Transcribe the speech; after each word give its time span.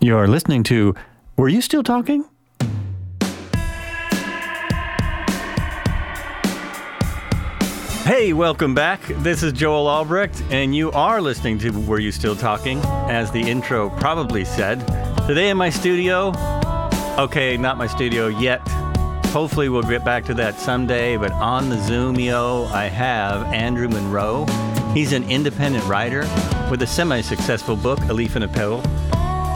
You're 0.00 0.28
listening 0.28 0.62
to 0.64 0.94
Were 1.36 1.48
You 1.48 1.60
Still 1.60 1.82
Talking? 1.82 2.24
Hey, 8.04 8.32
welcome 8.32 8.76
back. 8.76 9.00
This 9.08 9.42
is 9.42 9.52
Joel 9.52 9.88
Albrecht, 9.88 10.40
and 10.50 10.72
you 10.72 10.92
are 10.92 11.20
listening 11.20 11.58
to 11.58 11.70
Were 11.70 11.98
You 11.98 12.12
Still 12.12 12.36
Talking? 12.36 12.78
As 13.08 13.32
the 13.32 13.40
intro 13.40 13.90
probably 13.90 14.44
said. 14.44 14.86
Today 15.26 15.50
in 15.50 15.56
my 15.56 15.68
studio, 15.68 16.32
okay, 17.18 17.56
not 17.56 17.76
my 17.76 17.88
studio 17.88 18.28
yet. 18.28 18.60
Hopefully, 19.26 19.68
we'll 19.68 19.82
get 19.82 20.04
back 20.04 20.24
to 20.26 20.34
that 20.34 20.60
someday, 20.60 21.16
but 21.16 21.32
on 21.32 21.70
the 21.70 21.76
Zoomio, 21.76 22.70
I 22.70 22.86
have 22.86 23.42
Andrew 23.52 23.88
Monroe. 23.88 24.46
He's 24.94 25.12
an 25.12 25.28
independent 25.28 25.84
writer 25.86 26.20
with 26.70 26.82
a 26.82 26.86
semi 26.86 27.20
successful 27.20 27.74
book, 27.74 27.98
A 28.02 28.12
Leaf 28.12 28.36
in 28.36 28.44
a 28.44 28.48
Pill 28.48 28.80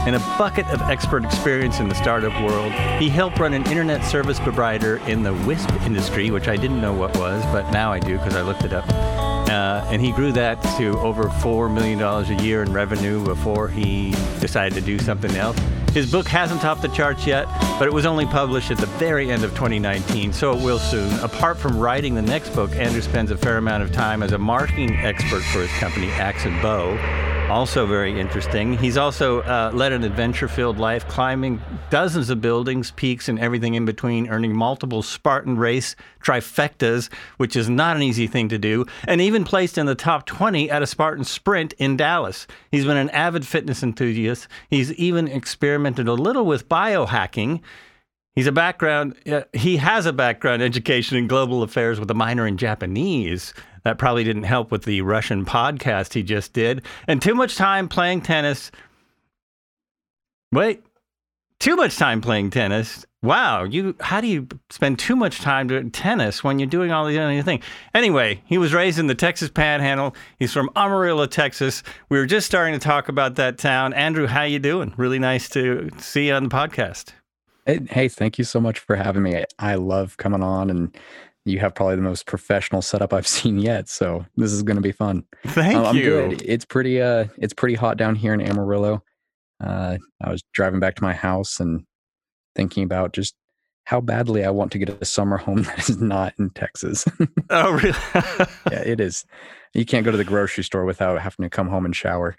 and 0.05 0.15
a 0.15 0.19
bucket 0.37 0.67
of 0.67 0.81
expert 0.83 1.23
experience 1.23 1.79
in 1.79 1.87
the 1.87 1.95
startup 1.95 2.33
world. 2.43 2.71
He 2.99 3.09
helped 3.09 3.39
run 3.39 3.53
an 3.53 3.65
internet 3.67 4.03
service 4.03 4.39
provider 4.39 4.97
in 5.07 5.23
the 5.23 5.33
WISP 5.45 5.71
industry, 5.85 6.29
which 6.29 6.47
I 6.47 6.57
didn't 6.57 6.81
know 6.81 6.93
what 6.93 7.15
was, 7.17 7.43
but 7.45 7.71
now 7.71 7.91
I 7.91 7.99
do 7.99 8.17
because 8.17 8.35
I 8.35 8.41
looked 8.41 8.63
it 8.63 8.73
up. 8.73 8.85
Uh, 8.89 9.85
and 9.89 10.01
he 10.01 10.11
grew 10.11 10.31
that 10.31 10.61
to 10.77 10.97
over 10.99 11.25
$4 11.25 11.73
million 11.73 12.01
a 12.01 12.43
year 12.43 12.63
in 12.63 12.73
revenue 12.73 13.23
before 13.23 13.67
he 13.67 14.11
decided 14.39 14.73
to 14.75 14.81
do 14.81 14.99
something 14.99 15.35
else. 15.35 15.57
His 15.93 16.11
book 16.11 16.27
hasn't 16.27 16.61
topped 16.61 16.81
the 16.81 16.87
charts 16.87 17.27
yet, 17.27 17.45
but 17.77 17.87
it 17.87 17.93
was 17.93 18.05
only 18.05 18.25
published 18.25 18.71
at 18.71 18.79
the 18.79 18.87
very 18.87 19.29
end 19.29 19.43
of 19.43 19.51
2019, 19.51 20.33
so 20.33 20.57
it 20.57 20.63
will 20.63 20.79
soon. 20.79 21.13
Apart 21.19 21.57
from 21.57 21.77
writing 21.77 22.15
the 22.15 22.21
next 22.21 22.49
book, 22.49 22.71
Andrew 22.71 23.01
spends 23.01 23.29
a 23.29 23.37
fair 23.37 23.57
amount 23.57 23.83
of 23.83 23.91
time 23.91 24.23
as 24.23 24.31
a 24.31 24.37
marketing 24.37 24.95
expert 24.95 25.43
for 25.43 25.61
his 25.61 25.71
company, 25.73 26.07
Axe 26.13 26.45
and 26.45 26.59
Bow 26.61 26.97
also 27.53 27.85
very 27.85 28.19
interesting. 28.19 28.75
He's 28.79 28.97
also 28.97 29.41
uh, 29.41 29.69
led 29.75 29.91
an 29.91 30.03
adventure 30.03 30.47
filled 30.47 30.79
life, 30.79 31.07
climbing 31.07 31.61
dozens 31.91 32.31
of 32.31 32.41
buildings, 32.41 32.89
peaks, 32.89 33.29
and 33.29 33.37
everything 33.37 33.75
in 33.75 33.85
between, 33.85 34.27
earning 34.27 34.55
multiple 34.55 35.03
Spartan 35.03 35.57
race 35.57 35.95
trifectas, 36.23 37.13
which 37.37 37.55
is 37.55 37.69
not 37.69 37.95
an 37.95 38.01
easy 38.01 38.25
thing 38.25 38.49
to 38.49 38.57
do, 38.57 38.87
and 39.07 39.21
even 39.21 39.43
placed 39.43 39.77
in 39.77 39.85
the 39.85 39.93
top 39.93 40.25
20 40.25 40.71
at 40.71 40.81
a 40.81 40.87
Spartan 40.87 41.23
sprint 41.23 41.73
in 41.73 41.95
Dallas. 41.95 42.47
He's 42.71 42.85
been 42.85 42.97
an 42.97 43.11
avid 43.11 43.45
fitness 43.45 43.83
enthusiast. 43.83 44.47
He's 44.67 44.91
even 44.93 45.27
experimented 45.27 46.07
a 46.07 46.13
little 46.13 46.47
with 46.47 46.67
biohacking. 46.67 47.61
He's 48.35 48.47
a 48.47 48.51
background, 48.51 49.15
uh, 49.31 49.43
he 49.53 49.77
has 49.77 50.07
a 50.07 50.13
background 50.13 50.63
education 50.63 51.17
in 51.17 51.27
global 51.27 51.61
affairs 51.61 51.99
with 51.99 52.09
a 52.09 52.15
minor 52.15 52.47
in 52.47 52.57
Japanese. 52.57 53.53
That 53.83 53.97
probably 53.97 54.23
didn't 54.23 54.43
help 54.43 54.71
with 54.71 54.83
the 54.83 55.01
Russian 55.01 55.45
podcast 55.45 56.13
he 56.13 56.23
just 56.23 56.53
did. 56.53 56.83
And 57.07 57.21
too 57.21 57.35
much 57.35 57.55
time 57.55 57.87
playing 57.87 58.21
tennis. 58.21 58.71
Wait, 60.51 60.83
too 61.59 61.75
much 61.75 61.97
time 61.97 62.21
playing 62.21 62.49
tennis. 62.49 63.05
Wow, 63.21 63.63
you 63.63 63.95
how 64.01 64.19
do 64.19 64.27
you 64.27 64.49
spend 64.69 64.99
too 64.99 65.15
much 65.15 65.39
time 65.39 65.67
doing 65.67 65.91
tennis 65.91 66.43
when 66.43 66.59
you're 66.59 66.67
doing 66.67 66.91
all 66.91 67.05
these 67.05 67.17
other 67.17 67.41
things? 67.41 67.63
Anyway, 67.93 68.41
he 68.45 68.57
was 68.57 68.73
raised 68.73 68.99
in 68.99 69.07
the 69.07 69.15
Texas 69.15 69.49
Panhandle. 69.49 70.13
He's 70.39 70.51
from 70.51 70.69
Amarillo, 70.75 71.25
Texas. 71.25 71.81
We 72.09 72.17
were 72.17 72.25
just 72.25 72.45
starting 72.47 72.73
to 72.77 72.83
talk 72.83 73.07
about 73.07 73.35
that 73.35 73.57
town. 73.57 73.93
Andrew, 73.93 74.27
how 74.27 74.43
you 74.43 74.59
doing? 74.59 74.93
Really 74.97 75.19
nice 75.19 75.47
to 75.49 75.89
see 75.99 76.27
you 76.27 76.33
on 76.33 76.43
the 76.43 76.49
podcast. 76.49 77.13
Hey, 77.65 78.09
thank 78.09 78.37
you 78.37 78.43
so 78.43 78.59
much 78.59 78.79
for 78.79 78.97
having 78.97 79.23
me. 79.23 79.45
I 79.57 79.75
love 79.75 80.17
coming 80.17 80.43
on 80.43 80.69
and 80.69 80.93
you 81.45 81.59
have 81.59 81.75
probably 81.75 81.95
the 81.95 82.01
most 82.01 82.25
professional 82.25 82.81
setup 82.81 83.13
I've 83.13 83.27
seen 83.39 83.59
yet. 83.59 83.89
So 83.89 84.25
this 84.37 84.51
is 84.51 84.63
going 84.63 84.77
to 84.77 84.81
be 84.81 84.91
fun. 84.91 85.23
Thank 85.47 85.77
um, 85.77 85.85
I'm 85.85 85.95
you. 85.95 86.03
Good. 86.03 86.41
It's 86.43 86.65
pretty 86.65 87.01
uh 87.01 87.25
it's 87.37 87.53
pretty 87.53 87.75
hot 87.75 87.97
down 87.97 88.15
here 88.15 88.33
in 88.33 88.41
Amarillo. 88.41 89.03
Uh, 89.63 89.97
I 90.21 90.29
was 90.29 90.43
driving 90.53 90.79
back 90.79 90.95
to 90.95 91.03
my 91.03 91.13
house 91.13 91.59
and 91.59 91.85
thinking 92.55 92.83
about 92.83 93.13
just 93.13 93.33
how 93.85 94.01
badly 94.01 94.43
I 94.43 94.49
want 94.49 94.71
to 94.73 94.77
get 94.77 94.89
a 94.89 95.05
summer 95.05 95.37
home 95.37 95.63
that 95.63 95.89
is 95.89 96.01
not 96.01 96.33
in 96.37 96.49
Texas. 96.51 97.05
oh, 97.49 97.71
really? 97.71 97.97
yeah, 98.71 98.81
it 98.81 98.99
is. 98.99 99.25
You 99.73 99.85
can't 99.85 100.05
go 100.05 100.11
to 100.11 100.17
the 100.17 100.23
grocery 100.23 100.63
store 100.63 100.85
without 100.85 101.19
having 101.21 101.43
to 101.43 101.49
come 101.49 101.67
home 101.67 101.85
and 101.85 101.95
shower. 101.95 102.35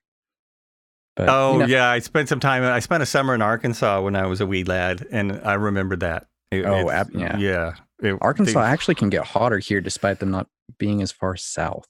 But, 1.16 1.28
oh 1.28 1.52
you 1.54 1.58
know, 1.60 1.66
yeah, 1.66 1.88
I 1.88 2.00
spent 2.00 2.28
some 2.28 2.40
time. 2.40 2.64
I 2.64 2.80
spent 2.80 3.02
a 3.02 3.06
summer 3.06 3.34
in 3.34 3.42
Arkansas 3.42 4.02
when 4.02 4.16
I 4.16 4.26
was 4.26 4.40
a 4.40 4.46
wee 4.46 4.64
lad, 4.64 5.06
and 5.12 5.40
I 5.44 5.54
remember 5.54 5.96
that. 5.96 6.26
It, 6.50 6.64
oh, 6.64 6.90
ab- 6.90 7.10
yeah, 7.14 7.36
yeah. 7.36 7.74
It, 8.02 8.18
Arkansas 8.20 8.60
they, 8.60 8.66
actually 8.66 8.94
can 8.96 9.10
get 9.10 9.24
hotter 9.24 9.58
here, 9.58 9.80
despite 9.80 10.20
them 10.20 10.30
not 10.30 10.48
being 10.78 11.02
as 11.02 11.12
far 11.12 11.36
south. 11.36 11.86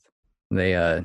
They 0.51 0.75
uh, 0.75 1.03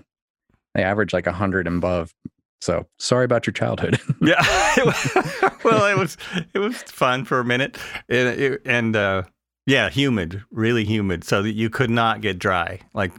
they 0.73 0.83
average 0.83 1.13
like 1.13 1.27
hundred 1.27 1.67
and 1.67 1.77
above. 1.77 2.13
So 2.61 2.85
sorry 2.97 3.25
about 3.25 3.47
your 3.47 3.53
childhood. 3.53 3.99
yeah, 4.21 4.41
well, 5.63 5.85
it 5.85 5.97
was 5.97 6.17
it 6.53 6.59
was 6.59 6.75
fun 6.83 7.25
for 7.25 7.39
a 7.39 7.45
minute, 7.45 7.77
and, 8.09 8.39
it, 8.39 8.61
and 8.65 8.95
uh, 8.95 9.23
yeah, 9.65 9.89
humid, 9.89 10.43
really 10.51 10.83
humid, 10.83 11.23
so 11.23 11.41
that 11.41 11.53
you 11.53 11.69
could 11.69 11.89
not 11.89 12.21
get 12.21 12.39
dry, 12.39 12.79
like 12.93 13.13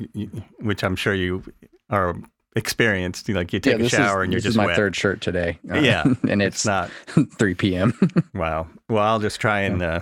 which 0.58 0.84
I'm 0.84 0.96
sure 0.96 1.14
you 1.14 1.42
are 1.88 2.16
experienced. 2.56 3.28
Like 3.28 3.52
you 3.52 3.60
take 3.60 3.78
yeah, 3.78 3.86
a 3.86 3.88
shower 3.88 4.22
is, 4.22 4.24
and 4.24 4.32
you're 4.32 4.42
just 4.42 4.56
my 4.56 4.66
wet. 4.66 4.76
third 4.76 4.96
shirt 4.96 5.20
today. 5.20 5.58
Uh, 5.70 5.78
yeah, 5.78 6.02
and 6.28 6.42
it's, 6.42 6.56
it's 6.56 6.66
not 6.66 6.90
3 7.38 7.54
p.m. 7.54 7.98
wow. 8.34 8.69
Well, 8.88 9.04
I'll 9.04 9.20
just 9.20 9.40
try 9.40 9.60
and 9.60 9.82
uh, 9.82 10.00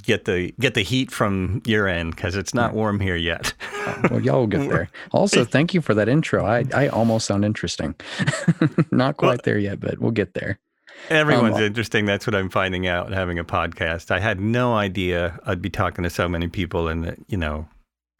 get 0.00 0.24
the 0.24 0.52
get 0.58 0.74
the 0.74 0.82
heat 0.82 1.10
from 1.10 1.62
your 1.66 1.86
end 1.86 2.16
because 2.16 2.36
it's 2.36 2.54
not 2.54 2.74
warm 2.74 3.00
here 3.00 3.16
yet. 3.16 3.52
Oh, 3.72 4.02
well, 4.10 4.20
y'all 4.20 4.40
will 4.40 4.46
get 4.46 4.68
there. 4.68 4.88
Also, 5.12 5.44
thank 5.44 5.74
you 5.74 5.80
for 5.80 5.94
that 5.94 6.08
intro. 6.08 6.46
I 6.46 6.64
I 6.74 6.88
almost 6.88 7.26
sound 7.26 7.44
interesting. 7.44 7.94
not 8.90 9.16
quite 9.16 9.28
well, 9.28 9.38
there 9.44 9.58
yet, 9.58 9.80
but 9.80 9.98
we'll 9.98 10.10
get 10.10 10.34
there. 10.34 10.58
Everyone's 11.10 11.56
um, 11.56 11.62
interesting. 11.62 12.06
That's 12.06 12.26
what 12.26 12.34
I'm 12.34 12.48
finding 12.48 12.86
out 12.86 13.12
having 13.12 13.38
a 13.38 13.44
podcast. 13.44 14.10
I 14.10 14.20
had 14.20 14.40
no 14.40 14.74
idea 14.74 15.38
I'd 15.44 15.60
be 15.60 15.70
talking 15.70 16.04
to 16.04 16.10
so 16.10 16.28
many 16.28 16.48
people, 16.48 16.88
and 16.88 17.04
that 17.04 17.18
you 17.26 17.36
know, 17.36 17.68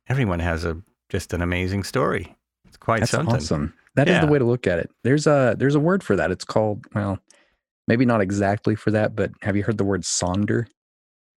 everyone 0.09 0.41
has 0.41 0.65
a 0.65 0.77
just 1.09 1.33
an 1.33 1.43
amazing 1.43 1.85
story 1.85 2.35
It's 2.67 2.77
quite 2.77 3.07
something. 3.07 3.33
That's 3.33 3.47
something. 3.47 3.69
Awesome. 3.69 3.75
That 3.95 4.09
yeah. 4.09 4.15
is 4.15 4.27
the 4.27 4.33
way 4.33 4.39
to 4.39 4.45
look 4.45 4.67
at 4.67 4.79
it. 4.79 4.91
There's 5.05 5.27
a 5.27 5.55
there's 5.59 5.75
a 5.75 5.81
word 5.81 6.03
for 6.03 6.17
that. 6.17 6.31
It's 6.31 6.45
called 6.45 6.87
well, 6.95 7.19
maybe 7.87 8.05
not 8.05 8.21
exactly 8.21 8.75
for 8.75 8.91
that, 8.91 9.15
but 9.15 9.31
have 9.43 9.57
you 9.57 9.63
heard 9.63 9.79
the 9.79 9.85
word 9.85 10.03
sonder? 10.03 10.67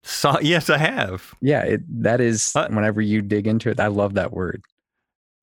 So, 0.03 0.39
yes, 0.41 0.69
I 0.69 0.77
have. 0.77 1.33
Yeah, 1.41 1.63
it, 1.63 2.03
that 2.03 2.21
is 2.21 2.55
uh, 2.55 2.67
whenever 2.69 3.01
you 3.01 3.21
dig 3.21 3.47
into 3.47 3.69
it. 3.69 3.79
I 3.79 3.87
love 3.87 4.15
that 4.15 4.33
word. 4.33 4.63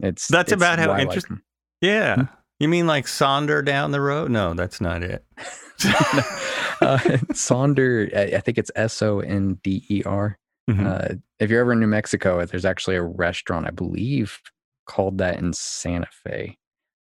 It's 0.00 0.28
that's 0.28 0.52
it's 0.52 0.60
about 0.60 0.78
how 0.78 0.96
interesting. 0.98 1.36
Like 1.36 1.44
yeah, 1.82 2.14
hmm? 2.16 2.22
you 2.58 2.68
mean 2.68 2.86
like 2.86 3.06
Sonder 3.06 3.64
down 3.64 3.90
the 3.90 4.00
road? 4.00 4.30
No, 4.30 4.54
that's 4.54 4.80
not 4.80 5.02
it. 5.02 5.24
uh, 5.38 6.98
Sonder, 7.32 8.14
I, 8.34 8.40
think 8.40 8.58
it's 8.58 8.70
S 8.74 9.02
O 9.02 9.20
N 9.20 9.58
D 9.62 9.84
E 9.88 10.02
R. 10.04 10.38
Mm-hmm. 10.68 10.86
Uh, 10.86 11.08
if 11.38 11.50
you're 11.50 11.60
ever 11.60 11.72
in 11.72 11.80
New 11.80 11.86
Mexico, 11.86 12.44
there's 12.46 12.64
actually 12.64 12.96
a 12.96 13.02
restaurant, 13.02 13.66
I 13.66 13.70
believe, 13.70 14.40
called 14.86 15.18
that 15.18 15.38
in 15.38 15.52
Santa 15.52 16.08
Fe, 16.10 16.56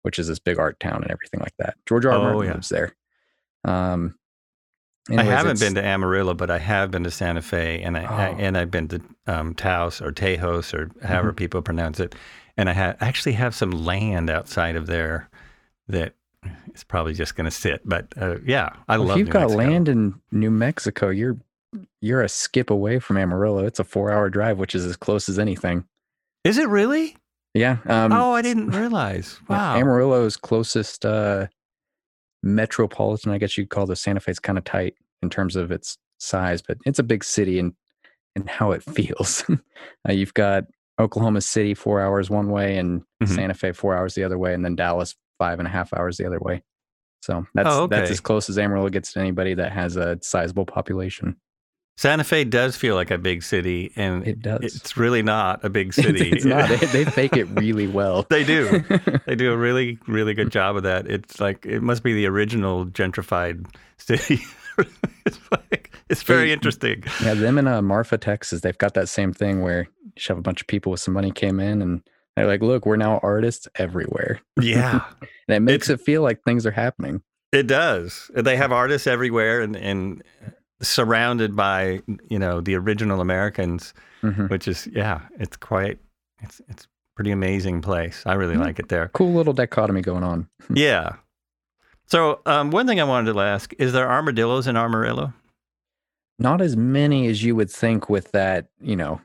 which 0.04 0.20
is 0.20 0.28
this 0.28 0.40
big 0.40 0.58
art 0.58 0.80
town 0.80 1.04
and 1.04 1.12
everything 1.12 1.40
like 1.40 1.56
that. 1.60 1.76
George. 1.86 2.06
R. 2.06 2.14
Oh, 2.14 2.22
Martin 2.22 2.44
yeah. 2.44 2.54
lives 2.54 2.70
there. 2.70 2.96
Um, 3.66 4.16
anyways, 5.10 5.28
I 5.28 5.32
haven't 5.32 5.60
been 5.60 5.76
to 5.76 5.84
Amarillo, 5.84 6.34
but 6.34 6.50
I 6.50 6.60
have 6.60 6.92
been 6.92 7.04
to 7.04 7.12
Santa 7.12 7.42
Fe, 7.42 7.82
and 7.82 7.98
I, 7.98 8.04
oh. 8.04 8.16
I 8.16 8.28
and 8.40 8.58
I've 8.58 8.72
been 8.72 8.88
to 8.90 9.02
um, 9.28 9.54
Taos 9.56 10.02
or 10.02 10.12
Tejas 10.12 10.74
or 10.74 10.92
however 11.06 11.30
mm-hmm. 11.30 11.36
people 11.36 11.62
pronounce 11.62 12.00
it, 12.00 12.16
and 12.58 12.70
I 12.70 12.74
ha- 12.74 12.96
actually 13.00 13.34
have 13.34 13.56
some 13.56 13.72
land 13.72 14.30
outside 14.30 14.76
of 14.76 14.88
there 14.88 15.30
that 15.88 16.14
is 16.74 16.84
probably 16.84 17.14
just 17.14 17.36
going 17.36 17.46
to 17.46 17.52
sit. 17.52 17.82
But 17.86 18.08
uh, 18.18 18.38
yeah, 18.46 18.70
I 18.88 18.98
well, 18.98 19.08
love. 19.08 19.18
If 19.18 19.20
you've 19.20 19.28
New 19.28 19.34
got 19.34 19.42
Mexico. 19.42 19.58
land 19.58 19.90
in 19.90 20.22
New 20.32 20.52
Mexico, 20.52 21.10
you're 21.10 21.38
you're 22.02 22.22
a 22.22 22.30
skip 22.30 22.70
away 22.70 23.00
from 23.00 23.18
Amarillo. 23.18 23.66
It's 23.66 23.80
a 23.80 23.84
four 23.84 24.12
hour 24.12 24.30
drive, 24.30 24.58
which 24.58 24.76
is 24.76 24.86
as 24.86 24.96
close 24.96 25.30
as 25.30 25.40
anything. 25.40 25.86
Is 26.44 26.58
it 26.58 26.70
really? 26.70 27.16
Yeah. 27.54 27.78
Um, 27.86 28.12
oh, 28.12 28.34
I 28.34 28.42
didn't 28.42 28.70
realize. 28.72 29.40
Wow. 29.48 29.76
Amarillo's 29.76 30.38
closest 30.38 31.06
uh, 31.06 31.48
metropolitan, 32.48 33.32
I 33.32 33.38
guess 33.38 33.58
you'd 33.58 33.70
call 33.70 33.86
the 33.86 33.96
Santa 33.96 34.20
Fe. 34.20 34.32
It's 34.32 34.40
kind 34.40 34.58
of 34.58 34.64
tight 34.64 34.96
in 35.22 35.30
terms 35.30 35.56
of 35.56 35.72
its 35.72 35.98
size, 36.18 36.62
but 36.62 36.78
it's 36.86 37.00
a 37.00 37.04
big 37.04 37.24
city 37.24 37.60
and 37.60 37.74
and 38.36 38.50
how 38.50 38.72
it 38.72 38.84
feels. 38.96 39.44
uh, 40.08 40.12
you've 40.12 40.34
got 40.34 40.66
Oklahoma 41.00 41.42
City 41.42 41.74
four 41.74 42.02
hours 42.02 42.30
one 42.30 42.50
way, 42.50 42.78
and 42.78 43.02
mm-hmm. 43.02 43.26
Santa 43.26 43.54
Fe 43.54 43.72
four 43.72 43.96
hours 43.96 44.16
the 44.16 44.24
other 44.24 44.38
way, 44.38 44.54
and 44.54 44.64
then 44.64 44.76
Dallas 44.76 45.16
five 45.38 45.60
and 45.60 45.68
a 45.68 45.72
half 45.72 45.94
hours 45.94 46.18
the 46.18 46.26
other 46.26 46.40
way. 46.40 46.64
So 47.22 47.46
that's 47.54 47.70
oh, 47.70 47.84
okay. 47.84 47.98
that's 47.98 48.12
as 48.12 48.20
close 48.20 48.50
as 48.50 48.58
Amarillo 48.58 48.90
gets 48.90 49.14
to 49.14 49.20
anybody 49.20 49.54
that 49.56 49.72
has 49.72 49.98
a 49.98 50.18
sizable 50.22 50.66
population. 50.66 51.36
Santa 51.98 52.24
Fe 52.24 52.44
does 52.44 52.76
feel 52.76 52.94
like 52.94 53.10
a 53.10 53.18
big 53.18 53.42
city, 53.42 53.92
and 53.96 54.26
it 54.28 54.40
does. 54.40 54.60
It's 54.62 54.98
really 54.98 55.24
not 55.24 55.66
a 55.66 55.70
big 55.70 55.94
city. 55.94 56.30
it's, 56.30 56.46
not. 56.46 56.70
They, 56.70 56.76
they 56.78 57.06
fake 57.12 57.36
it 57.36 57.46
really 57.46 57.88
well. 57.88 58.26
they 58.30 58.44
do. 58.44 58.84
They 59.26 59.36
do 59.36 59.52
a 59.52 59.58
really, 59.58 59.98
really 60.08 60.34
good 60.34 60.52
job 60.54 60.78
of 60.78 60.84
that. 60.84 61.06
It's 61.08 61.42
like 61.42 61.66
it 61.66 61.82
must 61.82 62.02
be 62.02 62.14
the 62.14 62.28
original 62.28 62.86
gentrified 62.86 63.66
city. 63.98 64.40
it's 65.26 65.40
like 65.52 65.92
it's 66.10 66.24
very 66.24 66.54
interesting. 66.54 67.04
Yeah, 67.22 67.34
them 67.34 67.58
in 67.58 67.68
uh, 67.68 67.82
Marfa, 67.82 68.18
Texas, 68.18 68.62
they've 68.62 68.78
got 68.78 68.94
that 68.94 69.10
same 69.10 69.34
thing 69.34 69.62
where 69.62 69.90
you 70.06 70.22
have 70.28 70.38
a 70.38 70.42
bunch 70.42 70.62
of 70.62 70.68
people 70.68 70.92
with 70.92 71.02
some 71.02 71.14
money 71.14 71.32
came 71.32 71.60
in 71.60 71.82
and 71.82 72.02
they're 72.38 72.48
like, 72.48 72.62
"Look, 72.62 72.86
we're 72.86 72.96
now 72.96 73.20
artists 73.22 73.68
everywhere." 73.76 74.40
Yeah, 74.62 75.04
and 75.50 75.56
it 75.58 75.60
makes 75.60 75.90
it's, 75.90 76.02
it 76.02 76.06
feel 76.06 76.22
like 76.22 76.42
things 76.44 76.66
are 76.66 76.72
happening. 76.72 77.22
It 77.52 77.68
does. 77.68 78.32
They 78.34 78.56
have 78.56 78.72
artists 78.72 79.08
everywhere 79.08 79.62
and, 79.62 79.76
and 79.76 80.24
surrounded 80.82 81.56
by, 81.56 82.02
you 82.30 82.38
know, 82.40 82.62
the 82.62 82.76
original 82.76 83.20
Americans, 83.22 83.94
Mhm. 84.24 84.50
which 84.50 84.68
is, 84.68 84.88
yeah, 84.94 85.22
it's 85.40 85.58
quite, 85.58 86.00
it's, 86.42 86.62
it's 86.70 86.88
pretty 87.16 87.32
amazing 87.32 87.82
place. 87.82 88.22
I 88.26 88.34
really 88.36 88.56
Mhm. 88.56 88.60
like 88.62 88.80
it 88.80 88.90
there. 88.90 89.10
Cool 89.14 89.34
little 89.34 89.54
dichotomy 89.54 90.02
going 90.02 90.24
on. 90.24 90.48
Yeah. 90.74 91.16
So, 92.06 92.42
um, 92.46 92.72
one 92.72 92.88
thing 92.88 93.02
I 93.02 93.04
wanted 93.04 93.34
to 93.34 93.40
ask 93.42 93.74
is 93.80 93.92
there 93.92 94.10
armadillos 94.10 94.66
in 94.68 94.78
Amarillo? 94.78 95.34
Not 96.40 96.62
as 96.62 96.78
many 96.78 97.28
as 97.28 97.44
you 97.44 97.56
would 97.56 97.70
think 97.72 98.10
with 98.10 98.32
that, 98.32 98.68
you 98.80 98.96
know, 98.96 99.20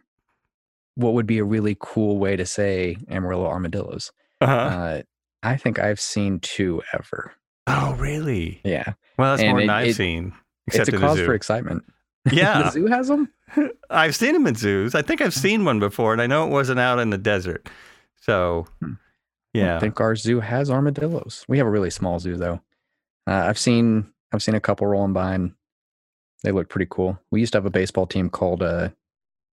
what 0.95 1.13
would 1.15 1.27
be 1.27 1.39
a 1.39 1.45
really 1.45 1.77
cool 1.79 2.19
way 2.19 2.35
to 2.37 2.45
say 2.47 2.97
Amarillo 3.09 3.47
armadillos. 3.47 4.11
Uh-huh. 4.41 4.53
Uh, 4.55 5.03
I 5.43 5.57
think 5.57 5.79
I've 5.79 6.01
seen 6.01 6.41
two 6.41 6.83
ever. 6.93 7.33
oh, 7.69 7.95
really? 7.95 8.61
Yeah. 8.65 8.95
Well, 9.17 9.33
that's 9.33 9.43
And 9.43 9.53
more 9.53 9.61
than 9.61 9.71
it- 9.71 9.73
I've 9.73 9.89
it- 9.89 9.97
seen. 9.97 10.33
Except 10.67 10.89
it's 10.89 10.97
a 10.97 11.01
cause 11.01 11.19
for 11.21 11.35
excitement. 11.35 11.85
Yeah. 12.33 12.63
the 12.63 12.71
zoo 12.71 12.87
has 12.87 13.09
them? 13.09 13.33
I've 13.91 14.15
seen 14.15 14.33
them 14.35 14.47
in 14.47 14.55
zoos. 14.55 14.95
I 14.95 15.03
think 15.03 15.21
I've 15.21 15.35
seen 15.35 15.65
one 15.65 15.81
before, 15.81 16.13
and 16.13 16.23
I 16.23 16.29
know 16.29 16.47
it 16.47 16.51
wasn't 16.51 16.79
out 16.79 17.01
in 17.01 17.11
the 17.11 17.19
desert. 17.19 17.69
So, 18.21 18.67
Hmm. 18.81 18.93
yeah. 19.53 19.77
I 19.77 19.81
think 19.81 20.01
our 20.01 20.15
zoo 20.15 20.39
has 20.39 20.71
armadillos. 20.71 21.45
We 21.49 21.59
have 21.59 21.67
a 21.67 21.71
really 21.71 21.91
small 21.91 22.21
zoo 22.21 22.37
though. 22.37 22.61
Uh, 23.27 23.33
I've 23.49 23.59
seen 23.59 24.13
I've 24.33 24.43
seen 24.43 24.55
a 24.55 24.61
couple 24.61 24.87
rolling 24.87 25.13
by 25.13 25.35
and 25.35 25.53
they 26.45 26.53
look 26.53 26.69
pretty 26.69 26.87
cool. 26.89 27.19
We 27.33 27.41
used 27.41 27.53
to 27.55 27.59
have 27.59 27.67
a 27.67 27.71
baseball 27.71 28.07
team 28.07 28.31
called 28.31 28.63
uh, 28.63 28.91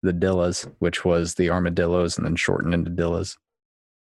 the 0.02 0.12
Dillas, 0.12 0.70
which 0.78 1.04
was 1.06 1.34
the 1.34 1.48
armadillos 1.50 2.16
and 2.18 2.26
then 2.26 2.36
shortened 2.36 2.74
into 2.74 2.90
Dillas. 2.90 3.36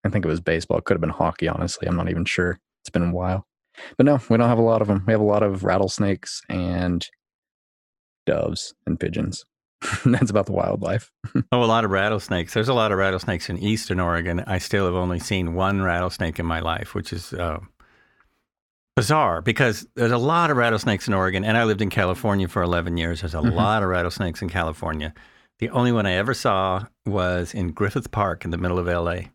I 0.06 0.10
think 0.10 0.26
it 0.26 0.30
was 0.30 0.40
baseball. 0.42 0.78
It 0.78 0.84
could 0.86 0.96
have 0.96 1.02
been 1.02 1.10
hockey, 1.10 1.48
honestly. 1.48 1.88
I'm 1.88 1.96
not 1.96 2.10
even 2.10 2.26
sure. 2.26 2.60
It's 2.84 2.90
been 2.90 3.10
a 3.10 3.14
while. 3.14 3.48
But 3.98 4.06
no, 4.06 4.20
we 4.30 4.38
don't 4.38 4.50
have 4.50 4.58
a 4.58 4.62
lot 4.62 4.82
of 4.82 4.88
them. 4.88 5.04
We 5.06 5.14
have 5.14 5.22
a 5.22 5.26
lot 5.26 5.44
of 5.44 5.64
rattlesnakes 5.64 6.42
and 6.50 7.08
doves 8.26 8.74
and 8.86 9.00
pigeons. 9.00 9.46
That's 10.06 10.32
about 10.32 10.46
the 10.48 10.54
wildlife. 10.54 11.12
Oh, 11.52 11.64
a 11.64 11.66
lot 11.66 11.86
of 11.86 11.92
rattlesnakes. 11.92 12.54
There's 12.54 12.68
a 12.68 12.74
lot 12.74 12.92
of 12.92 12.98
rattlesnakes 12.98 13.50
in 13.50 13.58
eastern 13.60 14.00
Oregon. 14.00 14.44
I 14.48 14.58
still 14.58 14.86
have 14.86 14.96
only 14.96 15.20
seen 15.20 15.54
one 15.54 15.82
rattlesnake 15.82 16.40
in 16.40 16.46
my 16.46 16.60
life, 16.60 16.94
which 16.96 17.14
is 17.14 17.32
uh, 17.34 17.60
bizarre 18.96 19.42
because 19.42 19.88
there's 19.96 20.12
a 20.12 20.18
lot 20.18 20.50
of 20.50 20.58
rattlesnakes 20.58 21.08
in 21.08 21.14
Oregon, 21.14 21.46
and 21.46 21.58
I 21.58 21.64
lived 21.64 21.82
in 21.82 21.90
California 21.90 22.48
for 22.48 22.62
11 22.64 22.98
years. 22.98 23.22
There's 23.22 23.36
a 23.36 23.38
Mhm. 23.38 23.54
lot 23.54 23.84
of 23.84 23.90
rattlesnakes 23.90 24.42
in 24.42 24.50
California. 24.50 25.14
The 25.60 25.70
only 25.70 25.92
one 25.92 26.06
I 26.06 26.14
ever 26.14 26.34
saw 26.34 26.86
was 27.06 27.54
in 27.54 27.72
Griffith 27.72 28.12
Park 28.12 28.44
in 28.46 28.52
the 28.52 28.58
middle 28.58 28.80
of 28.80 28.88
LA. 28.88 29.30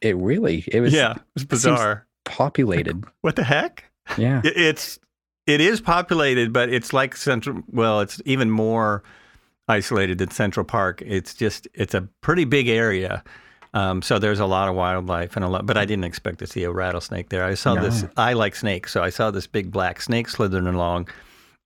It 0.00 0.16
really 0.16 0.64
it 0.72 0.80
was 0.80 0.92
yeah, 0.92 1.12
it 1.12 1.22
was 1.34 1.44
bizarre. 1.44 2.06
Populated. 2.30 3.04
What 3.20 3.36
the 3.36 3.44
heck? 3.44 3.84
Yeah. 4.16 4.40
It- 4.44 4.56
It's 4.56 4.98
it 5.46 5.60
is 5.60 5.80
populated, 5.80 6.52
but 6.52 6.68
it's 6.68 6.92
like 6.92 7.16
Central. 7.16 7.62
Well, 7.70 8.00
it's 8.00 8.20
even 8.24 8.50
more 8.50 9.02
isolated 9.68 10.18
than 10.18 10.30
Central 10.30 10.64
Park. 10.64 11.02
It's 11.04 11.34
just 11.34 11.66
it's 11.74 11.94
a 11.94 12.02
pretty 12.20 12.44
big 12.44 12.68
area. 12.68 13.22
Um, 13.72 14.02
so 14.02 14.18
there's 14.18 14.40
a 14.40 14.46
lot 14.46 14.68
of 14.68 14.74
wildlife 14.74 15.36
and 15.36 15.44
a 15.44 15.48
lot, 15.48 15.64
but 15.64 15.76
I 15.76 15.84
didn't 15.84 16.04
expect 16.04 16.40
to 16.40 16.46
see 16.46 16.64
a 16.64 16.70
rattlesnake 16.72 17.28
there. 17.28 17.44
I 17.44 17.54
saw 17.54 17.74
this. 17.76 18.04
I 18.16 18.32
like 18.32 18.56
snakes, 18.56 18.90
so 18.92 19.02
I 19.02 19.10
saw 19.10 19.30
this 19.30 19.46
big 19.46 19.70
black 19.70 20.00
snake 20.02 20.28
slithering 20.28 20.66
along, 20.66 21.08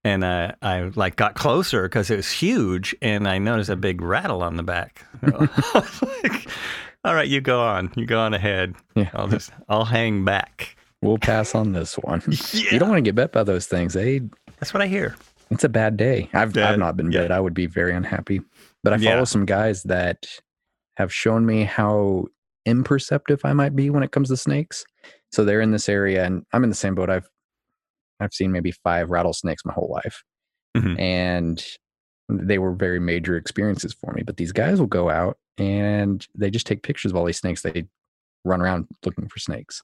and 0.05 0.23
uh, 0.23 0.53
I 0.61 0.91
like 0.97 1.17
got 1.17 1.35
closer 1.35 1.85
because 1.85 2.11
it 2.11 2.17
was 2.17 2.31
huge, 2.31 2.95
and 3.01 3.27
I 3.27 3.39
noticed 3.39 3.71
a 3.71 3.77
big 3.77 4.03
rattle 4.03 4.43
on 4.43 4.57
the 4.57 4.63
back. 4.63 5.03
Like, 5.75 6.47
All 7.05 7.15
right, 7.15 7.29
you 7.29 7.41
go 7.41 7.61
on. 7.61 7.93
You 7.97 8.07
go 8.07 8.19
on 8.19 8.33
ahead. 8.35 8.75
Yeah. 8.95 9.11
I'll 9.15 9.29
just 9.29 9.51
I'll 9.69 9.85
hang 9.85 10.25
back. 10.25 10.77
We'll 11.03 11.19
pass 11.19 11.55
on 11.55 11.73
this 11.73 11.95
one. 11.97 12.23
Yeah, 12.53 12.73
You 12.73 12.79
don't 12.79 12.89
want 12.89 12.99
to 12.99 13.03
get 13.09 13.15
bit 13.15 13.33
by 13.33 13.43
those 13.43 13.67
things. 13.67 13.93
They 13.95 14.21
that's 14.59 14.73
what 14.73 14.83
I 14.83 14.87
hear. 14.87 15.15
it's 15.51 15.65
a 15.65 15.69
bad 15.69 15.97
day. 15.97 16.31
I've 16.33 16.53
Bad- 16.55 16.73
I've 16.75 16.79
not 16.79 16.97
been 16.97 17.13
yeah. 17.13 17.23
bit. 17.23 17.31
I 17.31 17.41
would 17.41 17.55
be 17.55 17.67
very 17.67 17.95
unhappy. 17.95 18.41
But 18.83 18.95
I 18.95 18.97
Yeah. 18.97 19.13
follow 19.13 19.25
some 19.25 19.45
guys 19.45 19.83
that 19.85 20.27
have 20.97 21.13
shown 21.13 21.45
me 21.45 21.65
how 21.65 22.27
imperceptive 22.67 23.41
I 23.45 23.53
might 23.53 23.77
be 23.77 23.91
when 23.91 24.03
it 24.03 24.13
comes 24.13 24.29
to 24.31 24.37
snakes. 24.37 24.85
So 25.33 25.45
they're 25.45 25.61
in 25.61 25.73
this 25.73 25.89
area 25.89 26.25
and 26.25 26.45
I'm 26.53 26.63
in 26.65 26.71
the 26.71 26.77
same 26.77 26.95
boat. 26.95 27.11
I've 27.11 27.29
I've 28.21 28.33
seen 28.33 28.53
maybe 28.53 28.71
five 28.71 29.11
rattlesnakes 29.11 29.65
my 29.67 29.75
whole 29.75 29.91
life. 29.93 30.23
Mhm. 30.77 30.99
And 30.99 31.65
they 32.31 32.59
were 32.59 32.73
very 32.73 33.01
major 33.01 33.37
experiences 33.37 33.93
for 33.93 34.13
me. 34.15 34.23
But 34.25 34.37
these 34.39 34.53
guys 34.53 34.81
will 34.81 34.87
go 34.87 35.11
out 35.11 35.37
and 35.59 36.27
they 36.35 36.51
just 36.51 36.67
take 36.67 36.83
pictures 36.83 37.13
of 37.13 37.17
all 37.17 37.25
these 37.25 37.39
snakes. 37.39 37.63
They 37.63 37.85
run 38.45 38.61
around 38.61 38.87
looking 39.05 39.29
for 39.29 39.39
snakes. 39.39 39.83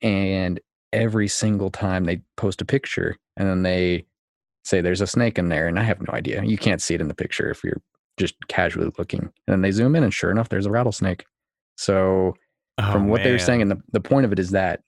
And 0.00 0.60
every 0.92 1.28
single 1.28 1.70
time 1.70 2.04
they 2.04 2.22
post 2.36 2.60
a 2.60 2.64
picture 2.64 3.16
and 3.36 3.48
then 3.48 3.62
they 3.62 4.04
say 4.64 4.80
there's 4.80 5.00
a 5.00 5.06
snake 5.06 5.38
in 5.38 5.48
there 5.48 5.66
and 5.66 5.78
I 5.78 5.82
have 5.82 6.00
no 6.00 6.12
idea. 6.12 6.44
You 6.44 6.58
can't 6.58 6.82
see 6.82 6.94
it 6.94 7.00
in 7.00 7.08
the 7.08 7.14
picture 7.14 7.50
if 7.50 7.64
you're 7.64 7.80
just 8.18 8.34
casually 8.48 8.92
looking. 8.98 9.20
And 9.20 9.32
then 9.46 9.60
they 9.62 9.70
zoom 9.70 9.96
in 9.96 10.04
and 10.04 10.14
sure 10.14 10.30
enough 10.30 10.48
there's 10.48 10.66
a 10.66 10.70
rattlesnake. 10.70 11.24
So 11.76 12.36
oh, 12.78 12.92
from 12.92 13.06
Oh, 13.06 13.08
what 13.08 13.22
they're 13.22 13.38
saying 13.38 13.62
and 13.62 13.70
the, 13.70 13.80
the 13.92 14.00
point 14.00 14.24
of 14.24 14.32
it 14.32 14.38
is 14.38 14.50
that 14.50 14.80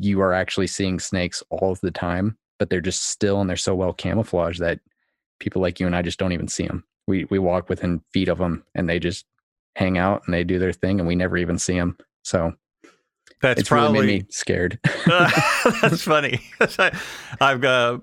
you 0.00 0.20
are 0.20 0.32
actually 0.32 0.66
seeing 0.66 0.98
snakes 0.98 1.42
all 1.50 1.72
of 1.72 1.80
the 1.80 1.90
time, 1.90 2.36
but 2.58 2.68
they're 2.68 2.80
just 2.80 3.06
still 3.06 3.40
and 3.40 3.48
they're 3.48 3.56
so 3.56 3.74
well 3.74 3.92
camouflaged 3.92 4.60
that 4.60 4.80
people 5.38 5.62
like 5.62 5.78
you 5.78 5.86
and 5.86 5.94
I 5.96 6.02
just 6.02 6.18
don't 6.18 6.32
even 6.32 6.48
see 6.48 6.66
them. 6.66 6.84
We 7.06 7.24
we 7.30 7.38
walk 7.38 7.68
within 7.68 8.00
feet 8.12 8.28
of 8.28 8.38
them 8.38 8.64
and 8.74 8.88
they 8.88 8.98
just 8.98 9.26
hang 9.76 9.98
out 9.98 10.22
and 10.24 10.34
they 10.34 10.44
do 10.44 10.58
their 10.58 10.72
thing 10.72 11.00
and 11.00 11.06
we 11.06 11.16
never 11.16 11.36
even 11.36 11.58
see 11.58 11.74
them. 11.74 11.96
So 12.22 12.54
That's 13.42 13.60
it's 13.60 13.68
probably 13.68 14.00
really 14.00 14.06
made 14.06 14.22
me 14.22 14.28
scared. 14.30 14.78
that's 15.06 16.02
funny. 16.02 16.40
I, 16.60 16.98
I've 17.40 17.60
got. 17.60 18.02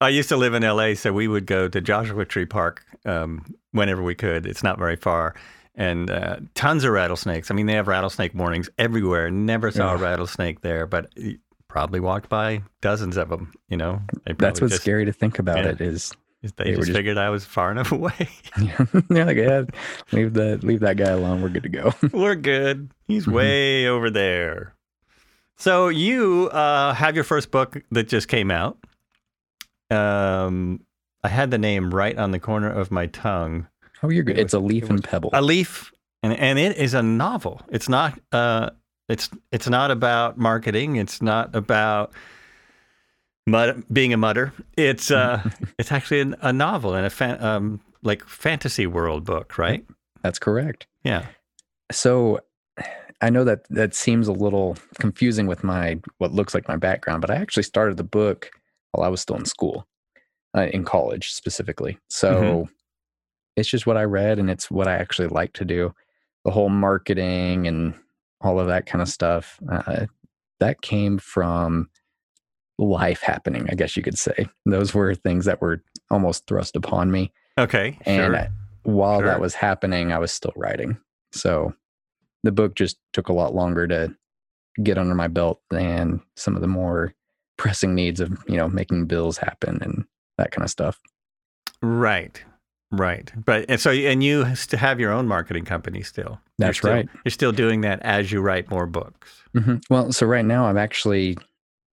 I 0.00 0.10
used 0.10 0.28
to 0.28 0.36
live 0.36 0.54
in 0.54 0.62
L.A., 0.62 0.94
so 0.94 1.12
we 1.12 1.26
would 1.26 1.44
go 1.44 1.66
to 1.66 1.80
Joshua 1.80 2.24
Tree 2.24 2.46
Park 2.46 2.84
um, 3.04 3.44
whenever 3.72 4.00
we 4.00 4.14
could. 4.14 4.46
It's 4.46 4.62
not 4.62 4.78
very 4.78 4.94
far, 4.94 5.34
and 5.74 6.08
uh, 6.08 6.36
tons 6.54 6.84
of 6.84 6.92
rattlesnakes. 6.92 7.50
I 7.50 7.54
mean, 7.54 7.66
they 7.66 7.72
have 7.72 7.88
rattlesnake 7.88 8.32
mornings 8.32 8.70
everywhere. 8.78 9.28
Never 9.28 9.72
saw 9.72 9.94
Ugh. 9.94 10.00
a 10.00 10.02
rattlesnake 10.04 10.60
there, 10.60 10.86
but 10.86 11.12
probably 11.66 11.98
walked 11.98 12.28
by 12.28 12.62
dozens 12.80 13.16
of 13.16 13.28
them. 13.28 13.52
You 13.68 13.76
know, 13.76 14.00
That's 14.38 14.60
what's 14.60 14.74
just, 14.74 14.82
scary 14.82 15.04
to 15.04 15.12
think 15.12 15.40
about 15.40 15.64
yeah. 15.64 15.70
it 15.70 15.80
is 15.80 16.12
They, 16.42 16.50
they 16.56 16.70
just 16.74 16.86
just- 16.86 16.96
figured 16.96 17.18
I 17.18 17.30
was 17.30 17.44
far 17.44 17.70
enough 17.72 17.90
away. 17.98 18.28
yeah, 18.60 18.86
like, 19.24 19.36
yeah, 19.36 19.64
leave 20.12 20.34
that 20.34 20.62
leave 20.62 20.80
that 20.80 20.96
guy 20.96 21.10
alone. 21.10 21.42
We're 21.42 21.48
good 21.48 21.64
to 21.64 21.68
go. 21.68 21.92
We're 22.12 22.34
good. 22.36 22.90
He's 23.06 23.26
Mhm. 23.26 23.32
way 23.32 23.86
over 23.88 24.10
there. 24.10 24.74
So 25.56 25.88
you 25.88 26.48
uh, 26.52 26.94
have 26.94 27.14
your 27.16 27.24
first 27.24 27.50
book 27.50 27.82
that 27.90 28.06
just 28.08 28.28
came 28.28 28.50
out. 28.52 28.78
Um, 29.90 30.84
I 31.24 31.28
had 31.28 31.50
the 31.50 31.58
name 31.58 31.92
right 31.92 32.16
on 32.16 32.30
the 32.30 32.38
corner 32.38 32.70
of 32.70 32.90
my 32.90 33.06
tongue. 33.06 33.66
Oh, 34.02 34.10
you're 34.10 34.22
good. 34.22 34.38
It 34.38 34.42
It's 34.42 34.54
a 34.54 34.60
leaf 34.60 34.84
it 34.84 34.90
and 34.90 35.02
pebble. 35.04 35.30
A 35.32 35.42
leaf, 35.42 35.90
and 36.22 36.32
and 36.34 36.58
it 36.58 36.76
is 36.76 36.94
a 36.94 37.02
novel. 37.02 37.60
It's 37.70 37.88
not. 37.88 38.18
Uh, 38.30 38.70
it's 39.08 39.28
it's 39.50 39.68
not 39.68 39.90
about 39.90 40.38
marketing. 40.38 40.96
It's 40.96 41.20
not 41.22 41.56
about 41.56 42.12
mud, 43.50 43.84
being 43.92 44.12
a 44.12 44.16
mudder. 44.16 44.52
It's 44.76 45.10
uh, 45.10 45.48
it's 45.78 45.92
actually 45.92 46.20
an, 46.20 46.36
a 46.40 46.52
novel 46.52 46.94
and 46.94 47.06
a 47.06 47.10
fan, 47.10 47.42
um, 47.42 47.80
like 48.02 48.24
fantasy 48.24 48.86
world 48.86 49.24
book, 49.24 49.58
right? 49.58 49.84
That's 50.22 50.38
correct. 50.38 50.86
Yeah. 51.04 51.26
So 51.90 52.40
I 53.20 53.30
know 53.30 53.44
that 53.44 53.68
that 53.70 53.94
seems 53.94 54.28
a 54.28 54.32
little 54.32 54.76
confusing 54.98 55.46
with 55.46 55.64
my 55.64 56.00
what 56.18 56.32
looks 56.32 56.54
like 56.54 56.68
my 56.68 56.76
background, 56.76 57.20
but 57.20 57.30
I 57.30 57.36
actually 57.36 57.62
started 57.64 57.96
the 57.96 58.04
book 58.04 58.50
while 58.92 59.06
I 59.06 59.10
was 59.10 59.20
still 59.20 59.36
in 59.36 59.44
school, 59.44 59.86
uh, 60.56 60.66
in 60.72 60.84
college 60.84 61.32
specifically. 61.32 61.98
So 62.08 62.68
it's 63.56 63.68
just 63.68 63.86
what 63.86 63.96
I 63.96 64.04
read, 64.04 64.38
and 64.38 64.48
it's 64.48 64.70
what 64.70 64.86
I 64.86 64.94
actually 64.94 65.28
like 65.28 65.52
to 65.54 65.64
do. 65.64 65.92
The 66.44 66.52
whole 66.52 66.68
marketing 66.68 67.66
and 67.66 67.94
all 68.40 68.60
of 68.60 68.68
that 68.68 68.86
kind 68.86 69.02
of 69.02 69.08
stuff 69.08 69.58
uh, 69.70 70.06
that 70.60 70.80
came 70.80 71.18
from 71.18 71.90
life 72.78 73.20
happening, 73.22 73.66
I 73.70 73.74
guess 73.74 73.96
you 73.96 74.02
could 74.02 74.18
say. 74.18 74.46
Those 74.66 74.94
were 74.94 75.14
things 75.14 75.44
that 75.46 75.60
were 75.60 75.82
almost 76.10 76.46
thrust 76.46 76.76
upon 76.76 77.10
me. 77.10 77.32
Okay. 77.58 77.98
And 78.06 78.32
sure. 78.32 78.36
I- 78.36 78.48
while 78.84 79.18
Sure. 79.18 79.26
that 79.26 79.40
was 79.40 79.54
happening, 79.54 80.12
I 80.12 80.18
was 80.18 80.32
still 80.32 80.52
writing. 80.56 80.96
So 81.32 81.74
the 82.44 82.52
book 82.52 82.74
just 82.74 82.96
took 83.12 83.28
a 83.28 83.32
lot 83.34 83.54
longer 83.54 83.86
to 83.88 84.14
get 84.82 84.96
under 84.96 85.14
my 85.14 85.28
belt 85.28 85.60
than 85.70 86.22
some 86.36 86.54
of 86.54 86.62
the 86.62 86.68
more 86.68 87.12
pressing 87.58 87.94
needs 87.94 88.20
of, 88.20 88.38
you 88.48 88.56
know, 88.56 88.68
making 88.68 89.06
bills 89.06 89.36
happen 89.36 89.78
and 89.82 90.04
that 90.38 90.52
kind 90.52 90.64
of 90.64 90.70
stuff. 90.70 90.98
Right. 91.82 92.42
Right. 92.90 93.30
But 93.44 93.66
and 93.68 93.78
so 93.80 93.90
and 93.90 94.24
you 94.24 94.44
have 94.72 94.98
your 94.98 95.12
own 95.12 95.28
marketing 95.28 95.64
company 95.66 96.02
still. 96.02 96.24
You're 96.58 96.68
That's 96.68 96.78
still- 96.78 96.92
right. 96.92 97.08
You're 97.24 97.30
still 97.32 97.52
doing 97.52 97.82
that 97.82 98.00
as 98.02 98.32
you 98.32 98.40
write 98.40 98.70
more 98.70 98.86
books. 98.86 99.42
Mhm. 99.54 99.82
Well, 99.90 100.12
so 100.12 100.26
right 100.26 100.44
now 100.44 100.66
I'm 100.66 100.78
actually 100.78 101.36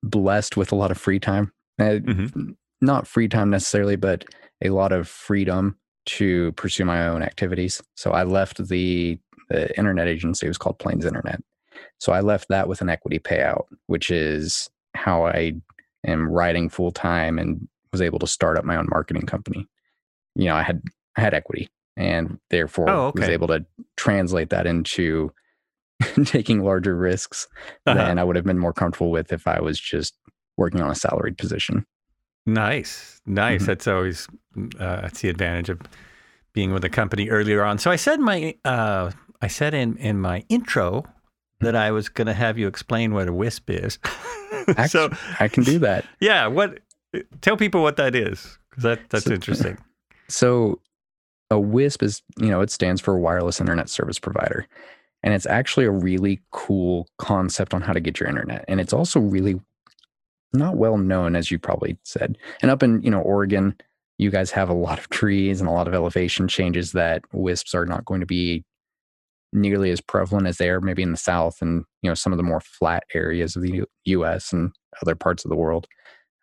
blessed 0.10 0.56
with 0.58 0.72
a 0.72 0.76
lot 0.76 0.92
of 0.92 0.98
free 0.98 1.20
time. 1.20 1.52
Uh, 1.80 2.00
Mhm. 2.02 2.56
Not 2.82 3.08
free 3.08 3.28
time 3.28 3.50
necessarily, 3.50 3.96
but 3.96 4.26
a 4.64 4.70
lot 4.70 4.92
of 4.92 5.08
freedom 5.08 5.78
to 6.06 6.52
pursue 6.54 6.86
my 6.86 7.08
own 7.08 7.22
activities. 7.24 7.82
So 7.96 8.12
I 8.12 8.24
left 8.24 8.68
the, 8.68 9.18
the 9.50 9.76
internet 9.78 10.08
agency. 10.08 10.46
It 10.46 10.50
was 10.50 10.58
called 10.58 10.78
Plains 10.80 11.06
Internet. 11.06 11.42
So 12.00 12.14
I 12.14 12.20
left 12.22 12.50
that 12.50 12.68
with 12.68 12.82
an 12.82 12.90
equity 12.90 13.18
payout, 13.20 13.66
which 13.88 14.12
is 14.12 14.70
how 14.94 15.26
I 15.26 15.54
am 16.06 16.30
writing 16.30 16.70
full 16.70 16.92
time 16.92 17.40
and 17.40 17.68
was 17.92 18.02
able 18.02 18.20
to 18.20 18.28
start 18.28 18.58
up 18.58 18.66
my 18.66 18.76
own 18.76 18.88
marketing 18.90 19.26
company. 19.26 19.68
You 20.36 20.46
know, 20.46 20.56
I 20.56 20.62
had 20.64 20.82
I 21.18 21.22
had 21.22 21.34
equity 21.34 21.70
and 21.98 22.40
therefore 22.50 22.90
Oh, 22.90 23.12
was 23.16 23.24
able 23.30 23.48
to 23.48 23.66
translate 23.98 24.50
that 24.50 24.68
into 24.68 25.32
taking 26.26 26.64
larger 26.64 26.96
risks 26.96 27.48
Uh-huh. 27.86 27.96
than 27.98 28.20
I 28.20 28.24
would 28.24 28.36
have 28.36 28.46
been 28.46 28.60
more 28.60 28.74
comfortable 28.74 29.12
with 29.12 29.32
if 29.32 29.48
I 29.48 29.60
was 29.62 29.80
just 29.80 30.14
working 30.58 30.82
on 30.82 30.90
a 30.90 30.96
salaried 30.96 31.38
position. 31.38 31.86
Nice, 32.46 33.20
nice. 33.26 33.64
Mhm. 33.64 33.66
That's 33.66 33.88
always 33.88 34.28
uh, 34.80 35.02
that's 35.02 35.22
the 35.22 35.30
advantage 35.30 35.70
of 35.70 35.82
being 36.54 36.72
with 36.74 36.86
a 36.86 36.90
company 36.90 37.30
earlier 37.30 37.64
on. 37.64 37.78
So 37.80 37.90
I 37.92 37.96
said 37.96 38.20
my 38.20 38.56
uh, 38.64 39.12
I 39.42 39.48
said 39.48 39.74
in 39.74 39.98
in 39.98 40.20
my 40.22 40.44
intro 40.50 41.04
that 41.62 41.76
I 41.76 41.92
was 41.92 42.08
going 42.10 42.28
to 42.28 42.34
have 42.34 42.58
you 42.58 42.68
explain 42.68 43.14
what 43.14 43.28
a 43.28 43.34
WISP 43.34 43.70
is. 43.70 43.98
so 44.90 45.10
I 45.40 45.48
can 45.48 45.64
do 45.64 45.80
that. 45.80 46.06
yeah, 46.20 46.48
what? 46.48 46.80
Tell 47.42 47.58
people 47.58 47.82
what 47.82 47.96
that 47.98 48.14
is 48.14 48.60
because 48.70 48.84
that 48.84 49.00
that's 49.10 49.26
So- 49.26 49.34
interesting. 49.34 49.78
So 50.28 50.82
a 51.52 51.60
WISP 51.60 52.04
is, 52.04 52.22
you 52.40 52.48
know, 52.50 52.62
it 52.62 52.70
stands 52.72 53.00
for 53.02 53.18
wireless 53.18 53.60
internet 53.60 53.90
service 53.90 54.20
provider. 54.20 54.68
And 55.26 55.34
it's 55.34 55.48
actually 55.48 55.86
a 55.86 55.92
really 55.92 56.40
cool 56.52 57.08
concept 57.18 57.74
on 57.74 57.82
how 57.82 57.94
to 57.94 58.00
get 58.00 58.20
your 58.20 58.30
internet. 58.30 58.64
And 58.68 58.80
it's 58.80 58.94
also 58.94 59.20
really 59.20 59.60
not 60.54 60.78
well 60.78 60.98
known, 60.98 61.36
as 61.36 61.50
you 61.50 61.58
probably 61.58 61.98
said. 62.04 62.38
And 62.62 62.70
up 62.70 62.84
in, 62.84 63.02
you 63.02 63.10
know, 63.10 63.22
Oregon, 63.22 63.76
you 64.20 64.30
guys 64.30 64.52
have 64.52 64.70
a 64.70 64.74
lot 64.74 65.00
of 65.00 65.10
trees 65.10 65.60
and 65.60 65.68
a 65.68 65.74
lot 65.74 65.88
of 65.88 65.96
elevation 65.96 66.48
changes 66.48 66.92
that 66.92 67.24
WISPs 67.34 67.74
are 67.74 67.88
not 67.88 68.06
going 68.06 68.20
to 68.20 68.28
be 68.28 68.64
nearly 69.52 69.90
as 69.90 70.00
prevalent 70.00 70.48
as 70.48 70.58
they 70.58 70.70
are 70.70 70.80
maybe 70.80 71.02
in 71.02 71.12
the 71.12 71.18
South 71.18 71.58
and, 71.60 71.84
you 72.04 72.10
know, 72.10 72.14
some 72.14 72.32
of 72.32 72.38
the 72.38 72.44
more 72.44 72.62
flat 72.62 73.04
areas 73.16 73.56
of 73.56 73.64
the 73.64 73.84
US 74.06 74.54
and 74.54 74.72
other 75.02 75.16
parts 75.16 75.44
of 75.44 75.50
the 75.50 75.56
world. 75.56 75.88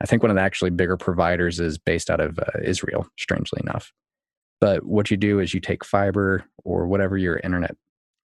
I 0.01 0.07
think 0.07 0.23
one 0.23 0.31
of 0.31 0.37
the 0.37 0.43
actually 0.43 0.71
bigger 0.71 0.97
providers 0.97 1.61
is 1.61 1.79
based 1.79 2.11
out 2.11 2.21
of 2.21 2.37
uh, 2.39 2.59
Israel, 2.65 3.07
strangely 3.17 3.61
enough. 3.63 3.93
But 4.61 4.85
what 4.85 5.11
you 5.11 5.17
do 5.17 5.39
is 5.39 5.55
you 5.55 5.61
take 5.61 5.85
fiber 5.85 6.45
or 6.65 6.87
whatever 6.87 7.17
your 7.17 7.39
internet 7.45 7.77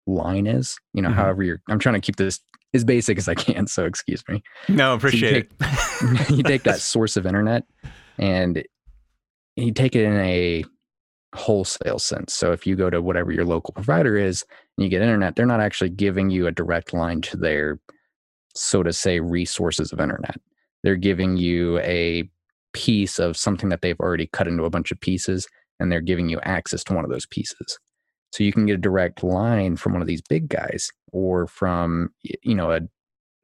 line 0.08 0.48
is, 0.48 0.78
you 0.94 1.02
know, 1.02 1.10
Mhm. 1.10 1.16
however 1.16 1.44
you're, 1.44 1.62
I'm 1.70 1.80
trying 1.80 1.96
to 1.96 2.02
keep 2.02 2.16
this 2.18 2.40
as 2.74 2.84
basic 2.84 3.18
as 3.18 3.28
I 3.28 3.36
can. 3.36 3.68
So 3.68 3.86
excuse 3.86 4.24
me. 4.30 4.44
No, 4.70 4.94
appreciate 4.94 5.48
it. 5.62 6.30
you 6.30 6.44
take 6.44 6.64
that 6.64 6.80
source 6.80 7.18
of 7.18 7.26
internet 7.26 7.64
and 8.18 8.64
you 9.56 9.72
take 9.72 9.96
it 9.96 10.04
in 10.04 10.18
a 10.18 10.64
wholesale 11.34 12.00
sense. 12.00 12.34
So 12.34 12.52
if 12.52 12.66
you 12.68 12.76
go 12.76 12.90
to 12.90 13.02
whatever 13.02 13.32
your 13.32 13.46
local 13.46 13.74
provider 13.74 14.18
is 14.18 14.44
and 14.78 14.84
you 14.84 14.90
get 14.90 15.02
internet, 15.02 15.36
they're 15.36 15.46
not 15.46 15.60
actually 15.62 15.90
giving 15.90 16.30
you 16.30 16.48
a 16.48 16.52
direct 16.52 16.94
line 16.94 17.22
to 17.22 17.38
their, 17.38 17.80
so 18.56 18.84
to 18.84 18.94
say, 18.94 19.20
resources 19.20 19.92
of 19.92 20.00
internet. 20.00 20.38
They're 20.84 20.96
giving 20.96 21.36
you 21.38 21.80
a 21.80 22.30
piece 22.74 23.20
of 23.20 23.38
something 23.38 23.70
that 23.70 23.82
they've 23.82 24.00
already 24.00 24.28
cut 24.28 24.48
into 24.48 24.64
a 24.66 24.70
bunch 24.70 24.92
of 24.92 25.00
pieces 25.00 25.48
and 25.80 25.92
they're 25.92 26.02
giving 26.02 26.30
you 26.30 26.40
access 26.44 26.84
to 26.86 26.94
one 26.94 27.04
of 27.06 27.12
those 27.12 27.26
pieces. 27.26 27.80
So 28.36 28.44
you 28.44 28.52
can 28.52 28.66
get 28.66 28.74
a 28.74 28.78
direct 28.78 29.24
line 29.24 29.78
from 29.78 29.94
one 29.94 30.02
of 30.02 30.10
these 30.10 30.22
big 30.22 30.50
guys 30.50 30.92
or 31.14 31.48
from, 31.48 32.10
you 32.22 32.54
know, 32.54 32.70
a 32.72 32.82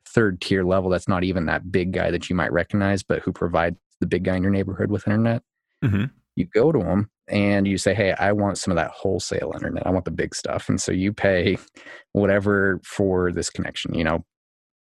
third 0.06 0.42
tier 0.42 0.66
level 0.66 0.90
that's 0.90 1.08
not 1.08 1.24
even 1.24 1.46
that 1.46 1.72
big 1.72 1.94
guy 1.94 2.12
that 2.12 2.30
you 2.30 2.36
might 2.36 2.52
recognize, 2.52 3.02
but 3.02 3.22
who 3.22 3.32
provides 3.32 3.78
the 4.02 4.06
big 4.06 4.26
guy 4.26 4.36
in 4.36 4.44
your 4.44 4.52
neighborhood 4.52 4.92
with 4.92 5.08
internet. 5.08 5.44
Mhm. 5.82 6.12
You 6.36 6.46
go 6.54 6.74
to 6.74 6.80
them 6.80 7.10
and 7.30 7.66
you 7.68 7.78
say, 7.78 7.94
Hey, 7.94 8.12
I 8.12 8.34
want 8.34 8.58
some 8.58 8.72
of 8.72 8.76
that 8.76 8.92
wholesale 8.92 9.54
internet. 9.56 9.88
I 9.88 9.92
want 9.92 10.04
the 10.04 10.12
big 10.12 10.36
stuff. 10.36 10.68
And 10.68 10.82
so 10.82 10.92
you 10.92 11.14
pay 11.14 11.58
whatever 12.12 12.82
for 12.84 13.32
this 13.32 13.50
connection, 13.50 13.94
you 13.94 14.04
know, 14.04 14.26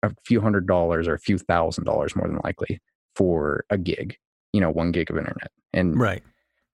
a 0.02 0.12
few 0.26 0.42
hundred 0.42 0.66
dollars 0.66 1.08
or 1.08 1.14
a 1.14 1.18
few 1.18 1.38
thousand 1.38 1.84
dollars 1.84 2.14
more 2.14 2.28
than 2.28 2.40
likely 2.44 2.78
for 3.16 3.64
a 3.70 3.78
gig, 3.78 4.18
you 4.52 4.60
know, 4.60 4.70
one 4.70 4.92
gig 4.92 5.10
of 5.10 5.16
internet. 5.16 5.50
And 5.72 5.98
Right. 5.98 6.22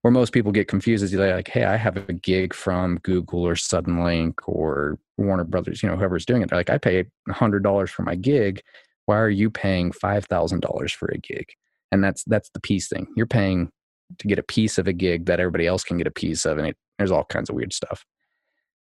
Where 0.01 0.11
most 0.11 0.33
people 0.33 0.51
get 0.51 0.67
confused 0.67 1.03
is 1.03 1.11
they're 1.11 1.35
like, 1.35 1.47
hey, 1.47 1.63
I 1.63 1.77
have 1.77 1.97
a 1.97 2.13
gig 2.13 2.53
from 2.53 2.99
Google 3.03 3.43
or 3.43 3.55
Suddenlink 3.55 4.33
or 4.45 4.97
Warner 5.17 5.43
Brothers, 5.43 5.83
you 5.83 5.89
know, 5.89 5.95
whoever's 5.95 6.25
doing 6.25 6.41
it. 6.41 6.49
They're 6.49 6.59
like, 6.59 6.69
I 6.69 6.77
pay 6.77 7.05
$100 7.29 7.89
for 7.89 8.01
my 8.03 8.15
gig. 8.15 8.61
Why 9.05 9.17
are 9.17 9.29
you 9.29 9.49
paying 9.49 9.91
$5,000 9.91 10.91
for 10.93 11.09
a 11.09 11.17
gig? 11.17 11.49
And 11.91 12.03
that's 12.03 12.23
that's 12.23 12.49
the 12.51 12.61
piece 12.61 12.87
thing. 12.87 13.07
You're 13.15 13.25
paying 13.25 13.69
to 14.17 14.27
get 14.27 14.39
a 14.39 14.43
piece 14.43 14.77
of 14.77 14.87
a 14.87 14.93
gig 14.93 15.25
that 15.25 15.39
everybody 15.39 15.67
else 15.67 15.83
can 15.83 15.97
get 15.97 16.07
a 16.07 16.11
piece 16.11 16.45
of, 16.45 16.57
and 16.57 16.67
it, 16.67 16.77
there's 16.97 17.11
all 17.11 17.25
kinds 17.25 17.49
of 17.49 17.55
weird 17.55 17.73
stuff. 17.73 18.05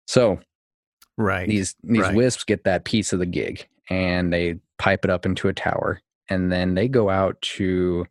So 0.06 0.38
Right. 1.16 1.48
these 1.48 1.74
these 1.82 2.02
right. 2.02 2.14
wisps 2.14 2.44
get 2.44 2.64
that 2.64 2.84
piece 2.84 3.12
of 3.12 3.18
the 3.18 3.26
gig 3.26 3.66
and 3.90 4.32
they 4.32 4.58
pipe 4.78 5.04
it 5.04 5.10
up 5.10 5.26
into 5.26 5.48
a 5.48 5.52
tower 5.52 6.00
and 6.30 6.50
then 6.50 6.74
they 6.74 6.88
go 6.88 7.10
out 7.10 7.40
to 7.42 8.06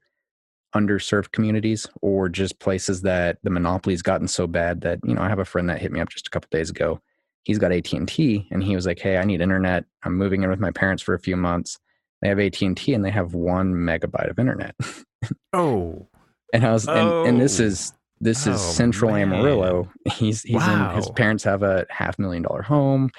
underserved 0.75 1.31
communities 1.31 1.87
or 2.01 2.29
just 2.29 2.59
places 2.59 3.01
that 3.01 3.37
the 3.43 3.49
monopoly's 3.49 4.01
gotten 4.01 4.27
so 4.27 4.45
bad 4.45 4.81
that 4.81 4.99
you 5.03 5.13
know 5.15 5.21
i 5.21 5.27
have 5.29 5.39
a 5.39 5.45
friend 5.45 5.67
that 5.69 5.81
hit 5.81 5.91
me 5.91 5.99
up 5.99 6.09
just 6.09 6.27
a 6.27 6.29
couple 6.29 6.47
days 6.51 6.69
ago 6.69 6.99
he's 7.43 7.57
got 7.57 7.71
at&t 7.71 8.47
and 8.51 8.63
he 8.63 8.75
was 8.75 8.85
like 8.85 8.99
hey 8.99 9.17
i 9.17 9.23
need 9.23 9.41
internet 9.41 9.85
i'm 10.03 10.15
moving 10.15 10.43
in 10.43 10.49
with 10.49 10.59
my 10.59 10.69
parents 10.71 11.01
for 11.01 11.15
a 11.15 11.19
few 11.19 11.35
months 11.35 11.79
they 12.21 12.27
have 12.27 12.39
at&t 12.39 12.93
and 12.93 13.03
they 13.03 13.09
have 13.09 13.33
one 13.33 13.73
megabyte 13.73 14.29
of 14.29 14.37
internet 14.37 14.75
oh. 15.53 16.07
and 16.53 16.63
i 16.65 16.71
was 16.71 16.87
and, 16.87 17.27
and 17.27 17.41
this 17.41 17.59
Oh. 17.59 17.63
is 17.63 17.93
this 18.21 18.45
is 18.45 18.55
Oh, 18.55 18.71
central 18.73 19.11
man. 19.11 19.23
amarillo 19.33 19.89
he's 20.13 20.43
he's 20.43 20.67
in 20.67 20.89
his 20.91 21.09
parents 21.11 21.43
have 21.45 21.63
a 21.63 21.85
half 21.89 22.19
million 22.19 22.43
dollar 22.43 22.61
home 22.61 23.09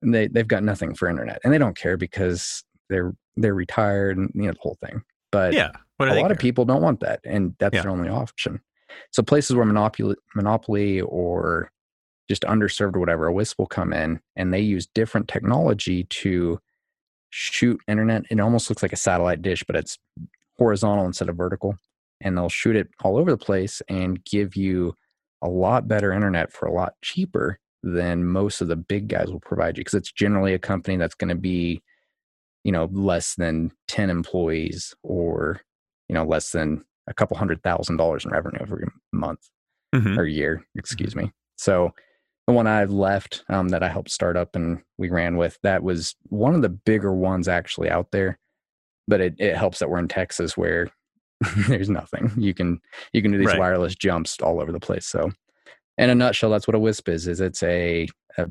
and 0.00 0.14
they 0.14 0.28
they've 0.28 0.48
got 0.48 0.62
nothing 0.62 0.94
for 0.94 1.08
internet 1.08 1.40
and 1.44 1.52
they 1.52 1.58
don't 1.58 1.76
care 1.76 1.96
because 1.98 2.64
they're 2.88 3.12
they're 3.36 3.54
retired 3.54 4.16
and 4.16 4.30
you 4.34 4.42
know 4.42 4.52
the 4.52 4.58
whole 4.60 4.78
thing 4.84 5.02
but 5.32 5.52
Yeah. 5.52 5.72
What 5.96 6.08
a 6.08 6.20
lot 6.20 6.30
of 6.32 6.38
people 6.38 6.64
don't 6.64 6.82
want 6.82 7.00
that 7.00 7.20
and 7.24 7.54
that's 7.58 7.74
Yeah. 7.74 7.82
their 7.82 7.90
only 7.90 8.08
option. 8.08 8.60
So 9.12 9.22
places 9.22 9.56
where 9.56 9.64
monopoly 9.64 10.16
monopoly 10.34 11.00
or 11.00 11.70
just 12.28 12.42
underserved 12.42 12.96
or 12.96 13.00
whatever 13.00 13.26
a 13.26 13.32
wisp 13.32 13.58
will 13.58 13.66
come 13.66 13.92
in 13.92 14.20
and 14.36 14.52
they 14.52 14.60
use 14.60 14.86
different 14.86 15.28
technology 15.28 16.04
to 16.04 16.58
shoot 17.30 17.80
internet. 17.88 18.22
It 18.30 18.40
almost 18.40 18.70
looks 18.70 18.82
like 18.82 18.92
a 18.92 18.96
satellite 18.96 19.42
dish 19.42 19.62
but 19.66 19.76
it's 19.76 19.98
horizontal 20.58 21.06
instead 21.06 21.28
of 21.28 21.36
vertical 21.36 21.76
and 22.20 22.36
they'll 22.36 22.48
shoot 22.48 22.76
it 22.76 22.88
all 23.02 23.16
over 23.16 23.30
the 23.30 23.36
place 23.36 23.82
and 23.88 24.24
give 24.24 24.56
you 24.56 24.94
a 25.42 25.48
lot 25.48 25.86
better 25.88 26.12
internet 26.12 26.52
for 26.52 26.66
a 26.66 26.72
lot 26.72 26.94
cheaper 27.02 27.58
than 27.82 28.24
most 28.24 28.60
of 28.62 28.68
the 28.68 28.76
big 28.76 29.08
guys 29.08 29.30
will 29.30 29.40
provide 29.40 29.76
you 29.76 29.82
because 29.84 29.94
it's 29.94 30.12
generally 30.12 30.54
a 30.54 30.58
company 30.58 30.96
that's 30.96 31.14
going 31.14 31.28
to 31.28 31.34
be 31.34 31.82
you 32.62 32.72
know 32.72 32.88
less 32.92 33.34
than 33.34 33.70
10 33.88 34.08
employees 34.08 34.94
or 35.02 35.60
you 36.08 36.14
know 36.14 36.24
less 36.24 36.50
than 36.52 36.84
a 37.06 37.14
couple 37.14 37.36
hundred 37.36 37.62
thousand 37.62 37.96
dollars 37.96 38.24
in 38.24 38.30
revenue 38.30 38.58
every 38.60 38.84
month 39.12 39.40
Mhm. 39.94 40.18
or 40.18 40.24
year 40.24 40.64
excuse 40.74 41.14
me 41.14 41.32
so 41.56 41.92
the 42.48 42.52
one 42.52 42.66
i've 42.66 42.90
left 42.90 43.44
um, 43.48 43.68
that 43.68 43.82
i 43.84 43.88
helped 43.88 44.10
start 44.10 44.36
up 44.36 44.56
and 44.56 44.82
we 44.98 45.08
ran 45.08 45.36
with 45.36 45.56
that 45.62 45.82
was 45.84 46.16
one 46.24 46.54
of 46.54 46.62
the 46.62 46.68
bigger 46.68 47.12
ones 47.14 47.46
actually 47.46 47.88
out 47.88 48.10
there 48.10 48.38
but 49.06 49.20
it, 49.20 49.34
it 49.38 49.56
helps 49.56 49.78
that 49.78 49.88
we're 49.88 49.98
in 50.00 50.08
texas 50.08 50.56
where 50.56 50.90
there's 51.68 51.88
nothing 51.90 52.32
you 52.36 52.52
can 52.54 52.80
you 53.12 53.22
can 53.22 53.30
do 53.30 53.38
these 53.38 53.46
Right. 53.48 53.58
wireless 53.60 53.94
jumps 53.94 54.36
all 54.42 54.60
over 54.60 54.72
the 54.72 54.80
place 54.80 55.06
so 55.06 55.30
in 55.98 56.10
a 56.10 56.14
nutshell 56.14 56.50
that's 56.50 56.66
what 56.66 56.74
a 56.74 56.78
wisp 56.80 57.08
is 57.08 57.28
is 57.28 57.40
it's 57.40 57.62
a, 57.62 58.08
a 58.36 58.50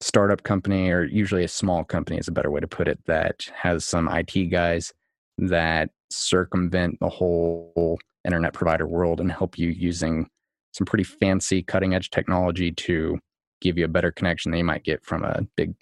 startup 0.00 0.44
company 0.44 0.88
or 0.90 1.02
usually 1.04 1.42
a 1.44 1.48
small 1.48 1.82
company 1.84 2.16
is 2.18 2.28
a 2.28 2.32
better 2.32 2.50
way 2.50 2.60
to 2.60 2.68
put 2.68 2.86
it 2.88 2.98
that 3.06 3.46
has 3.54 3.84
some 3.84 4.08
it 4.08 4.50
guys 4.50 4.92
that 5.38 5.90
circumvent 6.10 6.98
the 7.00 7.08
whole 7.08 7.98
internet 8.24 8.52
provider 8.52 8.86
world 8.86 9.20
and 9.20 9.30
help 9.32 9.58
you 9.58 9.68
using 9.68 10.28
some 10.72 10.84
pretty 10.84 11.04
fancy 11.04 11.62
cutting 11.62 11.94
edge 11.94 12.10
technology 12.10 12.70
to 12.72 13.18
give 13.60 13.76
you 13.78 13.84
a 13.84 13.88
better 13.88 14.10
connection 14.12 14.50
than 14.50 14.58
you 14.58 14.64
might 14.64 14.84
get 14.84 15.04
from 15.04 15.24
a 15.24 15.42
big 15.56 15.74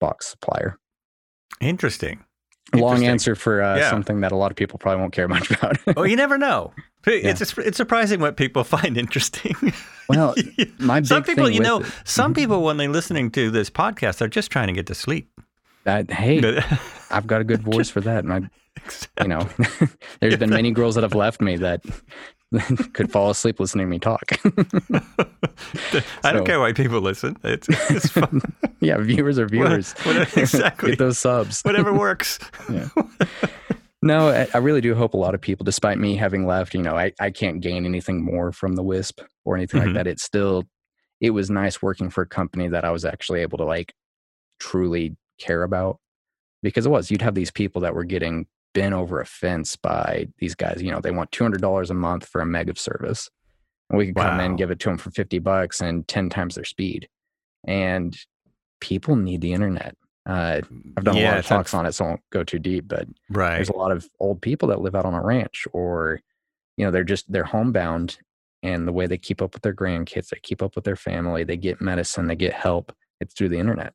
box 0.00 0.28
supplier 0.28 0.78
Interesting. 1.60 2.24
long 2.74 3.04
answer 3.04 3.34
for 3.34 3.62
uh, 3.62 3.76
Yeah. 3.76 3.90
something 3.90 4.20
that 4.20 4.32
a 4.32 4.36
lot 4.36 4.50
of 4.50 4.56
people 4.56 4.78
probably 4.78 5.00
won't 5.00 5.12
care 5.12 5.28
much 5.36 5.50
about 5.50 5.78
Oh, 5.96 6.04
you 6.04 6.16
never 6.16 6.38
know. 6.38 6.72
It's 7.06 7.40
it's 7.58 7.76
surprising 7.76 8.20
what 8.20 8.36
people 8.36 8.62
find 8.76 8.96
interesting. 8.96 9.54
well 10.08 10.34
my 10.78 11.00
big 11.00 11.06
some 11.06 11.22
people, 11.22 11.50
you 11.50 11.60
know, 11.60 11.80
it- 11.80 11.86
Mm-hmm. 11.86 12.00
some 12.04 12.34
people 12.34 12.62
when 12.62 12.76
they're 12.76 12.88
listening 12.88 13.30
to 13.32 13.50
this 13.50 13.68
podcast, 13.70 14.18
they're 14.18 14.28
just 14.28 14.50
trying 14.50 14.68
to 14.68 14.72
get 14.74 14.86
to 14.86 14.94
sleep. 14.94 15.30
that, 15.84 16.10
hey 16.10 16.62
i've 17.10 17.26
got 17.26 17.40
a 17.40 17.44
good 17.44 17.62
voice 17.62 17.88
for 17.90 18.00
that 18.02 18.22
and 18.24 18.50
i 19.18 19.22
you 19.22 19.28
know 19.28 19.48
there's 20.20 20.36
been 20.36 20.50
many 20.50 20.70
girls 20.70 20.94
that 20.94 21.02
have 21.02 21.14
left 21.14 21.40
me 21.40 21.56
that 21.56 21.82
could 22.94 23.10
fall 23.12 23.30
asleep 23.30 23.60
listening 23.60 23.86
to 23.86 23.90
me 23.90 23.98
talk 23.98 24.22
I 26.24 26.32
don't 26.32 26.44
care 26.44 26.58
why 26.60 26.72
people 26.72 27.00
listen. 27.00 27.36
It's, 27.44 27.68
it's 27.90 28.08
fun. 28.08 28.40
yeah 28.80 28.98
viewers 28.98 29.38
are 29.38 29.46
viewers 29.46 29.92
what- 30.02 30.36
exactly. 30.36 30.90
get 30.90 30.98
those 30.98 31.18
subs 31.18 31.62
Whatever 31.62 31.92
works. 31.92 32.38
yeah. 32.70 32.88
No, 34.02 34.30
I, 34.30 34.48
I 34.54 34.58
really 34.58 34.80
do 34.80 34.94
hope 34.94 35.12
a 35.12 35.18
lot 35.18 35.34
of 35.34 35.42
people, 35.42 35.62
despite 35.64 35.98
me 35.98 36.16
having 36.16 36.46
left, 36.46 36.72
you 36.72 36.82
know, 36.82 36.96
I, 36.96 37.12
I 37.20 37.30
can't 37.30 37.60
gain 37.60 37.84
anything 37.84 38.24
more 38.24 38.50
from 38.50 38.74
the 38.74 38.82
WISP 38.82 39.20
or 39.44 39.56
anything 39.56 39.82
Mhm. 39.82 39.84
like 39.88 39.94
that. 39.96 40.06
It's 40.06 40.22
still, 40.22 40.64
it 41.20 41.30
was 41.32 41.50
nice 41.50 41.82
working 41.82 42.08
for 42.08 42.22
a 42.22 42.26
company 42.26 42.68
that 42.68 42.82
I 42.86 42.90
was 42.92 43.04
actually 43.04 43.42
able 43.42 43.58
to 43.58 43.64
like 43.64 43.92
truly 44.58 45.16
care 45.38 45.62
about 45.64 45.98
because 46.62 46.86
it 46.86 46.88
was, 46.88 47.10
you'd 47.10 47.20
have 47.20 47.34
these 47.34 47.50
people 47.50 47.82
that 47.82 47.94
were 47.94 48.04
getting 48.04 48.46
bent 48.74 48.94
over 48.94 49.20
a 49.20 49.26
fence 49.26 49.76
by 49.76 50.28
these 50.38 50.54
guys. 50.54 50.82
You 50.82 50.90
know, 50.90 51.00
they 51.00 51.10
want 51.10 51.32
two 51.32 51.44
hundred 51.44 51.60
dollars 51.60 51.90
a 51.90 51.94
month 51.94 52.26
for 52.28 52.40
a 52.40 52.46
meg 52.46 52.68
of 52.68 52.78
service, 52.78 53.28
and 53.88 53.98
we 53.98 54.06
could 54.06 54.16
come 54.16 54.40
in 54.40 54.46
and 54.46 54.58
give 54.58 54.70
it 54.70 54.78
to 54.80 54.88
them 54.88 54.98
for 54.98 55.10
fifty 55.10 55.38
bucks 55.38 55.80
and 55.80 56.06
ten 56.08 56.28
times 56.30 56.54
their 56.54 56.64
speed. 56.64 57.08
And 57.66 58.16
people 58.80 59.16
need 59.16 59.40
the 59.40 59.52
internet. 59.52 59.96
Uh, 60.26 60.60
I've 60.96 61.04
done 61.04 61.16
a 61.16 61.24
lot 61.24 61.38
of 61.38 61.46
talks 61.46 61.74
on 61.74 61.86
it, 61.86 61.92
so 61.92 62.04
I 62.04 62.08
won't 62.08 62.20
go 62.30 62.44
too 62.44 62.58
deep. 62.58 62.86
But 62.88 63.08
Right. 63.30 63.56
there's 63.56 63.68
a 63.70 63.76
lot 63.76 63.90
of 63.92 64.08
old 64.20 64.40
people 64.42 64.68
that 64.68 64.80
live 64.80 64.94
out 64.94 65.04
on 65.06 65.14
a 65.14 65.22
ranch, 65.22 65.66
or 65.72 66.20
you 66.76 66.84
know, 66.84 66.90
they're 66.90 67.04
just 67.04 67.30
they're 67.32 67.44
homebound, 67.44 68.18
and 68.62 68.86
the 68.86 68.92
way 68.92 69.06
they 69.06 69.18
keep 69.18 69.42
up 69.42 69.54
with 69.54 69.62
their 69.62 69.74
grandkids, 69.74 70.28
they 70.28 70.38
keep 70.42 70.62
up 70.62 70.76
with 70.76 70.84
their 70.84 70.96
family, 70.96 71.44
they 71.44 71.56
get 71.56 71.80
medicine, 71.80 72.26
they 72.26 72.36
get 72.36 72.52
help. 72.52 72.92
It's 73.20 73.34
through 73.34 73.48
the 73.50 73.58
internet. 73.58 73.92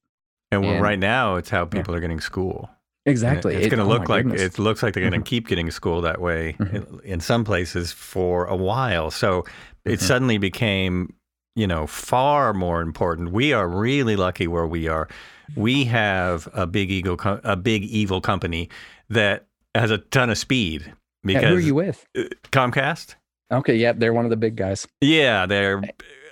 And 0.52 0.62
well, 0.62 0.74
and- 0.74 0.82
right 0.84 1.00
now, 1.00 1.36
it's 1.36 1.50
how 1.50 1.66
people 1.66 1.96
are 1.96 2.00
getting 2.00 2.20
school. 2.22 2.70
And 3.06 3.12
Exactly. 3.12 3.56
It's 3.56 3.68
It- 3.68 3.70
going 3.70 3.80
to 3.80 3.86
oh 3.86 3.98
look 4.00 4.10
like 4.10 4.24
goodness. 4.26 4.42
it 4.42 4.60
looks 4.60 4.82
like 4.82 4.94
they're 4.94 5.08
going 5.10 5.22
to 5.24 5.30
keep 5.30 5.48
getting 5.48 5.70
school 5.72 6.02
that 6.02 6.20
way 6.20 6.56
Mhm. 6.60 6.74
in, 6.74 7.00
in 7.12 7.20
some 7.20 7.44
places 7.44 7.92
for 7.92 8.46
a 8.46 8.56
while. 8.56 9.12
So 9.12 9.46
it 9.86 10.00
Mhm. 10.00 10.04
suddenly 10.04 10.38
became, 10.40 11.14
you 11.56 11.68
know, 11.68 11.86
far 11.88 12.54
more 12.54 12.82
important. 12.82 13.32
We 13.32 13.54
are 13.54 13.68
really 13.68 14.16
lucky 14.16 14.48
where 14.48 14.66
we 14.66 14.88
are. 14.88 15.08
We 15.56 15.86
have 15.86 16.48
a 16.54 16.66
big 16.66 16.90
ego, 16.90 17.16
co- 17.16 17.40
a 17.44 17.56
big 17.56 17.84
evil 17.84 18.22
company 18.22 18.70
that 19.10 19.46
has 19.76 19.92
a 19.92 20.00
ton 20.00 20.32
of 20.32 20.38
speed 20.40 20.82
Yeah, 20.88 20.94
because 21.24 21.50
who 21.50 21.56
are 21.58 21.60
you 21.60 21.76
with? 21.76 22.08
uh, 22.18 22.24
Comcast. 22.52 23.16
Okay, 23.54 23.76
yeah, 23.76 23.92
they're 23.94 24.14
one 24.14 24.26
of 24.26 24.32
the 24.32 24.38
big 24.38 24.56
guys. 24.56 24.88
Yeah, 25.02 25.46
they're. 25.46 25.84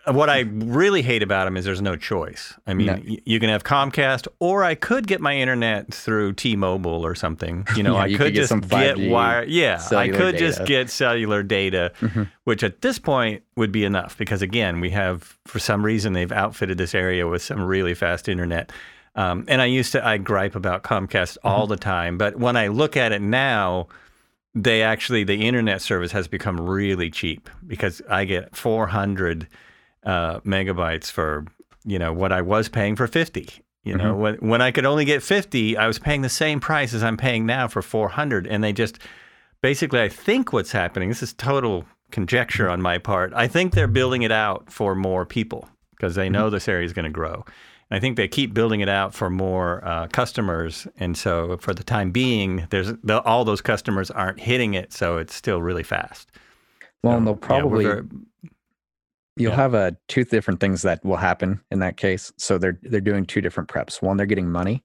What 0.06 0.30
I 0.30 0.40
really 0.42 1.02
hate 1.02 1.24
about 1.24 1.46
them 1.46 1.56
is 1.56 1.64
there's 1.64 1.82
no 1.82 1.96
choice. 1.96 2.54
I 2.68 2.74
mean, 2.74 2.88
No. 2.88 2.94
y- 3.08 3.20
you 3.24 3.40
can 3.40 3.48
have 3.50 3.64
Comcast, 3.64 4.28
or 4.40 4.64
I 4.66 4.76
could 4.76 5.08
get 5.08 5.22
my 5.22 5.34
internet 5.38 5.94
through 5.94 6.34
T-Mobile 6.34 7.06
or 7.06 7.16
something. 7.16 7.66
You 7.78 7.84
know, 7.84 7.94
Yeah, 7.96 8.02
I 8.02 8.06
you 8.08 8.18
could, 8.18 8.26
could 8.26 8.34
get 8.34 8.40
just 8.50 8.70
get 8.70 8.98
5G 8.98 9.10
wire. 9.10 9.46
Yeah, 9.48 9.82
I 9.96 10.10
could 10.10 10.38
just 10.38 10.66
get 10.66 10.90
cellular 10.90 11.42
data, 11.42 11.94
Mhm. 12.02 12.28
which 12.44 12.64
at 12.64 12.82
this 12.82 13.00
point 13.00 13.44
would 13.56 13.72
be 13.72 13.86
enough 13.86 14.18
because 14.18 14.42
again, 14.42 14.82
we 14.82 14.90
have 14.90 15.38
for 15.46 15.60
some 15.60 15.86
reason 15.86 16.12
they've 16.12 16.32
outfitted 16.34 16.78
this 16.78 16.94
area 16.94 17.26
with 17.28 17.42
some 17.42 17.64
really 17.64 17.94
fast 17.94 18.28
internet. 18.28 18.72
Um, 19.16 19.46
and 19.48 19.62
I 19.62 19.66
used 19.68 19.92
to 19.94 20.06
I 20.06 20.18
gripe 20.18 20.56
about 20.56 20.84
Comcast 20.84 21.38
Mm-hmm. 21.38 21.48
all 21.48 21.66
the 21.68 21.78
time, 21.78 22.18
but 22.18 22.38
when 22.38 22.58
I 22.58 22.68
look 22.68 22.98
at 22.98 23.14
it 23.14 23.22
now, 23.22 23.88
they 24.54 24.82
actually 24.84 25.24
the 25.24 25.48
internet 25.48 25.82
service 25.82 26.12
has 26.12 26.28
become 26.28 26.60
really 26.60 27.10
cheap 27.10 27.50
because 27.66 28.02
I 28.10 28.26
get 28.26 28.54
400 28.56 29.48
uh, 30.06 30.40
megabytes 30.42 31.10
for 31.12 31.46
you 31.86 32.00
know 32.00 32.14
what 32.14 32.32
I 32.32 32.42
was 32.42 32.70
paying 32.70 32.96
for 32.96 33.08
50. 33.08 33.50
You 33.84 33.98
know, 33.98 34.14
Mhm. 34.14 34.18
when 34.18 34.36
when 34.50 34.62
I 34.62 34.72
could 34.72 34.86
only 34.86 35.04
get 35.06 35.22
50, 35.24 35.76
I 35.78 35.88
was 35.88 36.00
paying 36.00 36.22
the 36.22 36.30
same 36.30 36.60
price 36.60 36.94
as 36.94 37.04
I'm 37.04 37.18
paying 37.18 37.46
now 37.46 37.68
for 37.68 37.82
400, 37.82 38.48
and 38.48 38.64
they 38.64 38.72
just 38.74 39.00
basically 39.62 40.02
I 40.02 40.10
think 40.10 40.54
what's 40.54 40.72
happening. 40.72 41.10
This 41.10 41.22
is 41.24 41.34
total 41.34 41.86
conjecture 42.12 42.70
on 42.70 42.82
my 42.82 42.98
part. 42.98 43.34
I 43.36 43.48
think 43.48 43.74
they're 43.74 43.88
building 43.88 44.22
it 44.22 44.32
out 44.32 44.72
for 44.72 44.96
more 44.96 45.26
people 45.26 45.68
because 45.96 46.16
they 46.16 46.30
know 46.30 46.50
this 46.50 46.68
area 46.68 46.86
is 46.86 46.94
going 46.94 47.06
to 47.06 47.12
grow. 47.12 47.44
And 47.90 47.98
I 47.98 48.00
think 48.00 48.16
they 48.18 48.28
keep 48.28 48.54
building 48.54 48.80
it 48.82 48.90
out 48.90 49.14
for 49.14 49.30
more 49.30 49.84
uh, 49.86 50.08
customers, 50.08 50.88
and 50.98 51.18
so 51.18 51.58
for 51.60 51.74
the 51.74 51.84
time 51.84 52.12
being, 52.12 52.68
there's 52.70 52.94
the, 53.04 53.22
all 53.24 53.44
those 53.44 53.62
customers 53.62 54.10
aren't 54.12 54.40
hitting 54.40 54.74
it, 54.76 54.94
so 54.94 55.18
it's 55.18 55.34
still 55.36 55.62
really 55.62 55.84
fast. 55.84 56.30
Well, 57.04 57.14
So, 57.14 57.18
and 57.18 57.28
they'll 57.28 57.36
probably 57.36 57.84
very- 57.86 58.04
you'll 59.36 59.52
yeah. 59.52 59.58
have 59.58 59.75
uh, 59.75 59.92
two 60.08 60.24
different 60.24 60.60
things 60.60 60.82
that 60.84 61.04
will 61.04 61.18
happen 61.18 61.62
in 61.72 61.80
that 61.80 61.98
case. 61.98 62.32
So 62.38 62.58
they're 62.58 62.80
they're 62.84 63.02
doing 63.02 63.25
two 63.25 63.42
different 63.42 63.70
preps. 63.70 64.02
One, 64.02 64.18
they're 64.18 64.25
getting 64.25 64.52
money. 64.52 64.84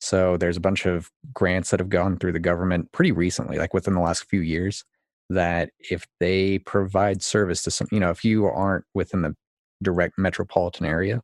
So 0.00 0.36
there's 0.36 0.56
a 0.56 0.60
bunch 0.60 0.86
of 0.86 1.10
grants 1.34 1.70
that 1.70 1.80
have 1.80 1.90
gone 1.90 2.16
through 2.16 2.32
the 2.32 2.38
government 2.38 2.90
pretty 2.92 3.12
recently, 3.12 3.58
like 3.58 3.74
within 3.74 3.94
the 3.94 4.00
last 4.00 4.24
few 4.24 4.40
years, 4.40 4.84
that 5.28 5.70
if 5.78 6.06
they 6.20 6.58
provide 6.60 7.22
service 7.22 7.62
to 7.64 7.70
some, 7.70 7.86
you 7.92 8.00
know, 8.00 8.10
if 8.10 8.24
you 8.24 8.46
aren't 8.46 8.86
within 8.94 9.22
the 9.22 9.36
direct 9.82 10.16
metropolitan 10.18 10.86
area, 10.86 11.20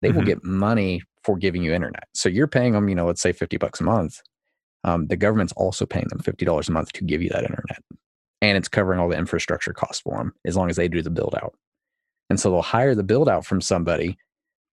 they 0.00 0.10
will 0.10 0.22
Mhm. 0.22 0.26
get 0.26 0.44
money 0.44 1.02
for 1.24 1.36
giving 1.36 1.62
you 1.62 1.74
internet. 1.74 2.04
So 2.14 2.28
you're 2.28 2.46
paying 2.46 2.72
them, 2.72 2.88
you 2.88 2.94
know, 2.94 3.06
let's 3.06 3.20
say 3.20 3.32
50 3.32 3.58
bucks 3.58 3.80
a 3.80 3.84
month. 3.84 4.20
Um, 4.84 5.08
the 5.08 5.16
government's 5.16 5.52
also 5.54 5.84
paying 5.84 6.06
them 6.08 6.20
$50 6.20 6.68
a 6.68 6.72
month 6.72 6.92
to 6.92 7.04
give 7.04 7.20
you 7.20 7.28
that 7.30 7.42
internet. 7.44 7.82
And 8.40 8.56
it's 8.56 8.68
covering 8.68 8.98
all 9.00 9.08
the 9.08 9.18
infrastructure 9.18 9.72
costs 9.72 10.00
for 10.02 10.16
them 10.18 10.32
as 10.44 10.56
long 10.56 10.70
as 10.70 10.76
they 10.76 10.88
do 10.88 11.02
the 11.02 11.10
build 11.10 11.34
out. 11.42 11.54
And 12.30 12.38
so 12.40 12.50
they'll 12.50 12.62
hire 12.62 12.94
the 12.94 13.02
build 13.04 13.28
out 13.28 13.44
from 13.46 13.60
somebody 13.60 14.18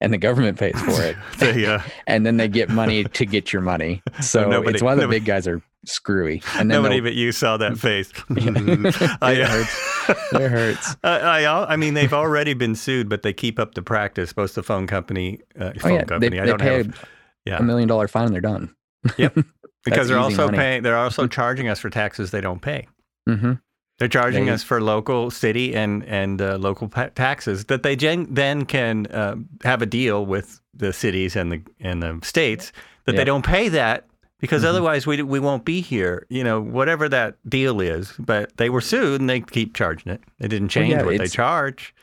and 0.00 0.12
the 0.12 0.18
government 0.18 0.58
pays 0.58 0.80
for 0.80 1.02
it. 1.02 1.16
They, 1.38 1.66
uh, 1.66 1.80
and 2.06 2.24
then 2.26 2.36
they 2.36 2.48
get 2.48 2.68
money 2.70 3.04
to 3.04 3.26
get 3.26 3.52
your 3.52 3.62
money. 3.62 4.02
So 4.20 4.48
nobody- 4.48 4.74
it's 4.74 4.82
why 4.82 4.94
the 4.94 5.02
nobody- 5.02 5.20
big 5.20 5.26
guys 5.26 5.46
are 5.46 5.62
screwy. 5.84 6.42
And 6.56 6.68
Nobody 6.68 6.96
they'll- 6.96 7.04
but 7.04 7.14
you 7.14 7.32
saw 7.32 7.56
that 7.58 7.76
face. 7.78 8.12
Yeah. 8.30 9.16
I, 9.20 9.32
It 9.32 9.46
hurts. 9.48 10.32
it 10.32 10.50
hurts. 10.50 10.96
I, 11.04 11.44
I, 11.44 11.72
I 11.72 11.76
mean, 11.76 11.94
they've 11.94 12.12
already 12.12 12.54
been 12.54 12.74
sued, 12.74 13.08
but 13.08 13.22
they 13.22 13.32
keep 13.32 13.58
up 13.58 13.74
the 13.74 13.82
practice. 13.82 14.32
Both 14.32 14.54
the 14.54 14.62
phone 14.62 14.86
company, 14.86 15.40
uh, 15.58 15.72
Oh 15.76 15.78
phone 15.80 15.92
yeah, 15.94 15.98
they, 15.98 16.04
company. 16.04 16.38
I 16.40 16.44
they 16.44 16.50
don't 16.50 16.60
pay 16.60 16.76
have 16.78 16.88
a, 16.88 17.06
yeah. 17.44 17.58
a 17.58 17.62
million 17.62 17.88
dollar 17.88 18.08
fine 18.08 18.26
and 18.26 18.34
they're 18.34 18.40
done. 18.40 18.74
Yep. 19.18 19.34
because 19.34 19.44
That's 19.84 20.08
they're 20.08 20.18
also 20.18 20.46
money. 20.46 20.58
paying. 20.58 20.82
They're 20.84 20.96
also 20.96 21.26
charging 21.26 21.68
us 21.68 21.80
for 21.80 21.90
taxes 21.90 22.30
they 22.30 22.40
don't 22.40 22.62
pay. 22.62 22.86
hmm 23.28 23.54
They're 24.02 24.08
charging 24.08 24.46
They- 24.46 24.50
us 24.52 24.64
for 24.64 24.80
local, 24.80 25.30
city, 25.30 25.76
and 25.76 26.02
and 26.06 26.42
uh, 26.42 26.56
local 26.58 26.88
pa- 26.88 27.10
taxes 27.14 27.66
that 27.66 27.84
they 27.84 27.94
gen- 27.94 28.26
then 28.28 28.64
can 28.64 29.06
uh, 29.06 29.36
have 29.62 29.80
a 29.80 29.86
deal 29.86 30.26
with 30.26 30.60
the 30.74 30.92
cities 30.92 31.36
and 31.36 31.52
the 31.52 31.60
and 31.80 32.02
the 32.02 32.18
states 32.24 32.72
that 33.04 33.14
they 33.14 33.22
don't 33.24 33.44
pay 33.46 33.68
that 33.68 34.06
because 34.40 34.64
Mhm. 34.64 34.70
otherwise 34.70 35.06
we 35.06 35.22
we 35.22 35.38
won't 35.38 35.64
be 35.64 35.80
here. 35.80 36.26
You 36.30 36.42
know, 36.42 36.60
whatever 36.60 37.08
that 37.10 37.36
deal 37.48 37.80
is. 37.80 38.12
But 38.18 38.56
they 38.56 38.68
were 38.70 38.80
sued 38.80 39.20
and 39.20 39.30
they 39.30 39.40
keep 39.40 39.72
charging 39.72 40.10
it. 40.10 40.20
They 40.40 40.48
didn't 40.48 40.74
Well, 40.74 40.82
change 40.82 40.94
yeah, 40.94 41.04
what 41.04 41.18
they 41.18 41.28
charge. 41.28 41.94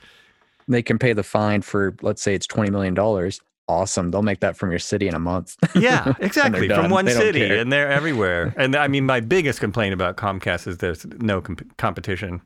They 0.70 0.82
can 0.82 1.00
pay 1.00 1.12
the 1.12 1.24
fine 1.24 1.64
for 1.64 1.96
let's 2.02 2.22
say 2.22 2.34
it's 2.34 2.48
twenty 2.48 2.72
million 2.72 2.94
dollars. 2.94 3.42
Awesome. 3.70 4.10
They'll 4.10 4.24
make 4.24 4.40
that 4.40 4.58
from 4.58 4.72
your 4.72 4.80
city 4.80 5.08
in 5.08 5.14
a 5.16 5.20
month. 5.20 5.56
Yeah, 5.76 6.14
exactly. 6.20 6.68
From 6.68 6.90
one 6.90 7.06
They 7.06 7.14
city, 7.14 7.44
and 7.58 7.72
they're 7.72 7.90
everywhere. 7.90 8.54
and 8.58 8.76
I 8.76 8.88
mean, 8.88 9.06
my 9.06 9.20
biggest 9.20 9.60
complaint 9.60 9.94
about 9.94 10.18
Comcast 10.18 10.68
is 10.68 10.78
there's 10.80 11.06
no 11.20 11.40
comp- 11.40 11.78
competition. 11.78 12.42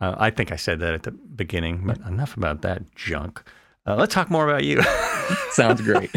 Uh, 0.00 0.14
I 0.18 0.30
think 0.30 0.50
I 0.52 0.56
said 0.56 0.80
that 0.80 0.94
at 0.94 1.02
the 1.04 1.12
beginning, 1.12 1.84
but 1.86 1.98
enough 2.06 2.36
about 2.36 2.62
that 2.62 2.82
junk. 2.96 3.42
Uh, 3.86 3.94
let's 3.96 4.12
talk 4.12 4.30
more 4.30 4.48
about 4.48 4.64
you. 4.64 4.82
Sounds 5.50 5.80
great. 5.80 6.10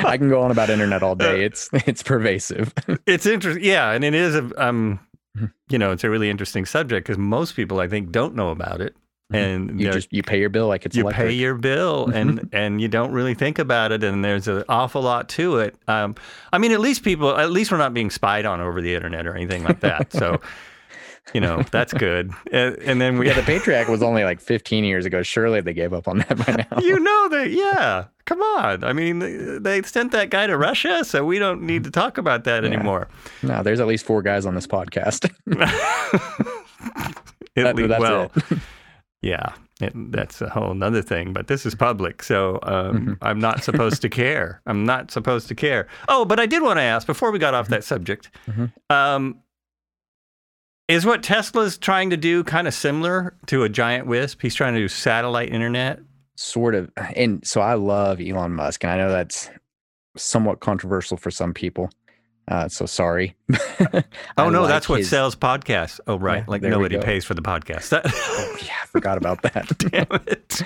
I 0.00 0.16
can 0.16 0.28
go 0.28 0.40
on 0.40 0.50
about 0.50 0.70
internet 0.70 1.02
all 1.02 1.12
Uh, 1.12 1.14
day. 1.32 1.44
It's 1.44 1.68
it's 1.86 2.02
pervasive. 2.02 2.72
it's 3.06 3.26
interesting, 3.26 3.62
yeah, 3.64 3.92
and 3.92 4.02
it 4.04 4.14
is 4.14 4.34
a, 4.34 4.44
um, 4.66 4.98
Mhm. 5.38 5.50
you 5.70 5.78
know, 5.78 5.92
it's 5.92 6.04
a 6.04 6.10
really 6.10 6.28
interesting 6.30 6.66
subject 6.66 7.06
because 7.06 7.18
most 7.18 7.56
people, 7.56 7.78
I 7.80 7.88
think, 7.88 8.10
don't 8.10 8.34
know 8.34 8.50
about 8.50 8.80
it, 8.82 8.94
and 9.34 9.70
Mm-hmm. 9.70 9.78
you 9.80 9.92
just 9.92 10.12
you 10.12 10.22
pay 10.22 10.38
your 10.40 10.48
bill 10.50 10.66
like 10.68 10.84
it's 10.86 10.96
you 10.96 11.02
electric. 11.04 11.28
pay 11.28 11.32
your 11.34 11.54
bill 11.54 12.08
and 12.12 12.48
and 12.52 12.80
you 12.80 12.88
don't 12.88 13.12
really 13.12 13.34
think 13.34 13.58
about 13.58 13.92
it 13.92 14.02
and 14.04 14.24
there's 14.24 14.48
an 14.48 14.64
awful 14.68 15.02
lot 15.02 15.28
to 15.30 15.58
it 15.58 15.74
um, 15.88 16.14
i 16.52 16.58
mean 16.58 16.72
at 16.72 16.80
least 16.80 17.02
people 17.02 17.36
at 17.38 17.50
least 17.50 17.70
we're 17.70 17.78
not 17.78 17.94
being 17.94 18.10
spied 18.10 18.44
on 18.44 18.60
over 18.60 18.80
the 18.82 18.94
internet 18.94 19.26
or 19.26 19.34
anything 19.34 19.62
like 19.64 19.80
that 19.80 20.12
so 20.12 20.40
you 21.32 21.40
know 21.40 21.62
that's 21.70 21.92
good 21.92 22.32
and, 22.52 22.76
and 22.78 23.00
then 23.00 23.16
we 23.18 23.26
yeah, 23.28 23.34
the 23.34 23.42
Patriot 23.42 23.78
Act 23.78 23.88
was 23.88 24.02
only 24.02 24.24
like 24.24 24.40
15 24.40 24.82
years 24.84 25.06
ago. 25.06 25.22
Surely 25.22 25.60
they 25.60 25.72
gave 25.72 25.92
up 25.92 26.08
on 26.08 26.18
that 26.18 26.36
by 26.36 26.66
now. 26.70 26.78
you 26.80 26.98
know 26.98 27.28
that 27.28 27.50
yeah 27.50 28.06
come 28.24 28.40
on 28.40 28.82
i 28.84 28.92
mean 28.92 29.18
they, 29.20 29.58
they 29.58 29.82
sent 29.82 30.10
that 30.12 30.30
guy 30.30 30.46
to 30.46 30.56
russia 30.56 31.04
so 31.04 31.24
we 31.24 31.38
don't 31.38 31.62
need 31.62 31.84
to 31.84 31.90
talk 31.90 32.18
about 32.18 32.44
that 32.44 32.62
Yeah. 32.64 32.70
anymore 32.70 33.08
no, 33.42 33.62
there's 33.62 33.78
at 33.80 33.86
least 33.86 34.04
four 34.04 34.20
guys 34.22 34.46
on 34.46 34.54
this 34.54 34.66
podcast. 34.66 35.30
At 37.54 37.76
That- 37.76 37.88
that's 37.88 38.00
well. 38.00 38.32
yeah, 39.22 39.54
it, 39.80 39.92
that's 40.12 40.40
a 40.40 40.48
whole 40.50 40.74
nother 40.74 41.00
thing. 41.02 41.32
But 41.32 41.46
this 41.46 41.64
is 41.64 41.74
public, 41.74 42.22
so 42.22 42.58
um, 42.62 43.06
Mhm. 43.06 43.18
I'm 43.22 43.38
not 43.40 43.62
supposed 43.64 44.02
to 44.02 44.08
care. 44.08 44.60
I'm 44.66 44.84
not 44.84 45.10
supposed 45.10 45.48
to 45.48 45.54
care. 45.54 45.86
Oh, 46.08 46.24
but 46.24 46.38
I 46.40 46.46
did 46.46 46.62
want 46.62 46.78
to 46.78 46.82
ask 46.82 47.06
before 47.06 47.30
we 47.30 47.38
got 47.38 47.54
off 47.54 47.68
that 47.68 47.84
subject. 47.84 48.30
Mhm. 48.48 48.72
Um, 48.90 49.38
is 50.88 51.06
what 51.06 51.22
Tesla's 51.22 51.78
trying 51.78 52.10
to 52.10 52.16
do 52.16 52.44
kind 52.44 52.66
of 52.68 52.74
similar 52.74 53.34
to 53.46 53.62
a 53.62 53.68
giant 53.68 54.06
wisp? 54.06 54.42
He's 54.42 54.54
trying 54.54 54.74
to 54.74 54.80
do 54.80 54.88
satellite 54.88 55.50
internet. 55.50 56.00
sort 56.34 56.74
of. 56.74 56.90
And 57.14 57.46
so 57.46 57.60
I 57.60 57.74
love 57.74 58.18
Elon 58.20 58.52
Musk, 58.54 58.82
and 58.84 58.90
I 58.92 58.96
know 58.96 59.10
that's 59.10 59.48
somewhat 60.16 60.60
controversial 60.60 61.16
for 61.16 61.30
some 61.30 61.52
people. 61.54 61.90
Uh, 62.48 62.68
so 62.68 62.86
sorry. 62.86 63.36
Oh 64.36 64.50
no, 64.50 64.62
like 64.62 64.68
that's 64.70 64.88
what 64.88 64.98
his- 65.00 65.08
sells 65.10 65.36
podcasts. 65.36 66.00
Oh 66.06 66.18
right, 66.18 66.38
Yeah, 66.38 66.44
like 66.48 66.62
nobody 66.62 66.98
pays 66.98 67.24
for 67.24 67.34
the 67.34 67.42
podcast. 67.42 67.90
That, 67.90 68.02
Oh, 68.06 68.56
yeah, 68.64 68.74
I 68.82 68.86
forgot 68.86 69.18
about 69.18 69.42
that. 69.42 69.68
damn 69.78 70.06
it. 70.26 70.62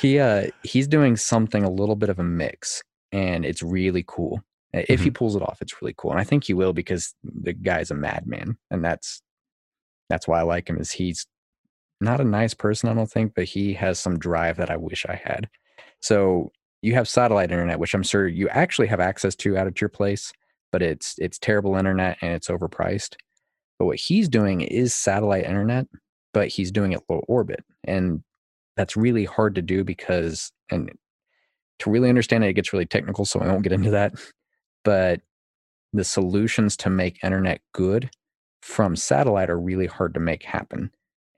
he 0.00 0.18
uh 0.18 0.46
he's 0.62 0.88
doing 0.88 1.16
something 1.16 1.62
a 1.62 1.70
little 1.70 1.96
bit 1.96 2.08
of 2.08 2.18
a 2.18 2.24
mix 2.24 2.82
and 3.12 3.44
it's 3.44 3.62
really 3.62 4.04
cool 4.06 4.40
if 4.72 5.00
he 5.00 5.06
Mm-hmm. 5.06 5.12
pulls 5.12 5.36
it 5.36 5.42
off 5.42 5.58
it's 5.60 5.80
really 5.82 5.94
cool 5.96 6.10
and 6.10 6.18
i 6.20 6.24
think 6.24 6.44
he 6.44 6.54
will 6.54 6.72
because 6.72 7.14
the 7.22 7.52
guy's 7.52 7.90
a 7.90 7.94
madman 7.94 8.56
and 8.70 8.82
that's 8.84 9.20
that's 10.08 10.26
why 10.26 10.38
i 10.40 10.42
like 10.42 10.68
him 10.68 10.78
is 10.78 10.90
he's 10.92 11.26
not 12.00 12.20
a 12.20 12.24
nice 12.24 12.54
person 12.54 12.88
i 12.88 12.94
don't 12.94 13.10
think 13.10 13.32
but 13.36 13.44
he 13.44 13.74
has 13.74 13.98
some 13.98 14.18
drive 14.18 14.56
that 14.56 14.70
i 14.70 14.76
wish 14.76 15.04
i 15.08 15.14
had 15.22 15.48
so 16.00 16.50
you 16.80 16.94
have 16.94 17.06
satellite 17.06 17.50
internet 17.52 17.78
which 17.78 17.94
i'm 17.94 18.02
sure 18.02 18.26
you 18.26 18.48
actually 18.48 18.88
have 18.88 18.98
access 19.00 19.36
to 19.36 19.56
out 19.58 19.66
at 19.66 19.80
your 19.80 19.90
place 19.90 20.32
but 20.72 20.82
it's 20.82 21.14
it's 21.18 21.38
terrible 21.38 21.76
internet 21.76 22.18
and 22.22 22.32
it's 22.32 22.48
overpriced 22.48 23.14
But 23.78 23.86
what 23.86 23.96
he's 24.00 24.28
doing 24.28 24.62
is 24.62 24.94
satellite 24.94 25.44
internet, 25.44 25.86
but 26.32 26.48
he's 26.48 26.70
doing 26.72 26.92
it 26.92 27.02
low 27.08 27.22
orbit. 27.28 27.64
And 27.84 28.22
that's 28.76 28.96
really 28.96 29.24
hard 29.24 29.54
to 29.56 29.62
do 29.62 29.84
because, 29.84 30.50
and 30.70 30.90
to 31.80 31.90
really 31.90 32.08
understand 32.08 32.44
it, 32.44 32.48
it 32.48 32.52
gets 32.54 32.72
really 32.72 32.86
technical. 32.86 33.24
So 33.24 33.40
I 33.40 33.46
won't 33.48 33.62
get 33.64 33.72
into 33.72 33.90
that. 33.90 34.14
But 34.84 35.20
the 35.92 36.04
solutions 36.04 36.76
to 36.78 36.90
make 36.90 37.22
internet 37.22 37.60
good 37.74 38.10
from 38.62 38.96
satellite 38.96 39.50
are 39.50 39.58
really 39.60 39.86
hard 39.86 40.14
to 40.14 40.20
make 40.20 40.42
happen. 40.44 40.90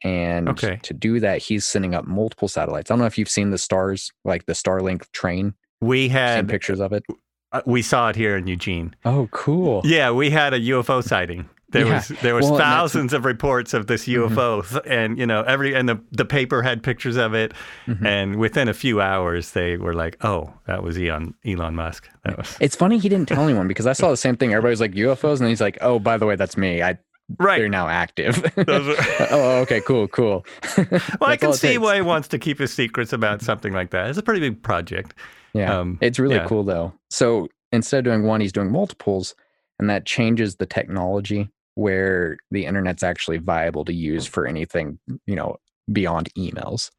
And 0.04 0.48
Okay. 0.50 0.78
to 0.82 0.94
do 0.94 1.18
that, 1.20 1.38
he's 1.42 1.64
sending 1.66 1.94
up 1.94 2.06
multiple 2.06 2.46
satellites. 2.48 2.90
I 2.90 2.94
don't 2.94 3.00
know 3.00 3.06
if 3.06 3.16
you've 3.18 3.28
seen 3.28 3.50
the 3.50 3.58
stars, 3.58 4.12
like 4.24 4.44
the 4.46 4.52
Starlink 4.52 5.10
train, 5.12 5.54
We 5.80 6.02
seen 6.08 6.10
had 6.10 6.48
pictures 6.48 6.78
of 6.78 6.92
it. 6.92 7.04
Uh, 7.54 7.62
we 7.66 7.80
saw 7.82 8.08
it 8.10 8.16
here 8.16 8.36
in 8.36 8.46
Eugene. 8.46 8.94
Oh, 9.04 9.28
cool. 9.32 9.80
Yeah, 9.84 10.10
we 10.10 10.30
had 10.30 10.52
a 10.54 10.60
UFO 10.60 11.02
sighting. 11.02 11.48
There 11.70 11.86
Yeah. 11.86 11.94
was 11.94 12.08
there 12.22 12.34
was 12.36 12.44
Well, 12.48 12.56
thousands 12.58 13.12
of 13.12 13.24
reports 13.24 13.74
of 13.74 13.88
this. 13.88 14.06
UFO, 14.06 14.62
th- 14.62 14.82
and 14.86 15.18
you 15.18 15.26
know 15.26 15.42
every 15.42 15.74
and 15.74 15.88
the 15.88 15.98
the 16.12 16.24
paper 16.24 16.62
had 16.62 16.84
pictures 16.84 17.16
of 17.16 17.34
it, 17.34 17.52
Mhm. 17.88 18.06
and 18.06 18.36
within 18.36 18.68
a 18.68 18.74
few 18.74 19.00
hours 19.00 19.50
they 19.52 19.76
were 19.76 19.92
like, 19.94 20.16
oh, 20.24 20.52
that 20.68 20.84
was 20.84 20.96
Elon 20.96 21.34
Elon 21.44 21.74
Musk. 21.74 22.08
That 22.24 22.38
was 22.38 22.56
It's 22.60 22.76
funny 22.76 22.98
he 22.98 23.08
didn't 23.08 23.26
tell 23.28 23.42
anyone 23.42 23.66
because 23.66 23.88
I 23.88 23.92
saw 23.92 24.10
the 24.10 24.16
same 24.16 24.36
thing. 24.36 24.52
Everybody's 24.52 24.80
like 24.80 24.92
UFOs, 24.94 25.40
and 25.40 25.48
he's 25.48 25.60
like, 25.60 25.76
"Oh, 25.80 25.98
by 25.98 26.16
the 26.16 26.26
way, 26.26 26.36
that's 26.36 26.56
me. 26.56 26.80
I 26.80 26.96
right 27.40 27.58
they're 27.58 27.68
now 27.68 27.88
active." 27.88 28.38
Are- 28.56 28.64
oh, 29.32 29.58
okay, 29.62 29.80
cool, 29.80 30.06
cool. 30.06 30.46
Well, 30.78 31.30
I 31.30 31.36
can 31.36 31.54
see 31.54 31.76
why 31.78 31.96
he 31.96 32.02
wants 32.02 32.28
to 32.28 32.38
keep 32.38 32.60
his 32.60 32.72
secrets 32.72 33.12
about 33.12 33.42
something 33.42 33.72
like 33.72 33.90
that. 33.90 34.08
It's 34.10 34.18
a 34.18 34.22
pretty 34.22 34.40
big 34.48 34.62
project. 34.62 35.14
Yeah, 35.54 35.80
Um, 35.80 35.98
it's 36.00 36.18
really 36.18 36.36
yeah. 36.36 36.46
cool 36.46 36.64
though. 36.64 36.92
So 37.10 37.48
instead 37.72 37.98
of 37.98 38.04
doing 38.04 38.24
one, 38.24 38.40
he's 38.40 38.52
doing 38.52 38.70
multiples, 38.72 39.34
and 39.78 39.88
that 39.90 40.04
changes 40.06 40.56
the 40.56 40.66
technology 40.66 41.48
where 41.76 42.36
the 42.50 42.66
internet's 42.66 43.02
actually 43.02 43.38
viable 43.38 43.84
to 43.84 43.92
use 43.92 44.26
for 44.26 44.46
anything, 44.46 44.98
you 45.26 45.34
know, 45.34 45.56
beyond 45.92 46.32
emails. 46.36 46.90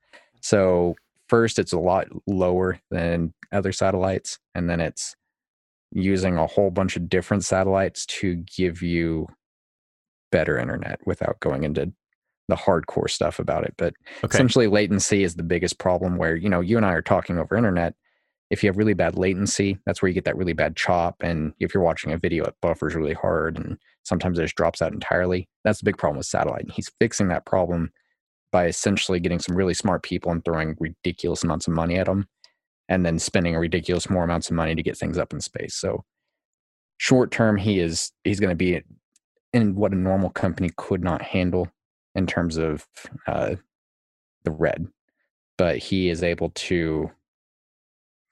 So 0.41 0.95
first, 1.29 1.59
it's 1.59 1.73
a 1.73 1.79
lot 1.79 2.07
lower 2.27 2.79
than 2.91 3.33
other 3.51 3.71
satellites, 3.71 4.37
and 4.53 4.69
then 4.69 4.79
it's 4.79 5.15
using 5.91 6.37
a 6.37 6.47
whole 6.47 6.71
bunch 6.71 6.95
of 6.97 7.07
different 7.09 7.45
satellites 7.45 8.05
to 8.05 8.35
give 8.57 8.81
you 8.81 9.27
better 10.31 10.57
internet 10.57 10.99
without 11.05 11.39
going 11.39 11.63
into 11.63 11.91
the 12.47 12.55
hardcore 12.55 13.09
stuff 13.09 13.39
about 13.39 13.63
it. 13.63 13.73
But 13.77 13.93
Okay. 14.23 14.37
essentially 14.37 14.67
latency 14.67 15.23
is 15.23 15.35
the 15.35 15.43
biggest 15.43 15.79
problem 15.79 16.17
where 16.17 16.35
you 16.35 16.49
know 16.49 16.59
you 16.61 16.77
and 16.77 16.85
i 16.85 16.91
are 16.91 17.01
talking 17.01 17.37
over 17.37 17.55
internet 17.55 17.95
if 18.49 18.63
you 18.63 18.69
have 18.69 18.77
really 18.77 18.93
bad 18.93 19.17
latency 19.17 19.77
that's 19.86 20.01
where 20.01 20.08
you 20.08 20.13
get 20.13 20.25
that 20.25 20.38
really 20.38 20.53
bad 20.53 20.75
chop 20.75 21.15
and 21.21 21.53
if 21.60 21.73
you're 21.73 21.84
watching 21.84 22.12
a 22.12 22.17
video 22.17 22.43
it 22.43 22.55
buffers 22.62 22.95
really 22.95 23.13
hard 23.13 23.58
and 23.58 23.77
sometimes 24.05 24.39
it 24.39 24.43
just 24.43 24.55
drops 24.55 24.81
out 24.81 24.93
entirely. 24.93 25.49
That's 25.63 25.79
the 25.79 25.86
big 25.86 25.97
problem 25.97 26.17
with 26.17 26.27
satellite. 26.27 26.62
And 26.62 26.71
he's 26.71 26.91
fixing 26.99 27.27
that 27.29 27.45
problem 27.45 27.91
by 28.51 28.67
essentially 28.67 29.19
getting 29.19 29.39
some 29.39 29.55
really 29.55 29.73
smart 29.73 30.03
people 30.03 30.31
and 30.31 30.45
throwing 30.45 30.77
ridiculous 30.79 31.43
amounts 31.43 31.67
of 31.67 31.73
money 31.73 31.97
at 31.97 32.05
them 32.05 32.27
and 32.88 33.05
then 33.05 33.19
spending 33.19 33.55
a 33.55 33.60
ridiculous 33.60 34.10
more 34.10 34.23
amounts 34.23 34.49
of 34.49 34.55
money 34.55 34.75
to 34.75 34.84
get 34.84 34.97
things 34.97 35.17
up 35.17 35.34
in 35.34 35.41
space. 35.41 35.75
So 35.75 36.03
short 36.97 37.31
term 37.31 37.58
he 37.58 37.79
is 37.79 38.12
he's 38.23 38.39
going 38.39 38.51
to 38.51 38.55
be 38.55 38.81
in 39.51 39.75
what 39.75 39.91
a 39.91 39.97
normal 39.97 40.29
company 40.29 40.69
could 40.77 41.03
not 41.03 41.21
handle 41.21 41.67
in 42.13 42.27
terms 42.27 42.58
of 42.58 42.88
uh, 43.27 43.55
the 44.43 44.51
red, 44.51 44.88
but 45.58 45.77
he 45.77 46.10
is 46.10 46.23
able 46.23 46.51
to 46.51 47.10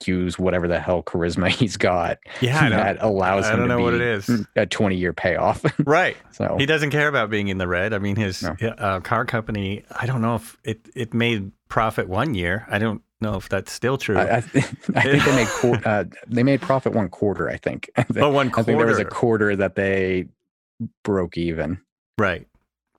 use 0.08 0.38
whatever 0.40 0.68
the 0.68 0.80
hell 0.80 1.04
charisma 1.04 1.48
he's 1.60 1.78
got 1.78 2.20
yeah, 2.42 2.60
I 2.66 2.70
that 2.70 3.00
don't, 3.00 3.06
allows 3.10 3.46
I 3.46 3.52
him 3.54 3.60
don't 3.60 3.70
to 3.70 3.76
know 3.76 3.82
what 3.84 3.94
it 3.94 4.02
is. 4.02 4.46
a 4.56 4.66
20 4.66 4.96
year 4.96 5.14
payoff. 5.14 5.64
right. 5.86 6.18
so 6.32 6.56
He 6.58 6.66
doesn't 6.66 6.92
care 6.92 7.08
about 7.08 7.30
being 7.30 7.48
in 7.48 7.58
the 7.58 7.68
red. 7.68 7.94
I 7.94 8.00
mean, 8.00 8.16
his 8.16 8.42
No. 8.44 8.56
uh, 8.62 9.00
car 9.02 9.26
company. 9.26 9.84
I 9.92 10.06
don't 10.06 10.22
know 10.22 10.36
if 10.36 10.58
it 10.64 10.88
it 10.96 11.14
made 11.14 11.52
profit 11.70 12.08
one 12.08 12.34
year. 12.36 12.66
I 12.70 12.78
don't 12.80 13.02
know 13.22 13.36
if 13.36 13.48
that's 13.50 13.72
still 13.72 13.98
true. 13.98 14.18
I, 14.18 14.38
I, 14.38 14.42
th- 14.42 14.66
I 14.96 15.02
think 15.04 15.24
they 15.24 15.36
made 15.36 15.48
quar- 15.48 15.82
uh, 15.86 16.04
they 16.28 16.44
made 16.44 16.62
profit 16.62 16.94
one 16.94 17.10
quarter. 17.10 17.50
I 17.50 17.58
think. 17.58 17.90
I 17.96 18.06
but 18.10 18.32
one 18.32 18.48
I 18.48 18.52
quarter, 18.52 18.66
think 18.66 18.78
there 18.80 18.88
was 18.88 19.00
a 19.00 19.06
quarter 19.06 19.56
that 19.56 19.76
they 19.76 20.28
broke 21.04 21.38
even. 21.38 21.80
right? 22.18 22.46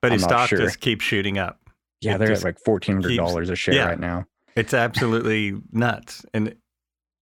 But 0.01 0.11
his 0.11 0.23
I'm 0.23 0.29
not 0.29 0.35
stock 0.37 0.49
sure. 0.49 0.59
just 0.59 0.79
keeps 0.79 1.03
shooting 1.03 1.37
up. 1.37 1.59
Yeah, 2.01 2.15
It 2.15 2.17
they're 2.19 2.31
at 2.33 2.43
like 2.43 2.59
fourteen 2.63 2.95
hundred 3.01 3.17
dollars 3.17 3.49
a 3.49 3.55
share 3.55 3.73
yeah. 3.75 3.85
right 3.87 3.99
now. 3.99 4.25
It's 4.55 4.73
absolutely 4.73 5.53
nuts, 5.71 6.25
and 6.33 6.55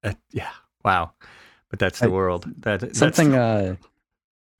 uh, 0.03 0.13
yeah, 0.31 0.49
wow. 0.83 1.11
But 1.69 1.79
that's 1.79 1.99
the 1.99 2.05
I- 2.07 2.09
world. 2.09 2.45
That 2.59 2.79
that's- 2.81 2.97
Something 2.97 3.35
uh, 3.35 3.75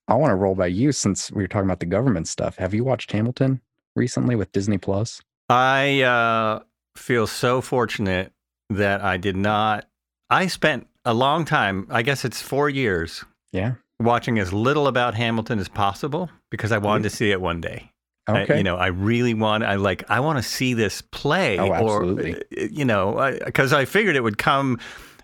I 0.08 0.15
want 0.15 0.32
to 0.32 0.36
roll 0.36 0.56
by 0.56 0.67
you 0.67 0.91
since 0.91 1.32
we 1.32 1.43
were 1.43 1.47
talking 1.47 1.67
about 1.67 1.79
the 1.79 1.86
government 1.86 2.27
stuff. 2.27 2.58
Have 2.58 2.73
you 2.73 2.84
watched 2.84 3.12
Hamilton 3.12 3.62
recently 3.95 4.36
with 4.36 4.51
Disney 4.51 4.77
Plus? 4.77 5.21
I 5.49 6.01
uh, 6.01 6.60
feel 6.95 7.27
so 7.27 7.62
fortunate 7.62 8.32
that 8.69 9.01
I 9.01 9.17
did 9.17 9.36
not. 9.38 9.88
I 10.29 10.47
spent 10.47 10.88
a 11.06 11.13
long 11.13 11.45
time. 11.45 11.88
I 11.89 12.01
guess 12.01 12.25
it's 12.25 12.41
four 12.41 12.69
years 12.69 13.23
Yeah. 13.51 13.73
watching 13.99 14.39
as 14.39 14.51
little 14.51 14.88
about 14.88 15.13
Hamilton 15.15 15.60
as 15.60 15.69
possible 15.69 16.29
because 16.49 16.71
I 16.71 16.77
wanted 16.79 17.03
to 17.03 17.10
see 17.10 17.32
it 17.32 17.39
one 17.41 17.62
day. 17.62 17.91
I- 18.25 18.43
Okay. 18.43 18.58
you 18.58 18.63
know, 18.63 18.77
I 18.77 18.88
really 18.88 19.34
want. 19.34 19.63
I 19.65 19.75
like. 19.75 20.03
I 20.10 20.21
want 20.21 20.38
to 20.39 20.43
see 20.43 20.73
this 20.73 21.01
play. 21.01 21.60
Oh, 21.60 21.73
absolutely. 21.73 22.36
uh, 22.36 22.67
you 22.71 22.86
know, 22.86 23.38
because 23.45 23.73
I 23.73 23.84
figured 23.86 24.15
it 24.15 24.21
would 24.23 24.38
come. 24.38 24.79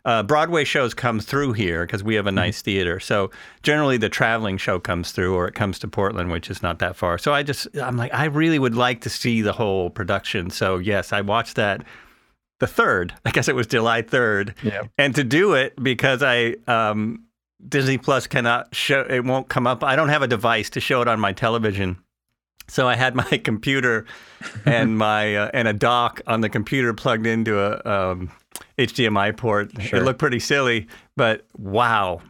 Uh, 0.10 0.24
Broadway 0.24 0.64
shows 0.64 0.96
come 0.96 1.20
through 1.20 1.54
here 1.54 1.86
because 1.86 2.04
we 2.04 2.16
have 2.16 2.26
Mm-hmm. 2.26 2.38
a 2.40 2.42
nice 2.42 2.62
theater. 2.64 3.00
So 3.00 3.30
generally, 3.62 3.98
the 3.98 4.10
traveling 4.10 4.58
show 4.58 4.80
comes 4.80 5.12
through, 5.12 5.36
or 5.36 5.48
it 5.48 5.54
comes 5.54 5.78
to 5.80 5.88
Portland, 5.88 6.32
which 6.32 6.50
is 6.50 6.64
not 6.64 6.80
that 6.80 6.96
far. 6.96 7.20
So 7.20 7.32
I 7.32 7.44
just, 7.44 7.68
I'm 7.78 7.96
like, 7.96 8.12
I 8.14 8.26
really 8.26 8.58
would 8.58 8.74
like 8.74 9.02
to 9.02 9.10
see 9.10 9.42
the 9.44 9.54
whole 9.54 9.92
production. 9.92 10.50
So 10.50 10.78
yes, 10.80 11.14
I 11.14 11.22
watched 11.22 11.58
that. 11.58 11.84
The 12.60 12.66
third, 12.68 13.14
I 13.26 13.30
guess 13.32 13.48
it 13.48 13.56
was 13.56 13.68
July 13.68 14.02
third, 14.02 14.56
yeah. 14.64 14.82
and 14.98 15.14
to 15.14 15.24
do 15.24 15.54
it 15.54 15.82
because 15.82 16.24
I 16.24 16.56
um, 16.68 17.26
Disney 17.68 18.00
Plus 18.00 18.26
cannot 18.26 18.74
show 18.74 19.06
it 19.08 19.24
won't 19.24 19.48
come 19.48 19.68
up. 19.68 19.84
I 19.84 19.96
don't 19.96 20.10
have 20.10 20.24
a 20.24 20.28
device 20.28 20.72
to 20.72 20.80
show 20.80 21.02
it 21.04 21.08
on 21.08 21.20
my 21.20 21.34
television, 21.34 21.98
so 22.68 22.88
I 22.88 22.96
had 22.96 23.16
my 23.26 23.38
computer 23.44 24.06
and 24.66 24.98
my 25.08 25.36
uh, 25.36 25.52
and 25.54 25.68
a 25.68 25.74
dock 25.74 26.22
on 26.26 26.42
the 26.42 26.50
computer 26.50 26.94
plugged 26.96 27.28
into 27.28 27.60
a 27.60 28.12
um, 28.12 28.32
HDMI 28.88 29.36
port. 29.38 29.72
Sure. 29.82 30.00
It 30.00 30.04
looked 30.04 30.20
pretty 30.20 30.40
silly, 30.40 30.88
but 31.18 31.46
wow. 31.58 32.22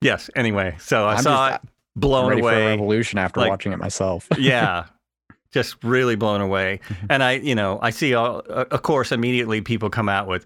Yes. 0.00 0.30
Anyway, 0.36 0.76
so 0.78 1.06
I 1.06 1.14
I'm 1.14 1.22
saw 1.22 1.50
just- 1.50 1.64
it 1.64 1.70
blown 1.96 2.28
ready 2.28 2.40
for 2.42 2.50
a 2.50 2.54
away 2.54 2.66
revolution 2.66 3.18
after 3.18 3.40
like- 3.40 3.50
watching 3.50 3.72
it 3.72 3.78
myself. 3.78 4.28
yeah 4.38 4.84
just 5.50 5.82
really 5.82 6.14
blown 6.14 6.42
away 6.42 6.78
Mm-hmm. 6.88 7.06
and 7.08 7.22
i 7.22 7.32
you 7.32 7.54
know 7.54 7.78
i 7.80 7.88
see 7.88 8.12
all 8.14 8.42
uh, 8.50 8.66
of 8.70 8.82
course 8.82 9.10
immediately 9.12 9.62
people 9.62 9.88
come 9.88 10.06
out 10.06 10.28
with 10.28 10.44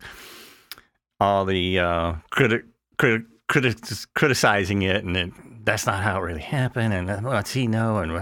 all 1.21 1.45
the 1.45 1.79
uh 1.81 2.15
criti- 2.33 2.63
criti- 2.99 3.27
criti- 3.51 4.07
criticizing 4.15 4.83
it 4.83 5.05
and 5.05 5.17
it, 5.17 5.33
that's 5.65 5.87
not 5.87 6.03
how 6.05 6.19
it 6.19 6.21
really 6.25 6.41
happened 6.41 6.95
and 6.95 7.11
uh, 7.11 7.19
what's 7.19 7.53
he 7.53 7.67
know 7.67 7.99
and 7.99 8.13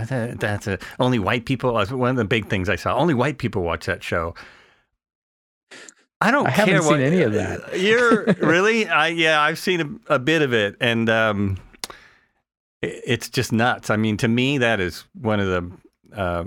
that's 0.41 0.67
a, 0.67 0.79
only 0.99 1.19
white 1.19 1.45
people 1.45 1.75
that's 1.75 1.93
one 1.93 2.09
of 2.11 2.17
the 2.17 2.25
big 2.25 2.49
things 2.49 2.69
i 2.71 2.77
saw 2.77 2.97
only 2.97 3.13
white 3.15 3.37
people 3.37 3.63
watch 3.63 3.85
that 3.85 4.03
show 4.03 4.35
I 6.21 6.31
don't 6.31 6.47
I 6.47 6.51
haven't 6.51 6.75
care 6.75 6.83
seen 6.83 6.91
what 6.91 7.01
any 7.01 7.23
of 7.23 7.33
that. 7.35 7.79
You're 7.81 8.25
really, 8.41 8.87
I 8.89 9.09
yeah, 9.09 9.41
I've 9.41 9.59
seen 9.59 10.01
a, 10.09 10.15
a 10.15 10.19
bit 10.19 10.43
of 10.43 10.53
it, 10.53 10.77
and 10.81 11.09
um, 11.09 11.57
it- 12.83 13.03
it's 13.07 13.29
just 13.29 13.53
nuts. 13.53 13.91
I 13.91 13.97
mean, 13.97 14.17
to 14.19 14.29
me, 14.29 14.59
that 14.59 14.81
is 14.81 15.05
one 15.21 15.41
of 15.41 15.47
the 15.47 16.19
uh, 16.21 16.45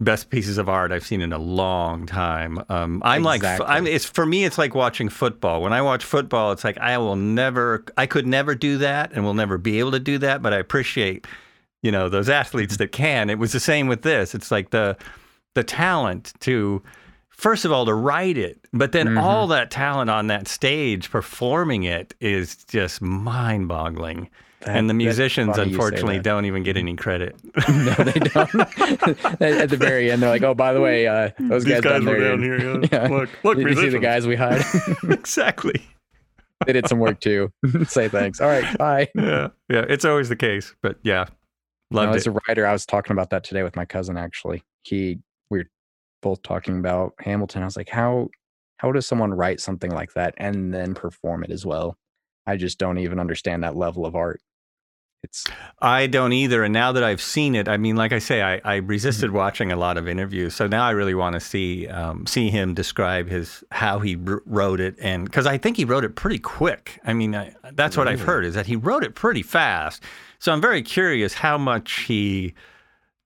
best 0.00 0.30
pieces 0.30 0.58
of 0.58 0.68
art 0.68 0.90
I've 0.92 1.04
seen 1.06 1.20
in 1.20 1.32
a 1.32 1.38
long 1.38 2.06
time. 2.06 2.58
Um, 2.68 3.02
I'm 3.04 3.22
like, 3.22 3.42
I'm. 3.44 3.86
It's 3.86 4.04
for 4.04 4.24
me, 4.26 4.44
it's 4.44 4.58
like 4.58 4.74
watching 4.74 5.08
football. 5.08 5.60
When 5.62 5.72
I 5.72 5.82
watch 5.82 6.04
football, 6.04 6.52
it's 6.52 6.64
like 6.64 6.78
I 6.78 6.96
will 6.98 7.16
never, 7.16 7.84
I 7.96 8.06
could 8.06 8.26
never 8.26 8.54
do 8.54 8.78
that, 8.78 9.12
and 9.12 9.24
will 9.24 9.34
never 9.34 9.58
be 9.58 9.78
able 9.80 9.92
to 9.92 10.00
do 10.00 10.18
that. 10.18 10.40
But 10.42 10.52
I 10.54 10.58
appreciate, 10.58 11.26
you 11.82 11.92
know, 11.92 12.08
those 12.08 12.28
athletes 12.28 12.78
that 12.78 12.92
can. 12.92 13.28
It 13.30 13.38
was 13.38 13.52
the 13.52 13.60
same 13.60 13.86
with 13.86 14.02
this. 14.02 14.34
It's 14.34 14.50
like 14.50 14.70
the 14.70 14.96
the 15.54 15.64
talent 15.64 16.32
to. 16.40 16.82
First 17.36 17.64
of 17.64 17.72
all, 17.72 17.84
to 17.86 17.94
write 17.94 18.38
it, 18.38 18.58
but 18.72 18.92
then 18.92 19.08
Mhm. 19.08 19.20
all 19.22 19.46
that 19.48 19.70
talent 19.70 20.08
on 20.10 20.28
that 20.28 20.48
stage 20.48 21.10
performing 21.10 21.82
it 21.84 22.14
is 22.20 22.56
just 22.64 23.02
mind 23.02 23.68
boggling. 23.68 24.30
That- 24.60 24.76
and 24.76 24.88
the 24.88 24.94
musicians, 24.94 25.56
funny 25.56 25.70
you 25.72 25.76
say 25.76 25.84
unfortunately, 25.84 26.18
don't 26.20 26.46
even 26.46 26.62
get 26.62 26.76
any 26.78 26.94
credit. 26.96 27.36
no, 27.68 27.94
they 27.94 28.12
don't. 28.20 28.54
At 29.42 29.68
the 29.68 29.76
very 29.78 30.10
end, 30.10 30.22
they're 30.22 30.30
like, 30.30 30.42
"Oh, 30.42 30.54
by 30.54 30.72
the 30.72 30.80
way, 30.80 31.06
uh, 31.06 31.30
those 31.38 31.64
These 31.64 31.74
guys, 31.74 31.82
guys 31.82 31.92
down 32.04 32.06
were 32.06 32.20
down 32.20 32.42
here. 32.42 32.58
Yeah. 32.80 32.88
Yeah. 32.92 33.08
Look, 33.08 33.30
look, 33.42 33.58
Did 33.58 33.68
you 33.68 33.76
see 33.76 33.88
the 33.90 33.98
guys 33.98 34.26
we 34.26 34.36
hired? 34.36 34.64
exactly. 35.10 35.82
they 36.66 36.72
did 36.72 36.88
some 36.88 36.98
work 36.98 37.20
too. 37.20 37.50
Say 37.84 38.08
thanks. 38.08 38.40
All 38.40 38.48
right, 38.48 38.78
bye." 38.78 39.08
Yeah, 39.14 39.48
yeah. 39.68 39.84
It's 39.88 40.04
always 40.06 40.28
the 40.30 40.36
case, 40.36 40.74
but 40.82 40.96
yeah, 41.02 41.26
No, 41.90 41.98
loved 42.02 42.16
as 42.16 42.26
it. 42.26 42.30
a 42.30 42.40
writer, 42.48 42.66
I 42.66 42.72
was 42.72 42.86
talking 42.86 43.12
about 43.12 43.30
that 43.30 43.44
today 43.44 43.62
with 43.64 43.76
my 43.76 43.84
cousin. 43.84 44.16
Actually, 44.16 44.62
he 44.82 45.18
both 46.24 46.42
talking 46.42 46.78
about 46.78 47.14
Hamilton. 47.20 47.62
I 47.62 47.66
was 47.66 47.76
like, 47.76 47.90
"How 47.90 48.30
how 48.78 48.90
does 48.90 49.06
someone 49.06 49.32
write 49.32 49.60
something 49.60 49.92
like 49.92 50.14
that 50.14 50.34
and 50.38 50.74
then 50.74 50.94
perform 50.94 51.44
it 51.44 51.50
as 51.52 51.64
well?" 51.64 51.96
I 52.46 52.56
just 52.56 52.78
don't 52.78 52.98
even 52.98 53.20
understand 53.20 53.62
that 53.62 53.76
level 53.76 54.04
of 54.04 54.16
art. 54.16 54.40
It's 55.22 55.44
I 55.80 56.06
don't 56.06 56.32
either. 56.32 56.64
And 56.64 56.72
now 56.74 56.92
that 56.92 57.02
I've 57.02 57.22
seen 57.22 57.54
it, 57.54 57.66
I 57.68 57.78
mean, 57.78 57.96
like 57.96 58.12
I 58.12 58.18
say, 58.18 58.42
I, 58.42 58.60
I 58.64 58.76
resisted 58.76 59.30
watching 59.30 59.72
a 59.72 59.76
lot 59.76 59.96
of 59.96 60.06
interviews. 60.06 60.54
So 60.54 60.66
now 60.66 60.84
I 60.84 60.90
really 60.90 61.14
want 61.14 61.34
to 61.34 61.40
see 61.40 61.88
um, 61.88 62.26
see 62.26 62.50
him 62.50 62.74
describe 62.74 63.28
his 63.28 63.64
how 63.70 64.00
he 64.00 64.16
wrote 64.16 64.80
it, 64.80 64.96
and 65.00 65.24
because 65.24 65.46
I 65.46 65.56
think 65.58 65.76
he 65.76 65.84
wrote 65.84 66.04
it 66.04 66.14
pretty 66.14 66.38
quick. 66.38 67.00
I 67.04 67.14
mean, 67.14 67.34
I, 67.34 67.54
that's 67.72 67.96
what 67.96 68.08
I've 68.08 68.20
heard 68.20 68.44
is 68.44 68.54
that 68.54 68.66
he 68.66 68.76
wrote 68.76 69.04
it 69.04 69.14
pretty 69.14 69.42
fast. 69.42 70.02
So 70.38 70.52
I'm 70.52 70.60
very 70.60 70.82
curious 70.82 71.32
how 71.32 71.56
much 71.56 72.00
he, 72.00 72.52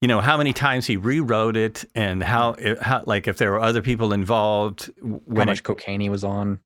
you 0.00 0.08
know, 0.08 0.20
how 0.20 0.37
many 0.37 0.52
times 0.52 0.87
he 0.87 0.96
rewrote 0.96 1.56
it, 1.56 1.84
and 1.94 2.22
how, 2.22 2.56
how 2.80 3.02
like 3.06 3.26
if 3.28 3.38
there 3.38 3.50
were 3.52 3.61
other 3.61 3.82
people 3.82 4.12
involved 4.12 4.90
how 5.02 5.08
when 5.24 5.46
much 5.46 5.58
it, 5.58 5.64
cocaine 5.64 6.00
he 6.00 6.08
was 6.08 6.24
on. 6.24 6.61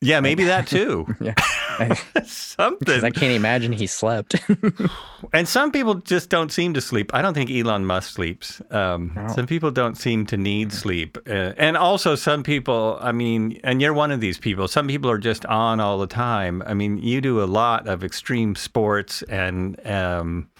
yeah, 0.00 0.20
maybe 0.20 0.44
that 0.44 0.66
too. 0.66 1.06
Yeah. 1.20 1.34
I, 1.76 1.94
Something. 2.24 3.02
I 3.02 3.10
can't 3.10 3.32
imagine 3.34 3.72
he 3.72 3.86
slept. 3.88 4.36
And 5.32 5.48
some 5.48 5.72
people 5.72 5.94
just 5.96 6.28
don't 6.28 6.52
seem 6.52 6.74
to 6.74 6.80
sleep. 6.82 7.12
I 7.14 7.22
don't 7.22 7.32
think 7.34 7.50
Elon 7.50 7.86
Musk 7.86 8.12
sleeps. 8.14 8.60
Um, 8.70 9.12
No. 9.16 9.26
Some 9.28 9.46
people 9.46 9.70
don't 9.70 9.96
seem 9.96 10.26
to 10.26 10.36
need 10.36 10.70
sleep. 10.72 11.16
Uh, 11.26 11.54
and 11.56 11.76
also, 11.78 12.14
some 12.14 12.42
people, 12.42 12.98
I 13.00 13.10
mean, 13.12 13.58
and 13.64 13.80
you're 13.80 13.94
one 13.94 14.12
of 14.12 14.20
these 14.20 14.38
people, 14.38 14.68
some 14.68 14.86
people 14.86 15.10
are 15.10 15.18
just 15.18 15.46
on 15.46 15.80
all 15.80 15.98
the 15.98 16.06
time. 16.06 16.62
I 16.66 16.74
mean, 16.74 16.98
you 16.98 17.20
do 17.22 17.42
a 17.42 17.46
lot 17.46 17.88
of 17.88 18.04
extreme 18.04 18.54
sports 18.54 19.22
and, 19.22 19.84
um, 19.86 20.50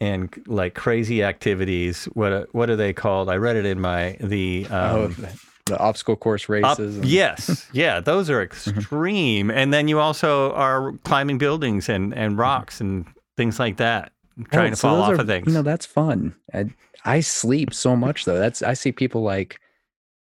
and 0.00 0.30
like 0.46 0.74
crazy 0.74 1.22
activities. 1.22 2.06
What 2.14 2.52
what 2.54 2.70
are 2.70 2.76
they 2.76 2.92
called? 2.92 3.28
I 3.28 3.36
read 3.36 3.56
it 3.56 3.66
in 3.66 3.80
my 3.80 4.16
the 4.20 4.66
oh, 4.70 5.04
um, 5.06 5.14
the, 5.14 5.40
the 5.66 5.78
obstacle 5.78 6.16
course 6.16 6.48
races. 6.48 6.96
and- 6.96 7.04
yes, 7.20 7.68
yeah, 7.72 8.00
those 8.00 8.30
are 8.30 8.42
extreme. 8.42 9.50
and 9.50 9.72
then 9.72 9.88
you 9.88 9.98
also 10.00 10.52
are 10.54 10.92
climbing 11.04 11.38
buildings 11.38 11.88
and 11.88 12.14
and 12.14 12.38
rocks 12.38 12.80
and 12.80 13.06
things 13.36 13.58
like 13.58 13.76
that, 13.76 14.12
trying 14.52 14.68
Oh, 14.68 14.70
to 14.70 14.76
so 14.76 14.88
fall 14.88 15.02
off 15.02 15.10
are- 15.12 15.20
of 15.20 15.26
things. 15.26 15.46
You 15.46 15.52
know, 15.54 15.62
that's 15.62 15.86
fun. 15.86 16.34
I, 16.54 16.70
I 17.04 17.20
sleep 17.20 17.72
so 17.72 17.96
much 17.96 18.24
though. 18.24 18.38
That's 18.38 18.62
I 18.62 18.74
see 18.74 18.92
people 18.92 19.22
like 19.22 19.60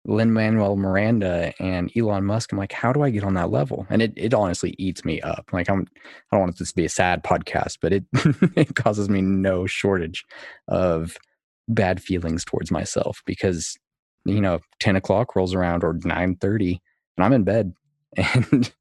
Lin 0.08 0.32
Manuel 0.32 0.76
Miranda 0.76 1.52
and 1.60 1.92
Elon 1.96 2.24
Musk. 2.24 2.50
I'm 2.50 2.58
like, 2.58 2.72
how 2.72 2.92
do 2.92 3.02
I 3.02 3.10
get 3.10 3.24
on 3.24 3.34
that 3.34 3.50
level? 3.50 3.86
And 3.90 4.02
it, 4.02 4.12
it 4.16 4.34
honestly 4.34 4.74
eats 4.78 5.04
me 5.04 5.20
up. 5.20 5.50
Like 5.52 5.68
I'm 5.68 5.86
I 6.32 6.36
don't 6.36 6.40
want 6.40 6.58
this 6.58 6.70
to 6.70 6.76
be 6.76 6.86
a 6.86 6.88
sad 6.88 7.22
podcast, 7.22 7.78
but 7.80 7.92
it 7.92 8.04
it 8.56 8.74
causes 8.74 9.08
me 9.08 9.20
no 9.20 9.66
shortage 9.66 10.24
of 10.66 11.16
bad 11.68 12.02
feelings 12.02 12.44
towards 12.44 12.70
myself 12.70 13.22
because 13.26 13.76
you 14.24 14.40
know 14.40 14.58
10 14.80 14.96
o'clock 14.96 15.36
rolls 15.36 15.54
around 15.54 15.84
or 15.84 15.94
9.30 15.94 16.78
and 17.16 17.24
i'm 17.24 17.32
in 17.32 17.44
bed 17.44 17.72
and 18.16 18.72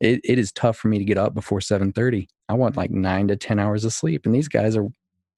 it, 0.00 0.20
it 0.24 0.38
is 0.38 0.52
tough 0.52 0.76
for 0.76 0.88
me 0.88 0.98
to 0.98 1.04
get 1.04 1.18
up 1.18 1.34
before 1.34 1.60
7.30 1.60 2.26
i 2.48 2.54
want 2.54 2.76
like 2.76 2.90
9 2.90 3.28
to 3.28 3.36
10 3.36 3.58
hours 3.58 3.84
of 3.84 3.92
sleep 3.92 4.26
and 4.26 4.34
these 4.34 4.48
guys 4.48 4.76
are 4.76 4.88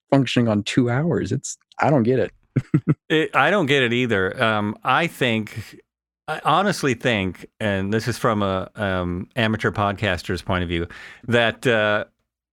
functioning 0.09 0.47
on 0.47 0.63
two 0.63 0.89
hours 0.89 1.31
it's 1.31 1.57
i 1.79 1.89
don't 1.89 2.03
get 2.03 2.19
it 2.19 2.31
It, 3.09 3.35
I 3.35 3.51
don't 3.51 3.65
get 3.65 3.83
it 3.83 3.93
either. 3.93 4.41
Um, 4.41 4.77
I 4.83 5.07
think, 5.07 5.79
I 6.27 6.41
honestly 6.43 6.93
think, 6.93 7.45
and 7.59 7.93
this 7.93 8.07
is 8.07 8.17
from 8.17 8.41
a 8.41 8.69
um, 8.75 9.29
amateur 9.35 9.71
podcaster's 9.71 10.41
point 10.41 10.63
of 10.63 10.69
view, 10.69 10.87
that 11.27 11.65
uh, 11.67 12.05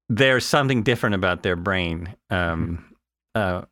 there's 0.08 0.44
something 0.44 0.82
different 0.82 1.14
about 1.14 1.42
their 1.42 1.56
brain. 1.56 2.14
Um, 2.30 2.84
uh, 3.34 3.62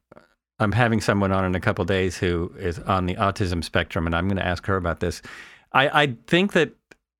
I'm 0.58 0.72
having 0.72 1.00
someone 1.00 1.32
on 1.32 1.44
in 1.44 1.54
a 1.54 1.60
couple 1.60 1.84
days 1.84 2.16
who 2.16 2.52
is 2.58 2.78
on 2.80 3.06
the 3.06 3.14
autism 3.16 3.62
spectrum, 3.62 4.06
and 4.06 4.14
I'm 4.14 4.28
going 4.28 4.38
to 4.38 4.46
ask 4.46 4.66
her 4.66 4.76
about 4.76 5.00
this. 5.00 5.22
I, 5.72 6.02
I 6.02 6.16
think 6.26 6.52
that 6.54 6.72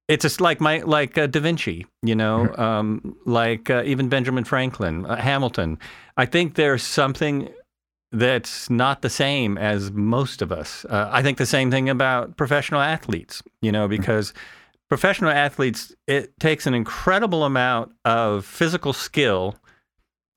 it's 0.09 0.23
just 0.23 0.40
like 0.40 0.61
my 0.61 0.79
like 0.79 1.18
uh, 1.18 1.27
Da 1.27 1.40
Vinci, 1.40 1.87
you 2.03 2.14
know, 2.14 2.55
um, 2.57 3.16
like 3.27 3.68
uh, 3.68 3.83
even 3.85 4.09
Benjamin 4.09 4.44
Franklin, 4.44 5.05
uh, 5.05 5.16
Hamilton. 5.16 5.79
I 6.16 6.25
think 6.25 6.55
there's 6.55 6.83
something 6.83 7.49
that's 8.11 8.71
not 8.71 9.03
the 9.03 9.11
same 9.11 9.59
as 9.59 9.90
most 9.92 10.40
of 10.42 10.51
us. 10.51 10.85
Uh, 10.87 11.09
I 11.12 11.23
think 11.23 11.38
the 11.38 11.47
same 11.47 11.71
thing 11.71 11.88
about 11.88 12.37
professional 12.37 12.81
athletes, 12.81 13.42
you 13.61 13.71
know, 13.71 13.87
because 13.88 14.33
professional 14.88 15.31
athletes, 15.31 15.94
it 16.07 16.38
takes 16.40 16.66
an 16.66 16.73
incredible 16.75 17.44
amount 17.44 17.92
of 18.05 18.44
physical 18.47 18.92
skill 18.94 19.57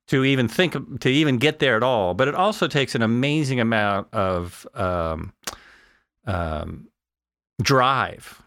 to 0.08 0.26
even 0.26 0.48
think, 0.50 1.00
to 1.00 1.10
even 1.10 1.38
get 1.38 1.60
there 1.60 1.78
at 1.78 1.84
all. 1.84 2.14
But 2.14 2.28
it 2.28 2.36
also 2.36 2.68
takes 2.68 2.94
an 2.96 3.02
amazing 3.02 3.62
amount 3.62 4.14
of 4.14 4.68
um, 4.74 5.32
um, 6.28 6.88
drive. 7.62 8.42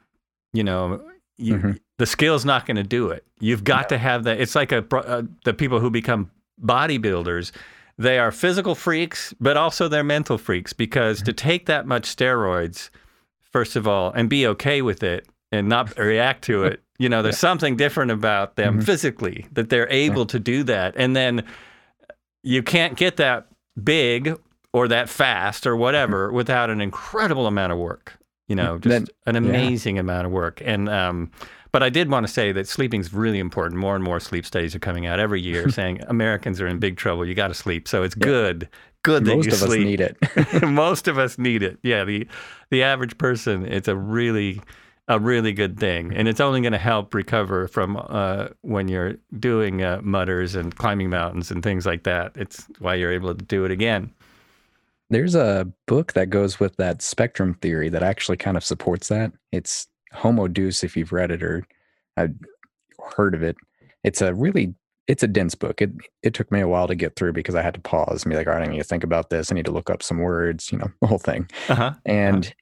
You 0.52 0.64
know, 0.64 1.02
you, 1.38 1.54
Mhm. 1.56 1.80
the 1.98 2.06
skill's 2.06 2.44
not 2.44 2.66
going 2.66 2.76
to 2.76 2.82
do 2.82 3.08
it. 3.08 3.24
You've 3.40 3.64
got 3.64 3.88
to 3.88 3.98
have 3.98 4.24
that. 4.24 4.40
It's 4.40 4.54
like 4.54 4.72
a, 4.72 4.84
uh, 4.94 5.22
the 5.44 5.54
people 5.54 5.80
who 5.80 5.90
become 5.90 6.30
bodybuilders 6.62 7.50
they 7.98 8.18
are 8.18 8.32
physical 8.32 8.74
freaks, 8.74 9.34
but 9.40 9.56
also 9.56 9.88
they're 9.88 10.04
mental 10.04 10.38
freaks 10.38 10.72
because 10.72 11.22
to 11.22 11.32
take 11.32 11.66
that 11.66 11.86
much 11.86 12.14
steroids, 12.14 12.90
first 13.52 13.76
of 13.76 13.86
all, 13.86 14.10
and 14.12 14.28
be 14.28 14.46
okay 14.48 14.82
with 14.82 15.02
it 15.02 15.26
and 15.52 15.68
not 15.68 15.96
react 15.98 16.42
to 16.44 16.64
it, 16.64 16.82
you 16.98 17.08
know, 17.08 17.22
there's 17.22 17.38
something 17.38 17.76
different 17.76 18.10
about 18.10 18.56
them 18.56 18.80
Mhm. 18.80 18.84
physically 18.84 19.46
that 19.52 19.68
they're 19.68 19.90
able 19.90 20.26
to 20.26 20.38
do 20.38 20.62
that. 20.64 20.94
And 20.96 21.14
then 21.14 21.44
you 22.42 22.62
can't 22.62 22.96
get 22.96 23.16
that 23.16 23.46
big 23.82 24.36
or 24.72 24.88
that 24.88 25.08
fast 25.08 25.66
or 25.66 25.76
whatever 25.76 26.32
without 26.32 26.70
an 26.70 26.80
incredible 26.80 27.46
amount 27.46 27.72
of 27.72 27.78
work, 27.78 28.14
you 28.48 28.56
know, 28.56 28.78
just 28.78 29.10
an 29.26 29.34
yeah. 29.34 29.38
amazing 29.38 29.98
amount 29.98 30.26
of 30.26 30.32
work. 30.32 30.60
And, 30.64 30.88
um, 30.88 31.30
but 31.74 31.82
I 31.82 31.90
did 31.90 32.08
want 32.08 32.24
to 32.24 32.32
say 32.32 32.52
that 32.52 32.68
sleeping 32.68 33.00
is 33.00 33.12
really 33.12 33.40
important. 33.40 33.80
More 33.80 33.96
and 33.96 34.04
more 34.04 34.20
sleep 34.20 34.46
studies 34.46 34.76
are 34.76 34.78
coming 34.78 35.06
out 35.06 35.18
every 35.18 35.40
year 35.40 35.68
saying 35.70 36.02
Americans 36.06 36.60
are 36.60 36.68
in 36.68 36.78
big 36.78 36.96
trouble. 36.96 37.26
You 37.26 37.34
got 37.34 37.48
to 37.48 37.54
sleep. 37.54 37.88
So 37.88 38.04
it's 38.04 38.14
good, 38.14 38.68
good 39.02 39.24
that 39.24 39.34
most 39.34 39.46
you 39.46 39.52
of 39.54 39.62
us 39.64 39.70
need 39.70 40.00
it 40.00 40.62
Most 40.62 41.08
of 41.08 41.18
us 41.18 41.36
need 41.36 41.64
it. 41.64 41.80
Yeah, 41.82 42.04
the 42.04 42.28
the 42.70 42.84
average 42.84 43.18
person, 43.18 43.66
it's 43.66 43.88
a 43.88 43.96
really 43.96 44.62
a 45.08 45.18
really 45.18 45.52
good 45.52 45.76
thing, 45.76 46.14
and 46.14 46.28
it's 46.28 46.38
only 46.38 46.60
going 46.60 46.74
to 46.74 46.78
help 46.78 47.12
recover 47.12 47.66
from 47.66 48.00
uh, 48.08 48.50
when 48.60 48.86
you're 48.86 49.16
doing 49.40 49.82
uh, 49.82 50.00
mudders 50.00 50.54
and 50.54 50.76
climbing 50.76 51.10
mountains 51.10 51.50
and 51.50 51.64
things 51.64 51.86
like 51.86 52.04
that. 52.04 52.30
It's 52.36 52.68
why 52.78 52.94
you're 52.94 53.12
able 53.12 53.34
to 53.34 53.44
do 53.44 53.64
it 53.64 53.72
again. 53.72 54.12
There's 55.10 55.34
a 55.34 55.66
book 55.86 56.12
that 56.12 56.30
goes 56.30 56.60
with 56.60 56.76
that 56.76 57.02
spectrum 57.02 57.54
theory 57.54 57.88
that 57.88 58.04
actually 58.04 58.36
kind 58.36 58.56
of 58.56 58.62
supports 58.62 59.08
that. 59.08 59.32
It's 59.50 59.88
Homo 60.14 60.48
Deus, 60.48 60.84
if 60.84 60.96
you've 60.96 61.12
read 61.12 61.30
it 61.30 61.42
or 61.42 61.66
heard 63.16 63.34
of 63.34 63.42
it. 63.42 63.56
It's 64.02 64.20
a 64.20 64.34
really 64.34 64.74
it's 65.06 65.22
a 65.22 65.28
dense 65.28 65.54
book. 65.54 65.82
It 65.82 65.90
it 66.22 66.34
took 66.34 66.50
me 66.50 66.60
a 66.60 66.68
while 66.68 66.88
to 66.88 66.94
get 66.94 67.16
through 67.16 67.32
because 67.32 67.54
I 67.54 67.62
had 67.62 67.74
to 67.74 67.80
pause 67.80 68.24
and 68.24 68.30
be 68.30 68.36
like, 68.36 68.46
all 68.46 68.54
right, 68.54 68.66
I 68.66 68.70
need 68.70 68.78
to 68.78 68.84
think 68.84 69.04
about 69.04 69.30
this. 69.30 69.50
I 69.50 69.54
need 69.54 69.66
to 69.66 69.72
look 69.72 69.90
up 69.90 70.02
some 70.02 70.18
words, 70.18 70.72
you 70.72 70.78
know, 70.78 70.90
the 71.00 71.06
whole 71.06 71.18
thing. 71.18 71.48
Uh 71.68 71.74
huh. 71.74 71.94
And 72.04 72.54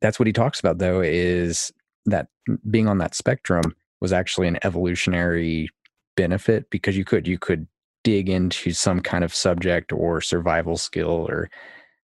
that's 0.00 0.18
what 0.18 0.26
he 0.26 0.32
talks 0.32 0.60
about 0.60 0.78
though, 0.78 1.00
is 1.00 1.72
that 2.06 2.28
being 2.70 2.88
on 2.88 2.98
that 2.98 3.14
spectrum 3.14 3.74
was 4.00 4.12
actually 4.12 4.48
an 4.48 4.58
evolutionary 4.62 5.68
benefit 6.16 6.68
because 6.70 6.96
you 6.96 7.04
could 7.04 7.26
you 7.26 7.38
could 7.38 7.66
dig 8.04 8.28
into 8.28 8.72
some 8.72 9.00
kind 9.00 9.24
of 9.24 9.34
subject 9.34 9.92
or 9.92 10.20
survival 10.20 10.76
skill 10.76 11.26
or 11.28 11.48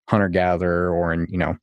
hunter 0.09 0.27
gatherer 0.27 0.91
or 0.91 1.13
in 1.13 1.27
you 1.29 1.37
know 1.37 1.55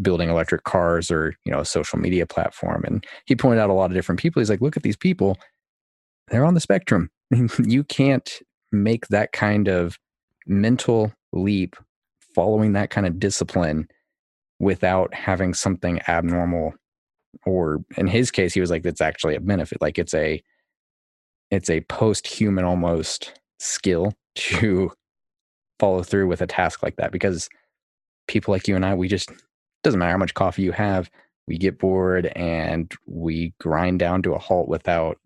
building 0.00 0.28
electric 0.28 0.64
cars 0.64 1.10
or 1.10 1.34
you 1.44 1.52
know 1.52 1.60
a 1.60 1.64
social 1.64 1.98
media 1.98 2.26
platform 2.26 2.84
and 2.84 3.06
he 3.26 3.34
pointed 3.34 3.60
out 3.60 3.70
a 3.70 3.74
lot 3.74 3.90
of 3.90 3.94
different 3.94 4.20
people. 4.20 4.40
He's 4.40 4.50
like 4.50 4.60
look 4.60 4.76
at 4.76 4.82
these 4.82 4.96
people. 4.96 5.38
They're 6.28 6.44
on 6.44 6.54
the 6.54 6.60
spectrum. 6.60 7.10
You 7.58 7.82
can't 7.84 8.30
make 8.72 9.08
that 9.08 9.32
kind 9.32 9.68
of 9.68 9.98
mental 10.46 11.12
leap 11.32 11.76
following 12.34 12.72
that 12.74 12.90
kind 12.90 13.06
of 13.06 13.18
discipline 13.18 13.88
without 14.60 15.12
having 15.14 15.54
something 15.54 16.00
abnormal 16.08 16.72
or 17.44 17.84
in 17.96 18.06
his 18.06 18.30
case 18.30 18.54
he 18.54 18.60
was 18.60 18.70
like 18.70 18.82
that's 18.82 19.00
actually 19.00 19.34
a 19.34 19.40
benefit. 19.40 19.80
Like 19.80 19.98
it's 19.98 20.14
a 20.14 20.42
it's 21.50 21.70
a 21.70 21.80
post-human 21.82 22.64
almost 22.64 23.38
skill 23.58 24.12
to 24.34 24.90
follow 25.78 26.02
through 26.02 26.26
with 26.26 26.40
a 26.40 26.46
task 26.46 26.82
like 26.82 26.96
that 26.96 27.12
because 27.12 27.48
people 28.28 28.52
like 28.52 28.66
you 28.66 28.76
and 28.76 28.84
I 28.84 28.94
we 28.94 29.08
just 29.08 29.30
doesn't 29.86 29.98
matter 29.98 30.12
how 30.12 30.18
much 30.18 30.34
coffee 30.34 30.62
you 30.62 30.72
have 30.72 31.10
we 31.48 31.56
get 31.56 31.78
bored 31.78 32.26
and 32.36 32.92
we 33.06 33.54
grind 33.60 33.98
down 33.98 34.22
to 34.22 34.34
a 34.34 34.38
halt 34.38 34.68
without 34.68 35.18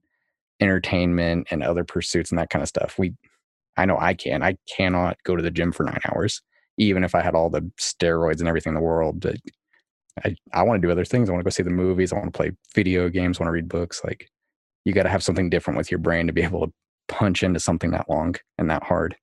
entertainment 0.60 1.46
and 1.50 1.62
other 1.62 1.84
pursuits 1.84 2.30
and 2.30 2.38
that 2.38 2.50
kind 2.50 2.62
of 2.62 2.68
stuff 2.68 2.98
we 2.98 3.14
I 3.76 3.86
know 3.86 3.98
I 3.98 4.14
can 4.14 4.42
I 4.42 4.56
cannot 4.76 5.16
go 5.24 5.36
to 5.36 5.42
the 5.42 5.50
gym 5.50 5.72
for 5.72 5.84
9 5.84 5.98
hours 6.12 6.42
even 6.76 7.04
if 7.04 7.14
I 7.14 7.22
had 7.22 7.34
all 7.34 7.50
the 7.50 7.62
steroids 7.78 8.40
and 8.40 8.48
everything 8.48 8.70
in 8.70 8.74
the 8.74 8.80
world 8.80 9.26
I, 10.24 10.34
I 10.52 10.62
want 10.62 10.80
to 10.80 10.86
do 10.86 10.92
other 10.92 11.04
things. 11.04 11.28
I 11.28 11.32
want 11.32 11.40
to 11.40 11.44
go 11.44 11.50
see 11.50 11.62
the 11.62 11.70
movies. 11.70 12.12
I 12.12 12.16
want 12.16 12.32
to 12.32 12.36
play 12.36 12.52
video 12.74 13.08
games. 13.08 13.38
I 13.38 13.44
want 13.44 13.48
to 13.48 13.52
read 13.54 13.68
books. 13.68 14.02
Like 14.04 14.30
you 14.84 14.92
got 14.92 15.04
to 15.04 15.08
have 15.08 15.22
something 15.22 15.50
different 15.50 15.78
with 15.78 15.90
your 15.90 15.98
brain 15.98 16.26
to 16.26 16.32
be 16.32 16.42
able 16.42 16.66
to 16.66 16.72
punch 17.08 17.42
into 17.42 17.60
something 17.60 17.90
that 17.92 18.08
long 18.08 18.36
and 18.58 18.70
that 18.70 18.82
hard. 18.82 19.16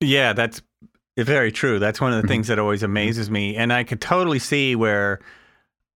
Yeah, 0.00 0.32
that's 0.32 0.62
very 1.16 1.52
true. 1.52 1.78
That's 1.78 2.00
one 2.00 2.12
of 2.12 2.20
the 2.22 2.26
Mhm. 2.26 2.30
things 2.30 2.48
that 2.48 2.58
always 2.58 2.82
amazes 2.82 3.30
me, 3.30 3.56
and 3.56 3.72
I 3.72 3.84
could 3.84 4.00
totally 4.00 4.38
see 4.38 4.74
where, 4.76 5.20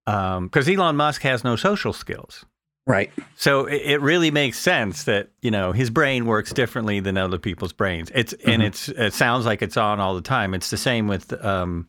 because 0.05 0.69
Elon 0.69 0.97
Musk 0.97 1.23
has 1.23 1.45
no 1.45 1.57
social 1.57 1.93
skills. 1.93 2.45
Right. 2.87 3.11
So 3.35 3.67
it, 3.67 3.83
it 3.85 4.01
really 4.01 4.31
makes 4.31 4.59
sense 4.59 5.05
that 5.05 5.31
you 5.43 5.51
know 5.51 5.73
his 5.73 5.91
brain 5.91 6.25
works 6.25 6.53
differently 6.53 7.01
than 7.01 7.17
other 7.19 7.39
people's 7.39 7.73
brains. 7.73 8.13
It's 8.15 8.33
and 8.45 8.63
Mhm. 8.63 8.67
it's 8.67 8.89
it 8.91 9.13
sounds 9.13 9.45
like 9.45 9.61
it's 9.61 9.77
on 9.77 9.99
all 9.99 10.15
the 10.15 10.21
time. 10.21 10.55
It's 10.55 10.71
the 10.71 10.77
same 10.77 11.09
with 11.09 11.33
um, 11.45 11.89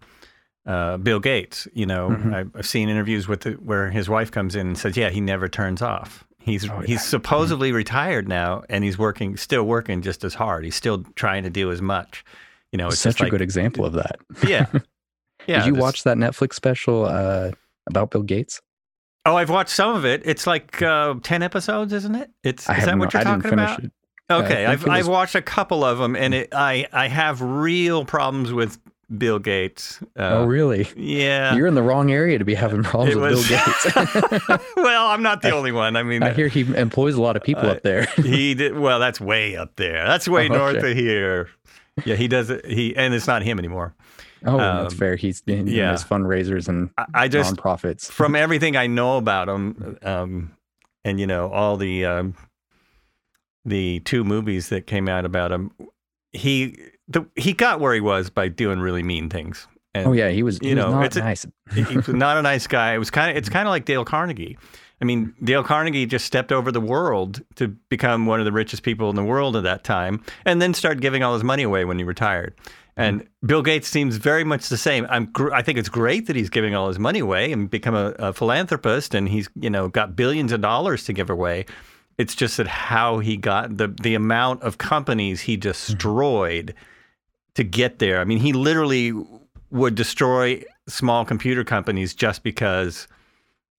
uh, 0.66 0.98
Bill 0.98 1.20
Gates. 1.20 1.68
You 1.74 1.86
know, 1.86 2.10
Mhm. 2.10 2.34
I've, 2.34 2.52
I've 2.56 2.66
seen 2.68 2.90
interviews 2.90 3.28
with 3.28 3.42
the, 3.42 3.52
where 3.52 3.92
his 3.92 4.10
wife 4.10 4.32
comes 4.32 4.56
in 4.56 4.66
and 4.68 4.78
says, 4.78 4.98
"Yeah, 4.98 5.10
he 5.12 5.22
never 5.22 5.48
turns 5.48 5.84
off. 5.84 6.24
He's 6.40 6.68
Oh, 6.68 6.80
yeah. 6.80 6.88
he's 6.88 7.06
supposedly 7.06 7.72
retired 7.72 8.28
now, 8.28 8.64
and 8.68 8.84
he's 8.84 8.98
working, 8.98 9.38
still 9.38 9.66
working 9.66 10.02
just 10.02 10.24
as 10.24 10.34
hard. 10.34 10.64
He's 10.66 10.76
still 10.76 11.04
trying 11.16 11.44
to 11.44 11.50
do 11.52 11.72
as 11.72 11.82
much. 11.82 12.26
You 12.72 12.78
know, 12.78 12.88
it's 12.88 13.00
Such 13.00 13.20
a 13.20 13.24
like, 13.24 13.32
good 13.32 13.42
example 13.42 13.86
of 13.86 13.94
that. 13.94 14.18
yeah, 14.48 14.66
yeah. 15.48 15.60
Did 15.60 15.68
you 15.68 15.74
this- 15.74 15.82
watch 15.82 16.04
that 16.04 16.18
Netflix 16.18 16.54
special 16.54 17.06
uh, 17.06 17.52
about 17.88 18.12
Bill 18.12 18.24
Gates? 18.24 18.62
Oh, 19.26 19.36
I've 19.36 19.50
watched 19.50 19.72
some 19.72 19.96
of 19.96 20.06
it. 20.06 20.22
It's 20.26 20.48
like 20.48 20.82
uh, 20.82 21.16
ten 21.24 21.44
episodes, 21.44 21.92
isn't 21.94 22.16
it? 22.16 22.30
It's 22.44 22.70
I 22.70 22.78
is 22.78 22.86
that 22.86 22.98
what 22.98 23.14
you're 23.14 23.24
talking 23.24 23.54
about? 23.54 23.84
it. 23.84 23.92
Okay, 24.30 24.66
I 24.66 24.74
I've 24.74 24.84
it 24.84 24.90
I've 24.90 25.08
watched 25.08 25.36
a 25.36 25.42
couple 25.42 25.84
of 25.86 25.98
them, 25.98 26.16
and 26.16 26.34
it, 26.34 26.50
I 26.54 26.88
I 26.92 27.08
have 27.08 27.42
real 27.42 28.04
problems 28.06 28.52
with 28.54 28.78
Bill 29.18 29.40
Gates. 29.40 30.00
Uh, 30.18 30.40
oh, 30.40 30.44
really? 30.46 30.86
Yeah, 30.98 31.56
You're 31.56 31.68
in 31.68 31.76
the 31.76 31.82
wrong 31.82 32.12
area 32.12 32.38
to 32.38 32.44
be 32.44 32.54
having 32.54 32.84
problems 32.84 33.16
it 33.16 33.20
with 33.20 33.32
was. 33.32 33.48
Bill 33.48 34.06
Gates. 34.06 34.64
well, 34.76 35.08
I'm 35.08 35.24
not 35.24 35.42
the 35.42 35.50
I- 35.50 35.52
only 35.52 35.72
one. 35.72 35.96
I 35.96 36.04
mean, 36.04 36.24
I 36.24 36.34
hear 36.34 36.50
he 36.50 36.62
employs 36.76 37.16
a 37.16 37.22
lot 37.22 37.38
of 37.38 37.44
people 37.44 37.66
Uh, 37.68 37.74
up 37.74 37.84
there. 37.84 38.06
he 38.18 38.54
did 38.54 38.78
well. 38.78 39.00
That's 39.00 39.22
way 39.22 39.56
up 39.56 39.76
there. 39.78 40.06
That's 40.06 40.28
way 40.30 40.50
Oh, 40.50 40.54
north 40.54 40.76
okay. 40.78 40.92
of 40.92 40.98
here. 40.98 41.50
Yeah, 42.06 42.16
he 42.16 42.28
does 42.28 42.50
it. 42.50 42.66
He 42.66 42.96
and 42.96 43.14
it's 43.14 43.28
not 43.28 43.42
him 43.44 43.60
anymore. 43.60 43.94
Oh, 44.46 44.58
that's 44.58 44.94
Um, 44.94 45.00
fair. 45.00 45.16
He's 45.16 45.42
doing 45.42 45.68
yeah. 45.68 45.92
his 45.92 46.04
fundraisers 46.04 46.68
and 46.68 46.90
I, 46.98 47.06
I 47.14 47.28
just 47.28 47.56
nonprofits. 47.56 48.10
from 48.12 48.36
everything 48.36 48.76
I 48.78 48.86
know 48.88 49.18
about 49.18 49.50
him, 49.50 49.98
um, 50.04 50.52
and 51.04 51.20
you 51.20 51.26
know 51.28 51.50
all 51.50 51.76
the 51.78 52.06
um, 52.06 52.36
the 53.66 54.00
two 54.02 54.24
movies 54.24 54.70
that 54.70 54.88
came 54.88 55.08
out 55.08 55.26
about 55.26 55.52
him, 55.52 55.72
he 56.34 56.78
the, 57.08 57.26
he 57.36 57.54
got 57.54 57.80
where 57.80 57.94
he 57.94 58.02
was 58.02 58.30
by 58.30 58.48
doing 58.48 58.80
really 58.80 59.04
mean 59.04 59.30
things. 59.30 59.68
And 59.94 60.08
Oh 60.08 60.12
yeah, 60.14 60.30
he 60.30 60.44
was. 60.44 60.60
He 60.60 60.70
you 60.70 60.76
was 60.76 60.86
know, 60.86 60.92
not 60.92 61.06
it's 61.06 61.16
nice. 61.16 61.46
he 61.74 61.84
he 61.84 61.98
was 61.98 62.08
not 62.10 62.38
a 62.38 62.42
nice 62.42 62.68
guy. 62.68 62.94
It 62.94 62.98
was 63.00 63.10
kind 63.10 63.32
of 63.32 63.38
it's 63.38 63.50
kind 63.50 63.68
of 63.68 63.72
like 63.72 63.86
Dale 63.86 64.06
Carnegie. 64.06 64.58
I 65.02 65.06
mean, 65.06 65.34
Dale 65.44 65.64
Carnegie 65.64 66.06
just 66.06 66.26
stepped 66.26 66.52
over 66.52 66.72
the 66.72 66.82
world 66.82 67.42
to 67.56 67.68
become 67.68 68.26
one 68.26 68.40
of 68.40 68.46
the 68.46 68.52
richest 68.52 68.84
people 68.84 69.10
in 69.10 69.16
the 69.16 69.24
world 69.24 69.56
at 69.56 69.64
that 69.64 69.84
time, 69.84 70.24
and 70.46 70.62
then 70.62 70.74
started 70.74 71.02
giving 71.02 71.24
all 71.24 71.34
his 71.34 71.44
money 71.44 71.64
away 71.64 71.86
when 71.86 71.98
he 71.98 72.04
retired. 72.04 72.56
Mm-hmm. 72.58 73.02
And 73.02 73.28
Bill 73.46 73.62
Gates 73.62 73.88
seems 73.88 74.18
very 74.18 74.44
much 74.44 74.70
the 74.70 74.78
same. 74.78 75.06
I'm, 75.10 75.26
gr- 75.28 75.54
I 75.54 75.62
think 75.62 75.78
it's 75.78 75.90
great 75.90 76.26
that 76.28 76.36
he's 76.36 76.50
giving 76.50 76.74
all 76.74 76.88
his 76.88 76.98
money 76.98 77.20
away 77.20 77.52
and 77.52 77.70
become 77.70 77.94
a, 77.94 78.16
a 78.18 78.34
philanthropist, 78.34 79.14
and 79.14 79.30
he's 79.30 79.50
you 79.56 79.70
know 79.70 79.88
got 79.88 80.16
billions 80.16 80.52
of 80.52 80.62
dollars 80.62 81.04
to 81.06 81.14
give 81.14 81.30
away. 81.30 81.66
It's 82.18 82.34
just 82.34 82.58
that 82.58 82.68
how 82.68 83.20
he 83.20 83.38
got 83.38 83.78
the 83.78 83.90
the 83.90 84.16
amount 84.16 84.64
of 84.64 84.80
companies 84.80 85.42
he 85.42 85.54
mm-hmm. 85.54 85.62
destroyed 85.62 86.74
to 87.54 87.64
get 87.64 88.00
there. 88.00 88.20
I 88.20 88.24
mean, 88.24 88.40
he 88.40 88.54
literally 88.54 89.14
would 89.70 89.96
destroy 89.96 90.64
small 90.88 91.26
computer 91.26 91.64
companies 91.64 92.14
just 92.14 92.42
because 92.42 93.08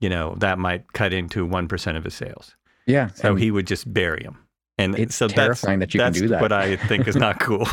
you 0.01 0.09
know 0.09 0.35
that 0.39 0.59
might 0.59 0.93
cut 0.93 1.13
into 1.13 1.45
one 1.47 1.69
percent 1.69 1.97
of 1.97 2.05
his 2.05 2.15
sales. 2.15 2.55
Yeah. 2.87 3.09
So 3.15 3.35
he 3.35 3.51
would 3.51 3.67
just 3.67 3.93
bury 3.93 4.23
them. 4.23 4.39
And 4.81 4.97
It's 4.99 5.17
so 5.17 5.27
that's, 5.27 5.35
terrifying 5.37 5.81
that 5.81 5.93
you 5.93 5.99
can 5.99 6.07
that's 6.13 6.21
do 6.21 6.29
that. 6.29 6.41
what 6.41 6.53
I 6.53 6.77
think 6.77 7.09
is 7.09 7.17
not 7.17 7.41
cool. 7.47 7.67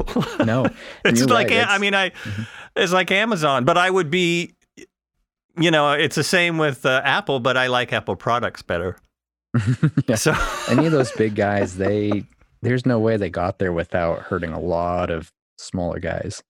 no. 0.43 0.65
it's 1.05 1.23
like 1.25 1.49
right, 1.51 1.67
I 1.67 1.77
mean 1.77 1.93
I 1.93 2.09
Mhm. 2.09 2.47
it's 2.75 2.91
like 2.91 3.11
Amazon, 3.11 3.63
but 3.63 3.77
I 3.77 3.89
would 3.89 4.09
be 4.09 4.53
you 5.57 5.71
know, 5.71 5.91
it's 5.93 6.15
the 6.17 6.23
same 6.23 6.57
with 6.57 6.85
uh, 6.85 7.01
Apple, 7.05 7.39
but 7.39 7.55
I 7.55 7.67
like 7.67 7.93
Apple 7.93 8.15
products 8.17 8.61
better. 8.61 8.97
Yeah. 10.07 10.15
So 10.15 10.33
any 10.67 10.85
of 10.85 10.91
those 10.91 11.11
big 11.13 11.35
guys, 11.35 11.77
they 11.77 12.25
there's 12.61 12.85
no 12.85 12.99
way 12.99 13.15
they 13.17 13.29
got 13.29 13.59
there 13.59 13.71
without 13.71 14.19
hurting 14.19 14.51
a 14.51 14.59
lot 14.59 15.09
of 15.11 15.31
smaller 15.57 15.99
guys. 15.99 16.43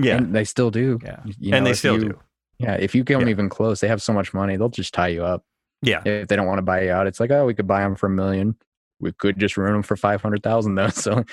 yeah. 0.00 0.16
And 0.18 0.32
they 0.34 0.44
still 0.44 0.70
do. 0.70 0.98
Yeah. 1.02 1.20
You 1.24 1.54
and 1.54 1.66
they 1.66 1.74
still 1.74 1.94
you- 1.94 2.08
do. 2.10 2.18
Yeah. 2.62 2.74
If 2.74 2.94
you 2.94 3.04
come 3.04 3.22
Yeah. 3.22 3.28
even 3.28 3.48
close, 3.48 3.80
they 3.80 3.88
have 3.88 4.00
so 4.02 4.12
much 4.12 4.32
money, 4.32 4.56
they'll 4.56 4.68
just 4.68 4.94
tie 4.94 5.08
you 5.08 5.24
up. 5.24 5.44
Yeah. 5.82 6.00
If 6.04 6.28
they 6.28 6.36
don't 6.36 6.46
want 6.46 6.58
to 6.58 6.62
buy 6.62 6.82
you 6.84 6.92
out, 6.92 7.06
it's 7.06 7.18
like, 7.20 7.30
oh, 7.30 7.44
we 7.44 7.54
could 7.54 7.66
buy 7.66 7.80
them 7.80 7.96
for 7.96 8.06
a 8.06 8.10
million. 8.10 8.54
We 9.00 9.10
could 9.12 9.38
just 9.38 9.56
ruin 9.56 9.72
them 9.72 9.82
for 9.82 9.96
five 9.96 10.22
hundred 10.22 10.42
thousand 10.42 10.76
though. 10.76 10.86
So 10.90 11.24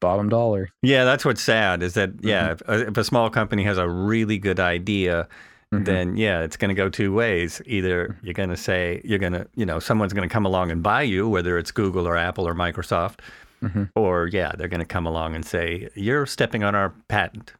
bottom 0.00 0.28
dollar. 0.28 0.68
Yeah, 0.82 1.04
that's 1.04 1.24
what's 1.24 1.42
sad 1.42 1.82
is 1.82 1.94
that 1.94 2.10
yeah, 2.22 2.54
Mm-hmm. 2.54 2.72
if, 2.72 2.86
uh, 2.86 2.88
if 2.90 2.96
a 2.96 3.04
small 3.04 3.28
company 3.30 3.64
has 3.64 3.76
a 3.78 3.88
really 3.88 4.38
good 4.38 4.58
idea, 4.60 5.28
Mhm. 5.74 5.84
then 5.84 6.16
yeah, 6.16 6.40
it's 6.42 6.56
going 6.56 6.68
to 6.68 6.74
go 6.74 6.88
two 6.88 7.12
ways. 7.12 7.60
Either 7.66 8.08
Mm-hmm. 8.08 8.26
you're 8.26 8.34
going 8.34 8.48
to 8.50 8.56
say 8.56 9.00
you're 9.04 9.18
going 9.18 9.32
to, 9.32 9.46
you 9.56 9.66
know, 9.66 9.78
someone's 9.78 10.12
going 10.12 10.28
to 10.28 10.32
come 10.32 10.46
along 10.46 10.70
and 10.70 10.82
buy 10.82 11.02
you, 11.02 11.28
whether 11.28 11.58
it's 11.58 11.70
Google 11.70 12.06
or 12.06 12.16
Apple 12.16 12.46
or 12.48 12.54
Microsoft, 12.54 13.18
Mhm. 13.62 13.90
or 13.96 14.28
yeah, 14.28 14.52
they're 14.56 14.68
going 14.68 14.80
to 14.80 14.86
come 14.86 15.06
along 15.06 15.34
and 15.34 15.44
say 15.44 15.88
you're 15.94 16.24
stepping 16.26 16.62
on 16.64 16.74
our 16.74 16.90
patent. 17.08 17.52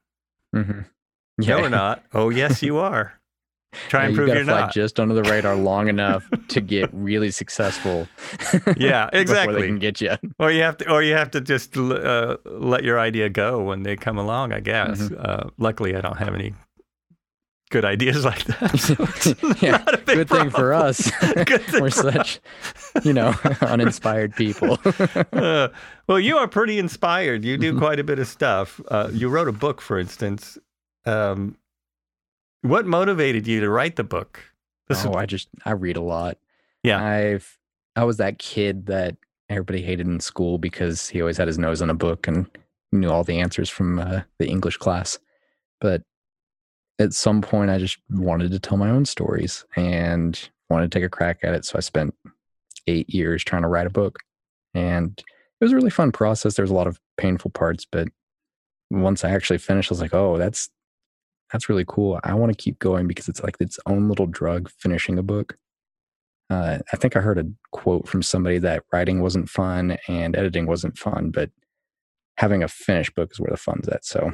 Mhm. 1.42 1.48
No, 1.48 1.60
we're 1.62 1.68
not. 1.68 2.04
Oh, 2.12 2.30
yes, 2.30 2.62
you 2.62 2.78
are. 2.78 3.14
Try 3.88 4.00
Yeah, 4.00 4.06
and 4.08 4.12
you 4.12 4.16
prove 4.18 4.34
you're 4.34 4.44
fly 4.44 4.60
not. 4.60 4.74
just 4.74 5.00
under 5.00 5.14
the 5.14 5.22
radar 5.22 5.56
long 5.56 5.88
enough 5.88 6.28
to 6.48 6.60
get 6.60 6.90
really 6.92 7.30
successful. 7.30 8.06
Yeah, 8.76 9.08
exactly. 9.12 9.12
Before 9.12 9.20
exactly. 9.20 9.60
they 9.62 9.66
can 9.68 9.78
get 9.78 10.00
you. 10.02 10.10
Or 10.38 10.50
you 10.50 10.62
have 10.62 10.76
to, 10.78 10.90
or 10.92 11.02
you 11.02 11.14
have 11.14 11.30
to 11.30 11.40
just 11.40 11.76
uh, 11.76 12.36
let 12.44 12.84
your 12.84 12.98
idea 13.00 13.30
go 13.30 13.62
when 13.62 13.82
they 13.82 13.96
come 13.96 14.18
along. 14.18 14.52
I 14.52 14.60
guess. 14.60 15.00
Mm-hmm. 15.00 15.14
Uh, 15.18 15.48
luckily, 15.56 15.96
I 15.96 16.02
don't 16.02 16.18
have 16.18 16.34
any 16.34 16.54
good 17.70 17.86
ideas 17.86 18.22
like 18.26 18.44
that. 18.44 18.78
so 18.78 18.94
it's 18.98 19.62
Yeah, 19.62 19.78
not 19.78 19.94
a 19.94 19.98
big 19.98 20.16
Good 20.16 20.28
thing 20.28 20.50
for 20.50 20.74
us. 20.74 21.10
Good 21.46 21.62
thing 21.62 21.80
We're 21.82 21.90
for 21.90 22.08
us. 22.08 22.14
such, 22.14 22.40
you 23.06 23.14
know, 23.14 23.32
uninspired 23.62 24.34
people. 24.36 24.78
Uh, 25.32 25.68
well, 26.06 26.20
you 26.20 26.36
are 26.36 26.46
pretty 26.46 26.78
inspired. 26.78 27.42
You 27.42 27.54
Mm-hmm. 27.56 27.76
do 27.76 27.78
quite 27.78 27.98
a 27.98 28.04
bit 28.04 28.18
of 28.18 28.28
stuff. 28.28 28.82
Uh, 28.88 29.08
you 29.14 29.30
wrote 29.30 29.48
a 29.48 29.52
book, 29.52 29.80
for 29.80 29.98
instance. 29.98 30.58
Um, 31.04 31.56
what 32.62 32.86
motivated 32.86 33.46
you 33.46 33.60
to 33.60 33.68
write 33.68 33.96
the 33.96 34.04
book? 34.04 34.40
This 34.88 35.04
oh, 35.04 35.10
is, 35.10 35.16
I 35.16 35.26
just 35.26 35.48
I 35.64 35.72
read 35.72 35.96
a 35.96 36.02
lot. 36.02 36.38
Yeah. 36.82 37.02
I've 37.02 37.58
I 37.96 38.04
was 38.04 38.16
that 38.16 38.38
kid 38.38 38.86
that 38.86 39.16
everybody 39.48 39.82
hated 39.82 40.06
in 40.06 40.20
school 40.20 40.58
because 40.58 41.08
he 41.08 41.20
always 41.20 41.36
had 41.36 41.48
his 41.48 41.58
nose 41.58 41.82
on 41.82 41.90
a 41.90 41.94
book 41.94 42.26
and 42.26 42.46
knew 42.90 43.10
all 43.10 43.24
the 43.24 43.40
answers 43.40 43.68
from 43.68 43.98
uh, 43.98 44.22
the 44.38 44.48
English 44.48 44.76
class. 44.76 45.18
But 45.80 46.02
at 46.98 47.12
some 47.12 47.42
point, 47.42 47.70
I 47.70 47.78
just 47.78 47.98
wanted 48.10 48.52
to 48.52 48.58
tell 48.58 48.78
my 48.78 48.90
own 48.90 49.04
stories 49.04 49.64
and 49.76 50.38
wanted 50.70 50.90
to 50.90 50.98
take 50.98 51.06
a 51.06 51.10
crack 51.10 51.40
at 51.42 51.54
it. 51.54 51.64
So 51.64 51.76
I 51.76 51.80
spent 51.80 52.14
eight 52.86 53.12
years 53.12 53.44
trying 53.44 53.62
to 53.62 53.68
write 53.68 53.86
a 53.86 53.90
book, 53.90 54.20
and 54.74 55.18
it 55.18 55.64
was 55.64 55.72
a 55.72 55.76
really 55.76 55.90
fun 55.90 56.12
process. 56.12 56.54
There 56.54 56.62
was 56.62 56.70
a 56.70 56.74
lot 56.74 56.86
of 56.86 57.00
painful 57.16 57.50
parts, 57.50 57.86
but 57.90 58.08
once 58.90 59.24
I 59.24 59.30
actually 59.30 59.58
finished, 59.58 59.90
I 59.90 59.94
was 59.94 60.00
like, 60.00 60.14
"Oh, 60.14 60.38
that's 60.38 60.70
that's 61.52 61.68
really 61.68 61.84
cool. 61.86 62.18
I 62.24 62.34
want 62.34 62.56
to 62.56 62.62
keep 62.62 62.78
going 62.78 63.06
because 63.06 63.28
it's 63.28 63.42
like 63.42 63.56
its 63.60 63.78
own 63.86 64.08
little 64.08 64.26
drug 64.26 64.70
finishing 64.70 65.18
a 65.18 65.22
book." 65.22 65.56
Uh, 66.50 66.78
I 66.92 66.96
think 66.96 67.16
I 67.16 67.20
heard 67.20 67.38
a 67.38 67.46
quote 67.70 68.06
from 68.06 68.22
somebody 68.22 68.58
that 68.58 68.84
writing 68.92 69.22
wasn't 69.22 69.48
fun 69.48 69.96
and 70.06 70.36
editing 70.36 70.66
wasn't 70.66 70.98
fun, 70.98 71.30
but 71.30 71.50
having 72.36 72.62
a 72.62 72.68
finished 72.68 73.14
book 73.14 73.30
is 73.32 73.40
where 73.40 73.50
the 73.50 73.56
fun's 73.56 73.88
at. 73.88 74.04
So 74.04 74.32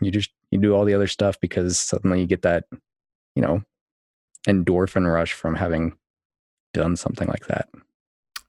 you 0.00 0.10
just 0.10 0.30
you 0.50 0.58
do 0.58 0.74
all 0.74 0.84
the 0.84 0.94
other 0.94 1.06
stuff 1.06 1.40
because 1.40 1.78
suddenly 1.78 2.20
you 2.20 2.26
get 2.26 2.42
that, 2.42 2.64
you 3.34 3.42
know, 3.42 3.62
endorphin 4.46 5.10
rush 5.10 5.32
from 5.32 5.54
having 5.54 5.96
done 6.72 6.96
something 6.96 7.28
like 7.28 7.46
that. 7.46 7.68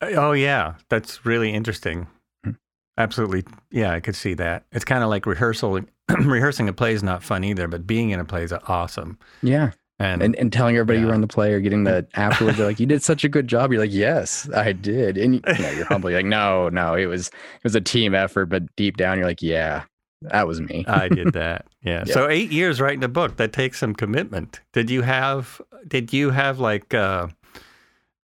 oh 0.02 0.34
yeah, 0.34 0.76
that's 0.90 1.26
really 1.26 1.54
interesting. 1.54 2.08
Hmm. 2.44 2.52
Absolutely, 2.98 3.44
yeah, 3.72 3.92
I 3.92 4.00
could 4.00 4.16
see 4.16 4.34
that. 4.36 4.66
It's 4.72 4.86
kind 4.86 5.04
of 5.04 5.10
like 5.10 5.26
rehearsal. 5.26 5.80
rehearsing 6.20 6.70
a 6.70 6.74
play 6.74 6.94
is 6.94 7.04
not 7.04 7.24
fun 7.24 7.44
either, 7.44 7.68
but 7.68 7.88
being 7.88 8.12
in 8.12 8.20
a 8.20 8.26
play 8.26 8.44
is 8.44 8.54
awesome. 8.68 9.18
Yeah. 9.42 9.72
And, 9.98 10.22
And 10.22 10.36
and 10.36 10.52
telling 10.52 10.76
everybody 10.76 11.00
you 11.00 11.06
were 11.06 11.14
run 11.14 11.22
the 11.22 11.28
play 11.28 11.54
or 11.54 11.62
getting 11.62 11.86
the 11.86 12.06
afterwards, 12.16 12.58
they're 12.58 12.68
like, 12.68 12.82
You 12.82 12.86
did 12.86 13.02
such 13.02 13.24
a 13.24 13.30
good 13.30 13.48
job. 13.48 13.72
You're 13.72 13.82
like, 13.82 13.94
Yes, 13.94 14.50
I 14.54 14.74
did. 14.74 15.18
And 15.18 15.36
you 15.36 15.42
know, 15.64 15.72
you're 15.72 15.86
humbly 15.86 16.14
like, 16.14 16.26
no, 16.26 16.68
no, 16.68 16.96
it 16.96 17.06
was 17.06 17.28
it 17.30 17.64
was 17.64 17.76
a 17.76 17.82
team 17.82 18.14
effort, 18.14 18.48
but 18.48 18.76
deep 18.76 18.98
down 18.98 19.18
you're 19.18 19.28
like, 19.28 19.42
Yeah, 19.42 19.84
that 20.22 20.48
was 20.48 20.60
me. 20.60 20.84
I 20.88 21.08
did 21.08 21.34
that. 21.34 21.66
Yeah. 21.82 22.04
Yeah. 22.08 22.14
So 22.16 22.28
eight 22.28 22.52
years 22.52 22.82
writing 22.82 23.04
a 23.04 23.08
book 23.08 23.38
that 23.38 23.54
takes 23.54 23.78
some 23.78 23.94
commitment. 23.94 24.60
Did 24.74 24.90
you 24.90 25.04
have? 25.04 25.62
Did 25.88 26.12
you 26.12 26.32
have 26.32 26.60
like 26.60 26.96
uh, 26.96 27.28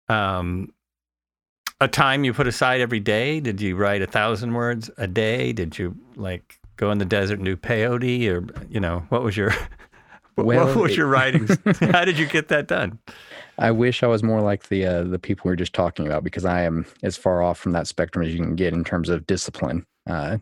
um, 0.09 0.73
a 1.79 1.87
time 1.87 2.25
you 2.25 2.33
put 2.33 2.47
aside 2.47 2.81
every 2.81 3.01
day? 3.01 3.39
Did 3.39 3.61
you 3.61 3.77
write 3.77 4.01
a 4.01 4.07
thousand 4.07 4.55
words 4.55 4.91
a 4.97 5.07
day? 5.07 5.53
Did 5.53 5.79
you 5.79 5.95
like 6.17 6.59
go 6.81 6.91
in 6.91 6.99
the 6.99 7.05
desert 7.05 7.35
and 7.39 7.45
do 7.45 7.57
peyote, 7.57 8.27
or 8.29 8.47
you 8.71 8.81
know 8.81 9.05
what 9.11 9.23
was 9.23 9.37
your 9.37 9.51
what, 10.35 10.47
Well, 10.47 10.67
what 10.67 10.77
was 10.77 10.93
it- 10.93 10.97
your 10.99 11.07
writing? 11.07 11.47
How 11.93 12.05
did 12.05 12.19
you 12.19 12.27
get 12.27 12.49
that 12.49 12.67
done? 12.67 12.99
I 13.59 13.71
wish 13.71 14.03
I 14.03 14.07
was 14.07 14.23
more 14.23 14.41
like 14.41 14.69
the 14.69 14.87
uh, 14.87 15.03
the 15.05 15.19
people 15.19 15.43
we 15.49 15.53
are 15.53 15.57
just 15.57 15.75
talking 15.75 16.07
about 16.07 16.25
because 16.25 16.47
I 16.47 16.63
am 16.63 16.87
as 17.03 17.17
far 17.19 17.43
off 17.43 17.59
from 17.59 17.73
that 17.73 17.87
spectrum 17.87 18.25
as 18.25 18.33
you 18.33 18.41
can 18.43 18.57
get 18.57 18.73
in 18.73 18.85
terms 18.85 19.11
of 19.11 19.27
discipline. 19.27 19.85
Uh, 20.09 20.39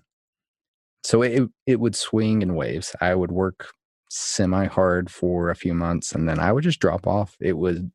so 1.03 1.23
it 1.23 1.49
it 1.67 1.81
would 1.81 1.97
swing 1.97 2.43
in 2.43 2.55
waves. 2.55 2.95
I 3.01 3.15
would 3.17 3.33
work 3.33 3.71
semi 4.11 4.67
hard 4.67 5.11
for 5.11 5.51
a 5.51 5.57
few 5.57 5.75
months 5.75 6.13
and 6.13 6.29
then 6.29 6.39
I 6.39 6.53
would 6.53 6.65
just 6.65 6.79
drop 6.81 7.07
off. 7.07 7.37
It 7.41 7.57
would 7.59 7.91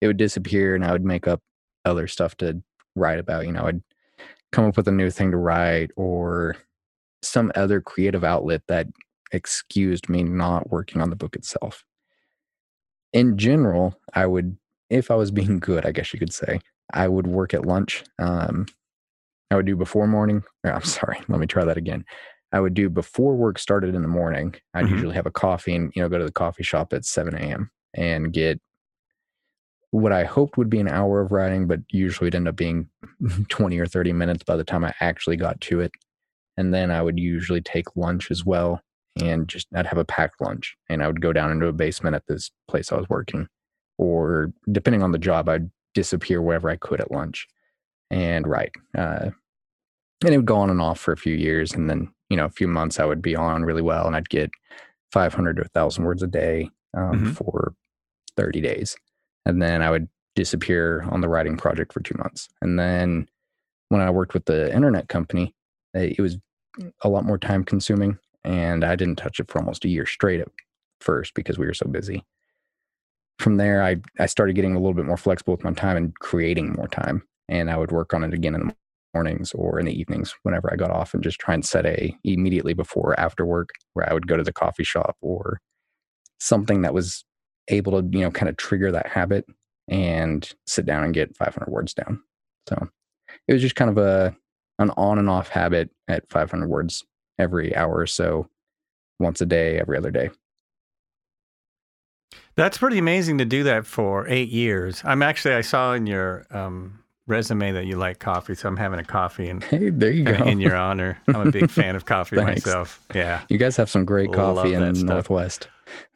it 0.00 0.06
would 0.06 0.16
disappear 0.16 0.76
and 0.76 0.84
I 0.84 0.92
would 0.92 1.04
make 1.04 1.26
up 1.26 1.40
other 1.84 2.06
stuff 2.06 2.36
to 2.36 2.62
write 2.94 3.18
about. 3.18 3.46
You 3.46 3.52
know, 3.52 3.66
I'd 3.66 3.82
come 4.52 4.64
up 4.64 4.76
with 4.76 4.86
a 4.88 4.92
new 4.92 5.10
thing 5.10 5.32
to 5.32 5.36
write 5.36 5.90
or 5.96 6.56
some 7.22 7.52
other 7.54 7.80
creative 7.80 8.24
outlet 8.24 8.62
that 8.68 8.86
excused 9.32 10.08
me 10.08 10.22
not 10.22 10.70
working 10.70 11.00
on 11.02 11.10
the 11.10 11.16
book 11.16 11.36
itself. 11.36 11.84
In 13.12 13.38
general, 13.38 13.98
I 14.14 14.26
would, 14.26 14.56
if 14.90 15.10
I 15.10 15.14
was 15.14 15.30
being 15.40 15.58
good, 15.58 15.84
I 15.86 15.92
guess 15.92 16.12
you 16.12 16.18
could 16.18 16.32
say, 16.32 16.60
I 16.92 17.08
would 17.08 17.26
work 17.26 17.54
at 17.54 17.66
lunch. 17.66 18.04
Um, 18.18 18.66
I 19.50 19.56
would 19.56 19.66
do 19.66 19.76
before 19.76 20.06
morning. 20.06 20.42
Or, 20.64 20.72
I'm 20.72 20.82
sorry, 20.84 21.18
let 21.28 21.40
me 21.40 21.46
try 21.46 21.64
that 21.64 21.76
again. 21.76 22.04
I 22.52 22.60
would 22.60 22.74
do 22.74 22.88
before 22.88 23.36
work 23.36 23.58
started 23.58 23.94
in 23.94 24.02
the 24.02 24.08
morning. 24.08 24.54
I'd 24.74 24.86
Mhm. 24.86 24.90
usually 24.92 25.14
have 25.14 25.26
a 25.26 25.30
coffee 25.30 25.74
and 25.74 25.92
you 25.94 26.02
know 26.02 26.08
go 26.08 26.18
to 26.18 26.24
the 26.24 26.32
coffee 26.32 26.62
shop 26.62 26.92
at 26.94 27.04
7 27.04 27.34
a.m. 27.34 27.70
and 27.94 28.32
get 28.32 28.58
what 29.90 30.12
I 30.12 30.24
hoped 30.24 30.58
would 30.58 30.68
be 30.70 30.80
an 30.80 30.88
hour 30.88 31.20
of 31.20 31.32
writing, 31.32 31.66
but 31.66 31.80
usually 31.90 32.28
it 32.28 32.34
ended 32.34 32.50
up 32.52 32.56
being 32.56 32.88
20 33.48 33.78
or 33.78 33.86
30 33.86 34.12
minutes 34.12 34.42
by 34.44 34.56
the 34.56 34.64
time 34.64 34.84
I 34.84 34.94
actually 35.00 35.36
got 35.36 35.60
to 35.62 35.80
it. 35.80 35.92
And 36.58 36.74
then 36.74 36.90
I 36.90 37.00
would 37.00 37.18
usually 37.18 37.60
take 37.62 37.96
lunch 37.96 38.30
as 38.30 38.44
well 38.44 38.82
and 39.22 39.48
just 39.48 39.68
I'd 39.74 39.86
have 39.86 39.96
a 39.98 40.04
packed 40.04 40.40
lunch 40.40 40.76
and 40.90 41.02
I 41.02 41.06
would 41.06 41.20
go 41.20 41.32
down 41.32 41.50
into 41.52 41.66
a 41.68 41.72
basement 41.72 42.16
at 42.16 42.24
this 42.28 42.50
place 42.68 42.92
I 42.92 42.96
was 42.96 43.08
working. 43.08 43.48
Or 43.96 44.52
depending 44.70 45.02
on 45.02 45.12
the 45.12 45.18
job, 45.18 45.48
I'd 45.48 45.70
disappear 45.94 46.42
wherever 46.42 46.68
I 46.68 46.76
could 46.76 47.00
at 47.00 47.10
lunch 47.12 47.46
and 48.10 48.46
write. 48.46 48.72
Uh, 48.96 49.30
and 50.24 50.34
it 50.34 50.36
would 50.36 50.46
go 50.46 50.56
on 50.56 50.68
and 50.68 50.80
off 50.82 50.98
for 50.98 51.12
a 51.12 51.16
few 51.16 51.34
years. 51.34 51.72
And 51.72 51.88
then, 51.88 52.12
you 52.28 52.36
know, 52.36 52.44
a 52.44 52.50
few 52.50 52.66
months 52.68 52.98
I 52.98 53.04
would 53.04 53.22
be 53.22 53.36
on 53.36 53.64
really 53.64 53.82
well 53.82 54.06
and 54.06 54.16
I'd 54.16 54.28
get 54.28 54.50
500 55.12 55.56
to 55.56 55.62
1,000 55.62 56.04
words 56.04 56.22
a 56.22 56.26
day 56.26 56.70
um, 56.96 57.20
Mhm. 57.24 57.36
for 57.36 57.74
30 58.36 58.60
days. 58.60 58.96
And 59.46 59.62
then 59.62 59.80
I 59.80 59.90
would 59.90 60.08
disappear 60.34 61.02
on 61.10 61.20
the 61.20 61.28
writing 61.28 61.56
project 61.56 61.92
for 61.92 62.00
two 62.00 62.16
months. 62.18 62.48
And 62.62 62.78
then 62.78 63.28
when 63.90 64.00
I 64.00 64.10
worked 64.10 64.34
with 64.34 64.44
the 64.46 64.74
internet 64.74 65.08
company, 65.08 65.54
it 65.94 66.20
was 66.20 66.36
a 67.02 67.08
lot 67.08 67.24
more 67.24 67.38
time 67.38 67.64
consuming. 67.64 68.18
And 68.44 68.84
I 68.84 68.96
didn't 68.96 69.16
touch 69.16 69.40
it 69.40 69.50
for 69.50 69.58
almost 69.58 69.84
a 69.84 69.88
year 69.88 70.06
straight 70.06 70.40
at 70.40 70.48
first 71.00 71.34
because 71.34 71.58
we 71.58 71.66
were 71.66 71.74
so 71.74 71.86
busy. 71.86 72.24
From 73.38 73.56
there, 73.56 73.82
I, 73.82 73.96
I 74.18 74.26
started 74.26 74.54
getting 74.54 74.74
a 74.74 74.78
little 74.78 74.94
bit 74.94 75.04
more 75.04 75.16
flexible 75.16 75.54
with 75.54 75.64
my 75.64 75.72
time 75.72 75.96
and 75.96 76.18
creating 76.18 76.72
more 76.72 76.88
time. 76.88 77.22
And 77.48 77.70
I 77.70 77.76
would 77.76 77.92
work 77.92 78.12
on 78.12 78.24
it 78.24 78.34
again 78.34 78.54
in 78.54 78.68
the 78.68 78.74
mornings 79.14 79.52
or 79.54 79.78
in 79.78 79.86
the 79.86 79.98
evenings 79.98 80.34
whenever 80.42 80.72
I 80.72 80.76
got 80.76 80.90
off 80.90 81.14
and 81.14 81.22
just 81.22 81.38
try 81.38 81.54
and 81.54 81.64
set 81.64 81.86
a 81.86 82.14
immediately 82.24 82.74
before 82.74 83.12
or 83.12 83.20
after 83.20 83.44
work 83.44 83.70
where 83.94 84.08
I 84.08 84.12
would 84.12 84.26
go 84.26 84.36
to 84.36 84.42
the 84.42 84.52
coffee 84.52 84.84
shop 84.84 85.16
or 85.20 85.60
something 86.40 86.82
that 86.82 86.94
was 86.94 87.24
able 87.68 87.92
to, 87.92 88.08
you 88.16 88.24
know, 88.24 88.30
kind 88.30 88.48
of 88.48 88.56
trigger 88.56 88.92
that 88.92 89.06
habit 89.06 89.46
and 89.88 90.52
sit 90.66 90.84
down 90.84 91.04
and 91.04 91.14
get 91.14 91.36
500 91.36 91.70
words 91.70 91.94
down. 91.94 92.22
So 92.68 92.88
it 93.46 93.52
was 93.52 93.62
just 93.62 93.76
kind 93.76 93.90
of 93.90 93.98
a 93.98 94.36
an 94.78 94.90
on 94.96 95.18
and 95.18 95.28
off 95.28 95.48
habit 95.48 95.90
at 96.06 96.28
500 96.30 96.68
words 96.68 97.04
every 97.38 97.74
hour 97.76 97.96
or 97.96 98.06
so, 98.06 98.48
once 99.18 99.40
a 99.40 99.46
day, 99.46 99.78
every 99.78 99.96
other 99.98 100.10
day. 100.10 100.30
That's 102.56 102.78
pretty 102.78 102.98
amazing 102.98 103.38
to 103.38 103.44
do 103.44 103.62
that 103.64 103.86
for 103.86 104.26
eight 104.28 104.48
years. 104.48 105.00
I'm 105.04 105.22
actually, 105.22 105.54
I 105.54 105.60
saw 105.60 105.92
in 105.92 106.06
your 106.06 106.44
um, 106.50 106.98
resume 107.28 107.70
that 107.72 107.86
you 107.86 107.96
like 107.96 108.18
coffee, 108.18 108.54
so 108.56 108.68
I'm 108.68 108.76
having 108.76 108.98
a 108.98 109.04
coffee 109.04 109.48
in, 109.48 109.60
Hey, 109.70 109.90
there 109.90 110.10
you 110.10 110.24
go. 110.24 110.44
in 110.44 110.58
your 110.60 110.74
honor. 110.76 111.18
I'm 111.28 111.46
a 111.46 111.52
big 111.52 111.70
fan 111.70 111.94
of 111.94 112.04
coffee 112.04 112.36
myself. 112.36 113.00
Yeah, 113.14 113.42
you 113.48 113.58
guys 113.58 113.76
have 113.76 113.88
some 113.88 114.04
great 114.04 114.32
coffee 114.32 114.74
in 114.74 114.94
stuff. 114.94 115.06
Northwest. 115.08 115.68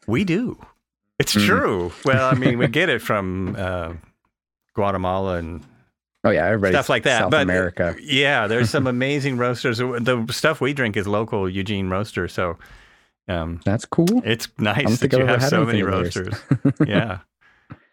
we 0.07 0.25
do. 0.25 0.59
It's 1.19 1.35
Mm. 1.35 1.47
true. 1.47 1.93
Well, 2.05 2.29
I 2.29 2.35
mean, 2.35 2.59
we 2.59 2.67
get 2.81 2.89
it 2.89 3.01
from 3.01 3.55
uh, 3.57 3.93
Guatemala 4.75 5.35
and 5.37 5.63
Oh 6.25 6.31
yeah, 6.31 6.47
everybody 6.47 6.73
stuff 6.73 6.89
like 6.89 7.03
that. 7.05 7.18
South 7.20 7.31
but 7.31 7.43
America. 7.43 7.97
yeah, 8.01 8.47
there's 8.47 8.70
some 8.70 8.87
amazing 8.97 9.39
roasters. 9.39 9.79
The 9.79 10.27
stuff 10.31 10.61
we 10.61 10.73
drink 10.73 10.97
is 10.97 11.07
local 11.07 11.49
Eugene 11.49 11.89
roaster, 11.91 12.29
so 12.29 12.59
um, 13.29 13.61
That's 13.64 13.85
cool. 13.85 14.23
it's 14.25 14.49
nice 14.59 15.01
that 15.01 15.12
you 15.12 15.25
have 15.27 15.43
so 15.43 15.64
many 15.64 15.81
anything 15.81 15.95
of 15.95 16.14
theirs. 16.14 16.16
roasters. 16.16 16.73
yeah, 16.89 17.18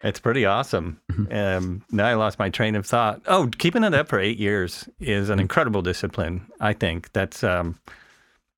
it's 0.04 0.20
pretty 0.20 0.46
awesome. 0.46 1.00
Mhm. 1.12 1.58
Um, 1.58 1.86
now 1.92 2.06
I 2.06 2.14
lost 2.16 2.38
my 2.40 2.50
train 2.50 2.76
of 2.76 2.86
thought. 2.86 3.22
Oh, 3.28 3.50
keeping 3.58 3.84
it 3.84 3.94
up 3.94 4.08
for 4.08 4.20
eight 4.20 4.38
years 4.38 4.88
is 5.00 5.30
an 5.30 5.40
incredible 5.40 5.82
discipline. 5.82 6.46
I 6.60 6.74
think 6.74 7.12
that's 7.14 7.44
um, 7.44 7.80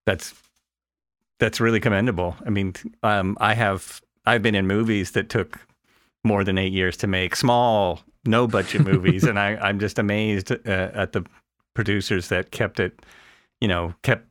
that's 0.06 0.34
that's 1.40 1.60
really 1.62 1.80
commendable. 1.80 2.36
I 2.46 2.50
mean, 2.50 2.74
um, 3.04 3.38
I 3.40 3.54
have 3.54 4.02
I've 4.26 4.42
been 4.44 4.56
in 4.56 4.68
movies 4.68 5.12
that 5.12 5.30
took 5.30 5.60
more 6.24 6.44
than 6.44 6.58
eight 6.58 6.74
years 6.74 6.98
to 6.98 7.08
make, 7.08 7.36
small, 7.36 8.02
no 8.26 8.48
budget 8.48 8.86
movies, 8.86 9.24
and 9.24 9.40
I 9.40 9.56
I'm 9.58 9.80
just 9.80 9.98
amazed 10.00 10.52
uh, 10.52 10.56
at 10.66 11.12
the 11.14 11.24
producers 11.74 12.28
that 12.30 12.52
kept 12.52 12.80
it, 12.80 13.02
you 13.62 13.68
know, 13.68 13.94
kept 14.04 14.26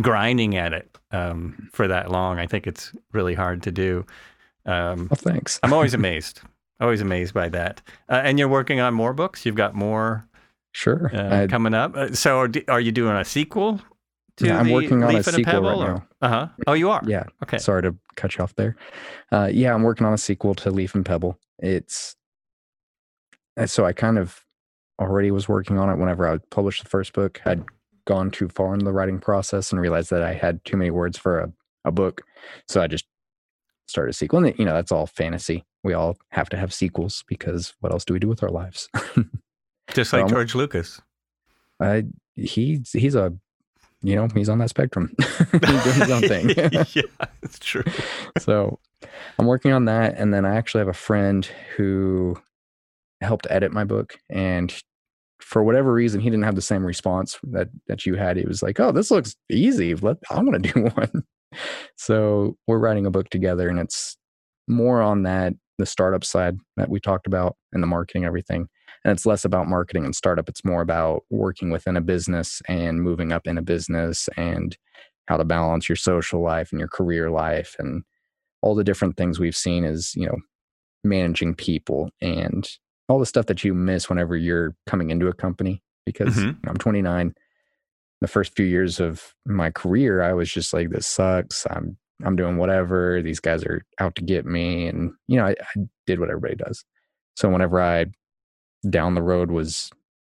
grinding 0.00 0.56
at 0.56 0.72
it 0.72 0.96
um, 1.10 1.68
for 1.72 1.88
that 1.88 2.10
long. 2.10 2.38
I 2.38 2.46
think 2.46 2.66
it's 2.66 2.92
really 3.12 3.34
hard 3.34 3.62
to 3.64 3.70
do. 3.72 4.06
Um, 4.66 5.08
Well, 5.10 5.16
thanks. 5.16 5.58
I'm 5.62 5.72
always 5.72 5.94
amazed. 5.94 6.40
Always 6.80 7.00
amazed 7.00 7.34
by 7.34 7.48
that. 7.48 7.82
Uh, 8.08 8.20
and 8.24 8.38
you're 8.38 8.48
working 8.48 8.80
on 8.80 8.94
more 8.94 9.12
books. 9.12 9.44
You've 9.44 9.56
got 9.56 9.74
more 9.74 10.24
Sure. 10.72 11.10
uh, 11.12 11.46
coming 11.50 11.74
up. 11.74 11.96
Uh, 11.96 12.12
so 12.12 12.38
are, 12.38 12.50
are 12.68 12.80
you 12.80 12.92
doing 12.92 13.16
a 13.16 13.24
sequel? 13.24 13.80
To 14.36 14.46
Yeah, 14.46 14.60
I'm 14.60 14.70
working 14.70 15.02
on 15.02 15.10
a 15.10 15.16
Leaf 15.16 15.26
and 15.26 15.36
sequel 15.36 15.52
Pebble, 15.52 15.70
right 15.80 15.88
or- 15.88 15.94
now. 15.94 16.06
Uh-huh. 16.22 16.48
Oh, 16.68 16.74
you 16.74 16.90
are. 16.90 17.02
yeah. 17.06 17.24
Okay. 17.42 17.58
Sorry 17.58 17.82
to 17.82 17.96
cut 18.14 18.36
you 18.36 18.44
off 18.44 18.54
there. 18.54 18.76
Uh, 19.32 19.48
yeah, 19.52 19.74
I'm 19.74 19.82
working 19.82 20.06
on 20.06 20.12
a 20.12 20.18
sequel 20.18 20.54
to 20.56 20.70
Leaf 20.70 20.94
and 20.94 21.04
Pebble. 21.04 21.36
It's 21.58 22.14
and 23.58 23.68
so 23.70 23.84
I 23.84 23.92
kind 23.92 24.18
of 24.18 24.44
already 25.00 25.30
was 25.30 25.48
working 25.48 25.78
on 25.78 25.90
it 25.90 25.96
whenever 25.96 26.26
I 26.28 26.38
published 26.50 26.82
the 26.82 26.88
first 26.88 27.12
book. 27.12 27.40
I'd 27.44 27.64
gone 28.06 28.30
too 28.30 28.48
far 28.48 28.72
in 28.72 28.84
the 28.84 28.92
writing 28.92 29.18
process 29.18 29.70
and 29.70 29.80
realized 29.80 30.10
that 30.10 30.22
I 30.22 30.32
had 30.32 30.64
too 30.64 30.76
many 30.76 30.90
words 30.90 31.18
for 31.18 31.38
a, 31.40 31.52
a 31.84 31.92
book. 31.92 32.22
So 32.68 32.80
I 32.80 32.86
just 32.86 33.04
started 33.86 34.10
a 34.10 34.14
sequel. 34.14 34.44
And 34.44 34.58
you 34.58 34.64
know, 34.64 34.72
that's 34.74 34.90
all 34.92 35.06
fantasy. 35.06 35.64
We 35.84 35.92
all 35.92 36.16
have 36.30 36.48
to 36.50 36.56
have 36.56 36.72
sequels 36.72 37.22
because 37.28 37.74
what 37.80 37.92
else 37.92 38.04
do 38.04 38.14
we 38.14 38.18
do 38.18 38.28
with 38.28 38.42
our 38.42 38.50
lives? 38.50 38.88
Just 39.94 40.12
like 40.12 40.24
Um, 40.24 40.28
George 40.28 40.54
Lucas. 40.54 41.00
I 41.80 42.04
he's 42.34 42.92
he's 42.92 43.14
a 43.14 43.32
you 44.02 44.14
know, 44.14 44.28
he's 44.34 44.48
on 44.48 44.58
that 44.58 44.68
spectrum. 44.70 45.12
he's 45.52 45.60
doing 45.60 46.00
his 46.00 46.10
own 46.10 46.22
thing. 46.22 46.48
yeah, 46.92 47.04
it's 47.42 47.58
true. 47.58 47.82
so 48.38 48.78
I'm 49.38 49.46
working 49.46 49.72
on 49.72 49.86
that. 49.86 50.16
And 50.16 50.32
then 50.32 50.44
I 50.44 50.54
actually 50.56 50.80
have 50.80 50.88
a 50.88 50.92
friend 50.92 51.44
who 51.76 52.36
helped 53.20 53.46
edit 53.50 53.72
my 53.72 53.84
book. 53.84 54.18
And 54.30 54.74
for 55.40 55.62
whatever 55.62 55.92
reason, 55.92 56.20
he 56.20 56.30
didn't 56.30 56.44
have 56.44 56.56
the 56.56 56.62
same 56.62 56.84
response 56.84 57.38
that, 57.44 57.68
that 57.86 58.06
you 58.06 58.14
had. 58.14 58.36
He 58.36 58.46
was 58.46 58.62
like, 58.62 58.80
Oh, 58.80 58.92
this 58.92 59.10
looks 59.10 59.34
easy. 59.50 59.94
Let, 59.94 60.16
I 60.30 60.42
want 60.42 60.62
to 60.62 60.72
do 60.72 60.82
one. 60.94 61.22
So 61.96 62.56
we're 62.66 62.78
writing 62.78 63.06
a 63.06 63.10
book 63.10 63.30
together 63.30 63.68
and 63.68 63.78
it's 63.78 64.16
more 64.66 65.00
on 65.00 65.22
that, 65.22 65.54
the 65.78 65.86
startup 65.86 66.24
side 66.24 66.56
that 66.76 66.90
we 66.90 67.00
talked 67.00 67.26
about 67.26 67.56
and 67.72 67.82
the 67.82 67.86
marketing, 67.86 68.24
everything. 68.24 68.68
And 69.04 69.12
it's 69.12 69.24
less 69.24 69.44
about 69.44 69.68
marketing 69.68 70.04
and 70.04 70.14
startup. 70.14 70.48
It's 70.48 70.64
more 70.64 70.82
about 70.82 71.22
working 71.30 71.70
within 71.70 71.96
a 71.96 72.00
business 72.00 72.60
and 72.68 73.02
moving 73.02 73.32
up 73.32 73.46
in 73.46 73.56
a 73.56 73.62
business 73.62 74.28
and 74.36 74.76
how 75.28 75.36
to 75.36 75.44
balance 75.44 75.88
your 75.88 75.96
social 75.96 76.42
life 76.42 76.72
and 76.72 76.80
your 76.80 76.88
career 76.88 77.30
life 77.30 77.76
and 77.78 78.02
all 78.62 78.74
the 78.74 78.84
different 78.84 79.16
things 79.16 79.38
we've 79.38 79.56
seen 79.56 79.84
is 79.84 80.12
you 80.16 80.26
know 80.26 80.36
managing 81.04 81.54
people 81.54 82.10
and 82.20 82.68
all 83.08 83.18
the 83.18 83.26
stuff 83.26 83.46
that 83.46 83.64
you 83.64 83.74
miss 83.74 84.08
whenever 84.08 84.36
you're 84.36 84.74
coming 84.86 85.10
into 85.10 85.28
a 85.28 85.32
company 85.32 85.82
because 86.06 86.36
Mhm. 86.36 86.42
you 86.46 86.52
know, 86.64 86.70
i'm 86.70 86.76
29 86.76 87.34
the 88.20 88.28
first 88.28 88.54
few 88.56 88.66
years 88.66 89.00
of 89.00 89.34
my 89.46 89.70
career 89.70 90.22
i 90.22 90.32
was 90.32 90.50
just 90.50 90.72
like 90.72 90.90
this 90.90 91.06
sucks. 91.06 91.66
I'm 91.70 91.96
i'm 92.24 92.34
doing 92.36 92.56
whatever. 92.56 93.22
These 93.22 93.38
guys 93.40 93.62
are 93.64 93.82
out 94.00 94.14
to 94.16 94.22
get 94.22 94.44
me. 94.44 94.86
And 94.88 95.12
you 95.28 95.36
know 95.38 95.46
i, 95.46 95.50
I 95.50 95.80
did 96.06 96.18
what 96.20 96.28
everybody 96.30 96.56
does. 96.56 96.84
So 97.36 97.48
whenever 97.48 97.80
i 97.80 98.06
down 98.88 99.14
the 99.14 99.22
road 99.22 99.50
was 99.50 99.90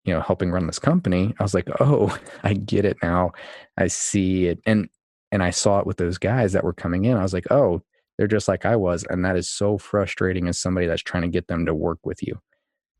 you 0.05 0.13
know 0.13 0.21
helping 0.21 0.49
run 0.51 0.65
this 0.65 0.79
company 0.79 1.33
i 1.39 1.43
was 1.43 1.53
like 1.53 1.67
oh 1.81 2.17
i 2.43 2.53
get 2.53 2.85
it 2.85 2.97
now. 3.03 3.31
I 3.77 3.87
see 3.87 4.47
it. 4.47 4.59
And 4.65 4.89
and 5.31 5.41
i 5.43 5.49
saw 5.51 5.79
it 5.79 5.85
with 5.87 5.97
those 5.97 6.17
guys 6.17 6.53
that 6.53 6.63
were 6.63 6.73
coming 6.73 7.05
in. 7.05 7.15
I 7.17 7.21
was 7.23 7.33
like 7.33 7.49
oh 7.51 7.81
they're 8.17 8.27
just 8.27 8.47
like 8.49 8.65
i 8.65 8.75
was. 8.75 9.05
And 9.09 9.23
that 9.23 9.37
is 9.37 9.49
so 9.49 9.77
frustrating 9.77 10.47
as 10.49 10.57
somebody 10.59 10.87
that's 10.87 11.01
trying 11.01 11.23
to 11.23 11.29
get 11.29 11.47
them 11.47 11.65
to 11.65 11.73
work 11.73 11.99
with 12.03 12.21
you 12.21 12.37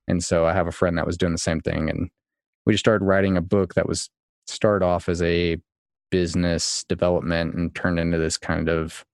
and 0.10 0.24
so 0.24 0.46
i 0.46 0.52
have 0.54 0.68
a 0.68 0.72
friend 0.72 0.98
that 0.98 1.06
was 1.06 1.16
doing 1.18 1.32
the 1.32 1.38
same 1.38 1.62
thing 1.62 1.90
and 1.90 2.10
we 2.66 2.74
just 2.74 2.84
started 2.84 3.06
writing 3.06 3.38
a 3.38 3.42
book 3.42 3.76
that 3.76 3.88
was 3.88 4.10
start 4.48 4.84
off 4.84 5.08
as 5.08 5.22
a 5.22 5.58
business 6.12 6.84
development 6.90 7.54
and 7.56 7.74
turned 7.76 8.00
into 8.00 8.18
this 8.18 8.38
kind 8.38 8.68
of 8.68 9.06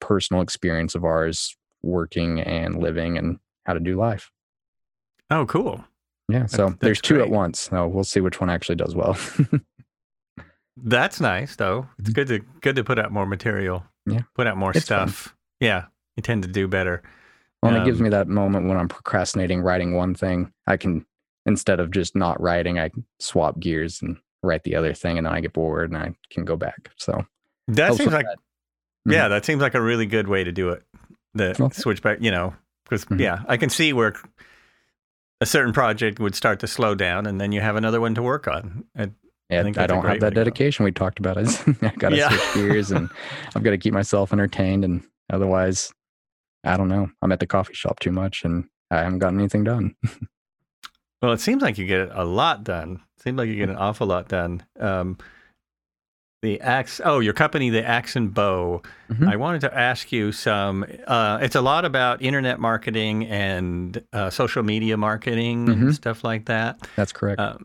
personal 0.00 0.42
experience 0.42 0.94
of 0.94 1.04
ours 1.04 1.54
working 1.82 2.40
and 2.40 2.78
living 2.80 3.16
and 3.18 3.38
how 3.66 3.72
to 3.74 3.80
do 3.80 3.96
life 3.96 4.30
Oh, 5.30 5.44
cool. 5.46 5.84
yeah 6.28 6.46
so 6.46 6.66
that's 6.70 6.78
there's 6.80 7.00
two 7.00 7.20
at 7.20 7.30
once 7.30 7.60
so 7.60 7.86
we'll 7.86 8.04
see 8.04 8.20
which 8.20 8.40
one 8.40 8.50
actually 8.50 8.76
does 8.76 8.94
well 8.94 9.16
That's 10.78 11.20
nice, 11.22 11.56
though. 11.56 11.86
It's 11.98 12.10
good 12.10 12.28
to 12.28 12.40
good 12.60 12.76
to 12.76 12.84
put 12.84 12.98
out 12.98 13.10
more 13.10 13.24
material. 13.24 13.80
Mm-hmm. 14.06 14.12
Yeah. 14.12 14.20
Put 14.34 14.46
out 14.46 14.58
more 14.58 14.72
It's 14.74 14.86
fun. 14.86 15.08
stuff. 15.08 15.34
Yeah, 15.58 15.86
you 16.16 16.22
tend 16.22 16.42
to 16.42 16.48
do 16.50 16.68
better. 16.68 17.02
Well, 17.66 17.74
and 17.74 17.82
it 17.82 17.86
gives 17.86 18.00
Um, 18.00 18.04
me 18.04 18.10
that 18.10 18.28
moment 18.28 18.68
when 18.68 18.76
I'm 18.76 18.88
procrastinating 18.88 19.60
writing 19.62 19.94
one 19.94 20.14
thing. 20.14 20.52
I 20.66 20.76
can 20.76 21.04
instead 21.46 21.78
of 21.80 21.90
just 21.92 22.16
not 22.16 22.40
writing, 22.40 22.78
I 22.78 22.90
swap 23.20 23.60
gears 23.60 24.02
and 24.02 24.16
write 24.42 24.64
the 24.64 24.74
other 24.74 24.92
thing, 24.94 25.16
and 25.18 25.26
then 25.26 25.32
I 25.34 25.40
get 25.40 25.52
bored 25.52 25.90
and 25.90 25.96
I 25.98 26.14
can 26.30 26.44
go 26.44 26.56
back. 26.56 26.90
So 26.96 27.24
That 27.68 27.94
seems 27.94 28.12
like 28.12 28.26
that. 28.26 28.38
Mhm. 29.08 29.12
yeah, 29.12 29.28
that 29.28 29.44
seems 29.44 29.60
like 29.62 29.74
a 29.74 29.80
really 29.82 30.06
good 30.06 30.26
way 30.28 30.42
to 30.44 30.50
do 30.52 30.70
it. 30.70 30.82
The 31.34 31.50
Okay. 31.60 31.80
switch 31.80 32.02
back, 32.02 32.18
you 32.20 32.30
know, 32.30 32.54
because 32.84 33.04
Mhm. 33.04 33.20
yeah, 33.20 33.42
I 33.46 33.56
can 33.56 33.70
see 33.70 33.92
where 33.92 34.14
a 35.40 35.46
certain 35.46 35.72
project 35.72 36.18
would 36.18 36.34
start 36.34 36.60
to 36.60 36.66
slow 36.66 36.94
down, 36.94 37.26
and 37.26 37.40
then 37.40 37.52
you 37.52 37.60
have 37.60 37.76
another 37.76 38.00
one 38.00 38.14
to 38.14 38.22
work 38.22 38.48
on. 38.48 38.84
And 38.94 39.14
Yeah, 39.50 39.60
I, 39.60 39.62
think 39.62 39.76
that's 39.76 39.92
don't 39.92 40.04
have 40.04 40.18
that 40.20 40.34
dedication 40.34 40.84
we 40.84 40.90
talked 40.92 41.18
about. 41.20 41.36
Is 41.38 41.62
I 41.82 41.90
got 41.98 42.08
to 42.10 42.16
Yeah. 42.16 42.28
switch 42.30 42.54
gears 42.54 42.90
and 42.90 43.08
I've 43.54 43.62
got 43.62 43.70
to 43.70 43.78
keep 43.78 43.92
myself 43.94 44.32
entertained, 44.32 44.84
and 44.84 45.02
otherwise, 45.30 45.92
I 46.66 46.76
don't 46.76 46.88
know. 46.88 47.08
I'm 47.22 47.32
at 47.32 47.40
the 47.40 47.46
coffee 47.46 47.74
shop 47.74 48.00
too 48.00 48.12
much, 48.12 48.44
and 48.44 48.64
I 48.90 48.98
haven't 48.98 49.20
gotten 49.20 49.38
anything 49.38 49.64
done. 49.64 49.94
well, 51.22 51.32
it 51.32 51.40
seems 51.40 51.62
like 51.62 51.78
you 51.78 51.86
get 51.86 52.10
a 52.12 52.24
lot 52.24 52.64
done. 52.64 53.00
It 53.16 53.22
Seems 53.22 53.38
like 53.38 53.48
you 53.48 53.56
get 53.56 53.68
an 53.70 53.76
awful 53.76 54.06
lot 54.06 54.28
done. 54.28 54.64
Um, 54.78 55.18
the 56.42 56.60
axe. 56.60 57.00
Oh, 57.04 57.18
your 57.20 57.32
company, 57.32 57.70
the 57.70 57.84
Axe 57.84 58.14
and 58.14 58.32
Bow. 58.32 58.82
Mhm. 59.10 59.26
I 59.28 59.36
wanted 59.36 59.62
to 59.62 59.76
ask 59.76 60.12
you 60.12 60.30
some. 60.32 60.84
Uh, 61.06 61.38
it's 61.40 61.54
a 61.56 61.60
lot 61.62 61.84
about 61.84 62.20
internet 62.22 62.60
marketing 62.60 63.26
and 63.26 64.02
uh, 64.12 64.30
social 64.30 64.62
media 64.62 64.96
marketing 64.96 65.68
and 65.68 65.82
Mhm. 65.84 65.94
stuff 65.94 66.22
like 66.24 66.44
that. 66.46 66.86
That's 66.94 67.12
correct. 67.12 67.40
Um, 67.40 67.64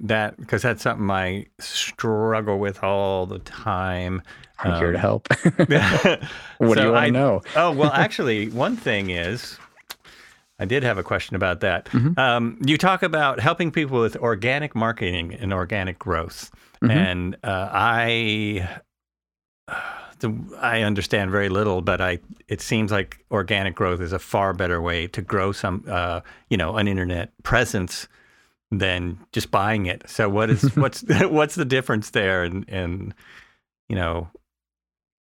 that 0.00 0.36
because 0.36 0.62
that's 0.62 0.82
something 0.82 1.10
I 1.10 1.46
struggle 1.58 2.58
with 2.58 2.82
all 2.82 3.26
the 3.26 3.38
time. 3.38 4.22
I'm 4.58 4.78
here 4.78 4.92
to 4.92 4.98
um, 4.98 5.00
help. 5.00 5.28
what 6.58 6.76
do 6.76 6.82
you 6.84 6.92
want 6.92 7.06
to 7.06 7.10
know? 7.10 7.42
oh 7.56 7.72
well, 7.72 7.90
actually, 7.94 8.48
one 8.50 8.76
thing 8.76 9.10
is, 9.10 9.58
I 10.58 10.64
did 10.66 10.82
have 10.82 10.98
a 10.98 11.02
question 11.02 11.34
about 11.34 11.60
that. 11.60 11.86
Mhm. 11.86 12.16
Um, 12.18 12.58
you 12.64 12.76
talk 12.78 13.02
about 13.02 13.40
helping 13.40 13.70
people 13.70 14.00
with 14.00 14.16
organic 14.16 14.74
marketing 14.74 15.34
and 15.34 15.52
organic 15.52 15.98
growth, 15.98 16.50
Mhm. 16.82 16.90
and 16.90 17.36
uh, 17.42 17.68
I. 17.72 18.80
I 20.58 20.80
understand 20.82 21.30
very 21.30 21.50
little, 21.50 21.82
but 21.82 22.00
I 22.00 22.18
it 22.48 22.62
seems 22.62 22.90
like 22.90 23.22
organic 23.30 23.74
growth 23.74 24.00
is 24.00 24.12
a 24.12 24.18
far 24.18 24.54
better 24.54 24.80
way 24.80 25.06
to 25.08 25.20
grow 25.20 25.52
some, 25.52 25.84
uh, 25.86 26.20
you 26.48 26.56
know, 26.56 26.76
an 26.76 26.88
internet 26.88 27.30
presence 27.42 28.08
than 28.78 29.18
just 29.32 29.50
buying 29.50 29.86
it. 29.86 30.08
So 30.08 30.28
what 30.28 30.50
is 30.50 30.62
what's 30.76 31.04
what's 31.08 31.54
the 31.54 31.64
difference 31.64 32.10
there? 32.10 32.44
And 32.44 32.64
and 32.68 33.14
you 33.88 33.96
know, 33.96 34.28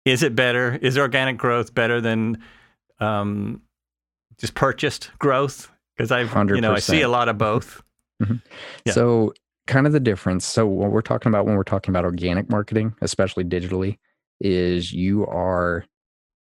is 0.05 0.23
it 0.23 0.35
better? 0.35 0.79
Is 0.81 0.97
organic 0.97 1.37
growth 1.37 1.75
better 1.75 2.01
than 2.01 2.43
um, 3.01 3.63
just 4.39 4.55
purchased 4.55 5.11
growth? 5.19 5.71
Because 5.97 6.13
I've 6.13 6.33
you 6.51 6.61
know 6.61 6.73
I 6.73 6.79
see 6.79 7.03
a 7.03 7.09
lot 7.09 7.29
of 7.29 7.39
both. 7.39 7.83
yeah. 8.85 8.93
So, 8.93 9.35
kind 9.67 9.87
of 9.87 9.93
the 9.93 10.01
difference. 10.01 10.45
So, 10.47 10.67
what 10.67 10.91
we're 10.91 11.03
talking 11.03 11.31
about 11.31 11.47
when 11.47 11.57
we're 11.57 11.65
talking 11.65 11.93
about 11.93 12.05
organic 12.05 12.49
marketing, 12.49 12.95
especially 13.01 13.45
digitally, 13.45 13.99
is 14.41 14.93
you 14.93 15.27
are 15.27 15.85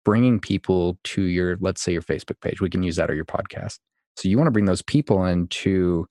bringing 0.05 0.39
people 0.39 0.99
to 1.05 1.23
your, 1.23 1.57
let's 1.61 1.81
say, 1.81 1.93
your 1.93 2.03
Facebook 2.03 2.41
page. 2.41 2.61
We 2.61 2.69
can 2.69 2.83
use 2.83 2.97
that 2.97 3.11
or 3.11 3.15
your 3.15 3.25
podcast. 3.25 3.79
So, 4.17 4.29
you 4.29 4.37
want 4.37 4.49
to 4.49 4.53
bring 4.53 4.67
those 4.67 4.83
people 4.83 5.25
in 5.25 5.47
to 5.49 6.07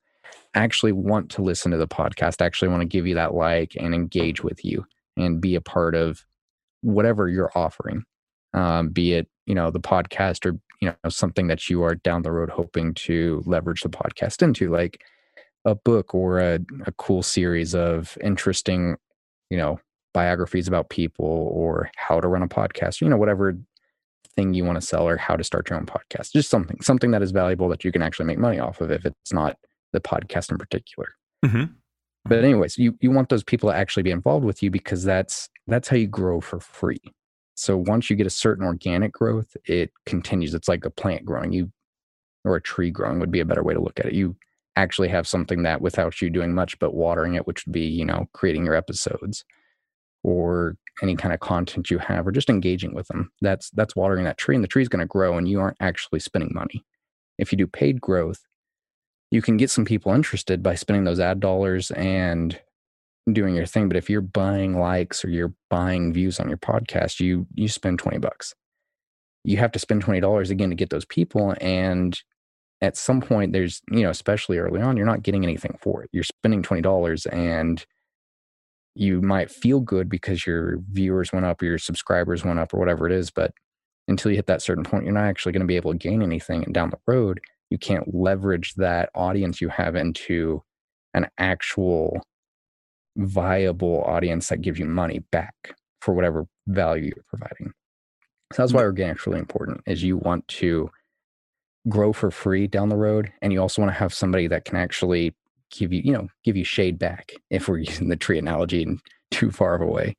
actually 0.54 0.92
want 0.92 1.30
to 1.32 1.42
listen 1.42 1.72
to 1.72 1.78
the 1.78 1.88
podcast, 1.88 2.42
actually 2.42 2.70
want 2.70 2.82
to 2.82 2.88
give 2.88 3.08
you 3.08 3.16
that 3.16 3.34
like 3.34 3.76
and 3.80 3.94
engage 3.94 4.44
with 4.44 4.64
you 4.64 4.86
and 5.18 5.42
be 5.42 5.56
a 5.56 5.62
part 5.62 5.96
of 5.96 6.26
whatever 6.82 7.30
you're 7.30 7.52
offering, 7.56 8.04
um, 8.54 8.90
be 8.90 9.14
it, 9.14 9.28
you 9.46 9.56
know, 9.56 9.72
the 9.72 9.80
podcast 9.80 10.46
or, 10.46 10.58
you 10.82 10.90
know, 10.90 11.10
something 11.10 11.48
that 11.48 11.70
you 11.70 11.84
are 11.84 11.96
down 11.96 12.22
the 12.22 12.32
road 12.32 12.50
hoping 12.50 12.94
to 12.94 13.42
leverage 13.46 13.82
the 13.82 13.90
podcast 13.90 14.42
into. 14.42 14.70
Like, 14.70 15.02
a 15.66 15.76
book 15.76 16.14
or 16.14 16.40
a, 16.40 16.60
a 16.86 16.92
cool 16.98 17.24
series 17.24 17.74
of 17.74 18.18
interesting, 18.22 18.98
you 19.50 19.58
know, 19.58 19.80
biographies 20.14 20.68
about 20.68 20.90
people 20.90 21.26
or 21.26 21.90
how 21.96 22.20
to 22.20 22.28
run 22.28 22.44
a 22.44 22.48
podcast, 22.48 23.02
you 23.02 23.10
know, 23.10 23.18
whatever 23.18 23.58
thing 24.36 24.54
you 24.54 24.66
want 24.66 24.80
to 24.80 24.86
sell 24.86 25.08
or 25.08 25.18
how 25.18 25.36
to 25.36 25.44
start 25.44 25.70
your 25.70 25.80
own 25.80 25.86
podcast. 25.86 26.32
Just 26.34 26.50
something, 26.50 26.82
something 26.82 27.12
that 27.12 27.22
is 27.22 27.32
valuable 27.32 27.70
that 27.70 27.84
you 27.84 27.92
can 27.92 28.02
actually 28.02 28.26
make 28.26 28.38
money 28.38 28.60
off 28.60 28.82
of 28.82 28.92
if 28.92 29.06
it's 29.06 29.34
not 29.34 29.58
the 29.94 30.02
podcast 30.02 30.52
in 30.52 30.58
particular. 30.58 31.10
hmm 31.46 31.66
But 32.26 32.44
anyways, 32.44 32.78
you 32.78 32.98
you 33.02 33.12
want 33.12 33.30
those 33.30 33.44
people 33.44 33.70
to 33.70 33.76
actually 33.76 34.04
be 34.04 34.12
involved 34.12 34.46
with 34.46 34.64
you 34.64 34.72
because 34.72 35.04
that's 35.04 35.50
that's 35.68 35.88
how 35.88 35.98
you 35.98 36.08
grow 36.08 36.42
for 36.42 36.60
free. 36.60 37.02
So 37.56 37.78
once 37.78 38.10
you 38.10 38.16
get 38.16 38.28
a 38.28 38.32
certain 38.32 38.66
organic 38.66 39.14
growth, 39.14 39.56
it 39.66 39.92
continues. 40.06 40.54
It's 40.54 40.68
like 40.68 40.86
a 40.86 40.90
plant 40.90 41.26
growing. 41.26 41.52
You 41.54 41.72
or 42.46 42.56
a 42.56 42.62
tree 42.62 42.92
growing 42.92 43.20
would 43.20 43.32
be 43.32 43.40
a 43.40 43.46
better 43.46 43.64
way 43.64 43.74
to 43.74 43.82
look 43.82 44.00
at 44.00 44.08
it. 44.08 44.14
You 44.14 44.36
actually 44.76 45.08
have 45.10 45.28
something 45.28 45.64
that 45.64 45.82
without 45.82 46.22
you 46.22 46.30
doing 46.30 46.54
much 46.54 46.78
but 46.80 46.94
watering 46.94 47.36
it, 47.36 47.48
which 47.48 47.66
would 47.66 47.74
be, 47.74 47.86
you 47.86 48.06
know, 48.06 48.28
creating 48.34 48.66
your 48.66 48.76
episodes 48.76 49.46
or 50.24 50.76
any 51.02 51.16
kind 51.16 51.34
of 51.34 51.40
content 51.40 51.90
you 51.92 51.98
have 51.98 52.26
or 52.28 52.32
just 52.32 52.50
engaging 52.50 52.94
with 52.94 53.08
them. 53.08 53.32
That's 53.42 53.70
that's 53.72 53.96
watering 53.96 54.26
that 54.26 54.38
tree 54.38 54.56
and 54.56 54.64
the 54.64 54.68
tree 54.68 54.82
is 54.82 54.90
going 54.90 55.02
to 55.02 55.06
grow 55.06 55.38
and 55.38 55.48
you 55.48 55.60
aren't 55.60 55.78
actually 55.80 56.20
spending 56.20 56.52
money. 56.54 56.84
If 57.38 57.52
you 57.52 57.58
do 57.58 57.68
paid 57.68 58.00
growth, 58.02 58.42
you 59.34 59.42
can 59.42 59.58
get 59.58 59.72
some 59.72 59.84
people 59.84 60.14
interested 60.14 60.62
by 60.62 60.76
spending 60.76 61.06
those 61.06 61.20
ad 61.20 61.40
dollars 61.40 61.90
and 61.90 62.60
doing 63.32 63.56
your 63.56 63.66
thing. 63.66 63.88
But 63.88 63.98
if 63.98 64.08
you're 64.08 64.22
buying 64.22 64.80
likes 64.80 65.26
or 65.26 65.30
you're 65.32 65.56
buying 65.72 66.14
views 66.14 66.40
on 66.40 66.48
your 66.48 66.60
podcast, 66.60 67.20
you 67.20 67.48
you 67.56 67.68
spend 67.68 67.98
20 67.98 68.20
bucks. 68.20 68.54
You 69.44 69.58
have 69.58 69.72
to 69.72 69.80
spend 69.80 70.06
$20 70.06 70.52
again 70.52 70.70
to 70.70 70.76
get 70.76 70.92
those 70.92 71.06
people. 71.06 71.56
And 71.60 72.22
at 72.80 72.96
some 72.96 73.22
point, 73.22 73.54
there's, 73.54 73.82
you 73.90 74.04
know, 74.04 74.12
especially 74.12 74.60
early 74.60 74.82
on, 74.82 74.98
you're 74.98 75.06
not 75.08 75.24
getting 75.24 75.42
anything 75.42 75.80
for 75.82 76.04
it. 76.04 76.12
You're 76.14 76.24
spending 76.24 76.62
$20 76.62 77.26
and 77.34 77.84
you 78.94 79.20
might 79.20 79.50
feel 79.50 79.80
good 79.80 80.10
because 80.10 80.46
your 80.46 80.78
viewers 80.92 81.34
went 81.34 81.48
up 81.48 81.60
or 81.60 81.66
your 81.66 81.80
subscribers 81.80 82.46
went 82.46 82.60
up 82.60 82.72
or 82.72 82.78
whatever 82.78 83.08
it 83.08 83.12
is. 83.12 83.32
But 83.32 83.52
until 84.08 84.30
you 84.30 84.38
hit 84.38 84.46
that 84.46 84.62
certain 84.62 84.84
point, 84.84 85.06
you're 85.06 85.14
not 85.14 85.26
actually 85.26 85.54
going 85.54 85.62
to 85.62 85.68
be 85.68 85.76
able 85.76 85.92
to 85.92 85.98
gain 85.98 86.22
anything. 86.22 86.64
And 86.64 86.72
down 86.72 86.92
the 86.92 87.00
road, 87.08 87.40
you 87.70 87.78
can't 87.78 88.14
leverage 88.14 88.76
that 88.76 89.10
audience 89.16 89.62
you 89.62 89.70
have 89.70 89.96
into 89.96 90.62
an 91.14 91.28
actual 91.38 92.22
viable 93.16 94.04
audience 94.04 94.50
that 94.50 94.62
gives 94.62 94.80
you 94.80 94.86
money 94.86 95.20
back 95.32 95.76
for 96.02 96.14
whatever 96.14 96.46
value 96.68 97.12
you're 97.16 97.26
providing. 97.28 97.72
So 98.52 98.62
that's 98.62 98.74
why 98.74 98.84
organic's 98.84 99.26
really 99.26 99.40
important 99.40 99.82
is 99.86 100.04
you 100.04 100.18
want 100.18 100.48
to 100.50 100.90
grow 101.90 102.14
for 102.14 102.32
free 102.32 102.68
down 102.68 102.90
the 102.90 102.96
road 102.96 103.32
and 103.42 103.52
you 103.52 103.60
also 103.60 103.82
want 103.82 103.94
to 103.94 104.00
have 104.00 104.14
somebody 104.14 104.48
that 104.48 104.66
can 104.66 104.78
actually 104.78 105.36
give 105.72 105.92
you, 105.92 106.02
you 106.04 106.14
know, 106.14 106.28
give 106.44 106.56
you 106.56 106.64
shade 106.64 107.00
back 107.00 107.34
if 107.50 107.68
we're 107.68 107.78
using 107.80 108.10
the 108.10 108.16
tree 108.16 108.38
analogy 108.38 108.84
and 108.84 109.00
too 109.32 109.52
far 109.52 109.76
of 109.76 109.82
a 109.82 109.86
way. 109.86 110.16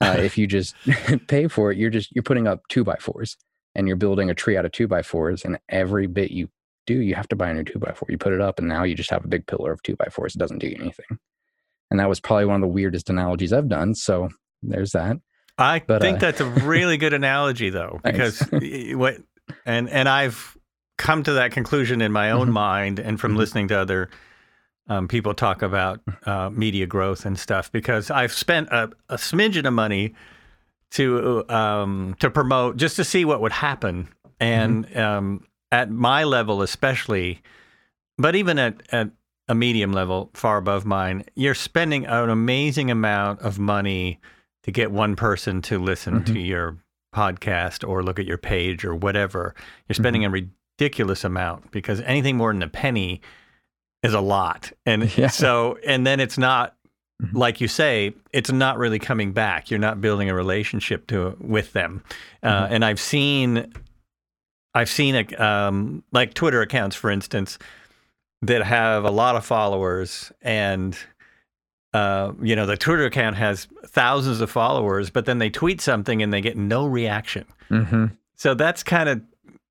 Uh, 0.00 0.16
if 0.18 0.38
you 0.38 0.46
just 0.46 0.74
pay 1.28 1.48
for 1.48 1.70
it, 1.70 1.78
you're 1.78 1.90
just 1.90 2.14
you're 2.14 2.22
putting 2.22 2.46
up 2.46 2.62
two 2.68 2.84
by 2.84 2.96
fours 2.96 3.36
and 3.74 3.86
you're 3.86 3.96
building 3.96 4.30
a 4.30 4.34
tree 4.34 4.56
out 4.56 4.64
of 4.64 4.72
two 4.72 4.88
by 4.88 5.02
fours 5.02 5.44
and 5.44 5.58
every 5.68 6.06
bit 6.06 6.30
you 6.30 6.48
do, 6.88 7.00
you 7.00 7.14
have 7.14 7.28
to 7.28 7.36
buy 7.36 7.50
a 7.50 7.54
new 7.54 7.62
two 7.64 7.78
by 7.78 7.92
four. 7.92 8.06
You 8.10 8.18
put 8.18 8.32
it 8.32 8.40
up 8.40 8.58
and 8.58 8.66
now 8.68 8.82
you 8.82 8.94
just 8.96 9.10
have 9.10 9.24
a 9.24 9.28
big 9.28 9.46
pillar 9.46 9.70
of 9.72 9.82
two 9.82 9.94
by 9.96 10.06
fours. 10.10 10.34
It 10.34 10.38
doesn't 10.38 10.58
do 10.58 10.66
you 10.68 10.76
anything. 10.80 11.18
And 11.90 12.00
that 12.00 12.08
was 12.08 12.18
probably 12.20 12.46
one 12.46 12.56
of 12.56 12.60
the 12.62 12.66
weirdest 12.68 13.08
analogies 13.10 13.52
I've 13.52 13.68
done. 13.68 13.94
So 13.94 14.28
there's 14.62 14.92
that. 14.92 15.16
I 15.58 15.82
But, 15.86 16.02
think 16.02 16.18
uh, 16.18 16.20
that's 16.20 16.40
a 16.40 16.46
really 16.46 16.96
good 16.96 17.12
analogy, 17.12 17.70
though, 17.70 18.00
because 18.04 18.40
what 18.50 19.16
and 19.66 19.88
and 19.88 20.08
I've 20.08 20.56
come 20.98 21.22
to 21.24 21.32
that 21.34 21.52
conclusion 21.52 22.00
in 22.00 22.12
my 22.12 22.30
own 22.30 22.48
Mhm. 22.48 22.52
mind 22.52 22.98
and 22.98 23.18
from 23.20 23.34
Mhm. 23.34 23.38
listening 23.38 23.68
to 23.68 23.78
other 23.78 24.10
um, 24.90 25.06
people 25.08 25.34
talk 25.34 25.62
about 25.62 26.00
uh, 26.26 26.48
media 26.50 26.86
growth 26.86 27.26
and 27.26 27.38
stuff. 27.38 27.70
Because 27.72 28.10
I've 28.10 28.32
spent 28.32 28.68
a, 28.70 28.90
a 29.08 29.16
smidgen 29.16 29.66
of 29.66 29.72
money 29.74 30.14
to 30.92 31.44
um, 31.50 32.16
to 32.20 32.30
promote 32.30 32.76
just 32.76 32.96
to 32.96 33.04
see 33.04 33.24
what 33.24 33.40
would 33.40 33.52
happen, 33.52 34.08
and 34.40 34.96
um, 34.96 35.44
at 35.70 35.90
my 35.90 36.24
level 36.24 36.62
especially, 36.62 37.42
but 38.16 38.34
even 38.36 38.58
at 38.58 38.82
at 38.92 39.10
a 39.48 39.54
medium 39.54 39.92
level 39.92 40.30
far 40.34 40.58
above 40.58 40.84
mine, 40.84 41.24
you're 41.34 41.54
spending 41.54 42.04
an 42.06 42.28
amazing 42.28 42.90
amount 42.90 43.40
of 43.40 43.58
money 43.58 44.20
to 44.64 44.70
get 44.70 44.90
one 44.90 45.16
person 45.16 45.62
to 45.62 45.78
listen 45.78 46.22
to 46.24 46.38
your 46.38 46.76
podcast 47.14 47.88
or 47.88 48.02
look 48.02 48.18
at 48.18 48.26
your 48.26 48.36
page 48.36 48.84
or 48.84 48.94
whatever. 48.94 49.54
You're 49.88 49.94
spending 49.94 50.24
a 50.26 50.30
ridiculous 50.30 51.24
amount 51.24 51.70
because 51.70 52.02
anything 52.02 52.36
more 52.36 52.52
than 52.52 52.62
a 52.62 52.68
penny 52.68 53.22
is 54.02 54.12
a 54.12 54.20
lot. 54.20 54.70
And 54.84 55.10
Yeah. 55.16 55.28
so, 55.28 55.78
and 55.86 56.06
then 56.06 56.20
it's 56.20 56.36
not, 56.36 56.74
Mhm. 57.22 57.34
like 57.34 57.60
you 57.62 57.68
say, 57.68 58.14
it's 58.32 58.52
not 58.52 58.76
really 58.76 58.98
coming 58.98 59.32
back. 59.32 59.70
You're 59.70 59.80
not 59.80 60.00
building 60.02 60.28
a 60.28 60.34
relationship 60.34 61.06
to 61.06 61.36
with 61.40 61.72
them. 61.72 62.02
Uh, 62.42 62.66
Mhm. 62.66 62.70
and 62.72 62.84
I've 62.84 63.00
seen, 63.00 63.72
I've 64.78 64.88
seen 64.88 65.14
a, 65.14 65.44
um, 65.44 66.02
like 66.12 66.34
Twitter 66.34 66.62
accounts, 66.62 66.96
for 66.96 67.10
instance, 67.10 67.58
that 68.42 68.62
have 68.62 69.04
a 69.04 69.10
lot 69.10 69.36
of 69.36 69.44
followers 69.44 70.32
and 70.42 70.96
uh, 71.94 72.32
you 72.42 72.54
know 72.54 72.66
the 72.66 72.76
twitter 72.76 73.06
account 73.06 73.34
has 73.34 73.66
thousands 73.86 74.42
of 74.42 74.50
followers 74.50 75.08
but 75.08 75.24
then 75.24 75.38
they 75.38 75.48
tweet 75.48 75.80
something 75.80 76.22
and 76.22 76.32
they 76.32 76.42
get 76.42 76.56
no 76.56 76.86
reaction 76.86 77.46
Mm-hmm. 77.70 78.06
so 78.36 78.54
that's 78.54 78.82
kind 78.82 79.08
of 79.08 79.22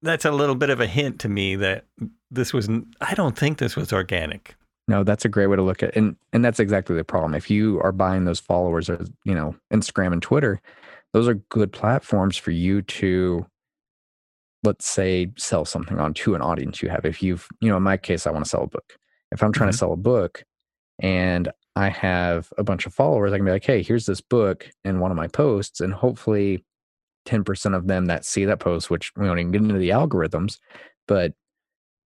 that's 0.02 0.26
a 0.26 0.32
little 0.32 0.56
bit 0.56 0.70
of 0.70 0.80
a 0.80 0.88
hint 0.88 1.20
to 1.22 1.30
me 1.30 1.56
that 1.56 1.86
this 2.32 2.54
was. 2.54 2.70
I 3.02 3.14
don't 3.14 3.38
think 3.38 3.58
this 3.58 3.76
was 3.76 3.92
organic. 3.92 4.56
No, 4.88 5.04
that's 5.04 5.26
a 5.26 5.30
great 5.30 5.48
way 5.48 5.56
to 5.58 5.64
look 5.64 5.84
at 5.84 5.90
it. 5.90 5.96
And 5.96 6.16
and 6.34 6.44
that's 6.44 6.60
exactly 6.60 6.96
the 6.96 7.04
problem. 7.04 7.34
If 7.34 7.50
you 7.50 7.82
are 7.82 7.92
buying 7.92 8.26
those 8.26 8.40
followers 8.40 8.90
or 8.90 9.04
you 9.26 9.36
know, 9.36 9.56
Instagram 9.72 10.14
and 10.14 10.22
Twitter, 10.22 10.62
those 11.14 11.28
are 11.28 11.36
good 11.36 11.72
platforms 11.72 12.38
for 12.38 12.52
you 12.52 12.82
to 12.84 13.46
let's 14.68 14.88
say 14.88 15.32
sell 15.38 15.66
something 15.66 15.98
on 15.98 16.14
to 16.14 16.36
an 16.36 16.42
audience 16.42 16.82
you 16.82 16.90
have. 16.90 17.06
If 17.06 17.24
you've, 17.24 17.48
you 17.62 17.70
know, 17.70 17.78
in 17.78 17.84
my 17.84 17.98
case, 17.98 18.28
I 18.28 18.32
want 18.32 18.44
to 18.46 18.50
sell 18.50 18.64
a 18.64 18.68
book. 18.68 18.98
If 19.32 19.42
I'm 19.42 19.52
trying 19.52 19.70
mm-hmm. 19.70 19.74
to 19.74 19.78
sell 19.78 19.94
a 19.94 19.98
book 19.98 20.44
and 21.00 21.50
I 21.76 21.90
have 21.90 22.52
a 22.58 22.64
bunch 22.64 22.86
of 22.86 22.94
followers, 22.94 23.32
I 23.32 23.38
can 23.38 23.46
be 23.46 23.52
like, 23.52 23.66
hey, 23.66 23.82
here's 23.82 24.06
this 24.06 24.22
book 24.22 24.70
in 24.84 25.00
one 25.00 25.10
of 25.10 25.18
my 25.18 25.28
posts. 25.28 25.80
And 25.80 25.94
hopefully 25.94 26.66
10% 27.28 27.76
of 27.76 27.88
them 27.88 28.08
that 28.08 28.26
see 28.26 28.46
that 28.46 28.60
post, 28.60 28.90
which 28.90 29.12
we 29.16 29.26
don't 29.26 29.40
even 29.40 29.52
get 29.52 29.62
into 29.62 29.80
the 29.80 29.90
algorithms, 29.90 30.60
but 31.08 31.34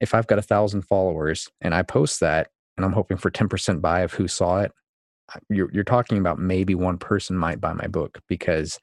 if 0.00 0.14
I've 0.14 0.26
got 0.26 0.38
a 0.38 0.42
thousand 0.42 0.82
followers 0.82 1.48
and 1.60 1.74
I 1.74 1.82
post 1.82 2.20
that 2.20 2.48
and 2.76 2.84
I'm 2.84 2.92
hoping 2.92 3.16
for 3.16 3.30
10% 3.30 3.80
buy 3.80 4.00
of 4.00 4.12
who 4.12 4.28
saw 4.28 4.60
it, 4.60 4.72
you're, 5.48 5.70
you're 5.72 5.84
talking 5.84 6.18
about 6.18 6.38
maybe 6.38 6.74
one 6.74 6.98
person 6.98 7.36
might 7.36 7.60
buy 7.60 7.72
my 7.72 7.86
book 7.86 8.20
because 8.28 8.78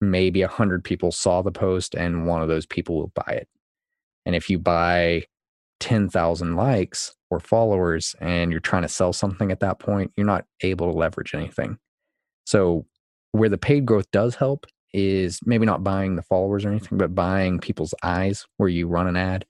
maybe 0.00 0.42
a 0.42 0.48
hundred 0.48 0.84
people 0.84 1.10
saw 1.10 1.42
the 1.42 1.52
post 1.52 1.94
and 1.94 2.26
one 2.26 2.42
of 2.42 2.48
those 2.48 2.66
people 2.66 2.96
will 2.96 3.12
buy 3.14 3.32
it. 3.32 3.48
And 4.26 4.36
if 4.36 4.50
you 4.50 4.58
buy 4.58 5.24
10,000 5.80 6.56
likes 6.56 7.14
or 7.30 7.40
followers 7.40 8.14
and 8.20 8.50
you're 8.50 8.60
trying 8.60 8.82
to 8.82 8.88
sell 8.88 9.12
something 9.12 9.50
at 9.50 9.60
that 9.60 9.78
point, 9.78 10.12
you're 10.16 10.26
not 10.26 10.44
able 10.62 10.90
to 10.90 10.98
leverage 10.98 11.34
anything. 11.34 11.78
So 12.46 12.86
where 13.32 13.48
the 13.48 13.58
paid 13.58 13.86
growth 13.86 14.10
does 14.10 14.34
help 14.34 14.66
is 14.92 15.40
maybe 15.44 15.66
not 15.66 15.84
buying 15.84 16.16
the 16.16 16.22
followers 16.22 16.64
or 16.64 16.70
anything, 16.70 16.98
but 16.98 17.14
buying 17.14 17.58
people's 17.58 17.94
eyes 18.02 18.46
where 18.56 18.68
you 18.68 18.86
run 18.86 19.06
an 19.06 19.16
ad 19.16 19.44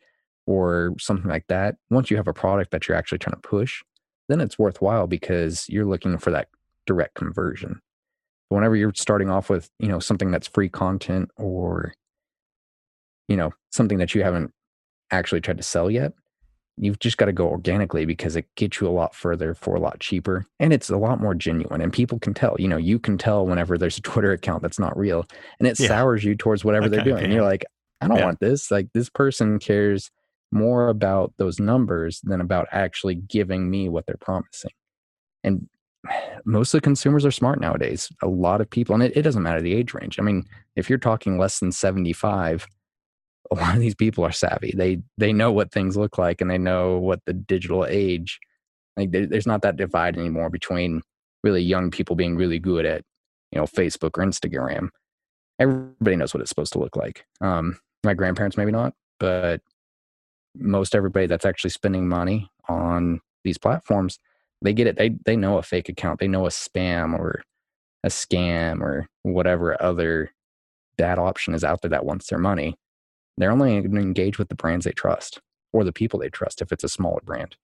or 0.46 0.94
something 0.98 1.28
like 1.28 1.46
that. 1.48 1.76
Once 1.90 2.10
you 2.10 2.16
have 2.16 2.28
a 2.28 2.32
product 2.32 2.70
that 2.70 2.88
you're 2.88 2.96
actually 2.96 3.18
trying 3.18 3.40
to 3.40 3.48
push, 3.48 3.82
then 4.28 4.40
it's 4.40 4.58
worthwhile 4.58 5.06
because 5.06 5.66
you're 5.68 5.84
looking 5.84 6.18
for 6.18 6.30
that 6.30 6.48
direct 6.86 7.14
conversion. 7.14 7.80
But 8.48 8.56
whenever 8.56 8.76
you're 8.76 8.94
starting 8.94 9.30
off 9.30 9.50
with, 9.50 9.70
you 9.78 9.88
know, 9.88 9.98
something 9.98 10.30
that's 10.30 10.48
free 10.48 10.68
content 10.68 11.30
or, 11.36 11.92
you 13.28 13.36
know, 13.36 13.52
something 13.70 13.98
that 13.98 14.14
you 14.14 14.22
haven't 14.22 14.52
actually 15.10 15.40
tried 15.40 15.58
to 15.58 15.62
sell 15.62 15.90
yet, 15.90 16.12
you've 16.80 16.98
just 16.98 17.16
got 17.16 17.26
to 17.26 17.32
go 17.32 17.48
organically 17.48 18.04
because 18.04 18.36
it 18.36 18.46
gets 18.54 18.80
you 18.80 18.88
a 18.88 18.90
lot 18.90 19.14
further 19.14 19.54
for 19.54 19.74
a 19.74 19.80
lot 19.80 20.00
cheaper 20.00 20.46
and 20.60 20.72
it's 20.72 20.90
a 20.90 20.96
lot 20.96 21.20
more 21.20 21.34
genuine 21.34 21.80
and 21.80 21.92
people 21.92 22.18
can 22.18 22.32
tell 22.32 22.54
you 22.58 22.68
know 22.68 22.76
you 22.76 22.98
can 22.98 23.18
tell 23.18 23.46
whenever 23.46 23.76
there's 23.76 23.98
a 23.98 24.02
twitter 24.02 24.32
account 24.32 24.62
that's 24.62 24.78
not 24.78 24.96
real 24.96 25.24
and 25.58 25.68
it 25.68 25.78
yeah. 25.78 25.88
sours 25.88 26.24
you 26.24 26.34
towards 26.34 26.64
whatever 26.64 26.86
okay, 26.86 26.96
they're 26.96 27.04
doing 27.04 27.16
okay. 27.16 27.24
and 27.24 27.32
you're 27.32 27.42
like 27.42 27.64
i 28.00 28.08
don't 28.08 28.18
yeah. 28.18 28.24
want 28.24 28.40
this 28.40 28.70
like 28.70 28.88
this 28.94 29.10
person 29.10 29.58
cares 29.58 30.10
more 30.50 30.88
about 30.88 31.32
those 31.36 31.60
numbers 31.60 32.20
than 32.22 32.40
about 32.40 32.66
actually 32.72 33.14
giving 33.14 33.68
me 33.68 33.88
what 33.88 34.06
they're 34.06 34.16
promising 34.16 34.70
and 35.44 35.68
most 36.44 36.74
of 36.74 36.78
the 36.78 36.84
consumers 36.84 37.24
are 37.24 37.30
smart 37.30 37.60
nowadays. 37.60 38.08
A 38.22 38.28
lot 38.28 38.60
of 38.60 38.70
people, 38.70 38.94
and 38.94 39.02
it, 39.02 39.16
it 39.16 39.22
doesn't 39.22 39.42
matter 39.42 39.60
the 39.60 39.74
age 39.74 39.94
range. 39.94 40.18
I 40.18 40.22
mean, 40.22 40.44
if 40.76 40.88
you're 40.88 40.98
talking 40.98 41.38
less 41.38 41.58
than 41.58 41.72
75, 41.72 42.66
a 43.50 43.54
lot 43.54 43.74
of 43.74 43.80
these 43.80 43.94
people 43.94 44.24
are 44.24 44.32
savvy. 44.32 44.74
They 44.76 45.00
they 45.16 45.32
know 45.32 45.52
what 45.52 45.72
things 45.72 45.96
look 45.96 46.18
like 46.18 46.40
and 46.40 46.50
they 46.50 46.58
know 46.58 46.98
what 46.98 47.20
the 47.24 47.32
digital 47.32 47.86
age. 47.86 48.38
Like 48.96 49.10
there, 49.10 49.26
there's 49.26 49.46
not 49.46 49.62
that 49.62 49.76
divide 49.76 50.16
anymore 50.16 50.50
between 50.50 51.02
really 51.42 51.62
young 51.62 51.90
people 51.90 52.16
being 52.16 52.36
really 52.36 52.58
good 52.58 52.84
at 52.84 53.02
you 53.52 53.58
know 53.58 53.66
Facebook 53.66 54.10
or 54.18 54.24
Instagram. 54.24 54.88
Everybody 55.58 56.16
knows 56.16 56.34
what 56.34 56.40
it's 56.40 56.50
supposed 56.50 56.72
to 56.74 56.78
look 56.78 56.96
like. 56.96 57.24
Um, 57.40 57.78
my 58.04 58.14
grandparents 58.14 58.56
maybe 58.56 58.70
not, 58.70 58.94
but 59.18 59.60
most 60.54 60.94
everybody 60.94 61.26
that's 61.26 61.46
actually 61.46 61.70
spending 61.70 62.08
money 62.08 62.50
on 62.68 63.20
these 63.44 63.58
platforms 63.58 64.18
they 64.62 64.72
get 64.72 64.86
it. 64.86 64.96
They 64.96 65.10
they 65.24 65.36
know 65.36 65.58
a 65.58 65.62
fake 65.62 65.88
account. 65.88 66.20
They 66.20 66.28
know 66.28 66.46
a 66.46 66.50
spam 66.50 67.18
or 67.18 67.42
a 68.04 68.08
scam 68.08 68.80
or 68.80 69.08
whatever 69.22 69.80
other 69.82 70.30
bad 70.96 71.18
option 71.18 71.54
is 71.54 71.64
out 71.64 71.82
there 71.82 71.90
that 71.90 72.04
wants 72.04 72.28
their 72.28 72.38
money. 72.38 72.76
They're 73.36 73.52
only 73.52 73.80
going 73.80 73.94
to 73.94 74.00
engage 74.00 74.38
with 74.38 74.48
the 74.48 74.54
brands 74.54 74.84
they 74.84 74.92
trust 74.92 75.40
or 75.72 75.84
the 75.84 75.92
people 75.92 76.18
they 76.18 76.28
trust 76.28 76.60
if 76.60 76.72
it's 76.72 76.84
a 76.84 76.88
smaller 76.88 77.20
brand. 77.24 77.56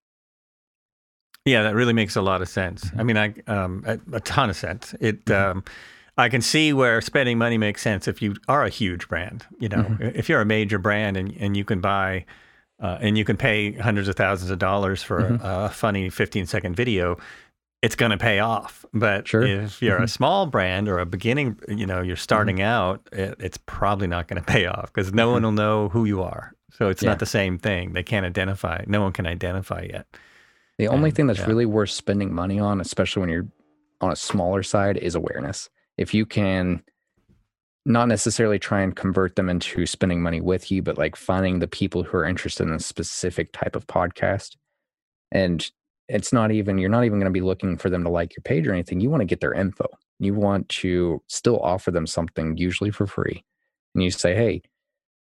Yeah, 1.45 1.63
that 1.65 1.75
really 1.75 1.93
makes 1.93 2.17
a 2.17 2.23
lot 2.23 2.43
of 2.43 2.49
sense. 2.49 2.91
I 2.97 3.03
mean, 3.03 3.17
I 3.17 3.35
um, 3.47 3.85
a, 3.87 3.99
a 4.13 4.21
ton 4.21 4.51
of 4.51 4.57
sense. 4.57 4.95
It. 5.01 5.25
Mm-hmm. 5.27 5.59
Um, 5.59 5.65
I 6.17 6.29
can 6.29 6.43
see 6.43 6.73
where 6.73 7.01
spending 7.01 7.39
money 7.39 7.59
makes 7.59 7.83
sense 7.83 8.07
if 8.07 8.23
you 8.23 8.37
are 8.47 8.65
a 8.65 8.69
huge 8.69 9.09
brand. 9.09 9.45
You 9.59 9.69
know, 9.69 9.79
mm-hmm. 9.79 10.17
if 10.17 10.29
you're 10.29 10.41
a 10.41 10.47
major 10.47 10.79
brand 10.79 11.17
and 11.17 11.37
and 11.39 11.57
you 11.57 11.65
can 11.65 11.81
buy 11.81 12.25
uh, 12.81 12.99
and 13.01 13.17
you 13.17 13.25
can 13.25 13.37
pay 13.37 13.73
hundreds 13.73 14.09
of 14.09 14.17
thousands 14.17 14.51
of 14.51 14.59
dollars 14.59 15.03
for 15.03 15.23
mm-hmm. 15.23 15.45
a, 15.45 15.67
a, 15.67 15.69
funny 15.69 16.11
15 16.11 16.47
second 16.47 16.77
video 16.77 17.17
it's 17.83 17.97
going 17.97 18.11
to 18.11 18.19
pay 18.19 18.39
off 18.39 18.85
but 18.93 19.29
sure. 19.29 19.43
if 19.43 19.81
you're 19.83 19.97
mm-hmm. 19.97 20.05
a 20.05 20.09
small 20.09 20.47
brand 20.47 20.89
or 20.89 20.99
a 20.99 21.07
beginning 21.07 21.59
you 21.69 21.87
know 21.87 22.01
you're 22.01 22.17
starting 22.17 22.57
mm-hmm. 22.57 22.65
out 22.65 23.09
it, 23.13 23.37
it's 23.39 23.59
probably 23.67 24.07
not 24.07 24.29
going 24.29 24.41
to 24.43 24.47
pay 24.47 24.67
off 24.67 24.93
because 24.93 25.13
no 25.13 25.31
one 25.31 25.39
mm-hmm. 25.39 25.45
will 25.45 25.53
know 25.53 25.89
who 25.89 26.05
you 26.05 26.23
are 26.23 26.55
so 26.73 26.89
it's 26.89 27.03
yeah. 27.03 27.11
not 27.11 27.19
the 27.19 27.27
same 27.27 27.59
thing 27.59 27.93
they 27.93 28.03
can't 28.03 28.27
identify 28.27 28.83
no 28.87 29.03
one 29.03 29.13
can 29.13 29.27
identify 29.27 29.87
yet 29.91 30.07
the 30.79 30.89
only 30.89 31.11
and, 31.11 31.17
thing 31.17 31.27
that's 31.27 31.41
yeah. 31.41 31.47
really 31.47 31.67
worth 31.67 31.91
spending 31.91 32.33
money 32.35 32.59
on 32.59 32.81
especially 32.81 33.21
when 33.21 33.31
you're 33.31 33.47
on 34.01 34.11
a 34.11 34.17
smaller 34.17 34.63
side 34.63 34.97
is 34.97 35.15
awareness 35.15 35.71
if 35.97 36.13
you 36.13 36.27
can 36.27 36.83
not 37.87 38.09
necessarily 38.09 38.59
try 38.59 38.81
and 38.81 38.97
convert 38.97 39.37
them 39.37 39.49
into 39.49 39.85
spending 39.87 40.23
money 40.23 40.41
with 40.41 40.71
you, 40.71 40.83
but 40.83 40.97
like 40.97 41.17
finding 41.17 41.59
the 41.59 41.69
people 41.69 42.03
who 42.03 42.17
are 42.17 42.25
interested 42.25 42.67
in 42.67 42.73
a 42.73 42.81
specific 42.81 43.53
type 43.53 43.77
of 43.77 43.87
podcast. 43.87 44.57
And 45.33 45.69
it's 46.09 46.33
not 46.33 46.51
even, 46.51 46.79
you're 46.79 46.91
not 46.91 47.05
even 47.05 47.19
going 47.19 47.31
to 47.31 47.39
be 47.39 47.41
looking 47.43 47.77
for 47.77 47.91
them 47.91 48.05
to 48.05 48.11
like 48.11 48.35
your 48.37 48.43
page 48.43 48.67
or 48.67 48.73
anything. 48.73 49.01
You 49.01 49.11
want 49.11 49.21
to 49.21 49.27
get 49.27 49.41
their 49.41 49.53
info. 49.53 49.87
You 50.19 50.35
want 50.35 50.69
to 50.71 51.23
still 51.29 51.61
offer 51.61 51.91
them 51.91 52.07
something, 52.07 52.57
usually 52.57 52.91
for 52.91 53.07
free. 53.07 53.45
And 53.95 54.03
you 54.03 54.11
say, 54.11 54.35
hey, 54.35 54.63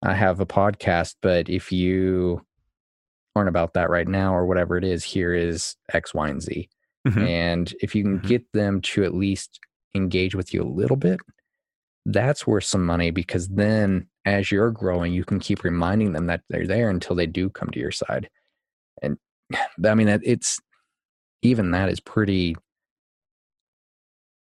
I 0.04 0.14
have 0.14 0.40
a 0.40 0.46
podcast, 0.46 1.16
but 1.22 1.50
if 1.50 1.72
you 1.72 2.42
aren't 3.36 3.50
about 3.50 3.74
that 3.74 3.90
right 3.90 4.08
now 4.08 4.36
or 4.36 4.46
whatever 4.46 4.78
it 4.78 4.84
is, 4.84 5.04
here 5.04 5.34
is 5.34 5.76
X, 5.94 6.14
Y, 6.14 6.28
and 6.28 6.42
Z. 6.42 6.70
Mm-hmm. 7.08 7.24
And 7.24 7.74
if 7.82 7.94
you 7.94 8.04
can 8.04 8.18
mm-hmm. 8.18 8.28
get 8.28 8.52
them 8.54 8.82
to 8.82 9.04
at 9.04 9.14
least 9.14 9.60
engage 9.96 10.36
with 10.36 10.54
you 10.54 10.64
a 10.64 10.66
little 10.66 10.98
bit, 10.98 11.20
that's 12.08 12.48
worth 12.48 12.64
some 12.64 12.86
money 12.86 13.12
because 13.12 13.50
then 13.50 14.08
as 14.26 14.50
you're 14.50 14.72
growing, 14.72 15.14
you 15.14 15.26
can 15.26 15.40
keep 15.40 15.64
reminding 15.64 16.14
them 16.14 16.28
that 16.28 16.42
they're 16.50 16.66
there 16.66 16.90
until 16.90 17.16
they 17.16 17.26
do 17.26 17.50
come 17.50 17.70
to 17.70 17.80
your 17.80 17.92
side. 17.92 18.30
And 19.02 19.18
I 19.86 19.94
mean, 19.94 20.08
it's 20.08 20.60
even 21.42 21.72
that 21.72 21.90
is 21.90 22.00
pretty 22.00 22.56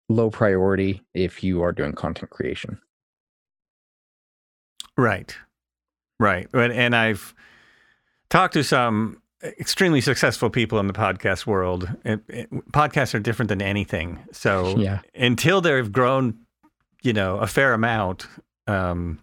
low 0.09 0.29
priority 0.29 1.01
if 1.13 1.43
you 1.43 1.61
are 1.61 1.71
doing 1.71 1.93
content 1.93 2.31
creation. 2.31 2.79
Right. 4.97 5.35
Right. 6.19 6.47
And 6.53 6.95
I've 6.95 7.33
talked 8.29 8.53
to 8.53 8.63
some 8.63 9.21
extremely 9.43 10.01
successful 10.01 10.49
people 10.49 10.79
in 10.79 10.87
the 10.87 10.93
podcast 10.93 11.45
world. 11.45 11.89
Podcasts 12.05 13.13
are 13.13 13.19
different 13.19 13.49
than 13.49 13.61
anything. 13.61 14.19
So 14.31 14.77
yeah. 14.77 14.99
until 15.15 15.61
they've 15.61 15.91
grown 15.91 16.37
you 17.01 17.13
know, 17.13 17.37
a 17.37 17.47
fair 17.47 17.73
amount, 17.73 18.27
um, 18.67 19.19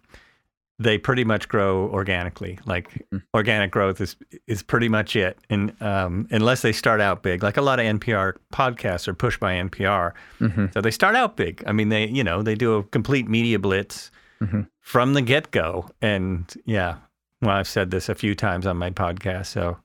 they 0.79 0.97
pretty 0.97 1.25
much 1.25 1.49
grow 1.49 1.89
organically. 1.89 2.57
Like 2.65 2.89
mm-hmm. 2.93 3.17
organic 3.33 3.71
growth 3.71 3.99
is 3.99 4.15
is 4.47 4.63
pretty 4.63 4.87
much 4.87 5.15
it. 5.15 5.37
And 5.49 5.79
um, 5.81 6.27
unless 6.31 6.61
they 6.61 6.71
start 6.71 7.01
out 7.01 7.21
big, 7.21 7.43
like 7.43 7.57
a 7.57 7.61
lot 7.61 7.79
of 7.79 7.85
NPR 7.85 8.37
podcasts 8.53 9.07
are 9.07 9.13
pushed 9.13 9.39
by 9.39 9.53
NPR, 9.53 10.13
mm-hmm. 10.39 10.67
so 10.73 10.81
they 10.81 10.91
start 10.91 11.15
out 11.15 11.35
big. 11.35 11.63
I 11.67 11.73
mean, 11.73 11.89
they 11.89 12.07
you 12.07 12.23
know 12.23 12.41
they 12.41 12.55
do 12.55 12.75
a 12.75 12.83
complete 12.83 13.27
media 13.27 13.59
blitz 13.59 14.09
mm-hmm. 14.41 14.61
from 14.79 15.13
the 15.13 15.21
get 15.21 15.51
go. 15.51 15.89
And 16.01 16.51
yeah, 16.65 16.97
well, 17.41 17.51
I've 17.51 17.67
said 17.67 17.91
this 17.91 18.07
a 18.07 18.15
few 18.15 18.33
times 18.33 18.65
on 18.65 18.77
my 18.77 18.89
podcast, 18.89 19.47
so 19.47 19.77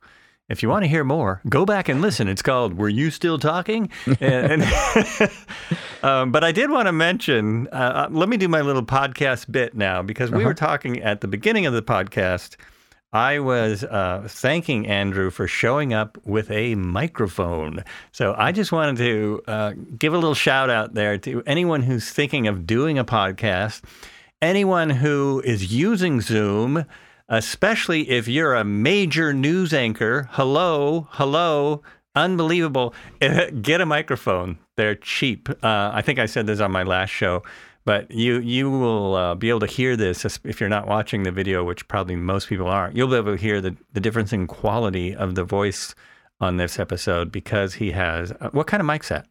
if 0.49 0.63
you 0.63 0.69
want 0.69 0.85
to 0.85 0.89
hear 0.89 1.05
more, 1.05 1.41
go 1.49 1.65
back 1.65 1.89
and 1.89 2.03
listen. 2.03 2.29
It's 2.29 2.43
called 2.43 2.75
"Were 2.75 2.89
You 2.89 3.11
Still 3.11 3.39
Talking?" 3.39 3.91
and, 4.21 4.63
and 4.63 5.31
um, 6.03 6.33
but 6.33 6.45
I 6.45 6.53
did 6.53 6.71
want 6.71 6.87
to 6.87 6.93
mention. 6.93 7.69
Uh, 7.69 8.07
uh, 8.07 8.09
let 8.11 8.29
me 8.29 8.37
do 8.37 8.49
my 8.49 8.61
little 8.61 8.85
podcast 8.85 9.51
bit 9.51 9.75
now 9.75 10.03
because 10.03 10.31
we 10.31 10.39
uh-huh. 10.39 10.49
were 10.49 10.55
talking 10.55 11.03
at 11.03 11.21
the 11.21 11.29
beginning 11.29 11.67
of 11.67 11.73
the 11.73 11.83
podcast. 11.83 12.57
I 13.15 13.39
was 13.39 13.85
uh, 13.85 14.27
thanking 14.29 14.89
Andrew 14.89 15.31
for 15.31 15.47
showing 15.47 15.95
up 15.95 16.19
with 16.25 16.51
a 16.51 16.75
microphone. 16.75 17.85
So 18.11 18.35
I 18.37 18.51
just 18.51 18.73
wanted 18.73 18.97
to 18.97 19.43
uh, 19.47 19.73
give 19.97 20.13
a 20.13 20.19
little 20.19 20.35
shout 20.35 20.69
out 20.69 20.95
there 20.95 21.17
to 21.19 21.41
anyone 21.47 21.83
who's 21.83 22.11
thinking 22.11 22.49
of 22.49 22.67
doing 22.67 22.99
a 22.99 23.05
podcast, 23.05 23.83
anyone 24.43 24.91
who 24.91 25.41
is 25.45 25.73
using 25.73 26.21
Zoom 26.21 26.85
especially 27.29 28.11
if 28.11 28.29
you're 28.29 28.55
a 28.55 28.65
major 28.65 29.33
news 29.33 29.73
anchor. 29.73 30.29
Hello, 30.33 31.09
hello, 31.13 31.83
unbelievable. 32.15 32.95
Get 33.63 33.81
a 33.81 33.87
microphone. 33.87 34.59
They're 34.77 34.95
cheap. 34.95 35.49
Uh, 35.63 35.91
I 35.95 36.03
think 36.03 36.19
I 36.19 36.27
said 36.27 36.47
this 36.47 36.61
on 36.61 36.73
my 36.73 36.83
last 36.83 37.11
show, 37.11 37.43
But 37.85 38.11
you 38.11 38.39
you 38.41 38.71
will 38.71 39.15
uh, 39.15 39.35
be 39.35 39.49
able 39.51 39.61
to 39.61 39.67
hear 39.67 39.97
this 39.97 40.25
if 40.45 40.61
you're 40.61 40.69
not 40.69 40.87
watching 40.87 41.23
the 41.23 41.33
video, 41.33 41.65
which 41.65 41.87
probably 41.89 42.17
most 42.17 42.49
people 42.49 42.67
aren't. 42.67 42.97
You'll 42.97 43.09
be 43.09 43.17
able 43.17 43.37
to 43.37 43.41
hear 43.43 43.61
the, 43.61 43.77
the 43.93 44.01
difference 44.01 44.33
in 44.33 44.47
quality 44.47 45.15
of 45.15 45.35
the 45.35 45.45
voice 45.45 45.95
on 46.41 46.57
this 46.57 46.79
episode 46.79 47.31
because 47.31 47.75
he 47.75 47.93
has 47.93 48.33
uh, 48.33 48.51
what 48.53 48.67
kind 48.67 48.81
of 48.81 48.87
mic 48.87 49.05
set? 49.05 49.27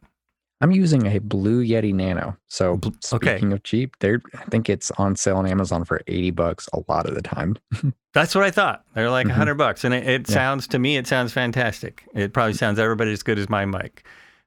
I'm 0.60 0.70
using 0.70 1.06
a 1.06 1.18
Blue 1.18 1.62
Yeti 1.64 1.92
Nano. 1.92 2.36
So 2.48 2.80
okay. 3.12 3.32
speaking 3.34 3.52
of 3.52 3.62
cheap, 3.64 3.96
there 4.00 4.22
I 4.38 4.44
think 4.44 4.70
it's 4.70 4.90
on 4.92 5.16
sale 5.16 5.36
on 5.36 5.46
Amazon 5.46 5.84
for 5.84 6.00
80 6.06 6.30
bucks 6.30 6.68
a 6.72 6.80
lot 6.88 7.06
of 7.06 7.14
the 7.14 7.22
time. 7.22 7.56
That's 8.14 8.34
what 8.34 8.44
I 8.44 8.50
thought. 8.50 8.84
They're 8.94 9.10
like 9.10 9.26
Mhm. 9.26 9.30
100 9.30 9.54
bucks 9.56 9.84
and 9.84 9.92
it, 9.92 10.06
it 10.08 10.28
Yeah. 10.28 10.34
sounds 10.34 10.66
to 10.68 10.78
me 10.78 10.96
it 10.96 11.06
sounds 11.06 11.32
fantastic. 11.32 12.04
It 12.14 12.32
probably 12.32 12.54
sounds 12.54 12.78
everybody 12.78 13.12
as 13.12 13.22
good 13.22 13.38
as 13.38 13.48
my 13.50 13.64
mic. 13.66 14.06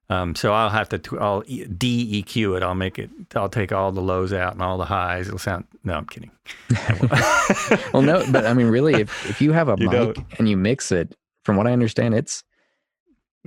Um, 0.10 0.34
so 0.36 0.54
I'll 0.54 0.70
have 0.70 0.88
to 0.90 1.20
I'll 1.20 1.42
de-EQ 1.42 2.56
it. 2.58 2.64
I'll 2.64 2.74
make 2.76 2.98
it 2.98 3.10
I'll 3.36 3.50
take 3.50 3.72
all 3.74 3.92
the 3.92 4.02
lows 4.02 4.32
out 4.34 4.54
and 4.54 4.62
all 4.64 4.78
the 4.78 4.86
highs. 4.86 5.28
It'll 5.28 5.38
sound 5.38 5.66
No, 5.84 5.94
I'm 5.96 6.06
kidding. 6.08 6.32
well, 7.94 8.02
no, 8.02 8.24
but 8.32 8.46
I 8.46 8.54
mean, 8.54 8.68
really, 8.68 8.96
if, 9.02 9.30
if 9.30 9.42
you 9.42 9.52
have 9.52 9.68
a 9.70 9.76
You 9.78 9.90
mic 9.90 9.92
don't. 9.92 10.18
and 10.40 10.50
you 10.50 10.58
mix 10.58 10.92
it, 10.92 11.14
from 11.44 11.58
what 11.58 11.68
I 11.68 11.74
understand, 11.74 12.14
it's 12.16 12.44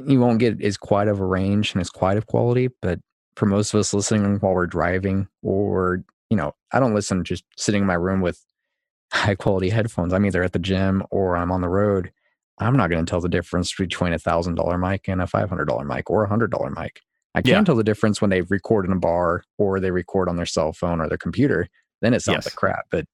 you 0.07 0.21
won't 0.21 0.39
get 0.39 0.61
as 0.63 0.77
quite 0.77 1.09
of 1.09 1.21
a 1.21 1.25
range 1.27 1.73
and 1.73 1.81
as 1.81 1.91
quite 1.91 2.17
of 2.17 2.27
quality. 2.27 2.69
But 2.83 3.01
for 3.37 3.47
most 3.47 3.73
of 3.75 3.81
us 3.81 3.95
listening 3.95 4.37
while 4.41 4.55
we're 4.55 4.67
driving, 4.67 5.29
or 5.43 6.05
you 6.31 6.37
know, 6.37 6.53
I 6.73 6.81
don't 6.81 6.95
listen 6.95 7.25
just 7.25 7.45
sitting 7.57 7.83
in 7.83 7.87
my 7.87 7.95
room 7.95 8.21
with 8.21 8.45
high 9.13 9.35
quality 9.35 9.71
headphones. 9.71 10.13
I'm 10.13 10.25
either 10.27 10.43
at 10.43 10.53
the 10.53 10.59
gym 10.59 11.03
or 11.11 11.37
I'm 11.37 11.51
on 11.53 11.61
the 11.61 11.69
road. 11.69 12.13
I'm 12.59 12.77
not 12.77 12.91
going 12.91 13.05
to 13.05 13.11
tell 13.11 13.21
the 13.23 13.29
difference 13.29 13.75
between 13.75 14.13
a 14.13 14.19
thousand 14.19 14.55
dollar 14.57 14.77
mic 14.79 15.09
and 15.09 15.21
a 15.23 15.27
five 15.27 15.49
hundred 15.49 15.65
dollar 15.67 15.85
mic 15.85 16.11
or 16.11 16.25
a 16.25 16.29
hundred 16.29 16.51
dollar 16.51 16.71
mic. 16.71 17.01
I 17.35 17.43
can 17.43 17.51
Yeah. 17.51 17.63
tell 17.65 17.77
the 17.77 17.85
difference 17.85 18.21
when 18.21 18.31
they 18.31 18.43
record 18.43 18.85
in 18.85 18.93
a 18.93 18.97
bar 18.99 19.45
or 19.57 19.81
they 19.81 19.91
record 19.93 20.29
on 20.29 20.37
their 20.37 20.47
cell 20.47 20.73
phone 20.73 21.01
or 21.01 21.09
their 21.09 21.17
computer. 21.19 21.69
Then 22.01 22.15
it 22.15 22.23
sounds 22.23 22.37
Yes. 22.39 22.47
like 22.47 22.55
crap. 22.57 22.87
But 22.91 23.05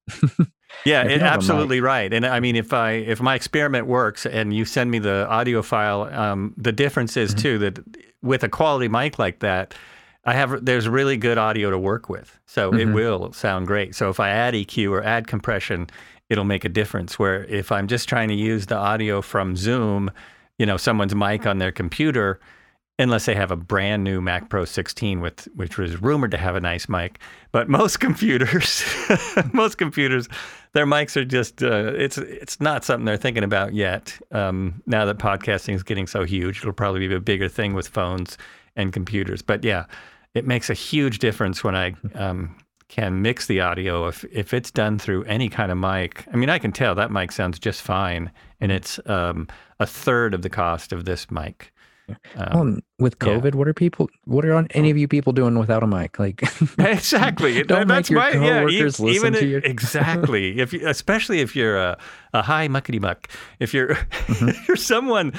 Yeah, 0.85 1.01
it, 1.05 1.09
have 1.11 1.21
a 1.21 1.23
mic- 1.23 1.23
absolutely 1.23 1.81
right. 1.81 2.11
And 2.13 2.25
I 2.25 2.39
mean, 2.39 2.55
if 2.55 2.73
I 2.73 2.91
if 2.91 3.21
my 3.21 3.35
experiment 3.35 3.87
works 3.87 4.25
and 4.25 4.53
you 4.53 4.65
send 4.65 4.91
me 4.91 4.99
the 4.99 5.27
audio 5.29 5.61
file, 5.61 6.03
um, 6.13 6.53
the 6.57 6.71
difference 6.71 7.17
is 7.17 7.33
Mhm. 7.35 7.39
too 7.41 7.57
that 7.59 7.79
with 8.21 8.43
a 8.43 8.49
quality 8.49 8.87
mic 8.87 9.19
like 9.19 9.39
that, 9.39 9.73
I 10.25 10.33
have 10.33 10.65
there's 10.65 10.87
really 10.89 11.15
good 11.17 11.37
audio 11.37 11.69
to 11.71 11.77
work 11.79 12.09
with, 12.09 12.37
so 12.45 12.73
it 12.73 12.87
Mhm. 12.87 12.93
will 12.93 13.31
sound 13.33 13.67
great. 13.67 13.95
So 13.95 14.09
if 14.09 14.19
I 14.19 14.29
add 14.29 14.53
EQ 14.55 14.91
or 14.91 15.03
add 15.03 15.25
compression, 15.27 15.87
it'll 16.29 16.43
make 16.43 16.65
a 16.65 16.69
difference. 16.69 17.17
Where 17.17 17.45
if 17.45 17.71
I'm 17.71 17.87
just 17.87 18.09
trying 18.09 18.27
to 18.29 18.35
use 18.35 18.65
the 18.65 18.75
audio 18.75 19.21
from 19.21 19.55
Zoom, 19.55 20.11
you 20.59 20.65
know, 20.65 20.75
someone's 20.77 21.15
mic 21.15 21.45
on 21.45 21.59
their 21.59 21.71
computer. 21.71 22.39
Unless 22.99 23.25
they 23.25 23.35
have 23.35 23.51
a 23.51 23.55
brand 23.55 24.03
new 24.03 24.21
Mac 24.21 24.49
Pro 24.49 24.65
16, 24.65 25.21
with 25.21 25.47
which 25.53 25.77
was 25.77 26.01
rumored 26.01 26.31
to 26.31 26.37
have 26.37 26.55
a 26.55 26.59
nice 26.59 26.89
mic, 26.89 27.19
but 27.51 27.69
most 27.79 27.99
computers, 27.99 28.83
most 29.53 29.77
computers, 29.77 30.27
their 30.73 30.87
mics 30.87 31.15
are 31.15 31.25
just 31.25 31.61
uh, 31.61 31.93
it's 31.95 32.17
it's 32.17 32.59
not 32.59 32.83
something 32.83 33.05
they're 33.05 33.17
thinking 33.17 33.43
about 33.43 33.73
yet. 33.73 34.17
Um, 34.31 34.81
now 34.87 35.05
that 35.05 35.19
podcasting 35.19 35.75
is 35.75 35.83
getting 35.83 36.07
so 36.07 36.23
huge, 36.23 36.59
it'll 36.59 36.73
probably 36.73 37.07
be 37.07 37.13
a 37.13 37.19
bigger 37.19 37.47
thing 37.47 37.73
with 37.73 37.87
phones 37.87 38.37
and 38.75 38.91
computers. 38.91 39.41
But 39.41 39.63
yeah, 39.63 39.85
it 40.33 40.47
makes 40.47 40.69
a 40.69 40.73
huge 40.73 41.19
difference 41.19 41.63
when 41.63 41.75
I 41.75 41.95
um, 42.15 42.55
can 42.87 43.21
mix 43.21 43.47
the 43.47 43.59
audio 43.61 44.07
if 44.07 44.23
if 44.31 44.53
it's 44.53 44.71
done 44.71 44.97
through 44.97 45.23
any 45.25 45.49
kind 45.49 45.71
of 45.71 45.77
mic. 45.77 46.25
I 46.33 46.35
mean, 46.35 46.49
I 46.49 46.59
can 46.59 46.71
tell 46.71 46.95
that 46.95 47.11
mic 47.11 47.31
sounds 47.31 47.59
just 47.59 47.81
fine, 47.81 48.31
and 48.59 48.71
it's 48.71 48.99
um, 49.05 49.47
a 49.79 49.85
third 49.85 50.33
of 50.33 50.41
the 50.41 50.49
cost 50.49 50.93
of 50.93 51.05
this 51.05 51.29
mic. 51.29 51.71
Um, 52.09 52.47
well, 52.53 52.61
and 52.61 52.83
with 52.99 53.15
yeah. 53.21 53.27
COVID, 53.29 53.55
what 53.55 53.67
are 53.67 53.73
people? 53.73 54.09
What 54.25 54.45
are 54.45 54.53
on, 54.53 54.67
any 54.71 54.89
of 54.89 54.97
you 54.97 55.07
people 55.07 55.33
doing 55.33 55.57
without 55.59 55.83
a 55.83 55.87
mic? 55.87 56.17
Like, 56.19 56.41
exactly. 56.79 57.61
Don't 57.63 57.87
make 57.87 57.97
That's 57.97 58.09
your 58.09 58.19
my 58.19 58.29
yeah. 58.31 58.35
e- 58.35 58.39
coworkers 58.59 58.99
listen 58.99 59.15
even 59.15 59.33
to 59.33 59.45
you. 59.45 59.57
exactly. 59.63 60.59
If 60.59 60.73
you, 60.73 60.87
especially 60.87 61.39
if 61.41 61.55
you're 61.55 61.77
a, 61.77 61.97
a 62.33 62.41
high 62.41 62.67
muckety 62.67 62.99
muck, 63.01 63.29
if 63.59 63.73
you're 63.73 63.95
Mm-hmm. 63.95 64.49
if 64.49 64.67
you're 64.67 64.77
someone 64.77 65.33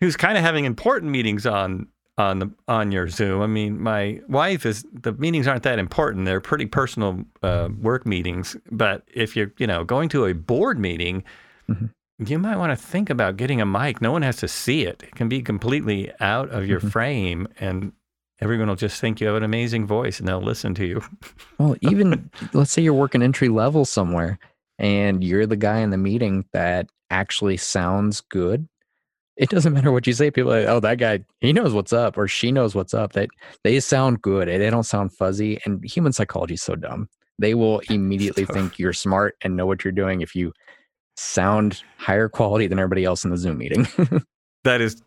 who's 0.00 0.16
kind 0.16 0.36
of 0.38 0.44
having 0.44 0.64
important 0.64 1.10
meetings 1.12 1.46
on 1.46 1.86
on 2.18 2.38
the 2.40 2.50
on 2.68 2.92
your 2.92 3.08
Zoom. 3.08 3.40
I 3.40 3.46
mean, 3.46 3.80
my 3.80 4.20
wife 4.28 4.66
is 4.66 4.84
the 4.92 5.12
meetings 5.12 5.46
aren't 5.48 5.62
that 5.62 5.78
important. 5.78 6.26
They're 6.26 6.40
pretty 6.40 6.66
personal 6.66 7.24
uh, 7.42 7.68
work 7.80 8.06
meetings. 8.06 8.54
But 8.70 9.02
if 9.14 9.34
you're 9.34 9.52
you 9.58 9.66
know 9.66 9.82
going 9.84 10.08
to 10.10 10.26
a 10.26 10.34
board 10.34 10.78
meeting. 10.78 11.24
Mhm. 11.70 11.90
You 12.18 12.38
might 12.38 12.56
want 12.56 12.70
to 12.70 12.76
think 12.76 13.10
about 13.10 13.36
getting 13.36 13.60
a 13.60 13.66
mic. 13.66 14.00
No 14.00 14.12
one 14.12 14.22
has 14.22 14.36
to 14.36 14.48
see 14.48 14.82
it. 14.84 15.02
It 15.02 15.14
can 15.14 15.28
be 15.28 15.42
completely 15.42 16.12
out 16.20 16.50
of 16.50 16.66
your 16.66 16.80
Mhm. 16.80 16.90
frame, 16.92 17.48
and 17.58 17.92
everyone 18.40 18.68
will 18.68 18.76
just 18.76 19.00
think 19.00 19.20
you 19.20 19.26
have 19.26 19.36
an 19.36 19.42
amazing 19.42 19.86
voice, 19.86 20.18
and 20.20 20.28
they'll 20.28 20.40
listen 20.42 20.74
to 20.74 20.86
you. 20.86 21.00
well, 21.58 21.74
even 21.80 22.30
let's 22.52 22.70
say 22.70 22.82
you're 22.82 22.92
working 22.94 23.22
entry 23.22 23.48
level 23.48 23.84
somewhere, 23.84 24.38
and 24.78 25.24
you're 25.24 25.46
the 25.46 25.56
guy 25.56 25.78
in 25.78 25.90
the 25.90 25.96
meeting 25.98 26.44
that 26.52 26.88
actually 27.10 27.56
sounds 27.56 28.20
good. 28.20 28.68
It 29.36 29.48
doesn't 29.48 29.72
matter 29.72 29.90
what 29.90 30.06
you 30.06 30.12
say. 30.12 30.30
People, 30.30 30.52
are 30.52 30.60
like, 30.60 30.68
oh, 30.68 30.80
that 30.80 30.98
guy, 30.98 31.24
he 31.40 31.52
knows 31.52 31.72
what's 31.72 31.92
up, 31.92 32.18
or 32.18 32.28
she 32.28 32.52
knows 32.52 32.74
what's 32.74 32.94
up. 32.94 33.14
That 33.14 33.30
they 33.64 33.80
sound 33.80 34.20
good. 34.22 34.46
They 34.48 34.70
don't 34.70 34.82
sound 34.84 35.12
fuzzy. 35.14 35.58
And 35.64 35.82
human 35.84 36.12
psychology 36.12 36.54
is 36.54 36.62
so 36.62 36.76
dumb. 36.76 37.08
They 37.38 37.54
will 37.54 37.80
immediately 37.90 38.44
So- 38.44 38.52
think 38.52 38.78
you're 38.78 38.92
smart 38.92 39.36
and 39.42 39.56
know 39.56 39.66
what 39.66 39.82
you're 39.84 39.92
doing 39.92 40.20
if 40.20 40.36
you 40.36 40.52
sound 41.16 41.82
higher 41.98 42.28
quality 42.28 42.66
than 42.66 42.78
everybody 42.78 43.04
else 43.04 43.24
in 43.24 43.30
the 43.30 43.36
Zoom 43.36 43.58
meeting. 43.58 43.86
That 44.64 44.80
is, 44.80 45.02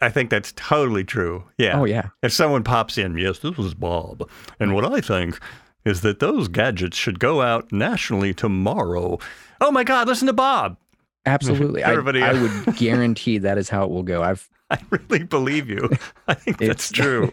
I 0.00 0.08
think 0.08 0.30
that's 0.30 0.52
totally 0.56 1.04
true. 1.04 1.44
Yeah. 1.58 1.78
oh 1.78 1.84
yeah. 1.84 2.08
If 2.22 2.32
someone 2.32 2.64
pops 2.64 2.96
in, 2.96 3.18
yes, 3.18 3.40
this 3.40 3.58
is 3.58 3.74
Bob. 3.74 4.26
And 4.58 4.74
what 4.74 4.86
I 4.90 5.02
think 5.02 5.38
is 5.84 6.00
that 6.00 6.20
those 6.20 6.48
gadgets 6.48 6.96
should 6.96 7.20
go 7.20 7.42
out 7.42 7.70
nationally 7.70 8.32
tomorrow. 8.32 9.18
Oh 9.60 9.70
my 9.70 9.84
God, 9.84 10.08
listen 10.08 10.26
to 10.28 10.32
Bob. 10.32 10.78
Absolutely. 11.26 11.82
Everybody- 11.84 12.22
I 12.22 12.32
would 12.32 12.76
guarantee 12.76 13.36
that 13.36 13.58
is 13.58 13.68
how 13.68 13.84
it 13.84 13.90
will 13.90 14.02
go. 14.02 14.22
I've 14.22 14.48
I 14.70 14.78
really 14.88 15.24
believe 15.24 15.68
you. 15.68 15.90
I 16.28 16.32
think 16.32 16.56
that's 16.56 16.90
It's- 16.90 16.92
true. 16.92 17.30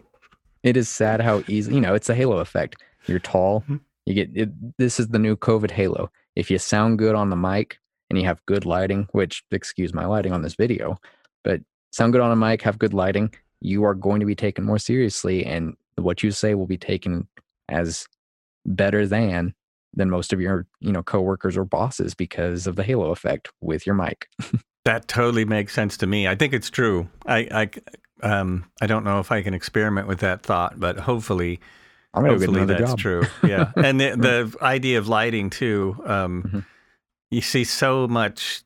it 0.63 0.76
is 0.76 0.89
sad 0.89 1.22
how 1.22 1.43
easy, 1.47 1.74
you 1.74 1.80
know, 1.80 1.93
it's 1.93 2.09
a 2.09 2.15
halo 2.15 2.39
effect. 2.39 2.84
You're 3.07 3.19
tall, 3.19 3.63
Mhm. 3.69 3.80
you 4.05 4.13
get 4.13 4.30
it, 4.36 4.49
this 4.78 4.99
is 4.99 5.07
the 5.07 5.19
new 5.19 5.38
COVID 5.38 5.72
halo. 5.72 6.11
If 6.36 6.51
you 6.51 6.57
sound 6.57 6.99
good 6.99 7.15
on 7.15 7.30
the 7.30 7.38
mic 7.38 7.80
and 8.12 8.20
you 8.20 8.28
have 8.28 8.45
good 8.45 8.66
lighting, 8.66 9.07
which 9.14 9.41
excuse 9.51 9.93
my 9.93 10.05
lighting 10.05 10.34
on 10.34 10.41
this 10.41 10.55
video, 10.55 10.97
but 11.45 11.62
sound 11.93 12.12
good 12.12 12.22
on 12.22 12.30
a 12.30 12.36
mic, 12.36 12.62
have 12.62 12.78
good 12.78 12.93
lighting, 12.93 13.34
you 13.62 13.86
are 13.86 13.95
going 13.95 14.20
to 14.20 14.26
be 14.26 14.36
taken 14.36 14.66
more 14.66 14.78
seriously 14.78 15.45
and 15.45 15.78
what 15.95 16.22
you 16.22 16.30
say 16.30 16.53
will 16.53 16.68
be 16.68 16.78
taken 16.78 17.26
as 17.70 18.05
better 18.66 19.07
than 19.07 19.53
than 19.93 20.09
most 20.09 20.34
of 20.34 20.41
your, 20.41 20.68
you 20.82 20.91
know, 20.91 21.01
coworkers 21.03 21.55
or 21.55 21.64
bosses 21.64 22.14
because 22.14 22.68
of 22.68 22.76
the 22.76 22.84
halo 22.84 23.12
effect 23.12 23.49
with 23.62 23.86
your 23.88 23.95
mic. 23.95 24.28
That 24.84 25.07
totally 25.07 25.45
makes 25.45 25.74
sense 25.76 25.95
to 25.97 26.07
me. 26.07 26.28
I 26.28 26.34
think 26.34 26.53
it's 26.53 26.72
true. 26.72 27.07
I, 27.28 27.70
I, 28.24 28.28
um, 28.28 28.66
I 28.82 28.88
don't 28.88 29.05
know 29.05 29.20
if 29.20 29.32
I 29.32 29.43
can 29.43 29.53
experiment 29.53 30.07
with 30.07 30.22
that 30.22 30.41
thought, 30.41 30.80
but 30.80 30.97
hopefully, 30.97 31.59
I'm 32.16 32.24
gonna 32.24 32.34
go 32.34 32.39
get 32.39 32.47
hopefully 32.47 32.66
that's 32.66 32.89
job. 32.91 32.97
true. 32.97 33.28
Yeah, 33.47 33.72
and 33.76 34.01
the 34.01 34.16
the 34.18 34.57
idea 34.59 34.97
of 34.97 35.07
lighting 35.07 35.51
too. 35.51 36.01
Um, 36.03 36.43
Mhm. 36.43 36.66
You 37.32 37.41
see 37.41 37.63
so 37.63 38.07
much 38.07 38.63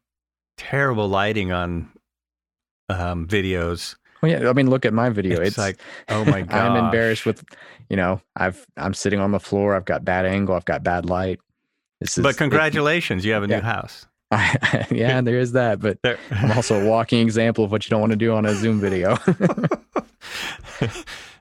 terrible 0.58 1.08
lighting 1.08 1.52
on 1.52 1.90
um, 2.90 3.28
videos. 3.28 3.96
Well, 4.22 4.32
yeah, 4.32 4.50
I 4.50 4.54
mean, 4.54 4.70
look 4.70 4.86
at 4.86 4.94
my 4.94 5.10
video. 5.10 5.40
It's, 5.40 5.50
It's, 5.50 5.58
like, 5.58 5.78
oh 6.10 6.26
my 6.26 6.42
god! 6.42 6.52
I'm 6.72 6.86
embarrassed 6.86 7.26
with, 7.26 7.44
you 7.90 7.96
know, 7.96 8.22
I've 8.36 8.66
I'm 8.76 8.94
sitting 8.94 9.20
on 9.20 9.32
the 9.32 9.40
floor. 9.40 9.76
I've 9.76 9.86
got 9.86 10.04
bad 10.04 10.26
angle. 10.26 10.56
I've 10.56 10.66
got 10.66 10.84
bad 10.84 11.06
light. 11.08 11.40
This 12.02 12.18
is 12.18 12.24
But 12.24 12.36
it- 12.36 12.38
congratulations, 12.38 13.24
you 13.24 13.34
have 13.34 13.44
a 13.44 13.48
new 13.48 13.54
Yeah. 13.56 13.62
house. 13.62 14.08
yeah, 14.92 15.22
there 15.22 15.38
is 15.38 15.52
that. 15.52 15.80
But 15.80 16.00
I'm 16.32 16.52
also 16.54 16.82
a 16.82 16.86
walking 16.90 17.20
example 17.22 17.64
of 17.64 17.72
what 17.72 17.86
you 17.86 17.92
don't 17.92 18.02
want 18.02 18.12
to 18.12 18.18
do 18.18 18.34
on 18.34 18.46
a 18.48 18.56
Zoom 18.56 18.80
video. 18.82 19.16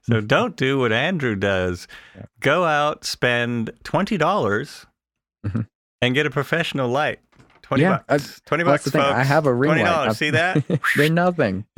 so 0.02 0.20
don't 0.20 0.56
do 0.56 0.78
what 0.78 0.92
Andrew 0.92 1.34
does. 1.34 1.88
Yeah. 2.14 2.26
Go 2.40 2.64
out, 2.64 3.04
spend 3.04 3.70
twenty 3.84 4.16
dollars, 4.18 4.86
Mhm. 5.46 5.66
And 6.04 6.14
get 6.14 6.26
a 6.26 6.30
professional 6.30 6.88
light. 6.88 7.18
Twenty 7.62 7.82
Yeah, 7.82 8.00
I- 8.08 8.16
bucks. 8.18 8.40
Twenty 8.46 8.64
bucks, 8.64 8.84
that's 8.84 8.84
the 8.84 8.90
thing. 8.92 9.00
folks. 9.02 9.14
I 9.16 9.24
have 9.24 9.46
a 9.46 9.54
ring 9.54 9.70
Twenty 9.70 9.84
light. 9.84 10.06
I've- 10.08 10.14
See 10.14 10.30
that? 10.30 10.62
They're 10.96 11.10
nothing. 11.10 11.64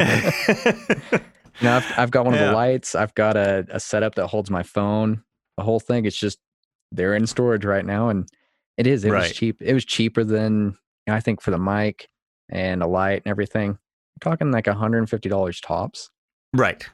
Now 1.63 1.79
I've, 1.79 1.93
I've 1.99 2.11
got 2.11 2.27
one 2.27 2.35
of 2.35 2.41
the 2.41 2.53
lights. 2.53 2.95
I've 2.95 3.15
got 3.15 3.35
a, 3.37 3.65
a 3.71 3.81
setup 3.81 4.15
that 4.17 4.27
holds 4.27 4.51
my 4.51 4.63
phone. 4.63 5.23
The 5.57 5.65
whole 5.65 5.81
thing. 5.81 6.05
It's 6.05 6.17
just 6.19 6.39
they're 6.93 7.15
in 7.15 7.27
storage 7.27 7.65
right 7.65 7.85
now, 7.85 8.11
and 8.11 8.29
it 8.77 8.87
is. 8.87 9.07
It 9.07 9.11
Right. 9.11 9.23
was 9.23 9.33
cheap. 9.33 9.63
It 9.63 9.73
was 9.73 9.87
cheaper 9.87 10.23
than 10.23 10.77
I 11.09 11.21
think 11.21 11.41
for 11.41 11.51
the 11.51 11.59
mic 11.59 12.09
and 12.51 12.83
a 12.83 12.87
light 12.87 13.23
and 13.25 13.31
everything. 13.31 13.71
I'm 13.71 14.21
talking 14.21 14.51
like 14.51 14.67
$150 14.67 15.61
tops. 15.63 16.11
right. 16.55 16.87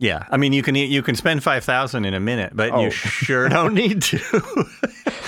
Yeah. 0.00 0.24
I 0.30 0.36
mean, 0.38 0.52
you 0.52 0.62
can 0.62 0.74
you 0.74 1.02
can 1.02 1.14
spend 1.14 1.42
five 1.44 1.62
thousand 1.62 2.04
in 2.06 2.14
a 2.14 2.20
minute, 2.20 2.52
but 2.56 2.70
Oh. 2.72 2.80
you 2.84 2.90
sure 2.90 3.48
don't 3.48 3.74
need 3.74 4.02
to. 4.02 4.18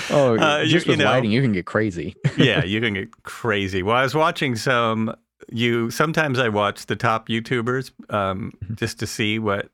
Oh, 0.09 0.37
Uh, 0.37 0.59
you- 0.59 0.69
just 0.69 0.85
you 0.85 0.91
with 0.91 0.99
know. 0.99 1.05
lighting, 1.05 1.31
you 1.31 1.41
can 1.41 1.53
get 1.53 1.65
crazy. 1.65 2.15
yeah, 2.37 2.63
you 2.63 2.81
can 2.81 2.93
get 2.93 3.23
crazy. 3.23 3.81
Well, 3.81 3.95
I 3.95 4.03
was 4.03 4.13
watching 4.13 4.55
some. 4.55 5.15
You 5.51 5.89
sometimes 5.91 6.39
I 6.39 6.49
watch 6.49 6.85
the 6.87 6.95
top 6.95 7.29
YouTubers 7.29 7.91
um, 8.13 8.51
Mhm. 8.65 8.75
just 8.77 8.99
to 8.99 9.07
see 9.07 9.39
what 9.39 9.69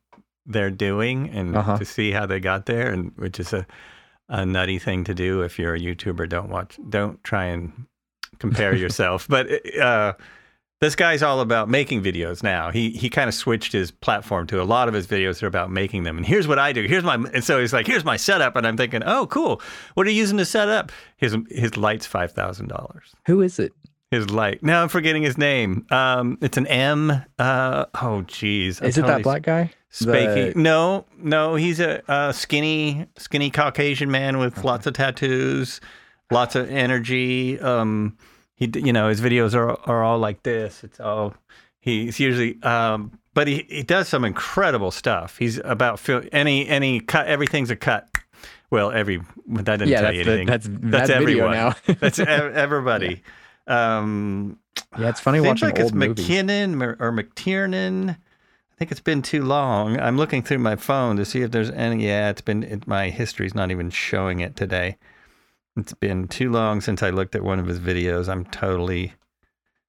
they're 0.45 0.71
doing 0.71 1.29
and 1.29 1.55
Uh-huh. 1.55 1.77
to 1.77 1.85
see 1.85 2.11
how 2.11 2.25
they 2.25 2.39
got 2.39 2.65
there, 2.67 2.91
and 2.91 3.11
which 3.17 3.39
is 3.39 3.53
a, 3.53 3.65
a 4.29 4.45
nutty 4.45 4.79
thing 4.79 5.03
to 5.05 5.13
do 5.13 5.41
if 5.41 5.57
you're 5.59 5.75
a 5.75 5.79
YouTuber. 5.79 6.29
Don't 6.29 6.49
watch, 6.49 6.77
don't 6.89 7.21
try 7.23 7.45
and 7.45 7.71
compare 8.39 8.75
yourself. 8.83 9.27
But 9.27 9.47
uh, 9.79 10.13
this 10.81 10.95
guy's 10.95 11.21
all 11.21 11.41
about 11.41 11.67
making 11.69 12.01
videos 12.01 12.41
now. 12.41 12.71
He 12.71 12.91
he 12.91 13.09
kind 13.09 13.27
of 13.27 13.33
switched 13.33 13.71
his 13.73 13.91
platform 13.91 14.47
to 14.47 14.61
a 14.61 14.63
lot 14.63 14.87
of 14.87 14.93
his 14.93 15.07
videos 15.07 15.43
are 15.43 15.47
about 15.47 15.69
making 15.71 16.03
them. 16.03 16.17
And 16.17 16.25
here's 16.25 16.47
what 16.47 16.57
I 16.59 16.71
do. 16.73 16.83
Here's 16.83 17.03
my 17.03 17.15
and 17.15 17.43
so 17.43 17.59
he's 17.59 17.73
like, 17.73 17.85
here's 17.87 18.05
my 18.05 18.15
setup, 18.17 18.55
and 18.55 18.65
I'm 18.65 18.77
thinking, 18.77 19.03
oh, 19.05 19.27
cool. 19.27 19.61
What 19.95 20.07
are 20.07 20.09
you 20.09 20.15
using 20.17 20.37
to 20.37 20.45
set 20.45 20.69
up? 20.69 20.91
His 21.17 21.35
his 21.49 21.75
light's 21.77 22.05
five 22.05 22.31
thousand 22.31 22.67
dollars. 22.67 23.13
Who 23.25 23.41
is 23.41 23.59
it? 23.59 23.73
His 24.11 24.31
light. 24.31 24.63
Now 24.63 24.81
I'm 24.81 24.89
forgetting 24.89 25.21
his 25.21 25.37
name. 25.37 25.85
Um, 25.91 26.37
it's 26.41 26.57
an 26.57 26.65
M. 26.65 27.11
Uh, 27.37 27.85
oh, 28.01 28.23
geez. 28.23 28.81
I'm 28.81 28.87
Is 28.87 28.97
it 28.97 29.05
that 29.05 29.21
black 29.21 29.43
guy? 29.43 29.71
Spaky. 29.91 30.53
The- 30.53 30.59
No, 30.59 31.05
no, 31.17 31.55
he's 31.55 31.79
a, 31.79 32.01
a 32.07 32.33
skinny, 32.33 33.05
skinny 33.17 33.51
Caucasian 33.51 34.09
man 34.09 34.37
with 34.39 34.63
lots 34.63 34.87
of 34.87 34.93
tattoos, 34.93 35.79
lots 36.31 36.55
of 36.55 36.69
energy. 36.71 37.59
Um, 37.59 38.17
he, 38.59 38.69
you 38.75 38.91
know, 38.91 39.07
his 39.07 39.21
videos 39.21 39.55
are 39.55 39.79
are 39.89 40.03
all 40.03 40.19
like 40.19 40.43
this. 40.43 40.83
It's 40.83 40.99
all 40.99 41.33
he's 41.79 42.19
usually, 42.19 42.61
um, 42.61 43.17
but 43.33 43.47
he 43.47 43.65
he 43.69 43.83
does 43.83 44.09
some 44.09 44.25
incredible 44.25 44.91
stuff. 44.91 45.37
He's 45.37 45.59
about 45.63 45.97
fil- 45.97 46.23
any 46.33 46.67
any 46.67 46.99
cut. 46.99 47.27
Everything's 47.27 47.71
a 47.71 47.77
cut. 47.77 48.09
Well, 48.69 48.91
every 48.91 49.21
that 49.47 49.63
didn't 49.65 49.87
yeah, 49.87 50.01
tell 50.01 50.13
you 50.13 50.25
the, 50.25 50.31
anything. 50.31 50.47
that's 50.47 50.67
That's 50.69 51.07
that 51.07 51.21
everyone. 51.21 51.51
now. 51.51 51.75
That's 51.99 52.19
everybody. 52.19 53.23
Um, 53.65 54.59
yeah, 54.97 55.09
it's 55.09 55.21
funny 55.21 55.37
Seems 55.37 55.47
watching 55.47 55.69
like 55.69 55.79
old 55.79 55.87
it's 55.89 55.95
movies. 55.95 56.27
McKinnon 56.27 56.83
or, 56.83 56.97
or 56.99 57.11
McTiernan. 57.13 58.09
I 58.11 58.75
think 58.77 58.91
it's 58.91 58.99
been 58.99 59.21
too 59.21 59.43
long. 59.43 59.99
I'm 59.99 60.17
looking 60.17 60.41
through 60.43 60.59
my 60.59 60.75
phone 60.75 61.15
to 61.17 61.25
see 61.25 61.41
if 61.41 61.51
there's 61.51 61.69
any. 61.71 62.05
Yeah, 62.05 62.29
it's 62.29 62.41
been. 62.41 62.63
It, 62.63 62.87
my 62.87 63.09
history's 63.09 63.55
not 63.55 63.71
even 63.71 63.89
showing 63.89 64.41
it 64.41 64.55
today. 64.57 64.97
It's 65.79 65.93
been 65.93 66.27
too 66.27 66.51
long 66.51 66.81
since 66.81 67.01
I 67.03 67.09
looked 67.09 67.35
at 67.35 67.43
one 67.43 67.59
of 67.59 67.67
his 67.67 67.79
videos. 67.79 68.27
I'm 68.29 68.45
totally. 68.45 69.13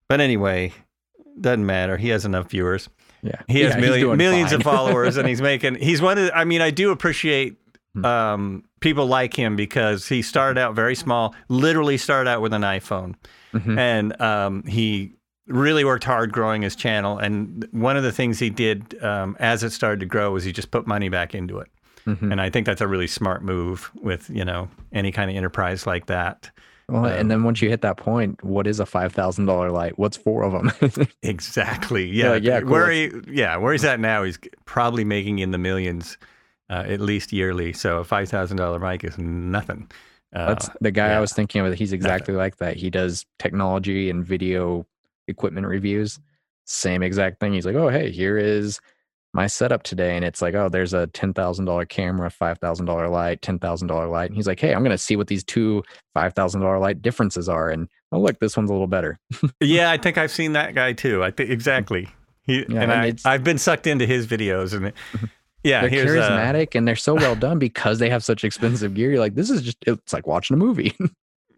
But 0.08 0.20
anyway, 0.20 0.72
doesn't 1.40 1.64
matter. 1.66 1.96
He 1.96 2.08
has 2.08 2.24
enough 2.24 2.50
viewers. 2.50 2.88
Yeah, 3.22 3.32
He 3.48 3.60
has 3.60 3.74
Yeah, 3.74 3.80
million, 3.80 4.16
millions 4.16 4.52
of 4.52 4.62
followers, 4.74 5.16
and 5.16 5.28
he's 5.28 5.42
making. 5.42 5.76
He's 5.76 6.00
one 6.00 6.18
of. 6.18 6.24
The, 6.26 6.36
I 6.36 6.44
mean, 6.44 6.60
I 6.60 6.70
do 6.70 6.90
appreciate 6.90 7.56
Hmm. 7.92 8.04
um, 8.04 8.64
people 8.80 9.06
like 9.06 9.34
him 9.34 9.56
because 9.56 10.06
he 10.08 10.22
started 10.22 10.60
out 10.60 10.76
very 10.76 10.94
small. 10.94 11.34
Literally 11.48 11.96
started 11.98 12.30
out 12.30 12.40
with 12.40 12.52
an 12.52 12.62
iPhone, 12.62 13.16
Mhm. 13.52 13.76
and 13.76 14.20
um, 14.22 14.62
he 14.62 15.14
really 15.48 15.84
worked 15.84 16.04
hard 16.04 16.30
growing 16.32 16.62
his 16.62 16.76
channel. 16.76 17.18
And 17.18 17.66
one 17.72 17.96
of 17.96 18.04
the 18.04 18.12
things 18.12 18.38
he 18.38 18.48
did 18.48 19.02
um, 19.02 19.36
as 19.40 19.64
it 19.64 19.70
started 19.70 19.98
to 20.00 20.06
grow 20.06 20.30
was 20.30 20.44
he 20.44 20.52
just 20.52 20.70
put 20.70 20.86
money 20.86 21.08
back 21.08 21.34
into 21.34 21.58
it. 21.58 21.66
Mhm. 22.06 22.32
And 22.32 22.40
I 22.40 22.50
think 22.50 22.66
that's 22.66 22.80
a 22.80 22.88
really 22.88 23.06
smart 23.06 23.42
move 23.42 23.90
with 24.02 24.28
you 24.30 24.44
know 24.44 24.68
any 24.92 25.12
kind 25.12 25.30
of 25.30 25.36
enterprise 25.36 25.86
like 25.86 26.06
that. 26.06 26.50
Well, 26.88 27.04
Um, 27.06 27.12
and 27.12 27.30
then 27.30 27.44
once 27.44 27.62
you 27.62 27.68
hit 27.68 27.82
that 27.82 27.98
point, 27.98 28.42
what 28.42 28.66
is 28.66 28.80
a 28.80 28.86
five 28.86 29.12
thousand 29.12 29.46
dollar 29.46 29.70
light? 29.70 29.98
What's 29.98 30.16
four 30.16 30.42
of 30.42 30.52
them? 30.52 31.06
Exactly. 31.22 32.06
Yeah. 32.06 32.30
like, 32.30 32.42
yeah, 32.42 32.60
cool, 32.60 32.70
Where 32.70 32.90
he, 32.90 33.10
yeah, 33.28 33.56
where 33.56 33.72
he's 33.72 33.84
at 33.84 34.00
now, 34.00 34.24
he's 34.24 34.38
probably 34.64 35.04
making 35.04 35.38
in 35.38 35.50
the 35.52 35.58
millions, 35.58 36.18
uh, 36.68 36.84
at 36.86 37.00
least 37.00 37.32
yearly. 37.32 37.72
So 37.72 37.98
a 37.98 38.04
five 38.04 38.28
thousand 38.28 38.56
dollar 38.56 38.78
mic 38.80 39.04
is 39.04 39.18
nothing. 39.18 39.88
Uh, 40.32 40.46
That's 40.48 40.70
the 40.80 40.90
guy 40.92 41.08
yeah. 41.08 41.18
I 41.18 41.20
was 41.20 41.32
thinking 41.32 41.60
of. 41.64 41.72
He's 41.74 41.92
exactly 41.92 42.34
like 42.34 42.56
that. 42.58 42.76
He 42.76 42.88
does 42.90 43.26
technology 43.38 44.08
and 44.10 44.24
video 44.24 44.86
equipment 45.28 45.66
reviews. 45.66 46.18
Same 46.66 47.02
exact 47.02 47.40
thing. 47.40 47.52
He's 47.52 47.66
like, 47.66 47.74
oh, 47.74 47.88
hey, 47.88 48.10
here 48.12 48.38
is 48.38 48.80
my 49.32 49.46
setup 49.46 49.82
today. 49.82 50.16
And 50.16 50.24
it's 50.24 50.42
like, 50.42 50.54
oh, 50.54 50.68
there's 50.68 50.94
a 50.94 51.06
$10,000 51.08 51.88
camera, 51.88 52.30
$5,000 52.30 53.10
light, 53.10 53.40
$10,000 53.42 54.10
light. 54.10 54.26
And 54.26 54.36
he's 54.36 54.46
like, 54.46 54.60
hey, 54.60 54.74
I'm 54.74 54.82
going 54.82 54.90
to 54.90 54.98
see 54.98 55.16
what 55.16 55.28
these 55.28 55.44
two 55.44 55.82
$5,000 56.16 56.80
light 56.80 57.02
differences 57.02 57.48
are. 57.48 57.70
And 57.70 57.88
oh, 58.12 58.20
look, 58.20 58.38
this 58.40 58.56
one's 58.56 58.70
a 58.70 58.72
little 58.72 58.86
better. 58.86 59.18
yeah, 59.60 59.90
I 59.90 59.96
think 59.96 60.18
I've 60.18 60.32
seen 60.32 60.52
that 60.54 60.74
guy 60.74 60.92
too. 60.92 61.22
I 61.22 61.30
think 61.30 61.50
exactly. 61.50 62.08
He 62.42 62.64
Yeah, 62.68 62.82
and 62.82 62.90
and 62.90 63.20
I—I've 63.24 63.44
been 63.44 63.58
sucked 63.58 63.86
into 63.86 64.06
his 64.06 64.26
videos, 64.26 64.72
and 64.72 64.92
yeah, 65.62 65.86
they're 65.86 66.18
uh, 66.18 66.28
charismatic 66.28 66.74
and 66.74 66.88
they're 66.88 66.96
so 66.96 67.14
well 67.14 67.36
done 67.36 67.58
because 67.58 67.98
they 67.98 68.08
have 68.10 68.24
such 68.24 68.44
expensive 68.44 68.94
gear. 68.94 69.10
You're 69.10 69.20
like, 69.20 69.34
this 69.34 69.50
is 69.50 69.62
just, 69.62 69.76
it's 69.86 70.12
like 70.12 70.26
watching 70.26 70.54
a 70.54 70.58
movie. 70.58 70.96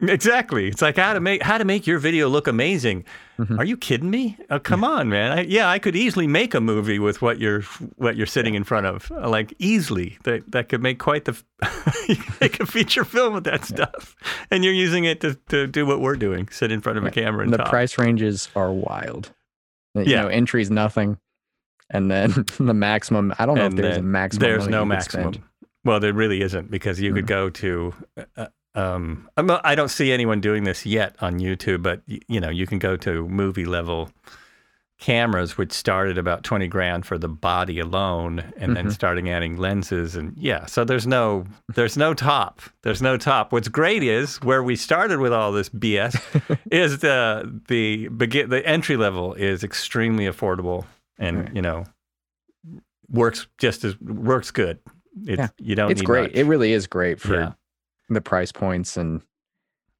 exactly. 0.02 0.68
It's 0.68 0.82
like 0.82 0.96
how 0.96 1.14
to 1.14 1.20
make 1.20 1.42
how 1.42 1.58
to 1.58 1.64
make 1.64 1.86
your 1.86 1.98
video 1.98 2.28
look 2.28 2.46
amazing. 2.46 3.04
Mhm. 3.38 3.58
Are 3.58 3.64
you 3.64 3.76
kidding 3.76 4.10
me? 4.10 4.36
Oh, 4.50 4.58
come 4.58 4.84
on, 4.84 5.08
man. 5.08 5.38
I, 5.38 5.40
yeah, 5.42 5.68
I 5.68 5.78
could 5.78 5.96
easily 5.96 6.26
make 6.26 6.54
a 6.54 6.60
movie 6.60 6.98
with 6.98 7.22
what 7.22 7.38
you're 7.38 7.62
what 7.96 8.16
you're 8.16 8.26
sitting 8.26 8.54
in 8.54 8.64
front 8.64 8.86
of. 8.86 9.10
Like 9.10 9.54
easily, 9.58 10.18
that 10.24 10.50
that 10.52 10.68
could 10.68 10.82
make 10.82 10.98
quite 10.98 11.24
the. 11.24 11.40
you 12.08 12.16
could 12.16 12.40
make 12.40 12.60
a 12.60 12.66
feature 12.66 13.04
film 13.04 13.34
with 13.34 13.44
that 13.44 13.64
stuff, 13.64 14.14
and 14.50 14.64
you're 14.64 14.72
using 14.74 15.04
it 15.04 15.20
to, 15.22 15.34
to 15.48 15.66
do 15.66 15.86
what 15.86 16.00
we're 16.00 16.16
doing: 16.16 16.48
sit 16.50 16.70
in 16.72 16.80
front 16.80 16.98
of 16.98 17.04
a 17.04 17.10
camera 17.10 17.42
and 17.44 17.52
the 17.52 17.58
talk. 17.58 17.68
price 17.70 17.96
ranges 17.98 18.48
are 18.54 18.72
wild. 18.72 19.32
You 19.94 20.02
Yeah. 20.04 20.22
know, 20.22 20.28
entry's 20.28 20.70
nothing. 20.70 21.18
And 21.90 22.10
then 22.10 22.30
the 22.58 22.72
maximum, 22.74 23.34
I 23.38 23.44
don't 23.44 23.56
know 23.56 23.66
And 23.66 23.78
if 23.78 23.82
there's 23.82 23.96
a 23.98 24.02
maximum. 24.02 24.40
There's 24.40 24.66
no 24.68 24.84
maximum. 24.84 25.34
spend. 25.34 25.44
Well, 25.84 26.00
there 26.00 26.12
really 26.14 26.40
isn't 26.40 26.70
because 26.70 27.00
you 27.00 27.12
could 27.12 27.24
Mhm. 27.24 27.28
go 27.28 27.50
to. 27.50 27.94
Uh, 28.36 28.46
um, 28.74 29.28
I'm 29.36 29.46
not, 29.46 29.60
I 29.64 29.74
don't 29.74 29.88
see 29.90 30.12
anyone 30.12 30.40
doing 30.40 30.64
this 30.64 30.86
yet 30.86 31.16
on 31.20 31.38
YouTube, 31.40 31.82
but 31.82 32.02
y- 32.08 32.20
you 32.28 32.40
know, 32.40 32.50
you 32.50 32.66
can 32.66 32.78
go 32.78 32.96
to 32.98 33.28
movie 33.28 33.64
level 33.66 34.10
cameras, 34.98 35.58
which 35.58 35.72
start 35.72 36.08
at 36.08 36.16
about 36.16 36.44
20 36.44 36.68
grand 36.68 37.04
for 37.04 37.18
the 37.18 37.28
body 37.28 37.80
alone, 37.80 38.52
and 38.56 38.76
then 38.76 38.86
Mhm. 38.86 38.92
starting 38.92 39.28
adding 39.28 39.56
lenses 39.56 40.14
and 40.14 40.32
yeah. 40.36 40.64
So 40.66 40.84
there's 40.84 41.08
no 41.08 41.44
there's 41.74 41.96
no 41.96 42.14
top. 42.14 42.60
There's 42.82 43.02
no 43.02 43.16
top. 43.16 43.52
What's 43.52 43.66
great 43.68 44.04
is 44.04 44.36
where 44.42 44.62
we 44.62 44.76
started 44.76 45.18
with 45.18 45.32
all 45.32 45.50
this 45.50 45.68
BS 45.70 46.16
is 46.70 47.00
the 47.00 47.60
the 47.66 48.06
begin 48.08 48.48
the 48.48 48.64
entry 48.64 48.96
level 48.96 49.34
is 49.34 49.64
extremely 49.64 50.26
affordable 50.26 50.84
and 51.18 51.38
Right. 51.40 51.56
you 51.56 51.62
know 51.62 51.84
works 53.10 53.46
just 53.58 53.84
as 53.84 54.00
works 54.00 54.52
good. 54.52 54.78
It's, 55.26 55.38
Yeah. 55.38 55.48
You 55.58 55.74
don't 55.74 55.90
It's 55.90 56.00
need 56.00 56.06
great. 56.06 56.22
much. 56.30 56.38
It 56.38 56.44
really 56.44 56.72
is 56.72 56.86
great 56.86 57.20
for 57.20 57.34
Yeah. 57.34 57.52
The 58.14 58.20
price 58.20 58.52
points. 58.52 58.96
And, 58.96 59.22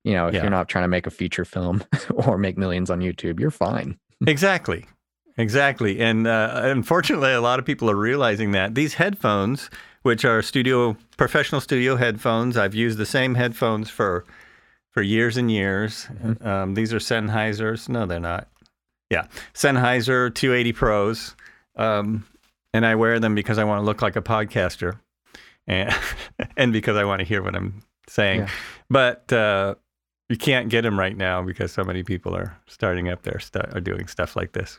you 0.05 0.13
know, 0.15 0.27
if 0.29 0.35
Yeah. 0.35 0.43
you're 0.43 0.51
not 0.51 0.69
trying 0.69 0.85
to 0.85 0.89
make 0.89 1.07
a 1.07 1.11
feature 1.11 1.45
film 1.45 1.83
or 2.15 2.39
make 2.39 2.57
millions 2.59 2.91
on 2.91 3.01
YouTube, 3.01 3.41
you're 3.41 3.51
fine. 3.51 3.99
Exactly. 4.27 4.87
Exactly. 5.37 5.99
And 6.01 6.27
uh, 6.29 6.61
unfortunately, 6.65 7.33
a 7.33 7.41
lot 7.41 7.59
of 7.59 7.65
people 7.65 7.91
are 7.91 7.97
realizing 7.97 8.53
that 8.53 8.75
these 8.77 8.95
headphones, 8.95 9.69
which 10.03 10.25
are 10.25 10.43
studio 10.43 10.97
professional 11.17 11.61
studio 11.61 11.97
headphones, 11.97 12.57
I've 12.57 12.75
used 12.75 12.99
the 12.99 13.07
same 13.07 13.35
headphones 13.35 13.91
for 13.91 14.25
for 14.93 15.03
years 15.03 15.37
and 15.39 15.51
years. 15.51 16.07
Mhm. 16.23 16.47
Um, 16.47 16.75
these 16.75 16.93
are 16.95 16.99
Sennheisers. 16.99 17.89
No, 17.89 18.07
they're 18.07 18.21
not. 18.21 18.47
Yeah, 19.11 19.27
Sennheiser 19.55 20.33
280 20.35 20.73
Pros, 20.73 21.35
um, 21.77 22.25
and 22.75 22.85
I 22.87 22.95
wear 22.95 23.19
them 23.19 23.35
because 23.35 23.59
I 23.59 23.65
want 23.65 23.81
to 23.81 23.85
look 23.85 24.03
like 24.03 24.15
a 24.17 24.23
podcaster, 24.23 25.01
and 25.67 25.93
and 26.57 26.73
because 26.73 26.97
I 26.97 27.05
want 27.05 27.21
to 27.21 27.25
hear 27.25 27.43
what 27.43 27.57
I'm 27.57 27.83
saying. 28.09 28.41
Yeah. 28.41 28.49
But 28.91 29.33
uh, 29.33 29.75
you 30.29 30.37
can't 30.37 30.69
get 30.69 30.83
them 30.83 30.99
right 30.99 31.17
now 31.17 31.43
because 31.43 31.73
so 31.73 31.85
many 31.85 32.03
people 32.03 32.35
are 32.37 32.57
starting 32.67 33.09
up 33.09 33.23
their 33.23 33.39
stuff, 33.39 33.75
are 33.75 33.81
doing 33.81 34.07
stuff 34.07 34.37
like 34.37 34.53
this. 34.53 34.79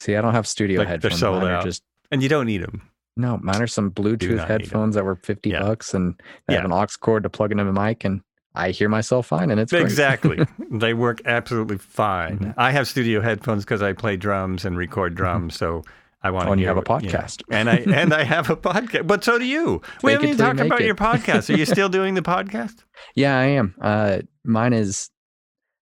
See, 0.00 0.14
I 0.16 0.20
don't 0.20 0.34
have 0.34 0.46
studio 0.46 0.80
Like, 0.80 0.88
they're 0.88 0.94
headphones. 1.10 1.18
sold 1.20 1.42
mine 1.42 1.52
out. 1.52 1.64
just 1.64 1.82
And 2.10 2.22
you 2.22 2.28
don't 2.28 2.46
need 2.46 2.62
them. 2.62 2.82
no, 3.16 3.38
mine 3.42 3.62
are 3.62 3.66
some 3.66 3.90
Bluetooth 3.90 4.36
not 4.36 4.48
need 4.48 4.54
'em. 4.54 4.60
headphones 4.60 4.94
that 4.94 5.04
were 5.04 5.16
50 5.16 5.50
Yeah. 5.50 5.60
bucks 5.60 5.94
and 5.94 6.14
they 6.46 6.54
have 6.54 6.64
an 6.64 6.72
aux 6.72 6.86
cord 7.00 7.22
to 7.22 7.30
plug 7.30 7.50
into 7.52 7.64
my 7.64 7.88
mic 7.88 8.04
and 8.04 8.20
I 8.54 8.70
hear 8.70 8.88
myself 8.88 9.26
fine 9.26 9.50
and 9.50 9.60
it's 9.60 9.72
great. 9.72 9.82
Exactly. 9.82 10.46
they 10.70 10.94
work 10.94 11.20
absolutely 11.26 11.78
fine. 11.78 12.38
Mhm. 12.38 12.54
I 12.56 12.70
have 12.72 12.86
studio 12.88 13.20
headphones 13.20 13.64
because 13.64 13.82
I 13.82 13.92
play 13.92 14.16
drums 14.16 14.64
and 14.64 14.76
record 14.78 15.14
drums. 15.14 15.54
So 15.56 15.82
I 16.26 16.30
want 16.30 16.44
Oh, 16.44 16.46
to 16.48 16.52
and 16.52 16.60
you 16.60 16.66
hear 16.66 16.74
have 16.74 16.84
a 16.84 17.00
you 17.02 17.08
know. 17.08 17.18
podcast. 17.18 17.42
and 17.50 17.70
I 17.70 17.76
and 17.76 18.12
I 18.12 18.24
have 18.24 18.50
a 18.50 18.56
podcast. 18.56 19.06
But 19.06 19.22
so 19.24 19.38
do 19.38 19.44
you. 19.44 19.80
We 20.02 20.12
haven't 20.12 20.26
even 20.28 20.38
talked 20.38 20.60
about 20.60 20.80
it. 20.80 20.86
your 20.86 20.94
podcast. 20.96 21.52
Are 21.52 21.56
you 21.56 21.64
still 21.66 21.88
doing 21.88 22.14
the 22.14 22.22
podcast? 22.22 22.84
Yeah, 23.14 23.38
I 23.38 23.44
am. 23.44 23.74
Uh, 23.80 24.18
mine 24.44 24.72
is. 24.72 25.10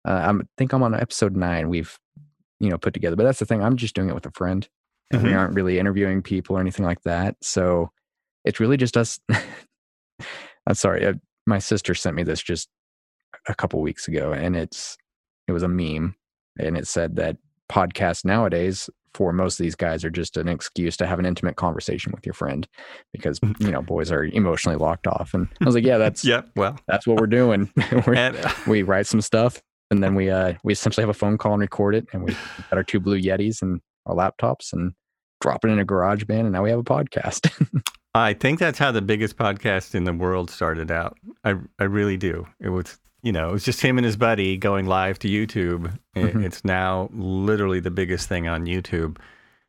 Uh, 0.07 0.33
I 0.39 0.45
think 0.59 0.73
I'm 0.73 0.83
on 0.83 0.95
episode 0.95 1.37
nine. 1.37 1.69
We've, 1.69 1.97
you 2.61 2.69
know, 2.69 2.79
put 2.79 2.95
together. 2.95 3.17
But 3.17 3.25
that's 3.25 3.39
the 3.39 3.47
thing. 3.47 3.63
I'm 3.63 3.77
just 3.77 3.95
doing 3.95 4.09
it 4.09 4.15
with 4.15 4.27
a 4.27 4.31
friend, 4.33 4.69
and 5.13 5.23
we 5.23 5.31
Mhm. 5.31 5.37
aren't 5.39 5.55
really 5.55 5.79
interviewing 5.79 6.23
people 6.23 6.57
or 6.57 6.61
anything 6.61 6.85
like 6.85 7.03
that. 7.03 7.37
So 7.43 7.91
it's 8.45 8.61
really 8.61 8.77
just 8.77 8.97
us. 8.97 9.19
I'm 10.67 10.75
sorry. 10.75 11.07
Uh, 11.07 11.15
my 11.47 11.59
sister 11.59 11.95
sent 11.95 12.17
me 12.17 12.23
this 12.23 12.43
just 12.43 12.69
a 13.49 13.55
couple 13.55 13.81
weeks 13.81 14.07
ago, 14.09 14.33
and 14.33 14.55
it's 14.57 14.97
it 15.49 15.53
was 15.53 15.63
a 15.63 15.69
meme, 15.69 16.15
and 16.59 16.77
it 16.77 16.87
said 16.87 17.17
that 17.17 17.37
podcasts 17.71 18.25
nowadays 18.25 18.89
for 19.17 19.33
most 19.33 19.59
of 19.59 19.65
these 19.65 19.75
guys 19.75 20.05
are 20.05 20.11
just 20.11 20.37
an 20.37 20.47
excuse 20.47 20.95
to 20.99 21.07
have 21.07 21.19
an 21.19 21.25
intimate 21.25 21.57
conversation 21.57 22.13
with 22.15 22.27
your 22.27 22.35
friend 22.35 22.69
because 23.15 23.41
you 23.59 23.71
know 23.71 23.81
boys 23.81 24.13
are 24.13 24.25
emotionally 24.25 24.77
locked 24.77 25.07
off 25.07 25.33
and 25.33 25.49
i 25.63 25.65
was 25.65 25.75
like 25.75 25.85
yeah 25.85 25.97
that's 25.97 26.23
Yeah. 26.33 26.43
Well, 26.55 26.79
that's 26.87 27.07
what 27.07 27.19
we're 27.19 27.27
doing. 27.27 27.71
We're- 28.07 28.19
and 28.19 28.37
we 28.67 28.83
write 28.83 29.07
some 29.07 29.23
stuff 29.23 29.63
and 29.91 30.03
then 30.03 30.15
we 30.15 30.29
uh 30.31 30.53
we 30.65 30.73
essentially 30.75 31.03
have 31.03 31.09
a 31.09 31.15
phone 31.15 31.39
call 31.39 31.53
and 31.55 31.63
record 31.63 31.95
it 31.95 32.07
and 32.13 32.23
we 32.25 32.33
got 32.71 32.73
our 32.77 32.85
two 32.85 33.01
blue 33.01 33.19
yetis 33.19 33.63
and 33.63 33.81
our 34.05 34.15
laptops 34.15 34.73
and 34.75 34.93
drop 35.41 35.65
it 35.65 35.69
in 35.69 35.79
a 35.79 35.87
GarageBand 35.87 36.41
and 36.41 36.53
now 36.53 36.63
we 36.63 36.71
have 36.71 36.79
a 36.79 36.85
podcast. 36.85 37.51
I 38.15 38.35
think 38.35 38.59
that's 38.59 38.79
how 38.79 38.93
the 38.93 39.03
biggest 39.03 39.37
podcast 39.37 39.95
in 39.95 40.05
the 40.05 40.13
world 40.13 40.51
started 40.51 40.91
out. 40.91 41.17
I 41.45 41.55
I 41.79 41.85
really 41.85 42.17
do. 42.19 42.47
It 42.61 42.69
was 42.71 42.99
you 43.27 43.33
know, 43.33 43.49
it 43.49 43.53
was 43.53 43.65
just 43.65 43.81
him 43.81 43.99
and 43.99 44.05
his 44.05 44.17
buddy 44.17 44.57
going 44.57 44.87
live 44.87 45.19
to 45.19 45.29
YouTube. 45.29 45.99
Mhm. 46.17 46.45
It's 46.45 46.65
now 46.65 47.11
literally 47.13 47.81
the 47.81 47.91
biggest 47.91 48.29
thing 48.29 48.47
on 48.47 48.67
YouTube. 48.67 49.17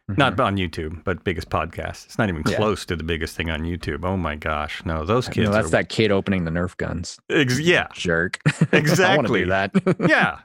Not 0.10 0.39
on 0.39 0.55
YouTube, 0.58 1.03
but 1.03 1.24
biggest 1.26 1.49
podcast. 1.49 2.05
It's 2.05 2.18
not 2.18 2.30
even 2.30 2.43
Mm-hmm. 2.43 2.51
Yeah. 2.51 2.58
close 2.58 2.86
to 2.86 2.95
the 2.95 3.03
biggest 3.03 3.36
thing 3.36 3.49
on 3.49 3.62
YouTube. 3.64 4.05
Oh 4.05 4.16
my 4.16 4.36
gosh. 4.36 4.82
No, 4.86 5.03
those 5.03 5.28
kids 5.28 5.49
no, 5.49 5.53
that's 5.55 5.68
are 5.68 5.72
that 5.72 5.89
kid 5.89 6.12
opening 6.12 6.45
the 6.45 6.51
Nerf 6.51 6.78
guns. 6.78 7.20
Ex- 7.30 7.60
yeah. 7.60 7.88
Jerk. 7.93 8.39
I 8.47 8.49
want 8.51 8.70
to 8.72 8.78
Exactly. 8.78 9.43
that. 9.45 9.72
yeah. 10.08 10.39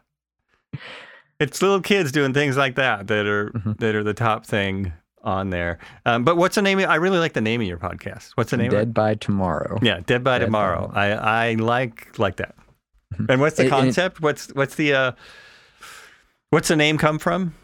It's 1.38 1.60
little 1.62 1.80
kids 1.80 2.12
doing 2.12 2.32
things 2.32 2.56
like 2.56 2.76
that 2.76 3.06
that 3.08 3.26
are 3.26 3.50
Mhm. 3.50 3.78
that 3.78 3.94
are 3.94 4.02
the 4.04 4.14
top 4.14 4.46
thing 4.46 4.92
on 5.22 5.50
there. 5.50 5.78
Um, 6.06 6.24
but 6.24 6.36
what's 6.36 6.54
the 6.54 6.62
name? 6.62 6.78
Of, 6.78 6.86
I 6.88 6.96
really 6.96 7.18
like 7.18 7.32
the 7.34 7.40
name 7.40 7.60
of 7.60 7.66
your 7.66 7.78
podcast. 7.78 8.30
What's 8.34 8.50
the 8.50 8.56
name? 8.56 8.70
Dead 8.70 8.92
by 8.94 9.14
tomorrow. 9.14 9.78
Yeah, 9.82 10.00
Dead 10.06 10.24
by 10.24 10.38
Dead 10.38 10.46
by 10.46 10.46
Tomorrow. 10.46 10.90
I 10.94 11.10
I 11.12 11.54
like 11.54 12.18
like 12.18 12.36
that. 12.36 12.54
Mhm. 13.12 13.26
And 13.30 13.40
what's 13.40 13.56
the 13.56 13.62
and 13.64 13.68
it- 13.68 13.70
concept? 13.76 14.20
what's 14.20 14.48
what's 14.54 14.74
the 14.76 14.92
uh, 14.94 15.12
what's 16.50 16.68
the 16.68 16.76
name 16.76 16.98
come 16.98 17.18
from? 17.18 17.54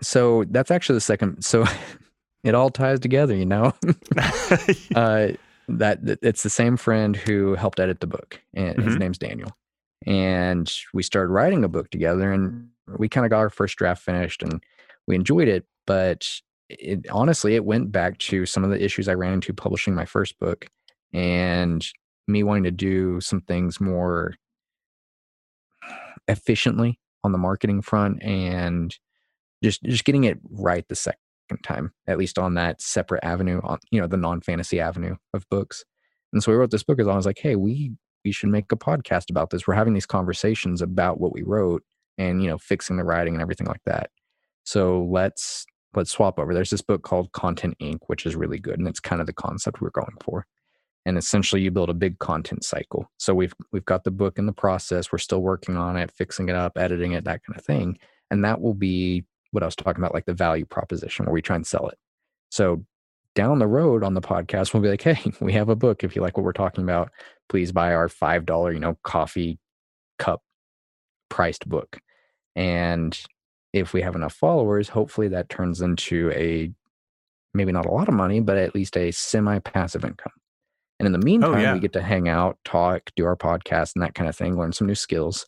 So 0.00 0.44
that's 0.50 0.70
actually 0.70 0.96
the 0.96 1.00
second. 1.00 1.44
So 1.44 1.64
it 2.44 2.54
all 2.54 2.70
ties 2.70 3.00
together, 3.00 3.34
you 3.34 3.46
know. 3.46 3.74
uh, 4.94 5.28
that 5.68 5.98
it's 6.22 6.42
the 6.44 6.50
same 6.50 6.76
friend 6.76 7.16
who 7.16 7.54
helped 7.56 7.80
edit 7.80 8.00
the 8.00 8.06
book, 8.06 8.40
and 8.54 8.80
his 8.82 8.94
Mhm. 8.94 8.98
name's 9.00 9.18
Daniel. 9.18 9.50
And 10.06 10.72
we 10.94 11.02
started 11.02 11.32
writing 11.32 11.64
a 11.64 11.68
book 11.68 11.90
together, 11.90 12.30
and 12.32 12.68
we 12.98 13.08
kind 13.08 13.24
of 13.26 13.30
got 13.30 13.38
our 13.38 13.50
first 13.50 13.76
draft 13.76 14.02
finished, 14.02 14.42
and 14.42 14.62
we 15.08 15.16
enjoyed 15.16 15.48
it. 15.48 15.66
But 15.86 16.28
it 16.68 17.06
honestly, 17.10 17.54
it 17.56 17.64
went 17.64 17.90
back 17.90 18.18
to 18.18 18.46
some 18.46 18.62
of 18.64 18.70
the 18.70 18.80
issues 18.84 19.08
I 19.08 19.14
ran 19.14 19.32
into 19.32 19.52
publishing 19.52 19.94
my 19.94 20.04
first 20.04 20.38
book, 20.38 20.66
and 21.12 21.84
me 22.28 22.42
wanting 22.44 22.64
to 22.64 22.70
do 22.70 23.20
some 23.20 23.40
things 23.40 23.80
more 23.80 24.34
efficiently 26.28 26.98
on 27.24 27.32
the 27.32 27.38
marketing 27.38 27.82
front, 27.82 28.22
and 28.22 28.96
just 29.62 29.82
just 29.82 30.04
getting 30.04 30.24
it 30.24 30.38
right 30.50 30.86
the 30.88 30.94
second 30.94 31.18
time, 31.62 31.92
at 32.06 32.18
least 32.18 32.38
on 32.38 32.54
that 32.54 32.80
separate 32.80 33.24
avenue, 33.24 33.60
on 33.64 33.78
you 33.90 34.00
know 34.00 34.06
the 34.06 34.16
non 34.16 34.40
fantasy 34.40 34.80
avenue 34.80 35.16
of 35.34 35.48
books. 35.50 35.84
And 36.32 36.42
so 36.42 36.52
we 36.52 36.58
wrote 36.58 36.70
this 36.70 36.82
book 36.82 37.00
as 37.00 37.08
I 37.08 37.16
was 37.16 37.26
like, 37.26 37.38
hey, 37.38 37.56
we 37.56 37.92
we 38.24 38.32
should 38.32 38.50
make 38.50 38.70
a 38.72 38.76
podcast 38.76 39.30
about 39.30 39.50
this. 39.50 39.66
We're 39.66 39.74
having 39.74 39.94
these 39.94 40.06
conversations 40.06 40.82
about 40.82 41.20
what 41.20 41.32
we 41.32 41.42
wrote 41.42 41.82
and 42.18 42.42
you 42.42 42.48
know 42.48 42.58
fixing 42.58 42.96
the 42.96 43.04
writing 43.04 43.34
and 43.34 43.42
everything 43.42 43.66
like 43.66 43.82
that. 43.86 44.10
So 44.64 45.08
let's 45.10 45.64
let's 45.94 46.10
swap 46.10 46.38
over. 46.38 46.52
There's 46.52 46.70
this 46.70 46.82
book 46.82 47.02
called 47.02 47.32
Content 47.32 47.76
Inc., 47.80 48.00
which 48.08 48.26
is 48.26 48.36
really 48.36 48.58
good, 48.58 48.78
and 48.78 48.88
it's 48.88 49.00
kind 49.00 49.20
of 49.20 49.26
the 49.26 49.32
concept 49.32 49.80
we're 49.80 49.90
going 49.90 50.16
for. 50.22 50.46
And 51.06 51.16
essentially, 51.16 51.62
you 51.62 51.70
build 51.70 51.88
a 51.88 51.94
big 51.94 52.18
content 52.18 52.64
cycle. 52.64 53.08
So 53.16 53.32
we've 53.32 53.54
we've 53.72 53.84
got 53.84 54.02
the 54.02 54.10
book 54.10 54.38
in 54.38 54.46
the 54.46 54.52
process. 54.52 55.12
We're 55.12 55.18
still 55.18 55.40
working 55.40 55.76
on 55.76 55.96
it, 55.96 56.10
fixing 56.10 56.48
it 56.48 56.56
up, 56.56 56.76
editing 56.76 57.12
it, 57.12 57.24
that 57.24 57.42
kind 57.44 57.56
of 57.56 57.64
thing. 57.64 57.96
And 58.30 58.44
that 58.44 58.60
will 58.60 58.74
be 58.74 59.24
what 59.52 59.62
I 59.62 59.66
was 59.66 59.76
talking 59.76 60.02
about, 60.02 60.14
like 60.14 60.26
the 60.26 60.34
value 60.34 60.66
proposition 60.66 61.24
where 61.24 61.32
we 61.32 61.40
try 61.40 61.54
and 61.54 61.66
sell 61.66 61.88
it. 61.88 61.96
So 62.50 62.84
down 63.36 63.60
the 63.60 63.68
road 63.68 64.02
on 64.02 64.14
the 64.14 64.20
podcast, 64.20 64.74
we'll 64.74 64.82
be 64.82 64.88
like, 64.88 65.02
hey, 65.02 65.18
we 65.40 65.52
have 65.52 65.68
a 65.68 65.76
book. 65.76 66.02
If 66.02 66.16
you 66.16 66.22
like 66.22 66.36
what 66.36 66.42
we're 66.44 66.52
talking 66.52 66.82
about, 66.82 67.12
please 67.48 67.70
buy 67.70 67.94
our 67.94 68.08
five 68.08 68.44
dollar, 68.44 68.72
you 68.72 68.80
know, 68.80 68.98
coffee 69.04 69.60
cup 70.18 70.42
priced 71.28 71.68
book. 71.68 72.00
And 72.56 73.16
if 73.72 73.92
we 73.92 74.02
have 74.02 74.16
enough 74.16 74.34
followers, 74.34 74.88
hopefully 74.88 75.28
that 75.28 75.50
turns 75.50 75.82
into 75.82 76.32
a 76.32 76.72
maybe 77.54 77.70
not 77.70 77.86
a 77.86 77.92
lot 77.92 78.08
of 78.08 78.14
money, 78.14 78.40
but 78.40 78.56
at 78.56 78.74
least 78.74 78.96
a 78.96 79.12
semi 79.12 79.60
passive 79.60 80.04
income. 80.04 80.32
And 80.98 81.06
in 81.06 81.12
the 81.12 81.18
oh, 81.18 81.22
meantime, 81.22 81.60
yeah. 81.60 81.74
we 81.74 81.80
get 81.80 81.92
to 81.94 82.02
hang 82.02 82.28
out, 82.28 82.58
talk, 82.64 83.10
do 83.16 83.26
our 83.26 83.36
podcast 83.36 83.92
and 83.94 84.02
that 84.02 84.14
kind 84.14 84.28
of 84.28 84.36
thing, 84.36 84.56
learn 84.56 84.72
some 84.72 84.86
new 84.86 84.94
skills 84.94 85.46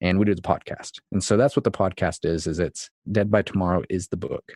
and 0.00 0.18
we 0.18 0.24
do 0.24 0.34
the 0.34 0.42
podcast. 0.42 0.98
And 1.12 1.22
so 1.22 1.36
that's 1.36 1.56
what 1.56 1.64
the 1.64 1.70
podcast 1.70 2.24
is 2.24 2.46
is 2.46 2.58
it's 2.58 2.90
Dead 3.10 3.30
by 3.30 3.42
Tomorrow 3.42 3.84
is 3.88 4.08
the 4.08 4.16
book. 4.16 4.54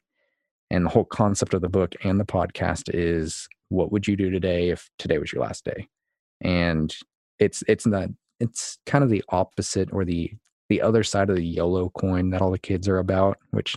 And 0.70 0.86
the 0.86 0.90
whole 0.90 1.04
concept 1.04 1.54
of 1.54 1.60
the 1.60 1.68
book 1.68 1.94
and 2.02 2.18
the 2.18 2.24
podcast 2.24 2.90
is 2.92 3.48
what 3.68 3.92
would 3.92 4.06
you 4.06 4.16
do 4.16 4.30
today 4.30 4.70
if 4.70 4.88
today 4.98 5.18
was 5.18 5.32
your 5.32 5.42
last 5.42 5.64
day? 5.64 5.88
And 6.40 6.94
it's 7.38 7.62
it's 7.68 7.86
not 7.86 8.08
it's 8.40 8.78
kind 8.86 9.04
of 9.04 9.10
the 9.10 9.22
opposite 9.28 9.90
or 9.92 10.04
the 10.04 10.30
the 10.68 10.80
other 10.80 11.02
side 11.02 11.28
of 11.28 11.36
the 11.36 11.44
YOLO 11.44 11.90
coin 11.90 12.30
that 12.30 12.40
all 12.40 12.50
the 12.50 12.58
kids 12.58 12.88
are 12.88 12.98
about, 12.98 13.38
which 13.50 13.76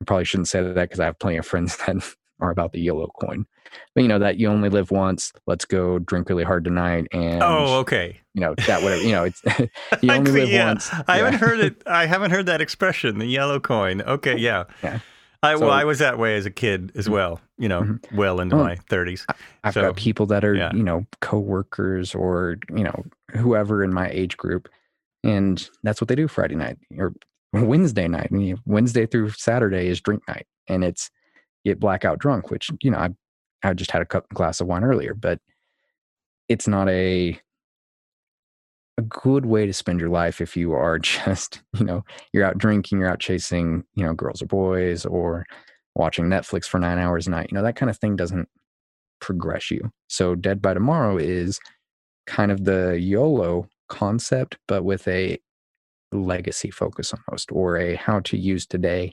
I 0.00 0.04
probably 0.04 0.24
shouldn't 0.26 0.48
say 0.48 0.62
that 0.62 0.74
because 0.74 1.00
I 1.00 1.06
have 1.06 1.18
plenty 1.18 1.38
of 1.38 1.46
friends 1.46 1.76
that 1.86 1.96
are 2.40 2.50
about 2.50 2.72
the 2.72 2.80
YOLO 2.80 3.08
coin. 3.20 3.46
But 3.94 4.02
you 4.02 4.08
know 4.08 4.18
that 4.18 4.38
you 4.38 4.48
only 4.48 4.68
live 4.68 4.90
once. 4.90 5.32
Let's 5.46 5.64
go 5.64 5.98
drink 5.98 6.28
really 6.28 6.44
hard 6.44 6.64
tonight, 6.64 7.06
and 7.12 7.42
oh, 7.42 7.78
okay. 7.80 8.20
you 8.34 8.40
know 8.40 8.54
that 8.66 8.82
whatever 8.82 9.02
you 9.02 9.12
know 9.12 9.24
it's 9.24 9.42
you 10.02 10.12
only 10.12 10.32
live 10.32 10.50
yeah. 10.50 10.66
once. 10.66 10.90
I 11.08 11.18
haven't 11.18 11.34
heard 11.34 11.60
it. 11.60 11.82
I 11.86 12.06
haven't 12.06 12.30
heard 12.32 12.46
that 12.46 12.60
expression, 12.60 13.18
the 13.18 13.26
yellow 13.26 13.60
coin. 13.60 14.02
Okay, 14.02 14.36
yeah. 14.36 14.64
Yeah. 14.82 14.98
I, 15.44 15.56
well, 15.56 15.72
I 15.72 15.82
was 15.82 15.98
that 15.98 16.18
way 16.18 16.36
as 16.36 16.46
a 16.46 16.52
kid 16.52 16.92
as 16.94 17.10
well. 17.10 17.40
You 17.58 17.68
know, 17.68 17.82
Mhm. 17.82 18.16
well 18.16 18.38
into 18.40 18.54
Oh. 18.54 18.62
my 18.62 18.76
thirties. 18.76 19.26
I've 19.64 19.74
So, 19.74 19.82
got 19.82 19.96
people 19.96 20.26
that 20.26 20.44
are, 20.44 20.54
yeah. 20.54 20.70
you 20.72 20.84
know, 20.84 21.04
coworkers 21.20 22.14
or, 22.14 22.58
you 22.72 22.84
know, 22.84 23.04
whoever 23.32 23.82
in 23.82 23.92
my 23.92 24.08
age 24.08 24.36
group. 24.36 24.68
And 25.24 25.68
that's 25.82 26.00
what 26.00 26.06
they 26.06 26.14
do 26.14 26.28
Friday 26.28 26.54
night 26.54 26.78
or 26.96 27.12
Wednesday 27.52 28.06
night. 28.06 28.28
I 28.30 28.34
mean, 28.34 28.56
Wednesday 28.66 29.04
through 29.04 29.30
Saturday 29.30 29.88
is 29.88 30.00
drink 30.00 30.22
night. 30.28 30.46
And 30.68 30.84
it's 30.84 31.10
get 31.64 31.80
blackout 31.80 32.18
drunk, 32.18 32.50
which, 32.50 32.70
you 32.82 32.90
know, 32.90 32.98
I 32.98 33.10
I 33.64 33.74
just 33.74 33.90
had 33.92 34.02
a 34.02 34.06
cup 34.06 34.28
glass 34.34 34.60
of 34.60 34.66
wine 34.66 34.84
earlier, 34.84 35.14
but 35.14 35.40
it's 36.48 36.68
not 36.68 36.88
a 36.88 37.40
a 38.98 39.02
good 39.02 39.46
way 39.46 39.66
to 39.66 39.72
spend 39.72 40.00
your 40.00 40.10
life 40.10 40.40
if 40.40 40.56
you 40.56 40.72
are 40.72 40.98
just, 40.98 41.62
you 41.78 41.84
know, 41.84 42.04
you're 42.32 42.44
out 42.44 42.58
drinking, 42.58 42.98
you're 42.98 43.08
out 43.10 43.20
chasing, 43.20 43.84
you 43.94 44.04
know, 44.04 44.14
girls 44.14 44.42
or 44.42 44.46
boys 44.46 45.06
or 45.06 45.44
watching 45.94 46.26
Netflix 46.26 46.64
for 46.66 46.78
nine 46.78 46.98
hours 46.98 47.26
a 47.26 47.30
night. 47.30 47.48
You 47.50 47.56
know, 47.56 47.62
that 47.64 47.76
kind 47.76 47.90
of 47.90 47.98
thing 47.98 48.16
doesn't 48.16 48.48
progress 49.20 49.70
you. 49.70 49.90
So 50.08 50.34
Dead 50.34 50.60
by 50.60 50.74
Tomorrow 50.74 51.18
is 51.18 51.58
kind 52.26 52.50
of 52.52 52.64
the 52.64 52.98
YOLO 53.00 53.68
concept, 53.88 54.58
but 54.68 54.84
with 54.84 55.06
a 55.08 55.38
legacy 56.12 56.70
focus 56.70 57.12
almost, 57.28 57.50
or 57.52 57.76
a 57.78 57.96
how 57.96 58.20
to 58.20 58.36
use 58.36 58.66
today 58.66 59.12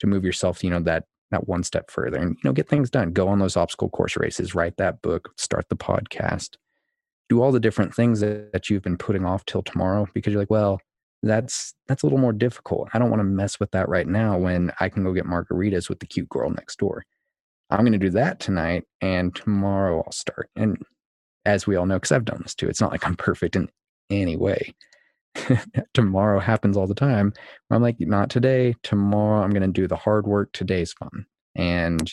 to 0.00 0.06
move 0.06 0.24
yourself, 0.24 0.64
you 0.64 0.70
know, 0.70 0.80
that 0.80 1.04
that 1.30 1.48
one 1.48 1.62
step 1.62 1.90
further 1.90 2.18
and 2.18 2.30
you 2.30 2.40
know 2.44 2.52
get 2.52 2.68
things 2.68 2.90
done. 2.90 3.12
Go 3.12 3.28
on 3.28 3.38
those 3.38 3.56
obstacle 3.56 3.90
course 3.90 4.16
races, 4.16 4.54
write 4.54 4.76
that 4.76 5.02
book, 5.02 5.30
start 5.36 5.68
the 5.68 5.76
podcast, 5.76 6.56
do 7.28 7.42
all 7.42 7.52
the 7.52 7.60
different 7.60 7.94
things 7.94 8.20
that, 8.20 8.52
that 8.52 8.68
you've 8.68 8.82
been 8.82 8.98
putting 8.98 9.24
off 9.24 9.44
till 9.46 9.62
tomorrow 9.62 10.06
because 10.14 10.32
you're 10.32 10.42
like, 10.42 10.50
well, 10.50 10.80
that's 11.22 11.74
that's 11.86 12.02
a 12.02 12.06
little 12.06 12.18
more 12.18 12.32
difficult. 12.32 12.88
I 12.92 12.98
don't 12.98 13.10
want 13.10 13.20
to 13.20 13.24
mess 13.24 13.60
with 13.60 13.70
that 13.72 13.88
right 13.88 14.06
now 14.06 14.38
when 14.38 14.72
I 14.80 14.88
can 14.88 15.04
go 15.04 15.12
get 15.12 15.26
margaritas 15.26 15.88
with 15.88 16.00
the 16.00 16.06
cute 16.06 16.28
girl 16.28 16.50
next 16.50 16.78
door. 16.78 17.04
I'm 17.70 17.80
going 17.80 17.92
to 17.92 17.98
do 17.98 18.10
that 18.10 18.40
tonight 18.40 18.84
and 19.00 19.34
tomorrow 19.34 20.02
I'll 20.04 20.12
start. 20.12 20.50
And 20.56 20.76
as 21.44 21.66
we 21.66 21.76
all 21.76 21.86
know, 21.86 21.96
because 21.96 22.12
I've 22.12 22.24
done 22.24 22.40
this 22.42 22.54
too, 22.54 22.68
it's 22.68 22.80
not 22.80 22.90
like 22.90 23.06
I'm 23.06 23.16
perfect 23.16 23.54
in 23.54 23.68
any 24.10 24.36
way. 24.36 24.74
tomorrow 25.94 26.40
happens 26.40 26.76
all 26.76 26.86
the 26.86 26.94
time. 26.94 27.32
I'm 27.70 27.82
like, 27.82 27.96
not 28.00 28.30
today. 28.30 28.74
Tomorrow 28.82 29.42
I'm 29.42 29.50
going 29.50 29.62
to 29.62 29.68
do 29.68 29.86
the 29.86 29.96
hard 29.96 30.26
work. 30.26 30.52
Today's 30.52 30.92
fun. 30.92 31.26
And 31.54 32.12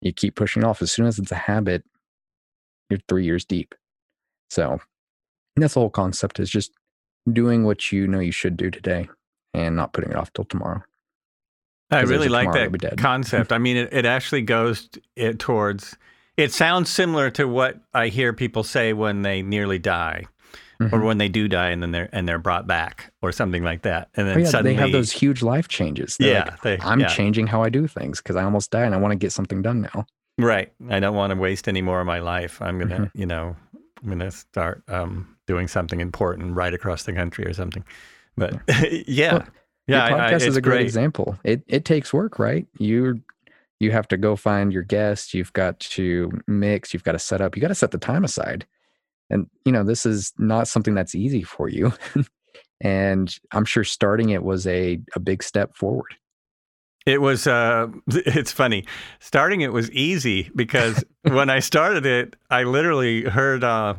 you 0.00 0.12
keep 0.12 0.36
pushing 0.36 0.62
it 0.62 0.66
off. 0.66 0.82
As 0.82 0.92
soon 0.92 1.06
as 1.06 1.18
it's 1.18 1.32
a 1.32 1.36
habit, 1.36 1.84
you're 2.88 3.00
three 3.08 3.24
years 3.24 3.44
deep. 3.44 3.74
So 4.50 4.80
that's 5.56 5.74
the 5.74 5.80
whole 5.80 5.90
concept 5.90 6.40
is 6.40 6.50
just 6.50 6.72
doing 7.30 7.64
what 7.64 7.92
you 7.92 8.06
know 8.06 8.18
you 8.18 8.32
should 8.32 8.56
do 8.56 8.70
today 8.70 9.08
and 9.54 9.76
not 9.76 9.92
putting 9.92 10.10
it 10.10 10.16
off 10.16 10.32
till 10.32 10.44
tomorrow. 10.44 10.82
I 11.90 12.02
really 12.02 12.28
like 12.28 12.52
that 12.52 12.96
concept. 12.98 13.52
I 13.52 13.58
mean, 13.58 13.76
it, 13.76 13.92
it 13.92 14.06
actually 14.06 14.42
goes 14.42 14.88
it 15.16 15.38
towards. 15.38 15.96
It 16.36 16.52
sounds 16.52 16.88
similar 16.88 17.30
to 17.30 17.46
what 17.46 17.80
I 17.92 18.08
hear 18.08 18.32
people 18.32 18.62
say 18.62 18.92
when 18.92 19.22
they 19.22 19.42
nearly 19.42 19.78
die, 19.78 20.26
or 20.80 20.88
Mhm. 20.88 21.04
when 21.04 21.18
they 21.18 21.28
do 21.28 21.46
die 21.46 21.68
and 21.70 21.82
then 21.82 21.92
they're 21.92 22.08
and 22.12 22.26
they're 22.28 22.38
brought 22.38 22.66
back, 22.66 23.12
or 23.22 23.32
something 23.32 23.62
like 23.62 23.82
that. 23.82 24.08
And 24.14 24.26
Oh, 24.26 24.30
then 24.32 24.40
yeah, 24.40 24.46
suddenly, 24.48 24.74
they 24.76 24.80
have 24.80 24.92
those 24.92 25.12
huge 25.12 25.42
life 25.42 25.68
changes. 25.68 26.16
They're 26.16 26.32
yeah, 26.32 26.44
like, 26.50 26.62
they, 26.62 26.78
I'm 26.80 27.00
yeah, 27.00 27.06
changing 27.08 27.46
how 27.48 27.62
I 27.62 27.68
do 27.68 27.86
things 27.86 28.20
because 28.22 28.36
I 28.36 28.44
almost 28.44 28.70
died 28.70 28.86
and 28.86 28.94
I 28.94 28.98
want 28.98 29.12
to 29.12 29.16
get 29.16 29.32
something 29.32 29.62
done 29.62 29.82
now. 29.82 30.06
right. 30.38 30.72
I 30.88 31.00
don't 31.00 31.14
want 31.14 31.32
to 31.32 31.38
waste 31.38 31.68
any 31.68 31.82
more 31.82 32.00
of 32.00 32.06
my 32.06 32.18
life. 32.20 32.62
I'm 32.62 32.78
gonna, 32.78 32.98
Mhm. 33.00 33.10
you 33.14 33.26
know, 33.26 33.56
I'm 34.02 34.08
gonna 34.08 34.30
start 34.30 34.82
um, 34.88 35.36
doing 35.46 35.68
something 35.68 36.00
important 36.00 36.54
right 36.56 36.72
across 36.72 37.02
the 37.02 37.12
country 37.12 37.44
or 37.46 37.52
something. 37.52 37.84
But 38.38 38.54
yeah, 39.06 39.32
Well, 39.34 39.46
yeah, 39.86 40.08
Your 40.08 40.18
I- 40.18 40.28
I- 40.28 40.32
podcast 40.32 40.46
is 40.46 40.56
a 40.56 40.60
great 40.62 40.76
great. 40.76 40.86
example. 40.86 41.38
It 41.44 41.62
it 41.66 41.84
takes 41.84 42.12
work, 42.14 42.38
right? 42.38 42.66
You 42.78 43.20
you 43.80 43.90
have 43.92 44.06
to 44.08 44.16
go 44.16 44.36
find 44.36 44.72
your 44.72 44.82
guests. 44.82 45.32
You've 45.34 45.52
got 45.54 45.80
to 45.80 46.30
mix. 46.46 46.92
You've 46.94 47.02
got 47.04 47.12
to 47.12 47.18
set 47.18 47.40
up. 47.40 47.56
You 47.56 47.62
got 47.62 47.68
to 47.68 47.74
set 47.74 47.90
the 47.90 47.98
time 47.98 48.24
aside. 48.24 48.66
And 49.30 49.46
you 49.64 49.72
know 49.72 49.84
this 49.84 50.04
is 50.04 50.32
not 50.38 50.68
something 50.68 50.94
that's 50.94 51.14
easy 51.14 51.42
for 51.42 51.68
you. 51.68 51.92
and 52.80 53.34
I'm 53.52 53.64
sure 53.64 53.84
starting 53.84 54.30
it 54.30 54.42
was 54.42 54.66
a 54.66 55.00
a 55.14 55.20
big 55.20 55.42
step 55.42 55.76
forward. 55.76 56.14
It 57.06 57.20
was. 57.20 57.46
Uh, 57.46 57.88
it's 58.08 58.52
funny. 58.52 58.84
Starting 59.20 59.62
it 59.62 59.72
was 59.72 59.90
easy 59.92 60.50
because 60.54 61.04
when 61.22 61.50
I 61.50 61.60
started 61.60 62.04
it, 62.06 62.36
I 62.50 62.64
literally 62.64 63.22
heard 63.24 63.64
uh, 63.64 63.94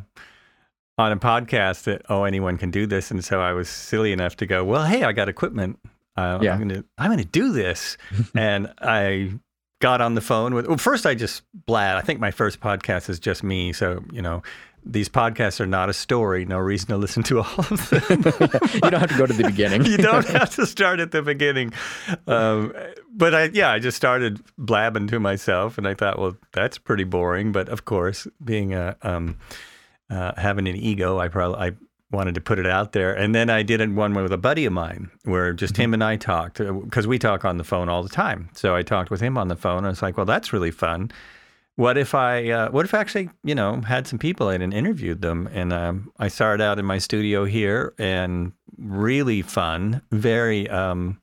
on 0.98 1.12
a 1.12 1.18
podcast 1.18 1.84
that 1.84 2.04
oh 2.10 2.24
anyone 2.26 2.58
can 2.58 2.72
do 2.72 2.86
this, 2.86 3.12
and 3.12 3.24
so 3.24 3.42
I 3.42 3.54
was 3.54 3.70
silly 3.70 4.12
enough 4.12 4.36
to 4.38 4.46
go. 4.46 4.64
Well, 4.64 4.86
hey, 4.86 5.04
I 5.04 5.12
got 5.14 5.30
equipment. 5.30 5.80
Uh, 6.16 6.40
Yeah. 6.42 6.54
I'm 6.54 6.60
gonna 6.60 6.84
I'm 6.98 7.10
gonna 7.10 7.24
do 7.24 7.52
this, 7.52 7.98
and 8.36 8.72
I 8.80 9.34
got 9.82 10.02
on 10.02 10.14
the 10.14 10.22
phone 10.22 10.54
with. 10.54 10.68
Well, 10.68 10.78
first 10.78 11.06
I 11.06 11.16
just 11.16 11.44
blab. 11.66 11.98
I 11.98 12.02
think 12.02 12.20
my 12.20 12.32
first 12.32 12.60
podcast 12.60 13.10
is 13.10 13.20
just 13.20 13.44
me, 13.44 13.74
so 13.74 14.04
you 14.12 14.22
know. 14.22 14.44
These 14.84 15.10
podcasts 15.10 15.60
are 15.60 15.68
not 15.68 15.90
a 15.90 15.94
story. 15.94 16.46
No 16.46 16.58
reason 16.58 16.90
to 16.90 16.98
listen 16.98 17.24
to 17.24 17.40
all 17.40 17.60
of 17.60 17.90
them. 17.90 18.02
you 18.74 18.82
don't 18.82 19.00
have 19.00 19.10
to 19.10 19.18
go 19.18 19.26
to 19.26 19.34
the 19.34 19.44
beginning. 19.46 19.86
you 19.86 19.98
don't 19.98 20.28
have 20.28 20.56
to 20.56 20.66
start 20.66 21.00
at 21.00 21.12
the 21.12 21.22
beginning. 21.22 21.74
Um, 22.28 22.74
but 23.14 23.36
I, 23.36 23.44
yeah, 23.54 23.72
I 23.72 23.80
just 23.80 23.98
started 23.98 24.42
blabbing 24.58 25.08
to 25.08 25.20
myself, 25.20 25.78
and 25.78 25.88
I 25.88 25.94
thought, 25.94 26.18
well, 26.18 26.36
that's 26.52 26.78
pretty 26.78 27.04
boring. 27.04 27.52
But 27.52 27.70
of 27.70 27.86
course, 27.86 28.28
being 28.44 28.74
a 28.74 28.96
um, 29.04 29.38
uh, 30.10 30.34
having 30.38 30.68
an 30.68 30.76
ego, 30.76 31.20
I 31.20 31.28
probably 31.28 31.60
I 31.60 31.72
wanted 32.12 32.36
to 32.36 32.42
put 32.42 32.60
it 32.60 32.68
out 32.68 32.92
there. 32.92 33.14
And 33.14 33.34
then 33.34 33.50
I 33.50 33.64
did 33.64 33.82
it 33.82 33.90
one 33.90 34.14
way 34.14 34.22
with 34.22 34.34
a 34.34 34.38
buddy 34.38 34.66
of 34.66 34.74
mine, 34.74 35.10
where 35.24 35.54
just 35.54 35.78
him 35.78 35.94
and 35.94 36.04
I 36.04 36.18
talked 36.18 36.58
because 36.58 37.08
we 37.08 37.18
talk 37.18 37.46
on 37.46 37.58
the 37.58 37.64
phone 37.64 37.90
all 37.90 38.04
the 38.04 38.10
time. 38.10 38.50
So 38.54 38.76
I 38.76 38.84
talked 38.84 39.10
with 39.10 39.22
him 39.22 39.38
on 39.38 39.48
the 39.48 39.56
phone. 39.56 39.80
And 39.80 39.88
I 39.88 39.90
was 39.90 40.02
like, 40.02 40.18
well, 40.18 40.26
that's 40.26 40.54
really 40.54 40.72
fun. 40.72 41.12
What 41.82 41.98
if 41.98 42.14
I, 42.14 42.48
uh, 42.52 42.70
what 42.70 42.86
if 42.86 42.94
I 42.94 43.00
actually, 43.00 43.32
you 43.44 43.56
know, 43.56 43.82
had 43.82 44.06
some 44.06 44.20
people 44.20 44.52
in 44.52 44.62
and 44.62 44.72
interviewed 44.72 45.24
them? 45.24 45.50
And 45.52 45.74
um, 45.74 46.12
I 46.20 46.28
started 46.28 46.64
out 46.64 46.78
in 46.78 46.86
my 46.86 47.00
studio 47.00 47.44
here 47.44 47.96
and 47.98 48.52
really 48.78 49.42
fun, 49.42 50.04
very, 50.12 50.70
um, 50.70 51.20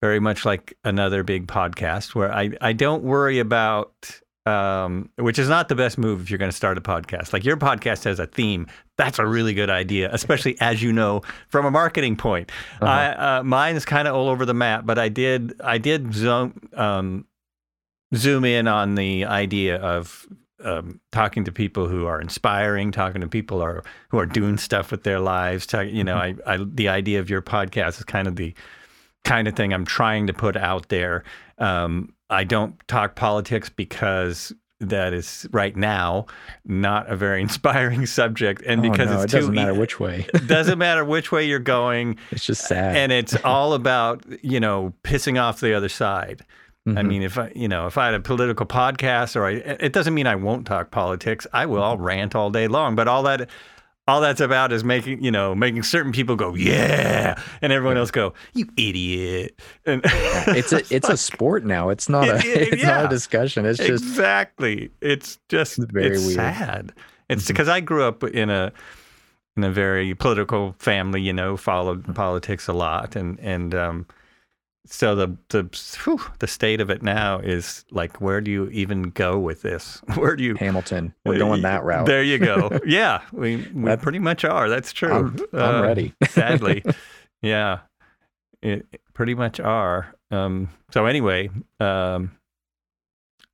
very 0.00 0.20
much 0.20 0.44
like 0.44 0.78
another 0.84 1.24
big 1.24 1.48
podcast 1.48 2.14
where 2.14 2.32
I, 2.32 2.52
I 2.60 2.72
don't 2.72 3.02
worry 3.02 3.40
about, 3.40 4.20
um, 4.46 5.10
which 5.16 5.40
is 5.40 5.48
not 5.48 5.68
the 5.68 5.74
best 5.74 5.98
move 5.98 6.20
if 6.20 6.30
you're 6.30 6.38
going 6.38 6.52
to 6.52 6.56
start 6.56 6.78
a 6.78 6.80
podcast. 6.80 7.32
Like 7.32 7.44
your 7.44 7.56
podcast 7.56 8.04
has 8.04 8.20
a 8.20 8.28
theme. 8.28 8.68
That's 8.96 9.18
a 9.18 9.26
really 9.26 9.54
good 9.54 9.70
idea, 9.70 10.08
especially 10.12 10.56
as 10.60 10.80
you 10.80 10.92
know 10.92 11.22
from 11.48 11.66
a 11.66 11.70
marketing 11.72 12.14
point. 12.14 12.52
I, 12.80 13.06
uh, 13.38 13.42
mine 13.42 13.74
is 13.74 13.84
kind 13.84 14.06
of 14.06 14.14
all 14.14 14.28
over 14.28 14.46
the 14.46 14.54
map, 14.54 14.86
but 14.86 15.00
I 15.00 15.08
did, 15.08 15.60
I 15.60 15.78
did 15.78 16.14
zone, 16.14 16.60
um, 16.74 17.24
zoom 18.14 18.44
in 18.44 18.66
on 18.68 18.94
the 18.94 19.24
idea 19.24 19.76
of 19.76 20.26
um, 20.62 21.00
talking 21.10 21.44
to 21.44 21.52
people 21.52 21.88
who 21.88 22.06
are 22.06 22.20
inspiring, 22.20 22.92
talking 22.92 23.20
to 23.22 23.28
people 23.28 23.58
who 23.58 23.64
are 23.64 23.84
who 24.10 24.18
are 24.18 24.26
doing 24.26 24.58
stuff 24.58 24.90
with 24.90 25.04
their 25.04 25.18
lives. 25.20 25.66
Talk, 25.66 25.86
you 25.86 26.04
know, 26.04 26.16
I, 26.16 26.34
I 26.46 26.58
the 26.62 26.88
idea 26.88 27.20
of 27.20 27.30
your 27.30 27.40
podcast 27.42 27.98
is 27.98 28.04
kind 28.04 28.28
of 28.28 28.36
the 28.36 28.54
kind 29.24 29.48
of 29.48 29.54
thing 29.56 29.72
I'm 29.72 29.84
trying 29.86 30.26
to 30.26 30.32
put 30.32 30.56
out 30.56 30.88
there. 30.88 31.24
Um, 31.58 32.12
I 32.28 32.44
don't 32.44 32.76
talk 32.88 33.16
politics 33.16 33.68
because 33.70 34.52
that 34.80 35.12
is 35.12 35.46
right 35.52 35.76
now 35.76 36.24
not 36.66 37.10
a 37.10 37.16
very 37.16 37.40
inspiring 37.48 38.04
subject, 38.06 38.62
and 38.66 38.80
Oh, 38.84 38.90
because 38.90 39.10
no, 39.10 39.22
it's 39.22 39.32
it 39.32 39.36
doesn't 39.38 39.52
too 39.52 39.56
matter 39.56 39.74
which 39.74 39.98
way. 40.00 40.26
doesn't 40.46 40.78
matter 40.78 41.04
which 41.04 41.32
way 41.32 41.44
you're 41.46 41.58
going, 41.58 42.16
It's 42.30 42.44
just 42.44 42.66
sad. 42.66 42.96
and 42.96 43.12
it's 43.12 43.36
all 43.44 43.72
about 43.74 44.24
you 44.44 44.60
know 44.60 44.92
pissing 45.04 45.40
off 45.40 45.60
the 45.60 45.74
other 45.74 45.88
side. 45.88 46.44
I 46.86 46.90
Mhm. 46.90 47.06
mean, 47.06 47.22
if 47.22 47.36
I, 47.38 47.52
you 47.54 47.68
know, 47.68 47.86
if 47.86 47.98
I 47.98 48.06
had 48.06 48.14
a 48.14 48.20
political 48.20 48.64
podcast, 48.66 49.36
or 49.36 49.44
I, 49.44 49.50
it 49.52 49.92
doesn't 49.92 50.14
mean 50.14 50.26
I 50.26 50.34
won't 50.36 50.66
talk 50.66 50.90
politics. 50.90 51.46
I 51.52 51.66
will. 51.66 51.82
I'll 51.82 51.98
rant 51.98 52.34
all 52.34 52.50
day 52.50 52.68
long. 52.68 52.94
But 52.96 53.06
all 53.06 53.22
that, 53.24 53.50
all 54.08 54.20
that's 54.22 54.40
about 54.40 54.72
is 54.72 54.82
making, 54.82 55.22
you 55.22 55.30
know, 55.30 55.54
making 55.54 55.82
certain 55.82 56.10
people 56.10 56.36
go, 56.36 56.54
yeah, 56.54 57.40
and 57.60 57.70
everyone 57.72 57.98
else 57.98 58.10
go, 58.10 58.32
you 58.54 58.66
idiot. 58.78 59.60
And 59.84 60.00
it's 60.04 60.72
a 60.72 60.78
it's 60.94 61.08
a 61.10 61.16
sport 61.18 61.64
now. 61.66 61.90
It's 61.90 62.08
not 62.08 62.28
a 62.28 62.36
It- 62.38 62.44
it- 62.46 62.72
it's 62.74 62.82
not 62.84 63.04
a 63.04 63.08
discussion. 63.08 63.66
It's 63.66 63.78
just 63.78 64.02
exactly. 64.02 64.90
It's 65.02 65.38
just 65.50 65.78
It's 65.78 65.92
very 65.92 66.16
it's 66.16 66.24
weird. 66.24 66.36
sad. 66.36 66.92
It's 67.28 67.46
because 67.46 67.68
I 67.68 67.80
grew 67.80 68.04
up 68.04 68.24
in 68.24 68.48
a 68.48 68.72
in 69.56 69.64
a 69.64 69.70
very 69.70 70.14
political 70.14 70.74
family. 70.78 71.20
You 71.20 71.34
know, 71.34 71.56
followed 71.58 72.04
Mm-hmm. 72.04 72.12
politics 72.14 72.66
a 72.68 72.72
lot, 72.72 73.16
and 73.16 73.38
and 73.40 73.74
um, 73.74 74.06
so 74.86 75.14
the 75.14 75.36
the 75.50 75.62
whew, 76.04 76.20
the 76.38 76.46
state 76.46 76.80
of 76.80 76.90
it 76.90 77.02
now 77.02 77.38
is 77.38 77.84
like, 77.90 78.20
where 78.20 78.40
do 78.40 78.50
you 78.50 78.68
even 78.70 79.10
go 79.10 79.38
with 79.38 79.62
this? 79.62 80.00
Where 80.16 80.34
do 80.36 80.42
you? 80.44 80.54
Hamilton. 80.56 81.14
We're 81.24 81.38
going 81.38 81.62
that 81.62 81.84
route. 81.84 82.06
There 82.06 82.22
you 82.22 82.38
go. 82.38 82.70
yeah, 82.86 83.20
we 83.32 83.56
we 83.74 83.84
That- 83.84 84.02
pretty 84.02 84.18
much 84.18 84.44
are. 84.44 84.68
That's 84.68 84.92
true. 84.92 85.12
I'm, 85.12 85.36
I'm 85.52 85.74
Uh, 85.76 85.82
ready. 85.82 86.14
sadly. 86.28 86.82
yeah, 87.42 87.80
it, 88.62 88.86
it 88.92 89.00
pretty 89.14 89.34
much 89.34 89.60
are. 89.60 90.14
Um, 90.30 90.68
so 90.92 91.06
anyway, 91.06 91.50
um, 91.78 92.32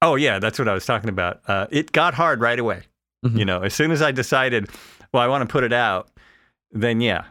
oh 0.02 0.14
yeah, 0.16 0.38
that's 0.38 0.58
what 0.58 0.68
I 0.68 0.74
was 0.74 0.86
talking 0.86 1.08
about. 1.10 1.40
Uh, 1.48 1.66
it 1.70 1.92
got 1.92 2.14
hard 2.14 2.40
right 2.40 2.58
away. 2.58 2.82
Mhm. 3.24 3.38
You 3.38 3.44
know, 3.44 3.62
as 3.62 3.74
soon 3.74 3.90
as 3.90 4.00
I 4.02 4.12
decided, 4.12 4.68
well, 5.12 5.22
I 5.22 5.26
want 5.26 5.42
to 5.42 5.50
put 5.52 5.64
it 5.64 5.72
out, 5.72 6.08
then 6.70 7.00
yeah, 7.00 7.24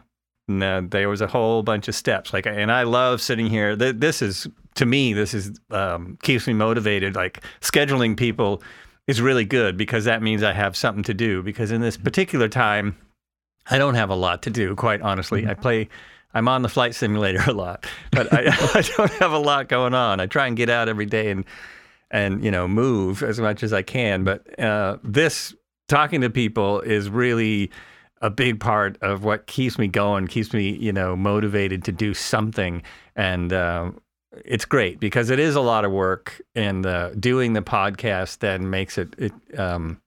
no, 0.48 0.80
there 0.80 1.08
was 1.08 1.20
a 1.20 1.26
whole 1.26 1.62
bunch 1.62 1.88
of 1.88 1.94
steps. 1.94 2.32
Like, 2.32 2.46
and 2.46 2.70
I 2.70 2.84
love 2.84 3.20
sitting 3.20 3.46
here. 3.46 3.74
This 3.74 4.22
is 4.22 4.46
to 4.76 4.86
me, 4.86 5.12
this 5.12 5.34
is 5.34 5.58
um, 5.70 6.18
keeps 6.22 6.46
me 6.46 6.52
motivated. 6.52 7.16
Like 7.16 7.42
scheduling 7.60 8.16
people 8.16 8.62
is 9.06 9.20
really 9.20 9.44
good 9.44 9.76
because 9.76 10.04
that 10.04 10.22
means 10.22 10.42
I 10.42 10.52
have 10.52 10.76
something 10.76 11.02
to 11.04 11.14
do. 11.14 11.42
Because 11.42 11.70
in 11.72 11.80
this 11.80 11.96
particular 11.96 12.48
time, 12.48 12.96
I 13.68 13.78
don't 13.78 13.94
have 13.94 14.10
a 14.10 14.14
lot 14.14 14.42
to 14.42 14.50
do. 14.50 14.74
Quite 14.76 15.02
honestly, 15.02 15.46
I 15.46 15.54
play. 15.54 15.88
I'm 16.34 16.48
on 16.48 16.62
the 16.62 16.68
flight 16.68 16.94
simulator 16.94 17.42
a 17.46 17.52
lot, 17.52 17.86
but 18.12 18.32
I, 18.32 18.44
I 18.74 18.82
don't 18.96 19.12
have 19.14 19.32
a 19.32 19.38
lot 19.38 19.68
going 19.68 19.94
on. 19.94 20.20
I 20.20 20.26
try 20.26 20.46
and 20.46 20.56
get 20.56 20.70
out 20.70 20.88
every 20.88 21.06
day 21.06 21.30
and 21.30 21.44
and 22.10 22.44
you 22.44 22.52
know 22.52 22.68
move 22.68 23.22
as 23.24 23.40
much 23.40 23.64
as 23.64 23.72
I 23.72 23.82
can. 23.82 24.22
But 24.22 24.60
uh, 24.60 24.98
this 25.02 25.54
talking 25.88 26.20
to 26.20 26.30
people 26.30 26.80
is 26.82 27.08
really 27.08 27.70
a 28.22 28.30
big 28.30 28.60
part 28.60 28.96
of 29.02 29.24
what 29.24 29.46
keeps 29.46 29.78
me 29.78 29.88
going, 29.88 30.26
keeps 30.26 30.52
me 30.52 30.70
you 30.76 30.92
know 30.92 31.16
motivated 31.16 31.84
to 31.84 31.92
do 31.92 32.14
something, 32.14 32.82
and 33.14 33.52
uh, 33.52 33.90
it's 34.44 34.64
great 34.64 35.00
because 35.00 35.30
it 35.30 35.38
is 35.38 35.54
a 35.54 35.60
lot 35.60 35.84
of 35.84 35.92
work, 35.92 36.40
and 36.54 36.86
uh, 36.86 37.10
doing 37.10 37.52
the 37.52 37.62
podcast 37.62 38.38
then 38.38 38.70
makes 38.70 38.98
it 38.98 39.14
it 39.18 39.32
um, 39.58 40.00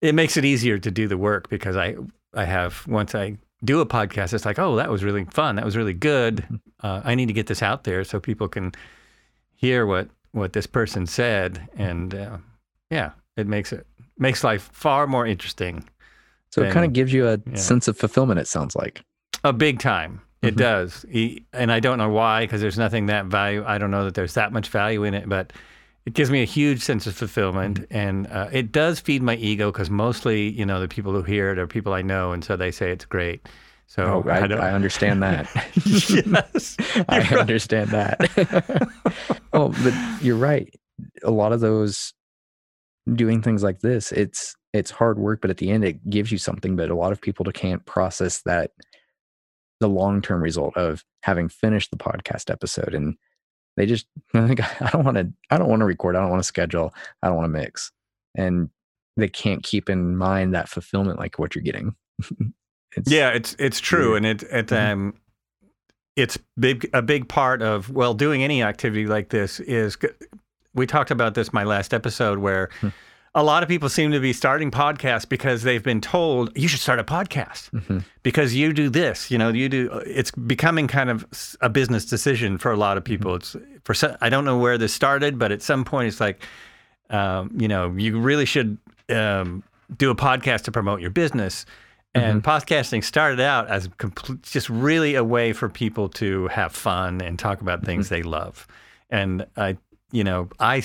it 0.00 0.14
makes 0.14 0.36
it 0.36 0.44
easier 0.44 0.78
to 0.78 0.90
do 0.90 1.08
the 1.08 1.18
work 1.18 1.48
because 1.48 1.76
I 1.76 1.96
I 2.34 2.44
have 2.44 2.86
once 2.86 3.14
I 3.14 3.38
do 3.64 3.80
a 3.80 3.86
podcast, 3.86 4.32
it's 4.32 4.46
like 4.46 4.58
oh 4.58 4.76
that 4.76 4.90
was 4.90 5.04
really 5.04 5.24
fun, 5.24 5.56
that 5.56 5.64
was 5.64 5.76
really 5.76 5.94
good. 5.94 6.60
Uh, 6.82 7.02
I 7.04 7.14
need 7.14 7.26
to 7.26 7.34
get 7.34 7.46
this 7.46 7.62
out 7.62 7.84
there 7.84 8.04
so 8.04 8.18
people 8.20 8.48
can 8.48 8.72
hear 9.54 9.86
what 9.86 10.08
what 10.32 10.52
this 10.52 10.66
person 10.66 11.06
said, 11.06 11.68
and 11.76 12.14
uh, 12.14 12.38
yeah, 12.90 13.10
it 13.36 13.46
makes 13.46 13.72
it 13.72 13.86
makes 14.18 14.44
life 14.44 14.70
far 14.72 15.06
more 15.06 15.26
interesting. 15.26 15.84
So 16.50 16.62
it 16.62 16.72
kind 16.72 16.84
of 16.84 16.92
gives 16.92 17.12
you 17.12 17.28
a 17.28 17.38
yeah. 17.46 17.56
sense 17.56 17.86
of 17.88 17.96
fulfillment. 17.96 18.40
It 18.40 18.48
sounds 18.48 18.74
like. 18.74 19.02
A 19.44 19.52
big 19.52 19.78
time. 19.78 20.20
It 20.42 20.54
Mhm. 20.54 20.58
does. 20.58 21.04
E- 21.10 21.42
And 21.52 21.70
I 21.70 21.80
don't 21.80 21.98
know 21.98 22.08
why, 22.08 22.44
because 22.44 22.60
there's 22.60 22.78
nothing 22.78 23.06
that 23.06 23.26
value. 23.26 23.62
I 23.66 23.78
don't 23.78 23.90
know 23.90 24.04
that 24.04 24.14
there's 24.14 24.34
that 24.34 24.52
much 24.52 24.68
value 24.68 25.04
in 25.04 25.14
it, 25.14 25.28
but 25.28 25.52
it 26.06 26.14
gives 26.14 26.30
me 26.30 26.42
a 26.42 26.46
huge 26.46 26.80
sense 26.80 27.06
of 27.06 27.14
fulfillment. 27.14 27.86
And 27.90 28.26
uh, 28.28 28.48
it 28.50 28.72
does 28.72 29.00
feed 29.00 29.22
my 29.22 29.36
ego 29.36 29.70
because 29.70 29.90
mostly, 29.90 30.48
you 30.48 30.64
know, 30.66 30.80
the 30.80 30.88
people 30.88 31.12
who 31.12 31.22
hear 31.22 31.52
it 31.52 31.58
are 31.58 31.66
people 31.66 31.92
I 31.92 32.02
know. 32.02 32.32
And 32.32 32.42
so 32.42 32.56
they 32.56 32.70
say 32.70 32.90
it's 32.90 33.04
great. 33.04 33.46
So 33.86 34.24
Oh, 34.26 34.30
I, 34.30 34.46
don't. 34.46 34.60
I 34.60 34.70
understand 34.72 35.22
that. 35.22 35.48
yes. 35.84 36.76
I 37.08 37.18
right. 37.18 37.32
understand 37.32 37.90
that. 37.90 38.88
oh, 39.52 39.68
but 39.84 40.22
you're 40.22 40.36
right. 40.36 40.72
A 41.22 41.30
lot 41.30 41.52
of 41.52 41.60
those 41.60 42.12
doing 43.12 43.42
things 43.42 43.62
like 43.62 43.80
this, 43.80 44.12
it's 44.12 44.54
it's 44.72 44.90
hard 44.90 45.18
work, 45.18 45.40
but 45.40 45.50
at 45.50 45.56
the 45.58 45.70
end 45.70 45.84
it 45.84 46.08
gives 46.08 46.30
you 46.30 46.38
something. 46.38 46.76
But 46.76 46.90
a 46.90 46.94
lot 46.94 47.12
of 47.12 47.20
people 47.20 47.44
can't 47.52 47.84
process 47.86 48.42
that 48.42 48.70
the 49.80 49.88
long 49.88 50.20
term 50.22 50.42
result 50.42 50.76
of 50.76 51.04
having 51.22 51.48
finished 51.48 51.90
the 51.90 51.96
podcast 51.96 52.50
episode 52.50 52.94
and 52.94 53.16
they 53.76 53.86
just 53.86 54.06
I 54.34 54.46
think 54.46 54.82
I 54.82 54.90
don't 54.90 55.04
want 55.04 55.16
to 55.16 55.32
I 55.50 55.58
don't 55.58 55.68
want 55.68 55.80
to 55.80 55.86
record, 55.86 56.16
I 56.16 56.20
don't 56.20 56.30
want 56.30 56.42
to 56.42 56.46
schedule, 56.46 56.92
I 57.22 57.28
don't 57.28 57.36
want 57.36 57.52
to 57.52 57.58
mix. 57.58 57.92
And 58.36 58.70
they 59.16 59.28
can't 59.28 59.62
keep 59.62 59.90
in 59.90 60.16
mind 60.16 60.54
that 60.54 60.68
fulfillment 60.68 61.18
like 61.18 61.38
what 61.38 61.54
you're 61.54 61.64
getting. 61.64 61.94
it's, 62.96 63.10
Yeah, 63.10 63.30
it's 63.30 63.56
it's 63.58 63.80
true, 63.80 64.14
and 64.14 64.24
it 64.24 64.42
it 64.44 64.66
Mhm. 64.68 64.92
um, 64.92 65.14
it's 66.16 66.38
big 66.58 66.88
a 66.92 67.02
big 67.02 67.28
part 67.28 67.60
of 67.62 67.90
well 67.90 68.14
doing 68.14 68.42
any 68.42 68.62
activity 68.62 69.06
like 69.06 69.30
this 69.30 69.58
is. 69.60 69.96
We 70.74 70.86
talked 70.86 71.10
about 71.10 71.34
this 71.34 71.52
my 71.52 71.64
last 71.64 71.92
episode 71.92 72.38
where. 72.38 72.68
Hmm. 72.80 72.88
A 73.34 73.44
lot 73.44 73.62
of 73.62 73.68
people 73.68 73.88
seem 73.88 74.10
to 74.10 74.18
be 74.18 74.32
starting 74.32 74.72
podcasts 74.72 75.28
because 75.28 75.62
they've 75.62 75.82
been 75.82 76.00
told 76.00 76.50
you 76.58 76.66
should 76.66 76.80
start 76.80 76.98
a 76.98 77.04
podcast 77.04 77.70
Mhm. 77.70 78.02
because 78.24 78.54
you 78.56 78.72
do 78.72 78.88
this. 78.90 79.30
You 79.30 79.38
know, 79.38 79.50
you 79.50 79.68
do. 79.68 79.88
It's 80.04 80.32
becoming 80.32 80.88
kind 80.88 81.08
of 81.10 81.24
a 81.60 81.68
business 81.68 82.04
decision 82.04 82.58
for 82.58 82.72
a 82.72 82.76
lot 82.76 82.96
of 82.96 83.04
people. 83.04 83.36
It's 83.36 83.54
for 83.84 83.94
some, 83.94 84.16
I 84.20 84.30
don't 84.30 84.44
know 84.44 84.58
where 84.58 84.76
this 84.78 84.92
started, 84.92 85.38
but 85.38 85.52
at 85.52 85.62
some 85.62 85.84
point 85.84 86.08
it's 86.08 86.20
like, 86.20 86.42
um, 87.10 87.52
you 87.56 87.68
know, 87.68 87.94
you 87.96 88.18
really 88.18 88.46
should 88.46 88.78
um, 89.08 89.62
do 89.96 90.10
a 90.10 90.16
podcast 90.16 90.62
to 90.62 90.72
promote 90.72 91.00
your 91.00 91.10
business. 91.10 91.66
And 92.12 92.42
podcasting 92.42 93.04
started 93.04 93.38
out 93.38 93.68
as 93.68 93.88
complete, 93.98 94.42
just 94.42 94.68
really 94.68 95.14
a 95.14 95.22
way 95.22 95.52
for 95.52 95.68
people 95.68 96.08
to 96.08 96.48
have 96.48 96.72
fun 96.72 97.20
and 97.20 97.38
talk 97.38 97.60
about 97.60 97.84
things 97.84 98.08
they 98.08 98.22
love. 98.24 98.66
and 99.08 99.46
I, 99.56 99.76
you 100.10 100.24
know, 100.24 100.48
I 100.58 100.82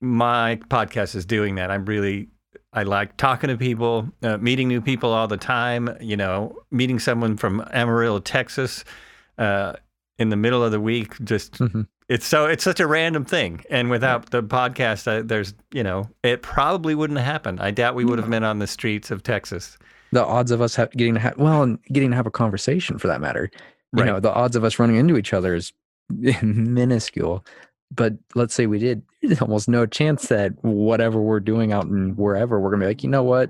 my 0.00 0.56
podcast 0.68 1.14
is 1.14 1.24
doing 1.26 1.54
that. 1.56 1.70
I'm 1.70 1.84
really 1.84 2.28
I 2.72 2.82
like 2.82 3.16
talking 3.16 3.48
to 3.48 3.56
people, 3.56 4.06
uh, 4.22 4.36
meeting 4.36 4.68
new 4.68 4.80
people 4.82 5.10
all 5.12 5.26
the 5.28 5.36
time. 5.38 5.96
You 6.00 6.16
know, 6.16 6.58
meeting 6.70 6.98
someone 6.98 7.36
from 7.38 7.64
Amarillo, 7.72 8.18
Texas, 8.18 8.84
uh, 9.38 9.74
in 10.18 10.28
the 10.28 10.36
middle 10.36 10.62
of 10.62 10.72
the 10.72 10.80
week. 10.80 11.14
Just 11.24 11.54
Mhm. 11.54 11.86
it's 12.08 12.26
so 12.26 12.46
it's 12.46 12.62
such 12.64 12.80
a 12.80 12.86
random 12.86 13.24
thing. 13.24 13.62
And 13.70 13.88
without 13.90 14.30
the 14.30 14.42
podcast, 14.42 15.06
uh, 15.08 15.22
there's 15.24 15.54
you 15.72 15.82
know, 15.82 16.10
it 16.22 16.42
probably 16.42 16.94
wouldn't 16.94 17.18
have 17.18 17.26
happened. 17.26 17.60
I 17.60 17.70
doubt 17.70 17.94
we 17.94 18.04
would 18.04 18.18
have 18.18 18.28
been 18.30 18.44
on 18.44 18.58
the 18.58 18.66
streets 18.66 19.10
of 19.10 19.22
Texas. 19.22 19.78
The 20.12 20.24
odds 20.24 20.50
of 20.50 20.60
us 20.60 20.76
ha- 20.76 20.86
getting 20.96 21.14
to 21.14 21.20
have 21.20 21.36
well, 21.38 21.62
and 21.62 21.78
getting 21.92 22.10
to 22.10 22.16
have 22.16 22.26
a 22.26 22.30
conversation 22.30 22.98
for 22.98 23.08
that 23.08 23.20
matter. 23.20 23.50
You 23.94 24.02
Right. 24.02 24.06
know, 24.06 24.20
the 24.20 24.32
odds 24.32 24.54
of 24.56 24.64
us 24.64 24.78
running 24.78 24.96
into 24.96 25.16
each 25.16 25.32
other 25.32 25.54
is 25.54 25.72
minuscule. 26.42 27.44
But 27.94 28.14
let's 28.34 28.54
say 28.54 28.66
we 28.66 28.78
did, 28.78 29.02
there's 29.22 29.40
almost 29.40 29.68
no 29.68 29.86
chance 29.86 30.28
that 30.28 30.52
whatever 30.64 31.20
we're 31.20 31.40
doing 31.40 31.72
out 31.72 31.84
in 31.84 32.16
wherever, 32.16 32.60
we're 32.60 32.70
gonna 32.70 32.82
be 32.82 32.86
like, 32.88 33.02
you 33.02 33.08
know 33.10 33.22
what, 33.22 33.48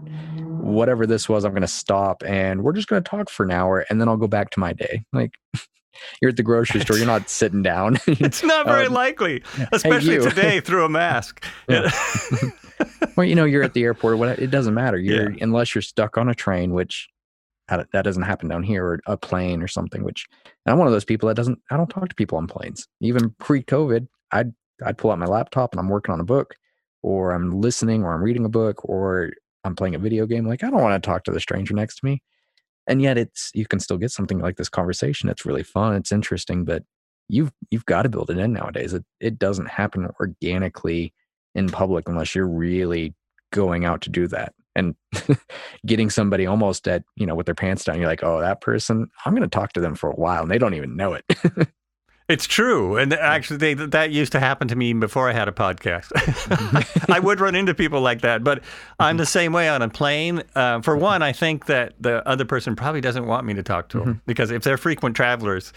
whatever 0.61 1.07
this 1.07 1.29
was, 1.29 1.45
I'm 1.45 1.53
gonna 1.55 1.67
stop 1.67 2.23
and 2.25 2.63
we're 2.63 2.73
just 2.73 2.89
gonna 2.89 3.01
talk 3.03 3.31
for 3.31 3.45
an 3.45 3.51
hour 3.51 3.85
and 3.91 4.01
then 4.01 4.09
I'll 4.09 4.17
go 4.17 4.29
back 4.29 4.51
to 4.51 4.61
my 4.61 4.73
day. 4.73 5.05
Like 5.13 5.33
you're 6.21 6.29
at 6.31 6.37
the 6.37 6.43
grocery 6.43 6.81
store, 6.81 6.97
you're 6.99 7.07
not 7.07 7.29
sitting 7.31 7.63
down. 7.63 7.99
It's 8.07 8.43
not 8.43 8.67
very 8.67 8.87
Um, 8.87 8.93
likely, 8.95 9.43
especially 9.73 10.15
you. 10.15 10.23
today 10.29 10.61
through 10.61 10.85
a 10.85 10.89
mask. 10.89 11.45
Yeah. 11.69 11.91
Well, 13.17 13.25
you 13.25 13.35
know, 13.35 13.45
you're 13.47 13.63
at 13.63 13.73
the 13.73 13.85
airport 13.85 14.15
or 14.15 14.17
what 14.19 14.39
it 14.39 14.51
doesn't 14.51 14.75
matter. 14.75 14.99
You're 14.99 15.31
Yeah. 15.31 15.39
unless 15.45 15.75
you're 15.75 15.83
stuck 15.83 16.19
on 16.19 16.29
a 16.29 16.35
train, 16.35 16.73
which 16.75 17.09
that 17.69 17.89
that 17.93 18.03
doesn't 18.03 18.23
happen 18.25 18.49
down 18.49 18.63
here, 18.63 18.85
or 18.85 19.01
a 19.07 19.17
plane 19.17 19.63
or 19.63 19.67
something, 19.69 20.05
which 20.05 20.27
I'm 20.67 20.77
one 20.79 20.87
of 20.87 20.93
those 20.93 21.05
people 21.07 21.27
that 21.29 21.35
doesn't 21.37 21.59
I 21.71 21.77
don't 21.79 21.89
talk 21.89 22.09
to 22.11 22.15
people 22.15 22.37
on 22.39 22.47
planes. 22.47 22.87
Even 23.01 23.31
pre-COVID, 23.41 24.07
I'd 24.33 24.53
I'd 24.85 24.99
pull 24.99 25.11
out 25.11 25.19
my 25.19 25.27
laptop 25.27 25.73
and 25.73 25.81
I'm 25.81 25.89
working 25.89 26.13
on 26.13 26.21
a 26.21 26.25
book, 26.25 26.55
or 27.03 27.33
I'm 27.33 27.61
listening, 27.61 28.05
or 28.05 28.15
I'm 28.15 28.23
reading 28.23 28.45
a 28.45 28.51
book, 28.51 28.85
or 28.89 29.33
I'm 29.65 29.77
playing 29.77 29.95
a 29.95 29.99
video 29.99 30.27
game. 30.27 30.47
Like 30.47 30.65
I 30.65 30.71
don't 30.71 30.83
want 30.83 31.03
to 31.03 31.07
talk 31.07 31.25
to 31.25 31.31
the 31.31 31.41
stranger 31.41 31.75
next 31.75 31.97
to 31.97 32.07
me. 32.07 32.23
And 32.87 33.03
yet 33.03 33.19
it's 33.19 33.51
you 33.55 33.67
can 33.67 33.81
still 33.81 33.99
get 33.99 34.13
something 34.13 34.39
like 34.39 34.57
this 34.57 34.69
conversation. 34.69 35.29
It's 35.29 35.45
really 35.45 35.65
fun, 35.65 35.95
it's 35.97 36.13
interesting, 36.13 36.65
but 36.65 36.85
you've 37.29 37.53
you've 37.71 37.87
got 37.87 38.03
to 38.03 38.09
build 38.09 38.31
it 38.31 38.39
in 38.39 38.53
nowadays. 38.53 38.95
It 38.95 39.05
it 39.21 39.39
doesn't 39.39 39.69
happen 39.71 40.09
organically 40.21 41.13
in 41.55 41.69
public 41.69 42.09
unless 42.09 42.35
you're 42.35 42.49
really 42.49 43.15
going 43.53 43.85
out 43.85 44.03
to 44.03 44.11
do 44.11 44.29
that 44.29 44.53
and 44.77 44.95
getting 45.87 46.11
somebody 46.11 46.47
almost 46.47 46.87
at 46.87 47.03
you 47.17 47.27
know 47.27 47.35
with 47.35 47.47
their 47.47 47.55
pants 47.55 47.85
down 47.85 47.99
you're 47.99 48.09
like 48.09 48.23
oh 48.23 48.41
that 48.41 48.61
person 48.61 49.09
i'm 49.25 49.33
going 49.33 49.43
to 49.43 49.49
talk 49.49 49.73
to 49.73 49.81
them 49.81 49.95
for 49.95 50.11
a 50.11 50.15
while 50.17 50.43
and 50.43 50.51
they 50.51 50.59
don't 50.59 50.75
even 50.75 50.97
know 50.97 51.15
it 51.15 51.25
It's 52.29 52.45
true, 52.45 52.97
and 52.97 53.13
actually, 53.13 53.59
they, 53.59 53.75
that 53.75 54.11
used 54.11 54.33
to 54.33 54.41
happen 54.41 54.67
to 54.67 54.75
me 54.75 54.89
even 54.89 54.99
before 54.99 55.31
I 55.31 55.33
had 55.33 55.47
a 55.47 55.53
podcast. 55.53 56.09
Mm-hmm. 56.09 57.13
I 57.13 57.21
would 57.21 57.39
run 57.39 57.55
into 57.55 57.73
people 57.73 58.01
like 58.01 58.23
that, 58.23 58.43
but 58.43 58.65
I'm 58.99 59.13
mm-hmm. 59.13 59.19
the 59.19 59.27
same 59.27 59.53
way 59.53 59.69
on 59.69 59.81
a 59.81 59.89
plane. 59.89 60.43
Uh, 60.57 60.81
for 60.81 60.97
one, 60.97 61.23
I 61.23 61.33
think 61.33 61.67
that 61.67 61.95
the 62.01 62.27
other 62.27 62.45
person 62.45 62.75
probably 62.75 63.01
doesn't 63.01 63.27
want 63.27 63.47
me 63.47 63.55
to 63.55 63.63
talk 63.63 63.89
to 63.91 63.99
them 64.01 64.09
mm-hmm. 64.09 64.19
because 64.27 64.51
if 64.51 64.65
they're 64.65 64.77
frequent 64.77 65.15
travelers, 65.15 65.73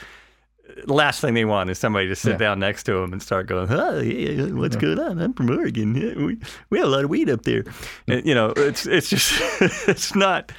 the 0.85 0.93
last 0.93 1.21
thing 1.21 1.35
they 1.35 1.45
want 1.45 1.69
is 1.69 1.77
somebody 1.77 2.07
to 2.07 2.15
sit 2.15 2.31
Yeah. 2.31 2.37
down 2.37 2.59
next 2.59 2.83
to 2.83 2.93
them 2.93 3.13
and 3.13 3.21
start 3.21 3.45
going, 3.47 3.67
"Oh, 3.71 3.99
yeah, 3.99 4.45
what's 4.47 4.75
Yeah. 4.75 4.81
going 4.81 4.99
on? 4.99 5.21
I'm 5.21 5.33
from 5.33 5.51
Oregon. 5.51 5.93
We 5.93 6.39
we 6.71 6.79
have 6.79 6.87
a 6.87 6.91
lot 6.91 7.03
of 7.03 7.11
weed 7.11 7.29
up 7.29 7.43
there." 7.43 7.63
And, 8.07 8.25
you 8.25 8.33
know, 8.33 8.53
it's 8.57 8.87
it's 8.87 9.09
just 9.09 9.39
it's 9.87 10.15
not 10.15 10.51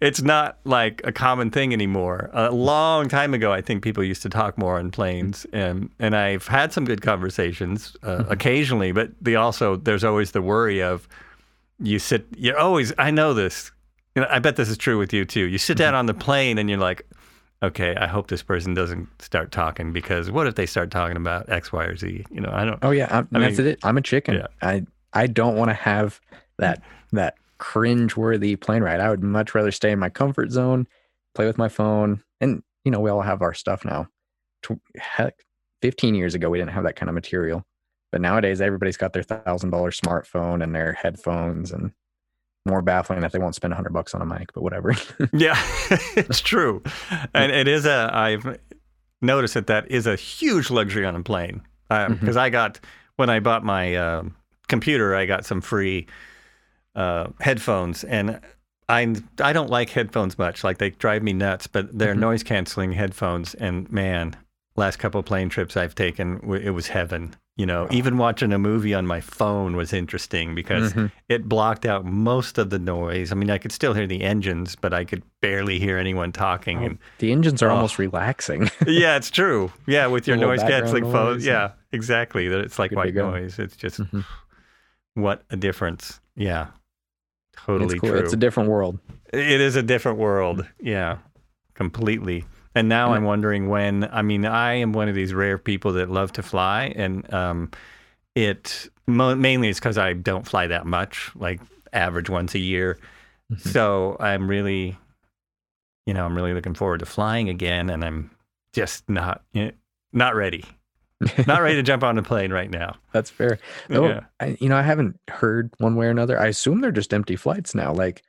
it's 0.00 0.22
not 0.22 0.58
like 0.64 1.00
a 1.04 1.12
common 1.12 1.50
thing 1.50 1.72
anymore. 1.72 2.30
A 2.32 2.50
long 2.50 3.08
time 3.08 3.34
ago, 3.34 3.52
I 3.52 3.60
think 3.60 3.82
people 3.82 4.02
used 4.04 4.22
to 4.22 4.28
talk 4.28 4.58
more 4.58 4.78
on 4.78 4.90
planes, 4.90 5.46
mm-hmm. 5.46 5.56
and 5.56 5.90
and 5.98 6.16
I've 6.16 6.46
had 6.46 6.72
some 6.72 6.84
good 6.84 7.02
conversations 7.02 7.96
uh, 8.02 8.18
mm-hmm. 8.18 8.32
occasionally. 8.32 8.92
But 8.92 9.10
the 9.20 9.36
also 9.36 9.76
there's 9.76 10.04
always 10.04 10.32
the 10.32 10.42
worry 10.42 10.82
of 10.82 11.08
you 11.80 11.98
sit. 11.98 12.26
You're 12.36 12.58
always. 12.58 12.92
I 12.98 13.10
know 13.10 13.34
this. 13.34 13.70
You 14.14 14.22
know, 14.22 14.28
I 14.30 14.38
bet 14.38 14.56
this 14.56 14.68
is 14.68 14.78
true 14.78 14.98
with 14.98 15.12
you 15.12 15.24
too. 15.24 15.44
You 15.44 15.58
sit 15.58 15.76
down 15.76 15.92
mm-hmm. 15.92 15.98
on 15.98 16.06
the 16.06 16.14
plane 16.14 16.58
and 16.58 16.68
you're 16.68 16.78
like, 16.78 17.06
okay, 17.62 17.94
I 17.96 18.06
hope 18.06 18.28
this 18.28 18.42
person 18.42 18.74
doesn't 18.74 19.08
start 19.20 19.52
talking 19.52 19.92
because 19.92 20.30
what 20.30 20.46
if 20.46 20.54
they 20.54 20.66
start 20.66 20.90
talking 20.90 21.16
about 21.16 21.48
X, 21.48 21.72
Y, 21.72 21.84
or 21.84 21.96
Z? 21.96 22.24
You 22.30 22.40
know, 22.40 22.50
I 22.52 22.64
don't. 22.64 22.78
oh 22.82 22.90
yeah 22.90 23.08
I'm, 23.10 23.28
I 23.32 23.40
that's 23.40 23.58
it 23.58 23.78
i'm 23.82 23.96
a 23.96 24.02
chicken 24.02 24.34
yeah. 24.34 24.46
i 24.62 24.84
i 25.12 25.26
don't 25.26 25.56
want 25.56 25.70
to 25.70 25.74
have 25.74 26.20
that 26.58 26.82
that 27.12 27.36
cringe 27.58 28.16
worthy 28.16 28.56
plane 28.56 28.82
ride 28.82 29.00
i 29.00 29.10
would 29.10 29.22
much 29.22 29.54
rather 29.54 29.70
stay 29.70 29.90
in 29.90 29.98
my 29.98 30.08
comfort 30.08 30.50
zone 30.50 30.86
play 31.34 31.46
with 31.46 31.58
my 31.58 31.68
phone 31.68 32.22
and 32.40 32.62
you 32.84 32.90
know 32.90 33.00
we 33.00 33.10
all 33.10 33.20
have 33.22 33.42
our 33.42 33.54
stuff 33.54 33.84
now 33.84 34.06
heck 34.96 35.34
15 35.82 36.14
years 36.14 36.34
ago 36.34 36.50
we 36.50 36.58
didn't 36.58 36.70
have 36.72 36.84
that 36.84 36.96
kind 36.96 37.08
of 37.08 37.14
material 37.14 37.64
but 38.12 38.20
nowadays 38.20 38.60
everybody's 38.60 38.96
got 38.96 39.12
their 39.12 39.22
thousand 39.22 39.70
dollar 39.70 39.90
smartphone 39.90 40.62
and 40.62 40.74
their 40.74 40.92
headphones 40.92 41.70
and 41.72 41.92
more 42.66 42.82
baffling 42.82 43.20
that 43.20 43.32
they 43.32 43.38
won't 43.38 43.54
spend 43.54 43.70
100 43.72 43.92
bucks 43.92 44.14
on 44.14 44.20
a 44.22 44.26
mic 44.26 44.52
but 44.52 44.62
whatever 44.62 44.94
Yeah, 45.32 45.56
it's 46.16 46.40
true, 46.40 46.82
and 47.34 47.50
it 47.52 47.66
is 47.68 47.86
a. 47.86 48.10
I've 48.12 48.58
noticed 49.22 49.54
that 49.54 49.68
that 49.68 49.90
is 49.90 50.06
a 50.06 50.16
huge 50.16 50.70
luxury 50.70 51.04
on 51.06 51.14
a 51.16 51.22
plane 51.22 51.62
because 51.88 52.36
Mhm. 52.36 52.40
I 52.40 52.50
got 52.50 52.80
when 53.16 53.30
I 53.30 53.40
bought 53.40 53.64
my 53.64 53.94
um 53.96 54.34
computer, 54.68 55.14
I 55.14 55.24
got 55.26 55.46
some 55.46 55.60
free 55.60 56.06
uh, 56.98 57.28
headphones, 57.40 58.04
and 58.04 58.40
I 58.88 59.14
I 59.40 59.52
don't 59.52 59.70
like 59.70 59.90
headphones 59.90 60.38
much. 60.38 60.64
Like 60.64 60.78
they 60.78 60.90
drive 60.90 61.22
me 61.22 61.32
nuts, 61.32 61.66
but 61.66 61.96
they're 61.98 62.14
Mhm. 62.14 62.18
noise 62.20 62.42
canceling 62.42 62.92
headphones, 62.92 63.54
and 63.54 63.90
man, 63.92 64.34
last 64.76 64.98
couple 64.98 65.22
plane 65.22 65.48
trips 65.48 65.76
I've 65.76 65.94
taken, 65.94 66.40
it 66.54 66.70
was 66.70 66.88
heaven. 66.88 67.34
You 67.56 67.66
know, 67.66 67.88
even 67.90 68.18
watching 68.18 68.52
a 68.52 68.58
movie 68.58 68.94
on 68.94 69.04
my 69.04 69.20
phone 69.20 69.74
was 69.74 69.92
interesting 69.92 70.54
because 70.54 70.92
Mhm. 70.92 71.10
it 71.28 71.48
blocked 71.48 71.84
out 71.84 72.04
most 72.04 72.56
of 72.56 72.70
the 72.70 72.78
noise. 72.78 73.32
I 73.32 73.34
mean, 73.34 73.50
I 73.50 73.58
could 73.58 73.72
still 73.72 73.94
hear 73.94 74.06
the 74.06 74.22
engines, 74.22 74.76
but 74.76 74.94
I 74.94 75.04
could 75.04 75.24
barely 75.42 75.80
hear 75.80 75.98
anyone 75.98 76.30
talking. 76.30 76.78
Oh, 76.78 76.86
And 76.86 76.98
the 77.18 77.32
engines 77.32 77.60
are 77.62 77.70
Oh. 77.70 77.74
almost 77.74 77.98
relaxing 77.98 78.70
yeah, 78.86 79.16
it's 79.16 79.30
true. 79.30 79.72
Yeah, 79.86 80.06
with 80.06 80.28
your 80.28 80.36
noise 80.36 80.62
canceling 80.62 81.10
phones. 81.10 81.44
Yeah, 81.44 81.72
exactly. 81.90 82.46
That 82.46 82.60
it's 82.60 82.78
like 82.78 82.90
Good 82.90 82.96
white 82.98 83.14
noise. 83.14 83.58
It's 83.58 83.76
just 83.76 83.98
Mhm. 84.00 84.24
what 85.14 85.42
a 85.50 85.56
difference. 85.56 86.20
Yeah, 86.36 86.66
it's 87.58 87.66
totally 87.66 87.98
cool 87.98 88.10
true. 88.10 88.18
it's 88.18 88.32
a 88.32 88.36
different 88.36 88.68
world 88.70 88.98
It 89.32 89.60
is 89.60 89.76
a 89.76 89.82
different 89.82 90.18
world. 90.18 90.66
Yeah, 90.80 91.18
completely. 91.74 92.44
And 92.74 92.88
now 92.88 93.06
And 93.08 93.16
I'm 93.16 93.24
wondering 93.24 93.68
when. 93.68 94.08
I 94.10 94.22
mean, 94.22 94.44
I 94.46 94.74
am 94.74 94.92
one 94.92 95.08
of 95.08 95.14
these 95.14 95.34
rare 95.34 95.58
people 95.58 95.92
that 95.94 96.08
love 96.10 96.32
to 96.32 96.42
fly, 96.42 96.92
and 96.96 97.30
um, 97.34 97.70
it 98.34 98.88
mo- 99.06 99.34
mainly 99.34 99.68
is 99.68 99.78
because 99.78 99.98
I 99.98 100.12
don't 100.12 100.46
fly 100.46 100.66
that 100.68 100.86
much, 100.86 101.30
like 101.34 101.60
average 101.92 102.30
once 102.30 102.54
a 102.54 102.58
year. 102.58 102.98
Mhm. 103.52 103.60
So 103.72 104.16
I'm 104.20 104.48
really, 104.48 104.96
you 106.06 106.14
know, 106.14 106.24
I'm 106.24 106.36
really 106.36 106.54
looking 106.54 106.74
forward 106.74 107.00
to 107.00 107.06
flying 107.06 107.48
again, 107.48 107.90
and 107.90 108.04
I'm 108.04 108.30
just 108.72 109.08
not, 109.10 109.42
you 109.52 109.64
know, 109.66 109.70
not 110.12 110.34
ready, 110.36 110.64
not 111.46 111.62
ready 111.62 111.76
to 111.76 111.82
jump 111.82 112.04
on 112.04 112.18
a 112.18 112.22
plane 112.22 112.52
right 112.52 112.70
now. 112.70 112.96
That's 113.12 113.30
fair. 113.30 113.58
No, 113.88 114.08
Yeah. 114.08 114.20
I, 114.40 114.56
you 114.60 114.68
know, 114.68 114.76
I 114.76 114.82
haven't 114.82 115.18
heard 115.28 115.72
one 115.78 115.96
way 115.96 116.06
or 116.06 116.10
another. 116.10 116.38
I 116.38 116.46
assume 116.46 116.80
they're 116.80 116.92
just 116.92 117.12
empty 117.12 117.36
flights 117.36 117.74
now. 117.74 117.92
Like, 117.92 118.22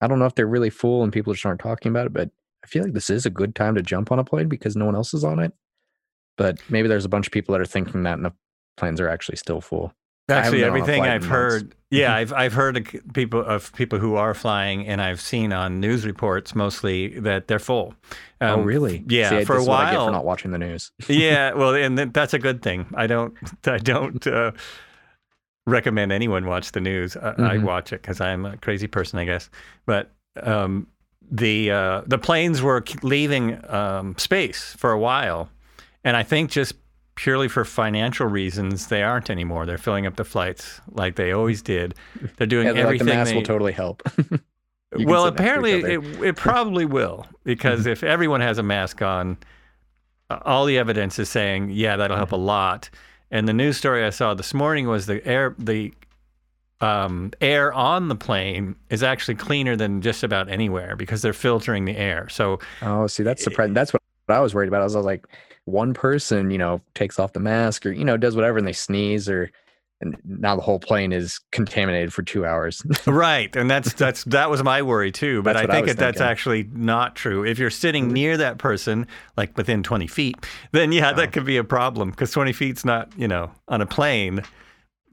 I 0.00 0.06
don't 0.06 0.18
know 0.18 0.26
if 0.26 0.34
they're 0.34 0.46
really 0.46 0.70
full 0.70 1.02
and 1.02 1.12
people 1.12 1.32
just 1.32 1.46
aren't 1.46 1.60
talking 1.60 1.90
about 1.90 2.06
it, 2.06 2.12
but 2.12 2.30
I 2.64 2.66
feel 2.66 2.82
like 2.82 2.92
this 2.92 3.10
is 3.10 3.26
a 3.26 3.30
good 3.30 3.54
time 3.54 3.74
to 3.74 3.82
jump 3.82 4.12
on 4.12 4.18
a 4.18 4.24
plane 4.24 4.48
because 4.48 4.76
no 4.76 4.84
one 4.86 4.94
else 4.94 5.14
is 5.14 5.24
on 5.24 5.38
it. 5.38 5.52
But 6.36 6.58
maybe 6.68 6.88
there's 6.88 7.04
a 7.04 7.10
bunch 7.10 7.26
of 7.26 7.32
people 7.32 7.52
that 7.52 7.60
are 7.60 7.66
thinking 7.66 8.02
that 8.04 8.14
and 8.14 8.24
the 8.24 8.32
planes 8.76 9.00
are 9.00 9.08
actually 9.08 9.36
still 9.36 9.60
full. 9.60 9.92
I 10.30 10.38
Actually, 10.40 10.60
been 10.60 10.70
on 10.70 10.76
a 10.76 10.80
everything 10.80 11.02
I've 11.02 11.22
in 11.24 11.28
months. 11.28 11.54
heard, 11.54 11.74
yeah, 11.90 12.14
I've 12.14 12.32
I've 12.32 12.52
heard 12.52 12.76
of 12.76 13.12
people 13.14 13.40
of 13.44 13.72
people 13.74 13.98
who 13.98 14.14
are 14.16 14.34
flying, 14.34 14.86
and 14.86 15.00
I've 15.02 15.20
seen 15.20 15.52
on 15.52 15.80
news 15.80 16.06
reports 16.06 16.54
mostly 16.54 17.18
that 17.20 17.48
they're 17.48 17.58
full. 17.58 17.94
oh, 18.40 18.46
Um, 18.60 18.64
really? 18.64 19.04
Yeah, 19.08 19.40
See, 19.40 19.44
for 19.44 19.56
a 19.56 19.60
is 19.60 19.68
what 19.68 19.80
I 19.80 19.90
get 19.90 19.96
while. 19.96 20.06
for 20.06 20.12
not 20.12 20.24
watching 20.24 20.50
the 20.52 20.58
news. 20.58 20.92
yeah, 21.08 21.52
well, 21.54 21.74
and 21.74 21.98
that's 21.98 22.32
a 22.34 22.38
good 22.38 22.62
thing. 22.62 22.86
I 22.94 23.06
don't, 23.06 23.34
I 23.66 23.78
don't 23.78 24.24
uh, 24.26 24.52
recommend 25.66 26.12
anyone 26.12 26.46
watch 26.46 26.72
the 26.72 26.80
news. 26.80 27.16
I, 27.16 27.30
I 27.30 27.56
Mhm. 27.58 27.62
watch 27.62 27.92
it 27.92 28.02
because 28.02 28.20
I'm 28.20 28.46
a 28.46 28.56
crazy 28.56 28.86
person, 28.86 29.18
I 29.18 29.24
guess. 29.24 29.50
But 29.86 30.10
um, 30.42 30.86
the 31.30 31.70
uh, 31.70 32.02
the 32.06 32.18
planes 32.18 32.62
were 32.62 32.84
leaving 33.02 33.58
um, 33.70 34.16
space 34.18 34.74
for 34.78 34.90
a 34.92 34.98
while, 34.98 35.50
and 36.04 36.16
I 36.16 36.22
think 36.22 36.50
just 36.50 36.74
purely 37.22 37.48
for 37.48 37.64
financial 37.66 38.26
reasons, 38.26 38.86
they 38.86 39.02
aren't 39.02 39.28
anymore. 39.28 39.66
They're 39.66 39.76
filling 39.78 40.06
up 40.06 40.16
the 40.16 40.24
flights 40.24 40.80
like 40.92 41.16
they 41.16 41.32
always 41.32 41.60
did. 41.60 41.94
They're 42.38 42.46
doing 42.46 42.66
Yeah, 42.66 42.72
they're 42.72 42.86
like 42.86 42.98
the 42.98 43.04
everything. 43.04 43.06
mask 43.06 43.34
will 43.34 43.42
totally 43.42 43.72
help. 43.72 44.02
Well, 44.98 45.26
sit 45.26 45.34
next 45.34 45.52
to 45.54 45.64
each 45.66 45.74
apparently. 45.74 45.82
Mm-hmm. 45.82 46.22
it, 46.24 46.28
it 46.30 46.36
probably 46.36 46.84
will 46.84 47.26
because 47.44 47.86
if 47.86 48.02
everyone 48.02 48.40
has 48.40 48.58
a 48.58 48.62
mask 48.62 49.02
on, 49.02 49.36
all 50.30 50.64
the 50.64 50.78
evidence 50.78 51.18
is 51.18 51.28
saying, 51.28 51.70
yeah, 51.70 51.96
that'll 51.96 52.16
help 52.16 52.32
a 52.32 52.36
Mm-hmm. 52.36 52.44
lot. 52.44 52.90
And 53.30 53.46
the 53.46 53.52
news 53.52 53.76
story 53.76 54.04
I 54.04 54.10
saw 54.10 54.34
this 54.34 54.52
morning 54.54 54.88
was 54.88 55.06
the 55.06 55.24
air 55.26 55.54
the 55.58 55.92
um, 56.80 57.32
air 57.40 57.72
on 57.72 58.08
the 58.08 58.16
plane 58.16 58.74
is 58.88 59.02
actually 59.02 59.34
cleaner 59.36 59.76
than 59.76 60.00
just 60.00 60.22
about 60.24 60.48
anywhere 60.48 60.96
because 60.96 61.22
they're 61.22 61.32
filtering 61.34 61.84
the 61.84 61.96
air. 61.96 62.28
So 62.30 62.58
oh, 62.82 63.06
see, 63.06 63.22
that's 63.22 63.44
surprising. 63.44 63.74
That's 63.74 63.92
what 63.92 64.02
what 64.26 64.36
I 64.36 64.40
was 64.40 64.54
worried 64.54 64.68
about. 64.68 64.80
I 64.80 64.84
was, 64.84 64.96
I 64.96 64.98
was 64.98 65.06
like, 65.06 65.24
one 65.70 65.94
person, 65.94 66.50
you 66.50 66.58
know, 66.58 66.80
takes 66.94 67.18
off 67.18 67.32
the 67.32 67.40
mask 67.40 67.86
or 67.86 67.92
you 67.92 68.04
know 68.04 68.16
does 68.16 68.34
whatever 68.36 68.58
and 68.58 68.66
they 68.66 68.72
sneeze 68.72 69.28
or 69.28 69.50
and 70.02 70.16
now 70.24 70.56
the 70.56 70.62
whole 70.62 70.78
plane 70.78 71.12
is 71.12 71.38
contaminated 71.52 72.10
for 72.10 72.22
two 72.22 72.46
hours. 72.46 72.82
right, 73.06 73.54
and 73.54 73.70
that's 73.70 73.92
that's 73.92 74.24
that 74.24 74.48
was 74.48 74.62
my 74.62 74.80
worry 74.80 75.12
too. 75.12 75.42
But 75.42 75.56
I 75.58 75.62
what 75.62 75.70
I 75.70 75.74
think 75.74 75.86
that 75.88 75.96
that's. 75.98 76.18
Mm-hmm. 76.20 76.30
actually 76.30 76.62
not 76.72 77.16
true. 77.16 77.44
If 77.44 77.58
you're 77.58 77.68
sitting 77.68 78.08
near 78.08 78.38
that 78.38 78.56
person, 78.56 79.06
like 79.36 79.54
within 79.58 79.82
20 79.82 80.06
feet, 80.06 80.36
then 80.72 80.90
yeah, 80.92 81.10
Oh. 81.10 81.16
that 81.16 81.32
could 81.32 81.44
be 81.44 81.58
a 81.58 81.64
problem 81.64 82.10
because 82.10 82.30
20 82.30 82.52
feet's 82.54 82.82
not 82.84 83.12
you 83.18 83.28
know 83.28 83.50
on 83.68 83.82
a 83.82 83.86
plane. 83.86 84.42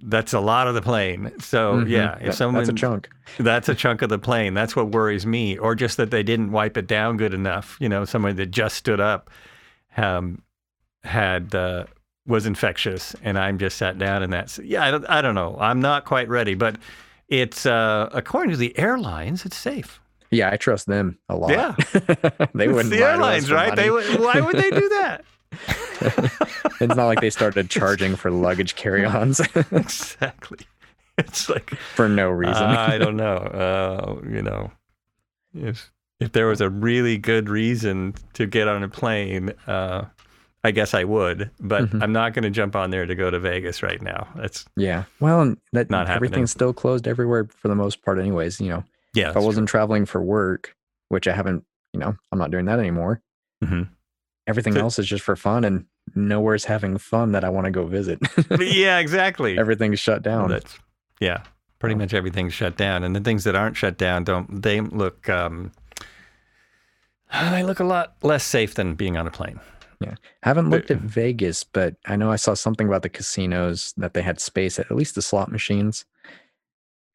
That's 0.01 0.31
a 0.31 0.39
lot 0.39 0.67
of 0.67 0.75
the 0.75 0.81
plane. 0.81 1.31
So 1.39 1.77
Mhm. 1.79 1.89
yeah, 1.89 2.15
if 2.19 2.25
That- 2.27 2.33
someone 2.35 2.55
that's 2.63 2.69
a 2.69 2.73
chunk. 2.73 3.09
That's 3.39 3.67
a 3.67 3.75
chunk 3.75 4.03
of 4.03 4.07
the 4.09 4.19
plane. 4.19 4.53
That's 4.53 4.73
what 4.73 4.91
worries 4.91 5.25
me, 5.25 5.57
or 5.57 5.75
just 5.75 5.97
that 5.97 6.11
they 6.11 6.23
didn't 6.23 6.51
wipe 6.53 6.77
it 6.77 6.87
down 6.87 7.17
good 7.17 7.33
enough. 7.33 7.75
You 7.81 7.89
know, 7.89 8.05
somebody 8.05 8.35
that 8.35 8.51
just 8.51 8.77
stood 8.77 9.01
up 9.01 9.29
um, 9.97 10.43
had 11.07 11.55
uh, 11.55 11.85
was 12.25 12.45
infectious, 12.45 13.15
and 13.23 13.37
I'm 13.39 13.57
just 13.57 13.77
sat 13.77 13.97
down, 13.97 14.23
and 14.23 14.31
that's 14.31 14.59
yeah. 14.59 14.83
I 14.85 14.91
don't, 14.91 15.09
I 15.09 15.21
don't 15.21 15.35
know. 15.35 15.57
I'm 15.59 15.81
not 15.81 16.05
quite 16.05 16.29
ready, 16.29 16.53
but 16.53 16.77
it's 17.27 17.65
uh, 17.65 18.09
according 18.11 18.51
to 18.51 18.57
the 18.57 18.77
airlines, 18.77 19.45
it's 19.45 19.57
safe. 19.57 19.99
Yeah, 20.29 20.51
I 20.51 20.57
trust 20.57 20.87
them 20.87 21.17
a 21.29 21.35
lot. 21.35 21.51
Yeah. 21.51 21.75
they 22.53 22.67
wouldn't 22.67 22.89
the 22.89 22.99
lie 22.99 23.15
to 23.15 23.21
us 23.23 23.49
airlines, 23.49 23.51
right? 23.51 23.75
They 23.75 23.89
money. 23.89 24.09
would- 24.09 24.19
why 24.19 24.41
would 24.41 24.55
they 24.55 24.69
do 24.69 24.89
that? 24.89 25.23
it's 26.81 26.95
not 26.95 27.05
like 27.05 27.21
they 27.21 27.29
started 27.29 27.69
charging 27.69 28.15
for 28.15 28.29
luggage 28.29 28.75
carry-ons 28.75 29.39
exactly. 29.71 30.59
It's 31.17 31.49
like 31.49 31.71
for 31.95 32.07
no 32.07 32.29
reason. 32.29 32.63
I 32.63 32.97
don't 32.97 33.15
know. 33.15 33.37
Uh, 33.37 34.21
you 34.29 34.41
know, 34.41 34.71
if 35.55 35.91
if 36.19 36.31
there 36.33 36.47
was 36.47 36.61
a 36.61 36.69
really 36.69 37.17
good 37.17 37.49
reason 37.49 38.13
to 38.33 38.45
get 38.45 38.67
on 38.67 38.83
a 38.83 38.89
plane, 38.89 39.53
uh, 39.65 40.05
I 40.67 40.71
guess 40.71 40.93
I 40.93 41.05
would. 41.05 41.49
But 41.61 41.85
Mhm. 41.91 42.03
I'm 42.03 42.11
not 42.11 42.33
going 42.33 42.43
to 42.43 42.49
jump 42.49 42.75
on 42.75 42.89
there 42.89 43.05
to 43.05 43.15
go 43.15 43.29
to 43.31 43.39
Vegas 43.39 43.81
right 43.81 44.01
now. 44.01 44.27
That's 44.35 44.65
yeah. 44.75 45.05
Well, 45.21 45.55
that 45.71 45.89
Not 45.89 46.07
happening. 46.07 46.15
everything's 46.27 46.51
still 46.51 46.73
closed 46.73 47.07
everywhere 47.07 47.47
for 47.55 47.69
the 47.69 47.75
most 47.75 48.03
part, 48.03 48.19
anyways. 48.19 48.59
You 48.59 48.69
know, 48.69 48.83
yeah. 49.13 49.29
if 49.29 49.37
I 49.37 49.39
wasn't 49.39 49.69
traveling 49.69 50.05
for 50.05 50.21
work, 50.21 50.75
which 51.07 51.25
I 51.27 51.31
haven't, 51.31 51.63
you 51.93 51.99
know, 52.01 52.15
I'm 52.31 52.39
not 52.39 52.51
doing 52.51 52.65
that 52.65 52.79
anymore. 52.79 53.21
Mhm. 53.63 53.87
Everything 54.45 54.73
So- 54.73 54.81
else 54.81 54.99
is 54.99 55.07
just 55.07 55.23
for 55.23 55.35
fun, 55.37 55.63
and 55.63 55.85
nowhere's 56.15 56.65
having 56.65 56.97
fun 56.97 57.31
that 57.31 57.43
I 57.45 57.49
want 57.49 57.65
to 57.65 57.71
go 57.71 57.85
visit. 57.85 58.19
yeah, 58.59 58.99
exactly. 58.99 59.57
Everything's 59.57 59.99
shut 59.99 60.21
down. 60.21 60.49
That's 60.49 60.77
yeah. 61.21 61.43
Pretty 61.79 61.95
Oh. 61.95 61.99
much 61.99 62.13
everything's 62.13 62.53
shut 62.53 62.75
down, 62.75 63.03
and 63.05 63.15
the 63.15 63.19
things 63.21 63.43
that 63.45 63.55
aren't 63.55 63.77
shut 63.77 63.97
down 63.97 64.25
don't. 64.25 64.61
They 64.63 64.81
look. 64.81 65.29
Um, 65.29 65.71
they 67.51 67.63
look 67.63 67.79
a 67.79 67.83
lot 67.85 68.15
less 68.21 68.43
safe 68.43 68.73
than 68.75 68.95
being 68.95 69.15
on 69.17 69.27
a 69.27 69.31
plane. 69.31 69.59
Haven't 70.43 70.69
looked 70.69 70.91
at 70.91 70.99
Vegas, 70.99 71.63
but 71.63 71.95
I 72.05 72.15
know 72.15 72.31
I 72.31 72.35
saw 72.37 72.53
something 72.53 72.87
about 72.87 73.01
the 73.01 73.09
casinos 73.09 73.93
that 73.97 74.13
they 74.13 74.21
had 74.21 74.39
space 74.39 74.79
at 74.79 74.85
at 74.91 74.95
least 74.97 75.15
the 75.15 75.21
slot 75.21 75.51
machines. 75.51 76.05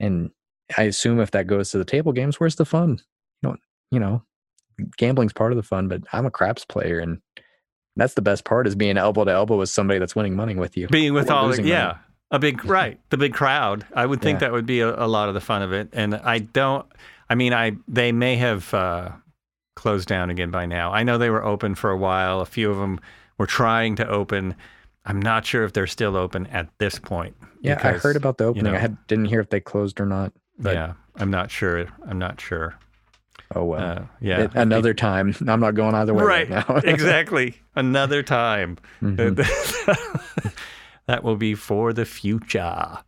And 0.00 0.30
I 0.76 0.82
assume 0.84 1.20
if 1.20 1.30
that 1.32 1.46
goes 1.46 1.70
to 1.70 1.78
the 1.78 1.84
table 1.84 2.12
games, 2.12 2.40
where's 2.40 2.56
the 2.56 2.64
fun? 2.64 3.00
You 3.42 3.50
know, 3.50 3.56
you 3.90 4.00
know, 4.00 4.22
gambling's 4.96 5.32
part 5.32 5.52
of 5.52 5.56
the 5.56 5.62
fun, 5.62 5.88
but 5.88 6.02
I'm 6.12 6.26
a 6.26 6.30
craps 6.30 6.64
player 6.64 6.98
and 6.98 7.20
that's 7.96 8.14
the 8.14 8.22
best 8.22 8.44
part 8.44 8.66
is 8.66 8.74
being 8.74 8.96
elbow 8.96 9.24
to 9.24 9.30
elbow 9.30 9.58
with 9.58 9.68
somebody 9.68 9.98
that's 9.98 10.16
winning 10.16 10.34
money 10.34 10.54
with 10.54 10.76
you. 10.76 10.88
being 10.88 11.12
with 11.12 11.30
all 11.30 11.48
the, 11.48 11.62
yeah 11.62 11.84
money. 11.86 11.98
a 12.30 12.38
big 12.38 12.64
right 12.66 12.98
the 13.10 13.18
big 13.18 13.34
crowd 13.34 13.84
i 13.94 14.06
would 14.06 14.22
think 14.22 14.36
Yeah. 14.36 14.46
that 14.48 14.52
would 14.52 14.64
be 14.64 14.80
a, 14.80 14.94
a 14.94 15.04
lot 15.06 15.28
of 15.28 15.34
the 15.34 15.42
fun 15.42 15.60
of 15.60 15.74
it 15.74 15.90
and 15.92 16.14
i 16.14 16.38
don't 16.38 16.86
i 17.28 17.34
mean 17.34 17.52
i 17.52 17.72
they 17.86 18.10
may 18.10 18.36
have 18.36 18.72
uh, 18.72 19.10
closed 19.74 20.08
down 20.08 20.30
again 20.30 20.50
by 20.50 20.66
now 20.66 20.92
i 20.92 21.02
know 21.02 21.16
they 21.18 21.30
were 21.30 21.44
open 21.44 21.74
for 21.74 21.90
a 21.90 21.96
while 21.96 22.40
a 22.40 22.46
few 22.46 22.70
of 22.70 22.76
them 22.78 23.00
were 23.38 23.46
trying 23.46 23.94
to 23.96 24.06
open 24.08 24.54
i'm 25.06 25.20
not 25.20 25.44
sure 25.46 25.64
if 25.64 25.72
they're 25.72 25.86
still 25.86 26.16
open 26.16 26.46
at 26.48 26.68
this 26.78 26.98
point 26.98 27.34
Yeah, 27.62 27.78
I 27.82 27.92
heard 27.92 28.16
about 28.16 28.38
the 28.38 28.44
opening. 28.44 28.72
know- 28.72 28.78
I 28.78 28.80
had 28.80 28.96
didn't 29.06 29.26
hear 29.26 29.40
if 29.40 29.48
they 29.50 29.60
closed 29.60 30.00
or 30.00 30.06
not. 30.06 30.32
yeah 30.62 30.92
i'm 31.16 31.30
not 31.30 31.50
sure 31.50 31.86
i'm 32.06 32.18
not 32.18 32.40
sure 32.40 32.74
Oh 33.54 33.64
well. 33.64 33.80
uh, 33.98 34.02
yeah 34.20 34.42
It- 34.44 34.54
another 34.54 34.94
time. 34.94 35.34
I'm 35.46 35.60
not 35.60 35.74
going 35.74 35.94
either 35.94 36.14
way 36.14 36.24
right, 36.24 36.48
right 36.50 36.68
now. 36.68 36.76
exactly 36.84 37.54
another 37.74 38.22
time 38.22 38.78
Mhm. 39.02 39.36
that 41.06 41.22
will 41.22 41.36
be 41.36 41.54
for 41.54 41.92
the 41.92 42.04
future 42.06 42.98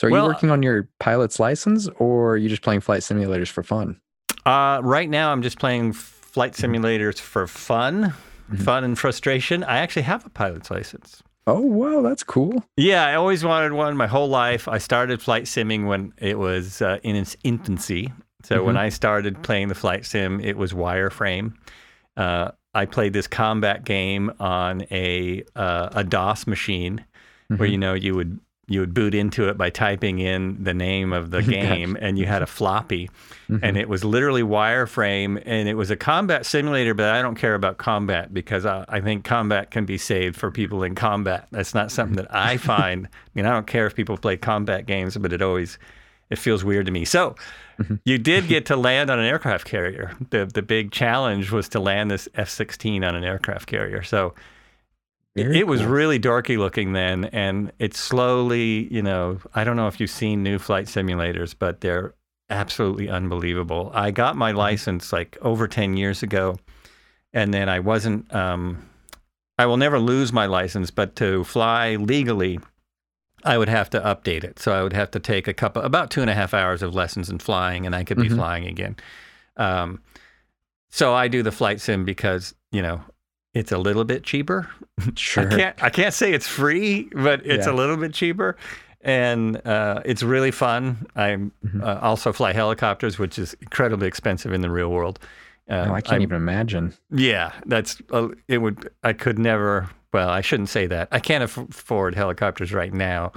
So 0.00 0.08
are 0.08 0.10
Well, 0.10 0.24
you 0.24 0.28
working 0.30 0.50
on 0.50 0.62
your 0.64 0.88
pilot's 0.98 1.38
license 1.38 1.88
or 1.98 2.32
are 2.32 2.36
you 2.36 2.48
just 2.48 2.62
playing 2.62 2.80
flight 2.80 3.02
simulators 3.02 3.48
for 3.48 3.62
fun? 3.62 4.00
Uh, 4.46 4.80
right 4.82 5.10
now, 5.10 5.32
I'm 5.32 5.42
just 5.42 5.58
playing 5.58 5.92
flight 5.92 6.52
simulators 6.52 7.18
for 7.20 7.46
fun, 7.46 8.14
Mhm. 8.50 8.62
fun 8.62 8.84
and 8.84 8.98
frustration. 8.98 9.64
I 9.64 9.78
actually 9.78 10.02
have 10.02 10.24
a 10.24 10.30
pilot's 10.30 10.70
license. 10.70 11.22
Oh 11.48 11.60
wow, 11.60 12.00
that's 12.02 12.22
cool. 12.24 12.64
Yeah, 12.76 13.04
I 13.06 13.14
always 13.14 13.44
wanted 13.44 13.72
one 13.72 13.96
my 13.96 14.06
whole 14.06 14.28
life. 14.28 14.66
I 14.68 14.78
started 14.78 15.20
flight 15.22 15.44
simming 15.44 15.86
when 15.86 16.12
it 16.18 16.38
was 16.38 16.80
uh, 16.82 16.98
in 17.02 17.14
its 17.16 17.36
infancy. 17.44 18.12
So 18.44 18.62
when 18.64 18.76
I 18.76 18.88
started 18.90 19.42
playing 19.42 19.68
the 19.68 19.74
flight 19.74 20.06
sim, 20.06 20.40
it 20.40 20.56
was 20.56 20.72
wireframe. 20.72 21.54
Uh, 22.16 22.52
I 22.74 22.84
played 22.86 23.12
this 23.12 23.26
combat 23.26 23.84
game 23.84 24.30
on 24.38 24.82
a 24.90 25.42
uh, 25.56 25.88
a 25.92 26.04
DOS 26.04 26.46
machine, 26.46 27.04
where 27.48 27.68
Mhm. 27.68 27.72
you 27.72 27.78
know 27.78 27.94
you 27.94 28.14
would 28.14 28.38
you 28.68 28.80
would 28.80 28.92
boot 28.92 29.14
into 29.14 29.48
it 29.48 29.56
by 29.56 29.70
typing 29.70 30.18
in 30.18 30.62
the 30.64 30.74
name 30.74 31.12
of 31.12 31.30
the 31.30 31.40
game, 31.58 31.96
and 32.00 32.18
you 32.18 32.26
had 32.26 32.42
a 32.42 32.46
floppy. 32.46 33.08
Mhm. 33.48 33.60
and 33.62 33.76
it 33.76 33.88
was 33.88 34.02
literally 34.04 34.42
wireframe 34.42 35.40
and 35.46 35.68
it 35.68 35.74
was 35.74 35.88
a 35.92 35.96
combat 35.96 36.44
simulator 36.44 36.94
but 36.94 37.10
i 37.10 37.22
don't 37.22 37.36
care 37.36 37.54
about 37.54 37.78
combat 37.78 38.34
because 38.34 38.66
I, 38.66 38.84
I 38.88 39.00
think 39.00 39.22
combat 39.24 39.70
can 39.70 39.84
be 39.84 39.98
saved 39.98 40.34
for 40.34 40.50
people 40.50 40.82
in 40.82 40.96
combat. 40.96 41.46
That's 41.52 41.72
not 41.72 41.92
something 41.92 42.16
that 42.16 42.26
i 42.34 42.56
find. 42.72 43.06
I 43.06 43.10
mean 43.34 43.46
i 43.46 43.52
don't 43.52 43.68
care 43.68 43.86
if 43.86 43.94
people 43.94 44.16
play 44.18 44.36
combat 44.36 44.86
games 44.86 45.16
but 45.16 45.32
it 45.32 45.42
always 45.42 45.78
it 46.28 46.38
feels 46.40 46.64
weird 46.64 46.86
to 46.86 46.92
me. 46.92 47.04
So 47.04 47.36
Mhm. 47.80 48.00
you 48.04 48.18
did 48.18 48.48
get 48.48 48.66
to 48.66 48.76
land 48.76 49.10
on 49.10 49.18
an 49.20 49.26
aircraft 49.26 49.66
carrier. 49.66 50.10
The, 50.30 50.46
the 50.46 50.62
big 50.62 50.90
challenge 50.90 51.52
was 51.52 51.68
to 51.68 51.78
land 51.78 52.10
this 52.10 52.26
f-16 52.34 53.06
on 53.06 53.14
an 53.14 53.22
aircraft 53.22 53.68
carrier. 53.68 54.02
So 54.02 54.34
Very 55.36 55.58
it 55.60 55.66
was 55.66 55.82
cool. 55.82 55.90
really 55.90 56.18
dorky 56.18 56.56
looking 56.58 56.92
then, 56.92 57.26
and 57.26 57.70
it's 57.78 57.98
slowly, 57.98 58.92
you 58.92 59.02
know, 59.02 59.38
I 59.54 59.64
don't 59.64 59.76
know 59.76 59.86
if 59.88 60.00
you've 60.00 60.10
seen 60.10 60.42
new 60.42 60.58
flight 60.58 60.86
simulators, 60.86 61.54
but 61.58 61.80
they're 61.82 62.14
absolutely 62.48 63.08
unbelievable. 63.08 63.90
I 63.94 64.10
got 64.10 64.30
Mm-hmm. 64.30 64.38
my 64.38 64.52
license 64.52 65.12
like 65.12 65.36
over 65.42 65.68
10 65.68 65.96
years 65.96 66.22
ago, 66.22 66.56
and 67.32 67.52
then 67.52 67.68
I 67.68 67.80
wasn't, 67.80 68.32
um, 68.34 68.88
I 69.58 69.66
will 69.66 69.76
never 69.76 69.98
lose 69.98 70.32
my 70.32 70.46
license, 70.46 70.90
but 70.90 71.16
to 71.16 71.44
fly 71.44 71.96
legally, 71.96 72.60
I 73.44 73.58
would 73.58 73.68
have 73.68 73.90
to 73.90 74.00
update 74.00 74.42
it. 74.44 74.58
So 74.58 74.72
I 74.72 74.82
would 74.82 74.92
have 74.94 75.10
to 75.12 75.20
take 75.20 75.46
a 75.48 75.54
couple, 75.54 75.82
about 75.82 76.10
two 76.10 76.20
and 76.20 76.30
a 76.30 76.34
half 76.34 76.54
hours 76.54 76.82
of 76.82 76.94
lessons 76.94 77.28
in 77.30 77.38
flying, 77.38 77.84
and 77.86 77.94
I 77.94 78.04
could 78.04 78.16
be 78.18 78.28
Mhm. 78.28 78.36
flying 78.36 78.66
again. 78.66 78.96
Um, 79.56 80.02
so 80.90 81.14
I 81.14 81.28
do 81.28 81.42
the 81.42 81.52
flight 81.52 81.80
sim 81.80 82.04
because, 82.04 82.54
you 82.72 82.80
know, 82.82 83.02
it's 83.58 83.72
a 83.72 83.78
little 83.78 84.04
bit 84.04 84.22
cheaper 84.22 84.68
sure. 85.16 85.46
I 85.52 85.56
can't 85.56 85.82
I 85.82 85.90
can't 85.90 86.14
say 86.14 86.32
it's 86.32 86.46
free, 86.48 87.08
but 87.12 87.44
it's 87.44 87.66
Yeah. 87.66 87.72
a 87.72 87.76
little 87.80 87.96
bit 87.96 88.12
cheaper, 88.14 88.56
and 89.02 89.56
uh, 89.66 90.00
it's 90.04 90.22
really 90.22 90.50
fun. 90.50 91.06
I 91.14 91.28
Mhm. 91.36 91.82
uh, 91.82 91.98
also 92.02 92.32
fly 92.32 92.52
helicopters, 92.52 93.18
which 93.18 93.38
is 93.38 93.54
incredibly 93.60 94.08
expensive 94.08 94.52
in 94.54 94.60
the 94.62 94.70
real 94.70 94.90
world. 94.90 95.18
Uh, 95.68 95.84
No, 95.86 95.94
I 95.94 96.00
can't 96.00 96.12
I'm- 96.14 96.22
even 96.22 96.36
imagine. 96.36 96.94
Yeah, 97.10 97.50
that's 97.66 98.00
uh, 98.12 98.28
it. 98.48 98.58
Would 98.58 98.88
I 99.04 99.12
could 99.12 99.38
never. 99.38 99.88
Well, 100.12 100.30
I 100.30 100.40
shouldn't 100.40 100.70
say 100.70 100.86
that. 100.86 101.08
I 101.12 101.18
can't 101.20 101.44
afford 101.44 102.14
helicopters 102.14 102.72
right 102.72 102.94
now. 102.94 103.32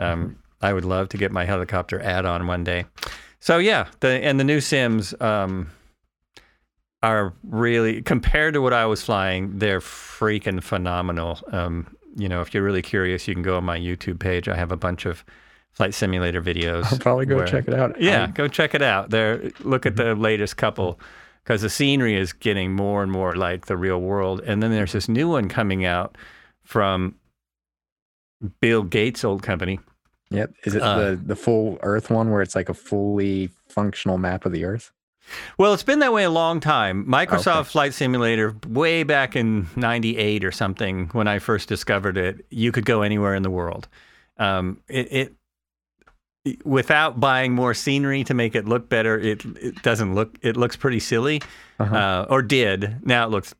Um, 0.00 0.36
I 0.62 0.72
would 0.72 0.84
love 0.84 1.08
to 1.10 1.16
get 1.18 1.30
my 1.30 1.44
helicopter 1.44 2.00
add-on 2.00 2.46
one 2.48 2.64
day. 2.64 2.86
So 3.38 3.58
yeah, 3.58 3.86
the 4.00 4.08
and 4.08 4.40
the 4.40 4.44
new 4.44 4.60
Sims. 4.60 5.14
Um, 5.20 5.68
are 7.04 7.32
really 7.44 8.02
compared 8.02 8.54
to 8.54 8.60
what 8.62 8.72
I 8.72 8.86
was 8.86 9.02
flying, 9.02 9.58
they're 9.58 9.80
freaking 9.80 10.62
phenomenal. 10.62 11.38
Um, 11.52 11.96
you 12.16 12.28
know, 12.28 12.40
if 12.40 12.54
you're 12.54 12.62
really 12.62 12.82
curious, 12.82 13.26
you 13.28 13.34
can 13.34 13.42
go 13.42 13.56
on 13.56 13.64
my 13.64 13.78
YouTube 13.78 14.18
page. 14.20 14.48
I 14.48 14.56
have 14.56 14.72
a 14.72 14.76
bunch 14.76 15.04
of 15.06 15.24
flight 15.72 15.94
simulator 15.94 16.40
videos. 16.40 16.92
I'll 16.92 16.98
probably 16.98 17.26
go 17.26 17.36
where- 17.36 17.46
check 17.46 17.66
it 17.68 17.74
out. 17.74 18.00
Yeah, 18.00 18.24
I- 18.24 18.26
go 18.28 18.46
check 18.48 18.74
it 18.74 18.82
out. 18.82 19.10
There, 19.10 19.50
look 19.60 19.86
at 19.86 19.96
the 19.96 20.14
latest 20.14 20.56
couple 20.56 21.00
because 21.42 21.62
the 21.62 21.70
scenery 21.70 22.16
is 22.16 22.32
getting 22.32 22.72
more 22.72 23.02
and 23.02 23.10
more 23.10 23.34
like 23.34 23.66
the 23.66 23.76
real 23.76 24.00
world. 24.00 24.40
And 24.46 24.62
then 24.62 24.70
there's 24.70 24.92
this 24.92 25.08
new 25.08 25.28
one 25.28 25.48
coming 25.48 25.84
out 25.84 26.16
from 26.62 27.16
Bill 28.60 28.82
Gates' 28.82 29.24
old 29.24 29.42
company. 29.42 29.80
Yep. 30.30 30.52
Is 30.64 30.74
it 30.74 30.82
Uh, 30.82 30.98
the 31.10 31.16
the 31.16 31.36
full 31.36 31.78
Earth 31.82 32.10
one 32.10 32.30
where 32.30 32.42
it's 32.42 32.54
like 32.54 32.68
a 32.68 32.74
fully 32.74 33.50
functional 33.68 34.18
map 34.18 34.44
of 34.46 34.52
the 34.52 34.64
Earth? 34.64 34.90
Well, 35.58 35.72
it's 35.74 35.82
been 35.82 35.98
that 36.00 36.12
way 36.12 36.24
a 36.24 36.30
long 36.30 36.60
time. 36.60 37.04
Microsoft 37.06 37.60
Okay. 37.60 37.68
Flight 37.70 37.94
Simulator, 37.94 38.54
way 38.68 39.02
back 39.04 39.36
in 39.36 39.66
'98 39.76 40.44
or 40.44 40.52
something, 40.52 41.08
when 41.12 41.26
I 41.28 41.38
first 41.38 41.68
discovered 41.68 42.16
it, 42.16 42.44
you 42.50 42.72
could 42.72 42.84
go 42.84 43.02
anywhere 43.02 43.34
in 43.34 43.42
the 43.42 43.50
world. 43.50 43.88
Um, 44.38 44.80
it, 44.88 45.12
it 45.12 45.34
without 46.64 47.18
buying 47.20 47.52
more 47.54 47.72
scenery 47.74 48.22
to 48.24 48.34
make 48.34 48.54
it 48.54 48.66
look 48.66 48.88
better. 48.88 49.18
It 49.18 49.44
it 49.56 49.82
doesn't 49.82 50.14
look. 50.14 50.36
It 50.42 50.56
looks 50.56 50.76
pretty 50.76 51.00
silly, 51.00 51.40
Uh-huh. 51.78 51.96
uh, 51.96 52.26
or 52.28 52.42
did. 52.42 52.98
Now 53.06 53.24
it 53.26 53.30
looks 53.30 53.54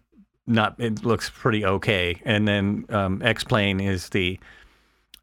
not. 0.47 0.75
It 0.79 1.05
looks 1.05 1.31
pretty 1.31 1.65
okay. 1.65 2.21
And 2.25 2.47
then 2.47 2.85
um, 2.91 3.23
X 3.25 3.43
Plane 3.45 3.81
is 3.81 4.11
the 4.11 4.39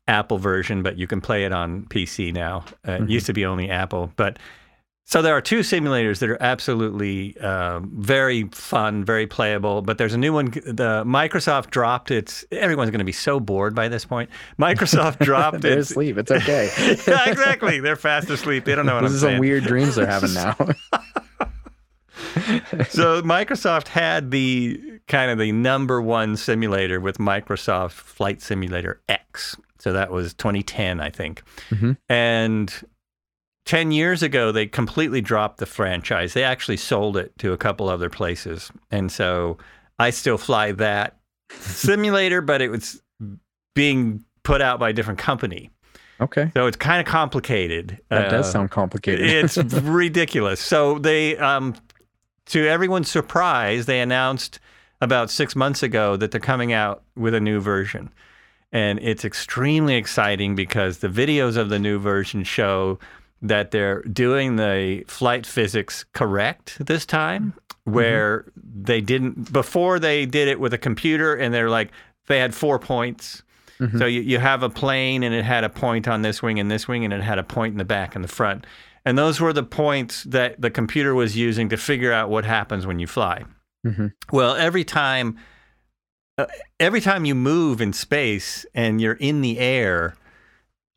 Apple 0.08 0.40
version, 0.40 0.82
but 0.82 0.98
you 0.98 1.06
can 1.08 1.22
play 1.22 1.46
it 1.46 1.52
on 1.52 1.84
PC 1.86 2.34
now. 2.34 2.66
Uh, 2.88 2.94
It 3.04 3.10
used 3.10 3.28
to 3.28 3.34
be 3.34 3.46
only 3.46 3.70
Apple, 3.70 4.12
but 4.16 4.40
so 5.06 5.22
there 5.22 5.36
are 5.36 5.42
two 5.42 5.60
simulators 5.60 6.20
that 6.20 6.30
are 6.30 6.42
absolutely 6.42 7.38
um, 7.40 7.92
very 7.94 8.44
fun, 8.54 9.04
very 9.04 9.28
playable. 9.28 9.82
But 9.82 9.98
there's 9.98 10.14
a 10.14 10.18
new 10.18 10.32
one. 10.32 10.46
The 10.52 11.04
Microsoft 11.06 11.72
dropped 11.72 12.12
its. 12.12 12.46
Everyone's 12.52 12.92
going 12.92 13.00
to 13.00 13.06
be 13.06 13.12
so 13.12 13.40
bored 13.40 13.76
by 13.76 13.90
this 13.90 14.06
point. 14.06 14.30
Microsoft 14.60 15.20
dropped 15.26 15.58
it. 15.58 15.62
They're 15.64 15.80
its. 15.80 15.92
asleep. 15.92 16.18
It's 16.18 16.32
okay. 16.32 16.70
yeah, 17.08 17.30
exactly. 17.30 17.80
They're 17.82 17.96
fast 17.98 18.30
asleep. 18.30 18.64
They 18.66 18.74
don't 18.76 18.86
know 18.86 18.96
what 18.96 19.02
this 19.02 19.12
I'm 19.12 19.16
is 19.16 19.22
saying. 19.22 19.34
some 19.36 19.40
weird 19.42 19.64
dreams 19.66 19.96
they're 19.96 20.06
having 20.06 20.34
now. 20.36 20.56
so 22.90 23.22
Microsoft 23.24 23.88
had 23.88 24.32
the 24.32 24.80
kind 25.08 25.32
of 25.32 25.38
the 25.40 25.52
number 25.52 26.02
one 26.02 26.38
simulator 26.38 27.00
with 27.00 27.18
Microsoft 27.18 27.92
Flight 27.94 28.42
Simulator 28.42 29.02
X. 29.10 29.58
So 29.80 29.94
that 29.94 30.12
was 30.12 30.34
2010, 30.36 31.00
I 31.02 31.10
think. 31.10 31.42
Mhm. 31.72 31.98
And 32.08 32.74
10 33.72 33.92
years 33.94 34.22
ago, 34.22 34.52
they 34.52 34.66
completely 34.68 35.22
dropped 35.22 35.58
the 35.60 35.66
franchise. 35.66 36.34
They 36.34 36.44
actually 36.44 36.76
sold 36.76 37.16
it 37.16 37.38
to 37.38 37.54
a 37.54 37.58
couple 37.58 37.88
other 37.88 38.10
places. 38.10 38.70
And 38.92 39.10
so 39.10 39.58
I 39.98 40.10
still 40.10 40.38
fly 40.38 40.74
that 40.74 41.20
simulator, 41.52 42.42
but 42.42 42.62
it 42.62 42.70
was 42.70 43.02
being 43.74 44.26
put 44.44 44.62
out 44.62 44.78
by 44.78 44.90
a 44.90 44.94
different 44.94 45.20
company. 45.20 45.70
okay. 46.20 46.52
So 46.54 46.68
it's 46.68 46.76
kind 46.76 47.00
of 47.00 47.06
complicated. 47.10 47.98
That 48.10 48.30
does 48.30 48.48
Uh, 48.50 48.52
sound 48.52 48.72
complicated. 48.72 49.22
it's 49.26 49.56
ridiculous. 50.02 50.60
So 50.60 51.00
they, 51.00 51.38
um, 51.38 51.74
to 52.48 52.68
everyone's 52.68 53.10
surprise, 53.10 53.86
they 53.86 54.02
announced 54.02 54.60
about 55.00 55.30
six 55.32 55.56
months 55.56 55.82
ago 55.82 56.18
that 56.18 56.32
they're 56.32 56.42
coming 56.42 56.74
out 56.74 57.04
with 57.16 57.34
a 57.34 57.40
new 57.40 57.62
version, 57.62 58.12
and 58.74 59.00
it's 59.00 59.24
extremely 59.24 59.96
exciting 59.96 60.56
because 60.56 60.98
the 60.98 61.08
videos 61.08 61.56
of 61.56 61.70
the 61.70 61.80
new 61.80 62.00
version 62.00 62.44
show 62.44 63.00
that 63.42 63.72
they're 63.72 64.02
doing 64.04 64.56
the 64.56 65.04
flight 65.08 65.46
physics 65.46 66.06
correct 66.14 66.78
this 66.86 67.06
time, 67.06 67.54
where 67.86 68.46
they 68.56 69.02
didn't 69.02 69.52
before 69.52 70.00
they 70.00 70.26
did 70.26 70.48
it 70.48 70.60
with 70.60 70.74
a 70.74 70.78
computer, 70.78 71.34
and 71.36 71.54
they're 71.54 71.70
like 71.70 71.92
they 72.28 72.40
had 72.40 72.54
four 72.54 72.80
points. 72.80 73.44
So 73.98 74.06
you, 74.06 74.22
you 74.22 74.38
have 74.38 74.62
a 74.62 74.70
plane 74.70 75.24
and 75.24 75.34
it 75.34 75.44
had 75.44 75.64
a 75.64 75.70
point 75.70 76.08
on 76.08 76.22
this 76.22 76.44
wing 76.44 76.60
and 76.60 76.70
this 76.70 76.88
wing 76.88 77.04
and 77.04 77.12
it 77.12 77.24
had 77.24 77.40
a 77.40 77.44
point 77.44 77.72
in 77.72 77.80
the 77.80 77.84
back 77.84 78.14
and 78.14 78.24
the 78.24 78.28
front. 78.28 78.68
And 79.06 79.18
those 79.18 79.40
were 79.42 79.54
the 79.54 79.64
points 79.64 80.24
that 80.26 80.62
the 80.62 80.70
computer 80.70 81.16
was 81.16 81.36
using 81.36 81.68
to 81.70 81.78
figure 81.78 82.14
out 82.14 82.30
what 82.30 82.46
happens 82.46 82.86
when 82.86 83.00
you 83.00 83.08
fly. 83.08 83.44
Mhm. 83.84 84.14
Well, 84.32 84.54
every 84.56 84.84
time 84.84 85.36
uh, 86.38 86.46
every 86.80 87.02
time 87.02 87.26
you 87.26 87.34
move 87.34 87.82
in 87.82 87.92
space 87.92 88.68
and 88.76 89.02
you're 89.02 89.14
in 89.14 89.42
the 89.42 89.58
air, 89.58 90.14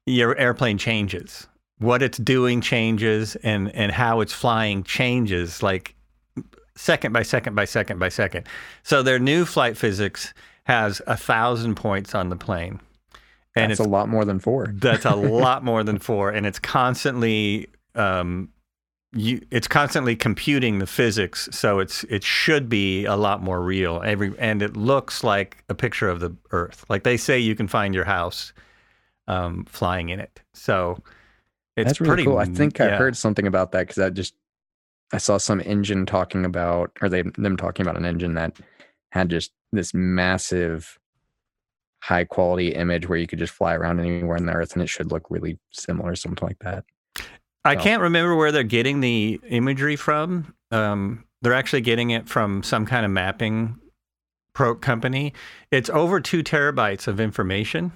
your 0.05 0.37
airplane 0.37 0.77
changes. 0.77 1.49
What 1.79 2.03
it's 2.03 2.19
doing 2.19 2.61
changes 2.61 3.37
and 3.37 3.75
and 3.75 3.91
how 3.91 4.21
it's 4.21 4.33
flying 4.33 4.85
changes 4.85 5.63
like 5.63 5.95
second 6.77 7.13
by 7.13 7.23
second 7.23 7.55
by 7.55 7.65
second 7.65 7.99
by 7.99 8.09
second. 8.09 8.47
So 8.83 9.03
their 9.03 9.19
new 9.19 9.45
flight 9.45 9.77
physics 9.77 10.33
has 10.65 11.01
a 11.07 11.17
thousand 11.17 11.75
points 11.77 12.15
on 12.15 12.29
the 12.29 12.37
plane. 12.37 12.81
And 13.57 13.71
That's 13.71 13.81
it's 13.81 13.87
a 13.87 13.89
lot 13.89 14.09
more 14.09 14.25
than 14.25 14.41
four. 14.41 14.67
that's 14.75 15.05
a 15.05 15.15
lot 15.15 15.63
more 15.63 15.85
than 15.85 15.99
four, 16.01 16.31
and 16.31 16.45
it's 16.45 16.59
constantly 16.59 17.69
um, 17.95 18.49
you. 19.13 19.41
It's 19.53 19.69
constantly 19.69 20.17
computing 20.17 20.81
the 20.81 20.89
physics, 20.89 21.49
so 21.53 21.79
it's 21.79 22.03
it 22.05 22.25
should 22.25 22.69
be 22.69 23.05
a 23.05 23.15
lot 23.15 23.43
more 23.43 23.63
real. 23.63 24.03
Every 24.05 24.35
and 24.41 24.61
it 24.61 24.77
looks 24.77 25.23
like 25.23 25.63
a 25.69 25.75
picture 25.75 26.09
of 26.09 26.19
the 26.19 26.35
Earth. 26.51 26.85
Like 26.89 27.05
they 27.05 27.17
say, 27.17 27.39
you 27.39 27.55
can 27.55 27.69
find 27.69 27.95
your 27.95 28.05
house 28.05 28.53
um, 29.29 29.65
flying 29.67 30.09
in 30.09 30.19
it. 30.19 30.41
So 30.53 30.99
it's 31.77 31.89
That's 31.89 32.01
really 32.01 32.09
pretty 32.11 32.25
cool. 32.25 32.39
I 32.39 32.45
think 32.45 32.81
I 32.81 32.97
heard 32.97 33.17
something 33.17 33.47
about 33.47 33.73
that 33.73 33.81
because 33.89 33.99
I 33.99 34.11
just 34.11 34.35
I 35.13 35.19
saw 35.19 35.39
some 35.39 35.61
engine 35.61 36.07
talking 36.07 36.45
about, 36.45 36.91
or 37.03 37.09
they 37.09 37.23
them 37.23 37.57
talking 37.57 37.85
about 37.85 37.97
an 37.97 38.05
engine 38.05 38.35
that 38.35 38.57
had 39.11 39.31
just 39.31 39.53
this 39.73 39.93
massive, 39.95 40.99
high 42.03 42.25
quality 42.25 42.75
image 42.75 43.09
where 43.09 43.19
you 43.19 43.27
could 43.27 43.39
just 43.39 43.53
fly 43.53 43.75
around 43.75 44.01
anywhere 44.01 44.37
on 44.37 44.47
the 44.47 44.53
earth 44.53 44.73
and 44.75 44.83
it 44.83 44.89
should 44.89 45.11
look 45.13 45.31
really 45.31 45.59
similar, 45.73 46.15
something 46.15 46.47
like 46.47 46.59
that. 46.61 46.85
I 47.65 47.77
So- 47.77 47.83
can't 47.83 48.03
remember 48.03 48.35
where 48.37 48.53
they're 48.53 48.63
getting 48.63 49.01
the 49.01 49.41
imagery 49.49 49.97
from. 49.97 50.55
Um, 50.71 51.25
they're 51.43 51.55
actually 51.55 51.81
getting 51.83 52.11
it 52.11 52.29
from 52.29 52.63
some 52.63 52.87
kind 52.87 53.05
of 53.05 53.13
mapping 53.13 53.79
pro 54.55 54.75
company. 54.75 55.33
It's 55.71 55.91
over 55.91 56.21
two 56.21 56.43
terabytes 56.43 57.07
of 57.09 57.21
information. 57.21 57.93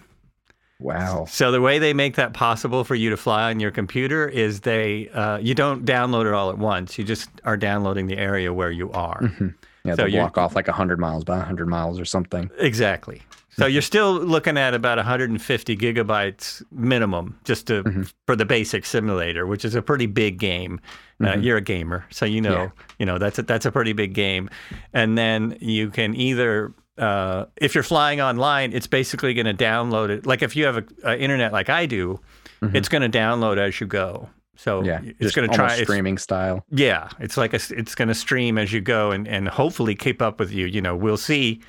Wow. 0.80 1.26
So 1.28 1.50
the 1.50 1.60
way 1.60 1.78
they 1.80 1.92
make 1.92 2.14
that 2.16 2.34
possible 2.34 2.84
for 2.84 2.94
you 2.94 3.10
to 3.10 3.16
fly 3.16 3.50
on 3.50 3.58
your 3.58 3.72
computer 3.72 4.28
is 4.28 4.60
they 4.60 5.08
uh, 5.08 5.38
you 5.38 5.54
don't 5.54 5.84
download 5.84 6.26
it 6.26 6.32
all 6.34 6.50
at 6.50 6.58
once. 6.58 6.96
You 6.98 7.04
just 7.04 7.28
are 7.44 7.56
downloading 7.56 8.06
the 8.06 8.16
area 8.16 8.52
where 8.52 8.70
you 8.70 8.90
are. 8.92 9.20
Mhm. 9.22 9.54
Yeah, 9.84 9.94
So 9.96 10.04
they 10.08 10.18
walk 10.18 10.38
off 10.38 10.54
like 10.54 10.68
hundred 10.68 11.00
miles 11.00 11.24
by 11.24 11.40
hundred 11.40 11.66
miles 11.68 11.98
or 11.98 12.04
something. 12.04 12.48
Exactly. 12.58 13.22
So 13.56 13.66
you're 13.66 13.82
still 13.82 14.12
looking 14.14 14.56
at 14.56 14.72
about 14.72 14.98
150 14.98 15.76
gigabytes 15.76 16.62
minimum 16.70 17.36
just 17.42 17.66
to 17.66 17.82
Mhm. 17.82 18.12
for 18.26 18.36
the 18.36 18.44
basic 18.44 18.86
simulator, 18.86 19.48
which 19.48 19.64
is 19.64 19.74
a 19.74 19.82
pretty 19.82 20.06
big 20.06 20.38
game. 20.38 20.80
Uh, 21.20 21.32
Mhm. 21.32 21.42
you're 21.42 21.56
a 21.56 21.60
gamer, 21.60 22.04
so 22.10 22.24
you 22.24 22.40
know 22.40 22.52
Yeah. 22.62 22.68
you 23.00 23.06
know 23.06 23.18
that's 23.18 23.36
a, 23.40 23.42
that's 23.42 23.66
a 23.66 23.72
pretty 23.72 23.94
big 23.94 24.12
game. 24.12 24.48
And 24.94 25.18
then 25.18 25.56
you 25.60 25.90
can 25.90 26.14
either 26.14 26.72
uh, 26.98 27.46
if 27.56 27.74
you're 27.74 27.84
flying 27.84 28.20
online, 28.20 28.72
it's 28.72 28.86
basically 28.86 29.34
going 29.34 29.46
to 29.46 29.54
download 29.64 30.10
it. 30.10 30.26
Like 30.26 30.42
if 30.42 30.56
you 30.56 30.64
have 30.66 30.76
a, 30.78 30.84
a 31.04 31.18
internet 31.18 31.52
like 31.52 31.68
I 31.70 31.86
do, 31.86 32.20
Mhm. 32.60 32.74
it's 32.74 32.88
going 32.88 33.08
to 33.08 33.18
download 33.18 33.56
as 33.58 33.80
you 33.80 33.86
go. 33.86 34.28
So 34.56 34.82
Yeah, 34.82 35.00
it's 35.20 35.32
going 35.34 35.48
to 35.48 35.54
try. 35.54 35.80
streaming 35.82 36.18
style. 36.18 36.64
yeah, 36.70 37.08
it's 37.20 37.36
like 37.36 37.52
a, 37.54 37.60
it's 37.70 37.94
going 37.94 38.08
to 38.08 38.14
stream 38.14 38.58
as 38.58 38.72
you 38.72 38.80
go 38.80 39.12
and, 39.12 39.28
and 39.28 39.46
hopefully 39.48 39.94
keep 39.94 40.20
up 40.20 40.40
with 40.40 40.50
you. 40.52 40.66
You 40.66 40.80
know, 40.80 40.96
we'll 40.96 41.16
see, 41.16 41.60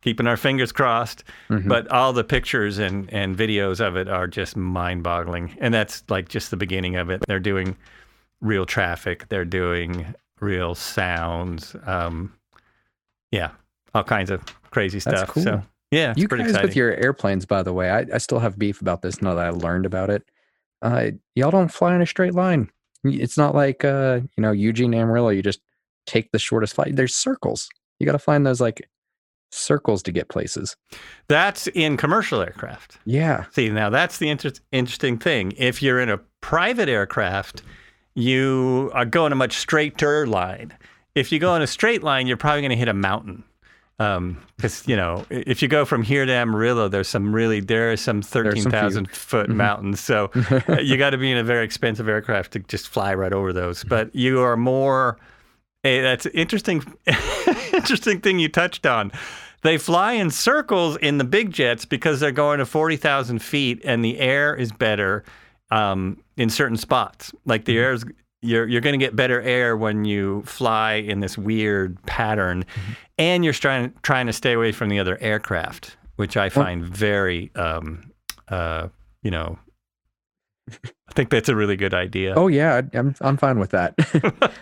keeping 0.00 0.26
our 0.26 0.36
fingers 0.36 0.72
crossed. 0.72 1.22
Mhm. 1.48 1.68
But 1.68 1.86
all 1.92 2.12
the 2.12 2.24
pictures 2.24 2.78
and, 2.78 3.08
and 3.12 3.36
videos 3.36 3.78
of 3.80 3.94
it 3.96 4.08
are 4.08 4.26
just 4.26 4.56
mind 4.56 5.04
boggling. 5.04 5.56
And 5.60 5.72
that's 5.72 6.02
like 6.08 6.28
just 6.28 6.50
the 6.50 6.56
beginning 6.56 6.96
of 6.96 7.08
it. 7.10 7.22
They're 7.28 7.38
doing 7.38 7.76
real 8.40 8.66
traffic, 8.66 9.28
they're 9.28 9.44
doing 9.44 10.12
real 10.40 10.74
sounds. 10.74 11.76
Um, 11.86 12.32
yeah, 13.30 13.50
all 13.94 14.02
kinds 14.02 14.30
of 14.30 14.42
crazy 14.72 15.00
stuff. 15.00 15.14
That's 15.14 15.30
cool. 15.30 15.42
So, 15.42 15.62
yeah, 15.90 16.10
it's 16.10 16.20
you 16.20 16.28
pretty 16.28 16.44
guys 16.44 16.52
exciting. 16.52 16.68
with 16.68 16.76
your 16.76 16.94
airplanes, 16.94 17.46
by 17.46 17.62
the 17.62 17.72
way, 17.72 17.90
I, 17.90 18.06
I 18.12 18.18
still 18.18 18.38
have 18.38 18.58
beef 18.58 18.80
about 18.80 19.02
this 19.02 19.22
now 19.22 19.34
that 19.34 19.46
I 19.46 19.50
learned 19.50 19.86
about 19.86 20.10
it. 20.10 20.24
Uh, 20.80 21.10
y'all 21.34 21.50
don't 21.50 21.72
fly 21.72 21.94
in 21.94 22.02
a 22.02 22.06
straight 22.06 22.34
line. 22.34 22.70
It's 23.04 23.38
not 23.38 23.54
like 23.54 23.84
uh, 23.84 24.20
you 24.36 24.42
know 24.42 24.52
Eugene 24.52 24.94
Amarillo. 24.94 25.28
You 25.28 25.42
just 25.42 25.60
take 26.06 26.32
the 26.32 26.38
shortest 26.38 26.74
flight. 26.74 26.96
There's 26.96 27.14
circles. 27.14 27.68
You 27.98 28.06
got 28.06 28.12
to 28.12 28.18
find 28.18 28.44
those 28.44 28.60
like 28.60 28.88
circles 29.52 30.02
to 30.02 30.12
get 30.12 30.28
places. 30.28 30.76
that's 31.28 31.66
in 31.68 31.96
commercial 31.96 32.40
aircraft. 32.40 32.98
Yeah. 33.04 33.44
See, 33.52 33.68
now 33.68 33.90
that's 33.90 34.18
the 34.18 34.28
inter- 34.28 34.52
interesting 34.72 35.18
thing. 35.18 35.52
If 35.56 35.82
you're 35.82 36.00
in 36.00 36.08
a 36.08 36.18
private 36.40 36.88
aircraft, 36.88 37.62
you 38.14 38.90
are 38.94 39.04
going 39.04 39.32
a 39.32 39.36
much 39.36 39.56
straighter 39.58 40.26
line. 40.26 40.72
If 41.14 41.30
you 41.30 41.38
go 41.38 41.54
in 41.54 41.62
a 41.62 41.66
straight 41.66 42.02
line, 42.02 42.26
you're 42.26 42.36
probably 42.36 42.62
going 42.62 42.70
to 42.70 42.76
hit 42.76 42.88
a 42.88 42.94
mountain. 42.94 43.44
Because, 43.98 44.86
you 44.88 44.96
know, 44.96 45.24
if 45.30 45.62
you 45.62 45.68
go 45.68 45.84
from 45.84 46.02
here 46.02 46.24
to 46.26 46.32
Amarillo, 46.32 46.88
there's 46.88 47.08
some 47.08 47.32
really, 47.34 47.60
there 47.60 47.92
are 47.92 47.96
some 47.96 48.22
some 48.22 48.42
13,000 48.44 49.10
foot 49.10 49.48
Mhm. 49.48 49.54
mountains. 49.54 50.00
So 50.00 50.30
uh, 50.68 50.80
you 50.82 50.96
got 50.96 51.10
to 51.10 51.18
be 51.18 51.30
in 51.30 51.38
a 51.38 51.44
very 51.44 51.64
expensive 51.64 52.08
aircraft 52.08 52.52
to 52.52 52.58
just 52.60 52.88
fly 52.88 53.14
right 53.14 53.32
over 53.32 53.52
those. 53.52 53.84
But 53.84 54.14
you 54.14 54.40
are 54.40 54.56
more, 54.56 55.18
eh, 55.84 56.00
that's 56.02 56.26
interesting, 56.26 56.82
interesting 57.72 58.20
thing 58.20 58.38
you 58.38 58.48
touched 58.48 58.86
on. 58.86 59.12
They 59.62 59.78
fly 59.78 60.14
in 60.14 60.30
circles 60.30 60.96
in 60.96 61.18
the 61.18 61.24
big 61.24 61.52
jets 61.52 61.84
because 61.84 62.18
they're 62.18 62.32
going 62.32 62.58
to 62.58 62.66
40,000 62.66 63.38
feet 63.40 63.80
and 63.84 64.04
the 64.04 64.18
air 64.18 64.56
is 64.56 64.72
better 64.72 65.22
um, 65.70 66.18
in 66.36 66.50
certain 66.50 66.76
spots. 66.76 67.32
Like 67.46 67.64
the 67.66 67.78
air 67.78 67.92
is, 67.92 68.04
you're, 68.42 68.66
you're 68.66 68.80
going 68.80 68.98
to 68.98 69.04
get 69.04 69.14
better 69.16 69.40
air 69.40 69.76
when 69.76 70.04
you 70.04 70.42
fly 70.42 70.94
in 70.94 71.20
this 71.20 71.38
weird 71.38 72.02
pattern 72.06 72.64
and 73.18 73.44
you're 73.44 73.54
trying, 73.54 73.92
trying 74.02 74.26
to 74.26 74.32
stay 74.32 74.52
away 74.52 74.72
from 74.72 74.88
the 74.88 74.98
other 74.98 75.16
aircraft, 75.20 75.96
which 76.16 76.36
I 76.36 76.48
find 76.48 76.84
very, 76.84 77.50
um, 77.54 78.10
uh, 78.48 78.88
you 79.22 79.30
know, 79.30 79.58
I 80.70 81.12
think 81.14 81.30
that's 81.30 81.48
a 81.48 81.56
really 81.56 81.76
good 81.76 81.92
idea. 81.94 82.34
Oh 82.36 82.46
yeah, 82.48 82.80
I'm 82.94 83.14
I'm 83.20 83.36
fine 83.36 83.58
with 83.58 83.70
that. 83.70 83.94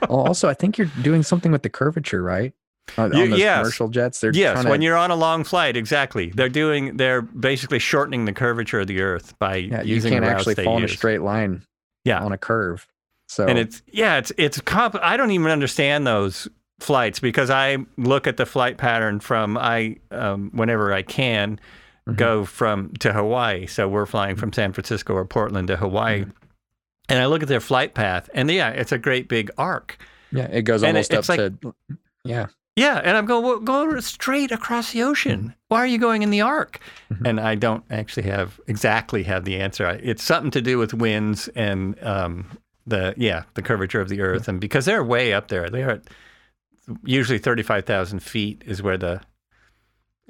Also, 0.08 0.48
I 0.48 0.54
think 0.54 0.76
you're 0.78 0.90
doing 1.02 1.22
something 1.22 1.52
with 1.52 1.62
the 1.62 1.68
curvature, 1.70 2.22
right? 2.22 2.52
On, 2.98 3.16
You- 3.16 3.36
yes. 3.36 3.58
commercial 3.60 3.88
jets, 3.88 4.18
they're 4.18 4.32
Yes, 4.34 4.54
trying 4.54 4.68
when 4.68 4.82
you're 4.82 4.96
on 4.96 5.10
a 5.12 5.14
long 5.14 5.44
flight, 5.44 5.76
exactly. 5.76 6.32
They're 6.34 6.48
doing. 6.48 6.96
They're 6.96 7.22
basically 7.22 7.78
shortening 7.78 8.24
the 8.24 8.32
curvature 8.32 8.80
of 8.80 8.88
the 8.88 9.00
Earth 9.02 9.38
by 9.38 9.56
yeah, 9.56 9.82
you 9.82 9.94
using 9.94 10.12
can't 10.14 10.24
actually 10.24 10.56
fall 10.56 10.78
in 10.78 10.84
a 10.84 10.88
straight 10.88 11.22
line. 11.22 11.62
Yeah. 12.04 12.20
on 12.24 12.32
a 12.32 12.38
curve. 12.38 12.88
So 13.30 13.46
And 13.46 13.60
it's 13.60 13.80
yeah, 13.86 14.18
it's 14.18 14.32
it's 14.36 14.60
comp- 14.62 14.96
I 15.00 15.16
don't 15.16 15.30
even 15.30 15.52
understand 15.52 16.04
those 16.04 16.48
flights 16.80 17.20
because 17.20 17.48
I 17.48 17.76
look 17.96 18.26
at 18.26 18.38
the 18.38 18.44
flight 18.44 18.76
pattern 18.76 19.20
from 19.20 19.56
I 19.56 19.98
um, 20.10 20.50
whenever 20.52 20.92
I 20.92 21.02
can 21.02 21.60
Mhm. 22.08 22.16
go 22.16 22.44
from 22.44 22.92
to 22.98 23.12
Hawaii. 23.12 23.66
So 23.68 23.86
we're 23.86 24.06
flying 24.06 24.34
from 24.34 24.52
San 24.52 24.72
Francisco 24.72 25.12
or 25.14 25.24
Portland 25.24 25.68
to 25.68 25.76
Hawaii. 25.76 26.24
Mhm. 26.24 26.32
And 27.08 27.20
I 27.20 27.26
look 27.26 27.42
at 27.42 27.48
their 27.48 27.60
flight 27.60 27.94
path, 27.94 28.28
and 28.34 28.50
yeah, 28.50 28.70
it's 28.70 28.90
a 28.90 28.98
great 28.98 29.28
big 29.28 29.48
arc. 29.56 29.96
Yeah, 30.32 30.48
it 30.50 30.62
goes 30.62 30.82
And 30.82 30.96
it- 30.96 31.06
almost 31.12 31.30
up 31.30 31.38
like- 31.38 31.60
to. 31.60 31.74
Yeah, 32.24 32.46
Yeah, 32.76 33.00
and 33.04 33.16
I'm 33.16 33.26
going, 33.26 33.44
well, 33.44 33.58
go 33.60 34.00
straight 34.00 34.50
across 34.50 34.92
the 34.92 35.02
ocean. 35.02 35.54
Why 35.68 35.78
are 35.78 35.86
you 35.86 35.98
going 35.98 36.22
in 36.22 36.30
the 36.30 36.40
arc? 36.40 36.80
Mhm. 37.12 37.28
And 37.28 37.40
I 37.40 37.54
don't 37.54 37.84
actually 37.90 38.24
have 38.28 38.58
exactly 38.66 39.22
have 39.24 39.44
the 39.44 39.60
answer. 39.60 40.00
It's 40.02 40.22
something 40.24 40.50
to 40.52 40.60
do 40.62 40.78
with 40.78 40.94
winds 40.94 41.48
and 41.54 41.96
um, 42.02 42.46
the 42.90 43.14
yeah 43.16 43.44
the 43.54 43.62
curvature 43.62 44.00
of 44.00 44.08
the 44.08 44.20
Earth, 44.20 44.46
and 44.48 44.60
because 44.60 44.84
they're 44.84 45.02
way 45.02 45.32
up 45.32 45.48
there, 45.48 45.70
they're 45.70 45.90
at 45.90 46.02
usually 47.04 47.38
thirty 47.38 47.62
five 47.62 47.84
thousand 47.86 48.20
feet 48.20 48.62
is 48.66 48.82
where 48.82 48.98
the 48.98 49.20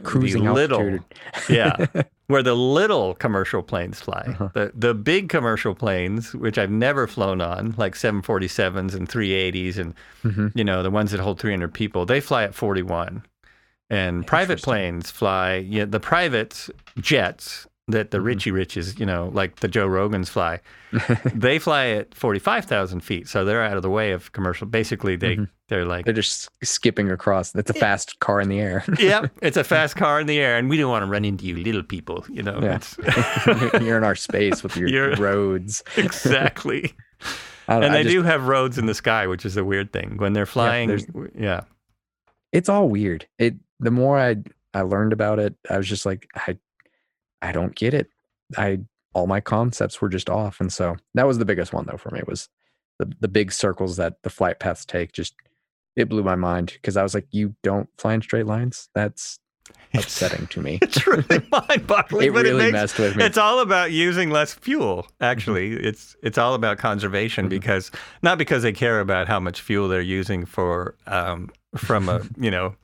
cruising 0.03 0.45
the 0.45 0.53
little 0.53 0.78
altitude. 0.81 1.05
yeah 1.51 1.87
where 2.28 2.43
the 2.43 2.55
little 2.55 3.15
commercial 3.16 3.62
planes 3.62 4.01
fly. 4.01 4.24
Uh-huh. 4.28 4.49
The 4.55 4.73
the 4.74 4.95
big 4.95 5.28
commercial 5.28 5.74
planes, 5.74 6.32
which 6.35 6.59
I've 6.59 6.70
never 6.70 7.07
flown 7.07 7.41
on, 7.41 7.74
like 7.77 7.95
747s 7.95 8.95
and 8.95 9.09
380s 9.09 9.77
and 9.78 9.95
Mhm. 10.23 10.53
you 10.55 10.62
know, 10.65 10.82
the 10.82 10.91
ones 10.91 11.11
that 11.11 11.20
hold 11.20 11.41
300 11.41 11.74
people, 11.74 12.07
they 12.07 12.20
fly 12.20 12.45
at 12.45 12.55
41. 12.55 13.24
And 13.91 14.24
private 14.27 14.62
planes 14.62 15.11
fly, 15.11 15.57
yeah, 15.57 15.85
the 15.87 15.99
private 15.99 16.69
jets 17.01 17.66
that 17.91 18.11
the 18.11 18.19
Mhm. 18.19 18.25
Richie 18.25 18.51
Riches, 18.51 18.99
you 18.99 19.07
know, 19.07 19.31
like 19.33 19.57
the 19.61 19.69
Joe 19.69 19.87
Rogans 19.89 20.29
fly, 20.29 20.61
they 21.35 21.59
fly 21.59 21.87
at 21.89 22.15
45,000 22.15 23.01
feet. 23.01 23.29
So 23.29 23.45
they're 23.45 23.62
out 23.62 23.77
of 23.77 23.83
the 23.83 23.91
way 23.91 24.12
of 24.12 24.33
commercial. 24.33 24.67
Basically, 24.67 25.17
they, 25.17 25.37
Mhm. 25.37 25.49
they're 25.69 25.85
like, 25.85 26.05
They're 26.05 26.15
just 26.15 26.49
skipping 26.62 27.11
across. 27.11 27.53
That's 27.53 27.71
a 27.71 27.75
fast 27.75 28.19
car 28.21 28.41
in 28.41 28.49
the 28.49 28.61
air. 28.61 28.85
yep, 28.99 29.31
it's 29.43 29.57
a 29.57 29.65
fast 29.65 29.97
car 30.03 30.21
in 30.21 30.27
the 30.27 30.39
air. 30.41 30.57
And 30.59 30.69
we 30.69 30.77
don't 30.77 30.91
want 30.91 31.05
to 31.05 31.11
run 31.11 31.25
into 31.25 31.45
you 31.47 31.57
little 31.57 31.83
people, 31.83 32.25
you 32.29 32.43
know. 32.43 32.59
Yeah. 32.62 32.79
You're 33.81 33.99
in 33.99 34.05
our 34.05 34.15
space 34.17 34.62
with 34.62 34.77
your 34.77 34.89
You're- 34.89 35.15
roads. 35.17 35.83
exactly. 35.97 36.93
And 37.69 37.85
I 37.85 37.89
they 37.89 38.03
just- 38.03 38.15
do 38.15 38.23
have 38.23 38.49
roads 38.49 38.79
in 38.79 38.87
the 38.87 38.95
sky, 38.95 39.27
which 39.29 39.45
is 39.47 39.57
a 39.57 39.65
weird 39.65 39.93
thing. 39.93 40.17
When 40.17 40.33
they're 40.33 40.47
flying, 40.47 40.89
there's- 40.89 41.07
yeah. 41.39 41.61
It's 42.53 42.69
all 42.69 42.89
weird. 42.89 43.27
It. 43.39 43.55
The 43.79 43.91
more 43.93 44.19
I 44.19 44.37
I 44.75 44.83
learned 44.83 45.12
about 45.12 45.39
it, 45.39 45.55
I 45.69 45.77
was 45.79 45.89
just 45.89 46.05
like, 46.07 46.29
I, 46.37 46.57
I 47.43 47.53
don't 47.53 47.75
get 47.75 47.95
it. 47.95 48.09
I 48.57 48.81
all 49.15 49.27
my 49.27 49.41
concepts 49.41 50.01
were 50.01 50.09
just 50.09 50.31
off, 50.31 50.61
and 50.61 50.73
so 50.73 50.97
that 51.15 51.27
was 51.27 51.39
the 51.39 51.45
biggest 51.45 51.73
one 51.73 51.87
though 51.87 51.97
for 51.97 52.11
me 52.11 52.21
was 52.27 52.49
the 52.99 53.11
the 53.21 53.29
big 53.29 53.53
circles 53.53 53.97
that 53.97 54.23
the 54.23 54.31
flight 54.31 54.59
paths 54.61 54.85
take. 54.85 55.12
Just 55.12 55.35
it 55.97 56.09
blew 56.09 56.23
my 56.23 56.37
mind 56.37 56.73
because 56.75 56.97
I 56.97 57.03
was 57.03 57.15
like, 57.15 57.27
you 57.31 57.55
don't 57.62 57.89
fly 57.99 58.15
in 58.15 58.23
straight 58.23 58.47
lines. 58.47 58.89
That's 58.95 59.39
upsetting 59.95 60.47
to 60.49 60.61
me. 60.61 60.79
It's 60.83 61.07
really 61.07 61.43
mind-boggling, 61.53 62.27
It 62.29 62.33
really 62.33 62.51
it 62.51 62.55
makes 62.55 62.73
messed 62.73 62.99
with 62.99 63.17
me. 63.17 63.25
It's 63.25 63.39
all 63.39 63.61
about 63.61 63.91
using 63.93 64.31
less 64.31 64.53
fuel. 64.55 65.07
Actually, 65.21 65.73
it's 65.75 66.17
it's 66.23 66.39
all 66.39 66.55
about 66.55 66.79
conservation 66.79 67.47
Mhm. 67.47 67.51
because 67.51 67.91
not 68.23 68.39
because 68.39 68.62
they 68.62 68.73
care 68.73 69.01
about 69.01 69.27
how 69.29 69.41
much 69.41 69.61
fuel 69.61 69.89
they're 69.89 70.01
using 70.01 70.45
for 70.45 70.95
um, 71.07 71.51
from 71.77 72.09
a 72.09 72.23
you 72.37 72.51
know 72.51 72.75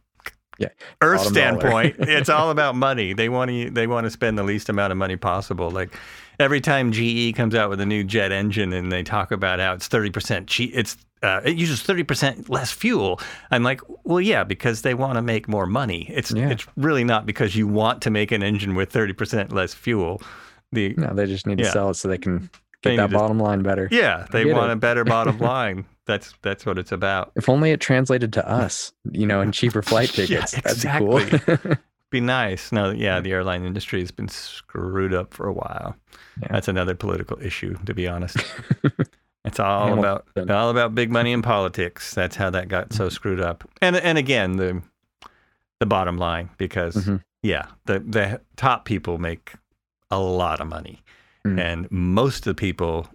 Yeah, 0.59 0.69
Earth 1.03 1.19
bottom 1.19 1.33
standpoint. 1.33 1.97
it's 2.01 2.28
all 2.28 2.51
about 2.51 2.74
money. 2.74 3.12
They 3.12 3.28
want 3.28 3.51
to 3.51 3.70
they 3.70 3.87
want 3.87 4.05
to 4.05 4.11
spend 4.11 4.39
the 4.39 4.43
least 4.43 4.69
amount 4.69 4.91
of 4.93 4.97
money 4.99 5.16
possible. 5.16 5.70
Like 5.70 5.95
every 6.41 6.61
time 6.61 6.93
GE 6.93 7.35
comes 7.37 7.55
out 7.55 7.69
with 7.70 7.81
a 7.81 7.87
new 7.87 8.05
jet 8.05 8.33
engine 8.33 8.73
and 8.73 8.91
they 8.91 9.03
talk 9.03 9.33
about 9.33 9.59
how 9.61 9.74
it's 9.74 9.87
thirty 9.89 10.11
percent 10.11 10.47
cheap, 10.47 10.70
it's 10.74 10.97
uh, 11.23 11.41
it 11.45 11.57
uses 11.57 11.83
thirty 11.83 12.05
percent 12.05 12.49
less 12.49 12.70
fuel. 12.73 13.20
I'm 13.51 13.62
like, 13.62 13.81
well, 14.05 14.20
yeah, 14.20 14.45
because 14.45 14.83
they 14.83 14.95
want 14.95 15.16
to 15.16 15.23
make 15.23 15.49
more 15.49 15.66
money. 15.66 16.07
It's 16.11 16.31
Yeah. 16.33 16.49
it's 16.51 16.66
really 16.77 17.05
not 17.05 17.27
because 17.27 17.55
you 17.57 17.66
want 17.66 18.03
to 18.03 18.11
make 18.11 18.33
an 18.33 18.43
engine 18.43 18.74
with 18.74 18.91
thirty 18.91 19.12
percent 19.12 19.53
less 19.53 19.74
fuel. 19.74 20.23
The 20.73 20.95
No, 20.97 21.15
they 21.15 21.27
just 21.27 21.47
need 21.47 21.59
to 21.59 21.65
sell 21.66 21.91
it 21.91 21.95
so 21.95 22.09
they 22.09 22.19
can 22.19 22.51
get 22.90 22.96
that 22.98 23.10
to- 23.10 23.18
bottom 23.18 23.38
line 23.38 23.62
better. 23.62 23.88
yeah, 23.90 24.26
they 24.30 24.44
want 24.44 24.70
it. 24.70 24.74
a 24.74 24.76
better 24.76 25.04
bottom 25.04 25.38
line. 25.54 25.84
That's 26.06 26.34
that's 26.42 26.64
what 26.64 26.78
it's 26.78 26.92
about. 26.92 27.32
If 27.34 27.48
only 27.48 27.72
it 27.72 27.80
translated 27.80 28.32
to 28.34 28.48
us, 28.48 28.92
you 29.10 29.26
know, 29.26 29.40
in 29.40 29.50
cheaper 29.50 29.82
flight 29.82 30.16
Yeah, 30.18 30.44
tickets. 30.44 30.82
That'd 30.82 31.00
be 31.32 31.38
cool. 31.58 31.74
Be 32.12 32.20
nice. 32.20 32.70
No, 32.70 32.90
yeah, 32.92 33.18
the 33.18 33.32
airline 33.32 33.64
industry 33.64 33.98
has 33.98 34.12
been 34.12 34.28
screwed 34.28 35.12
up 35.12 35.34
for 35.34 35.48
a 35.48 35.52
while. 35.52 35.96
Yeah. 36.40 36.48
That's 36.52 36.68
another 36.68 36.94
political 36.94 37.36
issue, 37.42 37.76
to 37.84 37.94
be 37.94 38.06
honest. 38.06 38.36
It's 39.44 39.58
all 39.58 39.88
Hamilton. 39.88 40.22
about 40.36 40.50
all 40.50 40.70
about 40.70 40.94
big 40.94 41.10
money 41.10 41.32
and 41.32 41.42
politics. 41.42 42.14
That's 42.14 42.36
how 42.36 42.50
that 42.50 42.68
got 42.68 42.90
Mm-hmm. 42.90 42.96
so 42.96 43.08
screwed 43.08 43.40
up. 43.40 43.68
And 43.82 43.96
and 43.96 44.18
again, 44.18 44.56
the 44.56 44.82
the 45.80 45.86
bottom 45.86 46.16
line, 46.16 46.50
because 46.58 46.94
Mhm. 46.94 47.22
yeah, 47.42 47.66
the 47.86 47.98
the 47.98 48.40
top 48.56 48.84
people 48.84 49.18
make 49.18 49.54
a 50.10 50.18
lot 50.20 50.60
of 50.60 50.68
money, 50.68 51.02
Mm. 51.47 51.60
and 51.60 51.90
most 51.90 52.47
of 52.47 52.56
the 52.56 52.60
people 52.60 53.06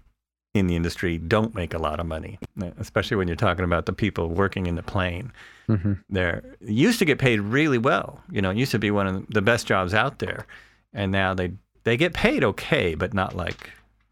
in 0.54 0.68
the 0.68 0.76
industry 0.76 1.18
don't 1.18 1.56
make 1.56 1.74
a 1.74 1.78
lot 1.78 2.00
of 2.00 2.06
money, 2.06 2.38
especially 2.78 3.16
when 3.18 3.28
you're 3.28 3.38
talking 3.38 3.64
about 3.64 3.86
the 3.86 3.94
people 3.94 4.28
working 4.30 4.66
in 4.66 4.76
the 4.76 4.84
plane. 4.84 5.32
Mhm. 5.70 6.04
They're 6.10 6.44
used 6.60 7.00
to 7.00 7.06
get 7.06 7.20
paid 7.20 7.40
really 7.40 7.78
well. 7.78 8.22
You 8.30 8.42
know, 8.42 8.50
it 8.50 8.58
used 8.58 8.72
to 8.74 8.80
be 8.80 8.92
one 8.92 9.08
of 9.08 9.26
the 9.30 9.42
best 9.42 9.66
jobs 9.66 9.94
out 9.94 10.20
there, 10.20 10.46
and 10.94 11.12
now 11.12 11.34
they 11.34 11.54
they 11.84 11.96
get 11.98 12.14
paid 12.14 12.44
okay, 12.44 12.96
but 12.96 13.14
not 13.14 13.36
like 13.36 13.70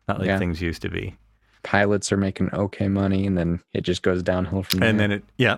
not 0.07 0.19
like 0.19 0.27
Yeah. 0.27 0.37
things 0.39 0.61
used 0.61 0.81
to 0.83 0.89
be. 0.89 1.15
Pilots 1.63 2.11
are 2.13 2.17
making 2.17 2.49
okay 2.53 2.87
money, 2.87 3.27
and 3.27 3.37
then 3.37 3.59
it 3.73 3.81
just 3.81 4.01
goes 4.01 4.23
downhill 4.23 4.63
from 4.63 4.79
there. 4.79 4.89
And 4.89 4.99
then 4.99 5.11
it, 5.11 5.23
yeah, 5.37 5.57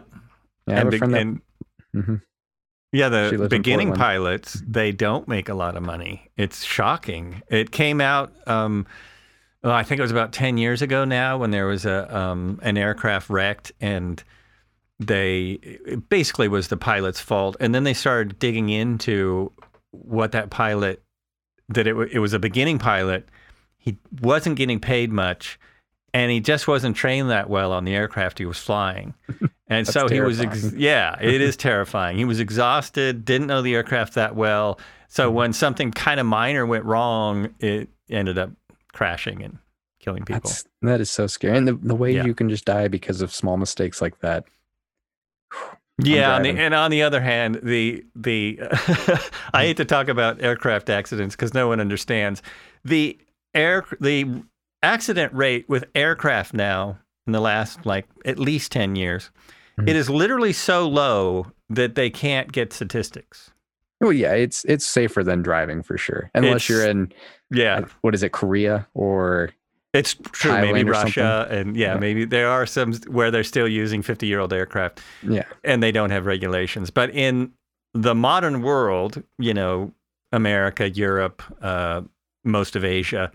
yeah, 0.67 0.79
and, 0.81 0.97
friend 0.97 1.13
that, 1.13 1.21
and 1.21 1.41
Mhm. 1.95 2.21
Yeah, 2.91 3.09
the 3.09 3.47
beginning 3.49 3.93
pilots 3.93 4.61
they 4.67 4.91
don't 4.91 5.27
make 5.27 5.49
a 5.49 5.53
lot 5.53 5.77
of 5.77 5.83
money. 5.83 6.29
It's 6.37 6.63
shocking. 6.63 7.41
It 7.47 7.71
came 7.71 8.01
out. 8.01 8.33
Um, 8.47 8.85
well, 9.63 9.73
I 9.73 9.83
think 9.83 9.99
it 9.99 10.01
was 10.01 10.11
about 10.11 10.33
ten 10.33 10.57
years 10.57 10.81
ago 10.81 11.05
now 11.05 11.37
when 11.37 11.51
there 11.51 11.67
was 11.67 11.85
a 11.85 12.15
um, 12.15 12.59
an 12.63 12.77
aircraft 12.77 13.29
wrecked 13.29 13.71
and 13.79 14.23
they 14.99 15.59
it 15.61 16.09
basically 16.09 16.47
was 16.47 16.67
the 16.67 16.77
pilot's 16.77 17.19
fault. 17.21 17.55
And 17.59 17.73
then 17.73 17.83
they 17.83 17.93
started 17.93 18.37
digging 18.39 18.69
into 18.69 19.51
what 19.91 20.31
that 20.31 20.49
pilot 20.49 21.01
that 21.69 21.87
it, 21.87 21.95
it 22.11 22.19
was 22.19 22.33
a 22.33 22.39
beginning 22.39 22.79
pilot. 22.79 23.27
He 23.77 23.97
wasn't 24.21 24.57
getting 24.57 24.79
paid 24.79 25.11
much, 25.11 25.59
and 26.13 26.31
he 26.31 26.39
just 26.39 26.67
wasn't 26.67 26.95
trained 26.95 27.29
that 27.29 27.49
well 27.49 27.71
on 27.71 27.85
the 27.85 27.93
aircraft 27.95 28.37
he 28.39 28.45
was 28.45 28.57
flying. 28.57 29.13
And 29.67 29.87
so 29.87 30.09
he 30.09 30.19
was, 30.19 30.41
ex- 30.41 30.73
yeah, 30.73 31.17
it 31.21 31.39
is 31.39 31.55
terrifying. 31.55 32.17
He 32.17 32.25
was 32.25 32.41
exhausted, 32.41 33.23
didn't 33.23 33.47
know 33.47 33.61
the 33.61 33.73
aircraft 33.73 34.15
that 34.15 34.35
well. 34.35 34.77
So 35.07 35.27
Mm-hmm. 35.29 35.35
when 35.37 35.53
something 35.53 35.91
kind 35.91 36.19
of 36.19 36.25
minor 36.25 36.65
went 36.65 36.83
wrong, 36.83 37.55
it 37.61 37.87
ended 38.09 38.37
up 38.37 38.51
crashing 38.91 39.41
and 39.41 39.59
killing 40.01 40.25
people. 40.25 40.41
that's 40.49 40.65
that 40.81 40.99
is 40.99 41.09
so 41.09 41.25
scary. 41.25 41.55
And 41.57 41.65
the, 41.69 41.75
the 41.75 41.95
way 41.95 42.13
Yeah. 42.13 42.25
you 42.25 42.35
can 42.35 42.49
just 42.49 42.65
die 42.65 42.89
because 42.89 43.21
of 43.21 43.31
small 43.33 43.55
mistakes 43.55 44.01
like 44.01 44.19
that. 44.19 44.43
Yeah, 46.03 46.35
on 46.35 46.41
the, 46.43 46.49
and 46.49 46.73
on 46.73 46.89
the 46.91 47.03
other 47.03 47.21
hand, 47.21 47.59
the 47.63 48.03
the 48.15 48.59
I 49.53 49.65
hate 49.67 49.77
to 49.77 49.85
talk 49.85 50.07
about 50.07 50.41
aircraft 50.41 50.89
accidents 50.89 51.35
because 51.35 51.53
no 51.53 51.67
one 51.67 51.79
understands 51.79 52.41
the 52.83 53.17
air 53.53 53.85
the 53.99 54.41
accident 54.83 55.33
rate 55.33 55.67
with 55.67 55.85
aircraft 55.95 56.53
now 56.53 56.97
in 57.27 57.33
the 57.33 57.39
last 57.41 57.85
like 57.85 58.07
at 58.25 58.39
least 58.39 58.71
ten 58.71 58.95
years. 58.95 59.29
Mhm. 59.79 59.89
It 59.89 59.95
is 59.95 60.09
literally 60.09 60.53
so 60.53 60.87
low 60.87 61.47
that 61.69 61.95
they 61.95 62.09
can't 62.09 62.51
get 62.51 62.73
statistics. 62.73 63.51
Well, 63.99 64.11
yeah, 64.13 64.33
it's 64.33 64.65
it's 64.65 64.85
safer 64.85 65.23
than 65.23 65.41
driving 65.43 65.83
for 65.83 65.97
sure, 65.97 66.29
unless 66.33 66.67
you're 66.67 66.85
in 66.87 67.11
Yeah, 67.51 67.79
uh, 67.79 67.85
what 68.01 68.13
is 68.15 68.23
it, 68.23 68.31
Korea 68.31 68.87
or 68.93 69.51
it's 69.93 70.15
true. 70.31 70.51
Maybe 70.53 70.79
Thailand 70.83 70.87
or 70.87 70.91
Russia, 70.91 71.47
and 71.51 71.75
yeah, 71.77 71.93
Yeah. 71.93 71.99
maybe 71.99 72.25
there 72.25 72.47
are 72.49 72.65
some 72.65 72.93
where 73.07 73.29
they're 73.29 73.43
still 73.43 73.67
using 73.67 74.01
fifty-year-old 74.01 74.53
aircraft. 74.53 75.01
yeah, 75.21 75.43
and 75.63 75.83
they 75.83 75.91
don't 75.91 76.09
have 76.09 76.25
regulations. 76.25 76.89
But 76.89 77.09
in 77.11 77.51
the 77.93 78.15
modern 78.15 78.61
world, 78.61 79.21
you 79.37 79.53
know, 79.53 79.91
America, 80.31 80.89
Europe, 80.89 81.43
uh, 81.61 82.01
most 82.45 82.75
of 82.75 82.83
Asia, 82.85 83.31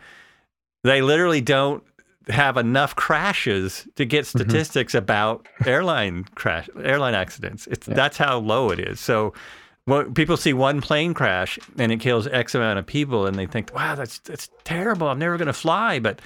they 0.86 1.02
literally 1.02 1.40
don't 1.40 1.82
have 2.28 2.56
enough 2.56 2.96
crashes 2.96 3.86
to 3.96 4.04
get 4.04 4.24
Mm-hmm. 4.24 4.38
statistics 4.38 4.94
about 4.94 5.46
airline 5.64 6.24
crash, 6.34 6.68
airline 6.82 7.14
accidents. 7.14 7.66
It's 7.68 7.86
Yeah. 7.86 7.94
that's 7.94 8.16
how 8.16 8.38
low 8.38 8.70
it 8.70 8.78
is. 8.80 9.00
So. 9.00 9.32
When 9.88 10.14
people 10.14 10.36
see 10.36 10.52
one 10.52 10.80
plane 10.80 11.14
crash 11.14 11.60
and 11.78 11.92
it 11.92 12.00
kills 12.00 12.26
X 12.26 12.56
amount 12.56 12.80
of 12.80 12.86
people, 12.86 13.24
and 13.24 13.38
they 13.38 13.46
think, 13.46 13.72
"Wow, 13.72 13.94
that's 13.94 14.18
that's 14.18 14.50
terrible. 14.64 15.06
I'm 15.06 15.20
never 15.20 15.36
going 15.36 15.46
to 15.46 15.52
fly." 15.52 16.00
But 16.00 16.20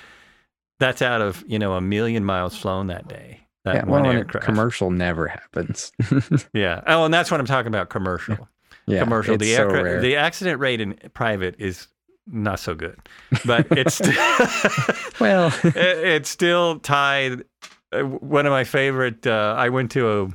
that's 0.79 1.03
out 1.03 1.21
of 1.21 1.45
you 1.47 1.59
know 1.59 1.75
a 1.75 1.81
million 1.83 2.25
miles 2.25 2.57
flown 2.57 2.87
that 2.87 3.07
day. 3.07 3.41
That 3.67 3.75
yeah. 3.75 3.85
one 3.85 4.05
Well, 4.05 4.13
aircraft. 4.13 4.47
commercial 4.47 4.91
never 4.91 5.27
happens. 5.29 5.93
Yeah. 6.55 6.81
Oh, 6.87 7.05
and 7.05 7.13
that's 7.13 7.31
what 7.31 7.39
I'm 7.39 7.45
talking 7.45 7.67
about. 7.69 7.91
Commercial. 7.91 8.49
yeah, 8.87 9.01
commercial. 9.03 9.37
The 9.37 9.55
so 9.55 9.65
aircraft, 9.65 9.85
rare. 9.85 10.01
the 10.01 10.17
accident 10.17 10.59
rate 10.59 10.81
in 10.81 10.95
private 11.13 11.55
is 11.59 11.87
not 12.27 12.61
so 12.61 12.75
good, 12.75 12.99
but 13.45 13.67
it's 13.71 13.95
still, 13.95 14.13
well, 15.21 15.53
it- 15.65 15.77
it's 15.77 16.31
still 16.31 16.79
tied. 16.81 17.45
uh, 17.93 18.01
One 18.03 18.47
of 18.47 18.51
my 18.51 18.65
favorite. 18.65 19.27
Uh, 19.27 19.55
I 19.57 19.69
went 19.69 19.91
to 19.93 20.31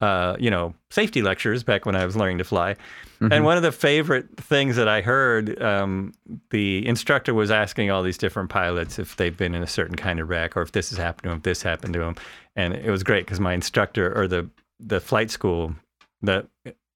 a, 0.00 0.04
uh, 0.04 0.36
you 0.38 0.50
know, 0.50 0.74
safety 0.90 1.22
lectures 1.22 1.62
back 1.62 1.86
when 1.86 1.96
I 1.96 2.04
was 2.04 2.16
learning 2.16 2.38
to 2.38 2.44
fly. 2.44 2.76
Mhm. 3.20 3.32
And 3.32 3.44
one 3.44 3.56
of 3.56 3.62
the 3.62 3.72
favorite 3.72 4.36
things 4.36 4.74
that 4.76 4.88
I 4.88 5.00
heard, 5.00 5.60
um, 5.62 6.12
the 6.50 6.84
instructor 6.86 7.32
was 7.34 7.50
asking 7.52 7.90
all 7.90 8.02
these 8.02 8.18
different 8.18 8.50
pilots 8.50 8.98
if 8.98 9.16
they've 9.16 9.36
been 9.36 9.54
in 9.54 9.62
a 9.62 9.66
certain 9.66 9.94
kind 9.96 10.18
of 10.20 10.28
wreck 10.28 10.56
or 10.56 10.62
if 10.62 10.72
this 10.72 10.90
has 10.90 10.98
happened 10.98 11.22
to 11.24 11.28
them, 11.30 11.38
if 11.38 11.42
this 11.44 11.62
happened 11.62 11.94
to 11.94 12.00
them. 12.00 12.16
And 12.56 12.74
it 12.74 12.90
was 12.90 13.02
great 13.04 13.24
because 13.24 13.38
my 13.40 13.54
instructor 13.54 14.12
or 14.18 14.26
the, 14.26 14.48
the 14.80 14.98
flight 15.00 15.30
school, 15.30 15.74
the 16.20 16.46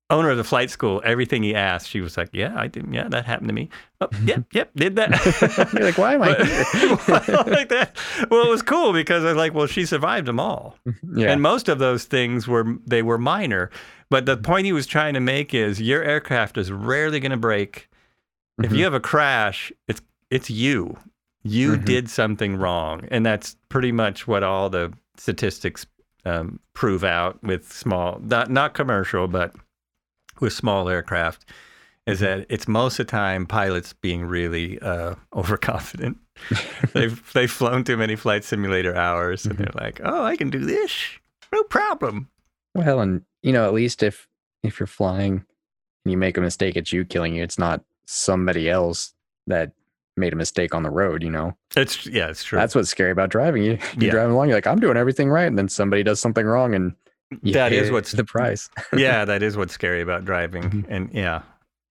owner 0.09 0.31
of 0.31 0.37
the 0.37 0.45
flight 0.45 0.71
school, 0.71 1.03
everything 1.05 1.43
he 1.43 1.55
asked, 1.55 1.89
she 1.89 2.01
was 2.01 2.17
like, 2.17 2.29
yeah, 2.33 2.53
I 2.57 2.69
did. 2.69 2.87
Yeah, 2.93 3.09
that 3.09 3.25
happened 3.27 3.49
to 3.49 3.55
me. 3.55 3.69
Oh, 4.01 4.09
yep, 4.25 4.45
yep, 4.53 4.71
did 4.77 4.97
that. 4.97 5.71
You're 5.75 5.83
like, 5.85 5.99
why 5.99 6.15
am 6.15 6.23
I 6.23 6.35
But- 7.07 7.29
like 7.49 7.69
that. 7.71 7.97
Well, 8.31 8.47
it 8.47 8.51
was 8.51 8.63
cool 8.63 8.93
because 8.93 9.25
I 9.25 9.29
was 9.29 9.37
like, 9.37 9.53
well, 9.55 9.67
she 9.67 9.85
survived 9.85 10.27
them 10.29 10.39
all. 10.41 10.77
yeah. 11.15 11.31
And 11.33 11.43
most 11.43 11.69
of 11.69 11.79
those 11.79 12.05
things 12.05 12.47
were 12.47 12.77
they 12.87 13.03
were 13.03 13.19
minor. 13.19 13.71
But 14.09 14.27
the 14.27 14.37
point 14.37 14.67
he 14.67 14.73
was 14.73 14.87
trying 14.87 15.15
to 15.15 15.21
make 15.21 15.53
is 15.55 15.81
your 15.81 16.03
aircraft 16.03 16.57
is 16.57 16.71
rarely 16.71 17.19
going 17.19 17.33
to 17.33 17.37
break. 17.37 17.89
If 18.63 18.71
Mhm. 18.71 18.77
you 18.79 18.85
have 18.85 18.95
a 18.95 19.01
crash, 19.01 19.73
it's 19.89 20.01
it's 20.31 20.49
you. 20.51 20.97
You 21.43 21.73
Mhm. 21.77 21.85
did 21.85 22.09
something 22.11 22.57
wrong, 22.57 23.07
and 23.11 23.27
that's 23.27 23.57
pretty 23.69 23.93
much 23.93 24.27
what 24.27 24.43
all 24.45 24.71
the 24.71 24.93
statistics 25.17 25.87
um, 26.25 26.59
prove 26.75 27.05
out 27.05 27.43
with 27.43 27.71
small, 27.73 28.21
not 28.23 28.51
not 28.51 28.75
commercial, 28.75 29.27
but 29.29 29.53
with 30.41 30.53
small 30.53 30.89
aircraft. 30.89 31.45
Is 32.07 32.21
that 32.21 32.47
it's 32.49 32.69
most 32.69 33.01
of 33.01 33.07
the 33.07 33.11
time 33.11 33.47
pilots 33.47 33.93
being 33.93 34.25
really 34.25 34.79
uh, 34.79 35.17
overconfident. 35.35 36.19
they've 36.93 37.33
they've 37.33 37.51
flown 37.51 37.83
too 37.83 37.97
many 37.97 38.15
flight 38.15 38.45
simulator 38.45 38.95
hours, 38.95 39.45
and 39.47 39.59
they're 39.59 39.73
like, 39.75 40.01
"Oh, 40.05 40.23
I 40.23 40.37
can 40.37 40.51
do 40.51 40.61
this, 40.61 40.93
no 41.53 41.63
problem." 41.65 42.29
Well, 42.75 43.01
and 43.01 43.23
you 43.43 43.53
know, 43.53 43.65
at 43.67 43.75
least 43.75 44.03
if 44.05 44.29
if 44.63 44.79
you're 44.79 44.87
flying 44.87 45.45
and 46.05 46.13
you 46.13 46.17
make 46.17 46.37
a 46.37 46.41
mistake, 46.41 46.77
it's 46.77 46.93
you 46.93 47.05
killing 47.05 47.35
you. 47.35 47.43
It's 47.43 47.59
not 47.59 47.83
somebody 48.07 48.69
else 48.71 49.13
that 49.49 49.73
made 50.17 50.33
a 50.33 50.37
mistake 50.37 50.75
on 50.75 50.83
the 50.85 50.91
road. 50.91 51.23
You 51.25 51.31
know, 51.31 51.57
It's 51.77 52.07
yeah, 52.07 52.29
it's 52.29 52.45
true. 52.45 52.59
that's 52.59 52.75
what's 52.75 52.89
scary 52.91 53.11
about 53.11 53.31
driving. 53.31 53.65
You 53.65 53.71
you're 53.97 54.05
Yeah. 54.05 54.11
driving 54.13 54.35
along, 54.35 54.49
you're 54.49 54.57
like, 54.59 54.67
I'm 54.69 54.79
doing 54.79 54.97
everything 54.97 55.29
right, 55.29 55.47
and 55.47 55.59
then 55.59 55.69
somebody 55.69 56.05
does 56.05 56.21
something 56.21 56.47
wrong, 56.47 56.73
and 56.75 56.95
you 57.43 57.53
That 57.53 57.73
is 57.73 57.91
what's- 57.91 58.13
the 58.13 58.25
price. 58.25 58.69
yeah, 58.97 59.25
that 59.25 59.43
is 59.43 59.57
what's 59.57 59.75
scary 59.75 60.01
about 60.01 60.25
driving, 60.25 60.63
Mhm. 60.65 60.85
and 60.89 61.11
yeah, 61.13 61.43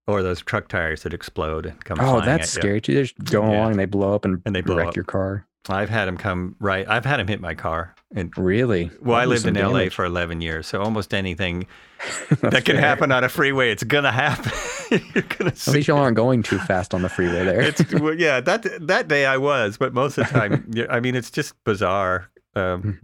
or 0.08 0.22
those 0.22 0.42
truck 0.42 0.68
tires 0.68 1.04
that 1.04 1.14
explode 1.14 1.66
and 1.66 1.84
come. 1.84 1.98
oh, 2.02 2.22
that's 2.22 2.56
at 2.56 2.56
you. 2.58 2.62
scary 2.62 2.82
too. 2.82 2.94
They're 2.94 3.04
just 3.04 3.24
going 3.26 3.52
Yeah. 3.52 3.58
along 3.60 3.72
and 3.72 3.80
they 3.80 3.86
blow 3.86 4.14
up 4.16 4.24
and, 4.26 4.42
And 4.46 4.56
they 4.56 4.62
wreck 4.62 4.88
up. 4.90 4.96
your 4.96 5.06
car. 5.06 5.46
I've 5.68 5.90
had 5.90 6.06
them 6.06 6.16
come 6.18 6.56
right. 6.60 6.88
I've 6.88 7.06
had 7.06 7.18
them 7.20 7.28
hit 7.28 7.42
my 7.42 7.56
car. 7.56 7.96
And 8.16 8.32
Really? 8.38 8.92
well, 9.02 9.16
I 9.18 9.22
That'd 9.26 9.30
do 9.30 9.30
lived 9.34 9.58
in 9.58 9.64
some 9.64 9.74
LA 9.74 9.90
for 9.90 10.06
11 10.06 10.40
years, 10.40 10.68
so 10.68 10.80
almost 10.80 11.12
anything 11.12 11.66
that 12.42 12.64
can 12.66 12.76
fair. 12.76 12.82
happen 12.82 13.12
on 13.12 13.24
a 13.24 13.30
freeway, 13.30 13.72
it's 13.72 13.84
gonna 13.84 14.12
happen. 14.12 14.52
You're 15.16 15.24
gonna 15.24 15.50
At 15.50 15.58
see. 15.58 15.72
least 15.72 15.88
y'all 15.88 15.98
aren't 15.98 16.16
going 16.18 16.44
too 16.44 16.60
fast 16.60 16.94
on 16.94 17.02
the 17.02 17.10
freeway 17.10 17.44
there. 17.44 17.62
It's 17.62 17.84
well, 17.96 18.14
yeah. 18.14 18.42
That 18.42 18.68
that 18.88 19.08
day 19.08 19.26
I 19.26 19.38
was, 19.38 19.78
but 19.78 19.92
most 19.92 20.20
of 20.20 20.28
the 20.28 20.34
time, 20.40 20.72
I 20.88 21.00
mean, 21.00 21.16
it's 21.16 21.32
just 21.32 21.56
bizarre. 21.64 22.30
Um, 22.56 22.82
Mhm. 22.84 23.00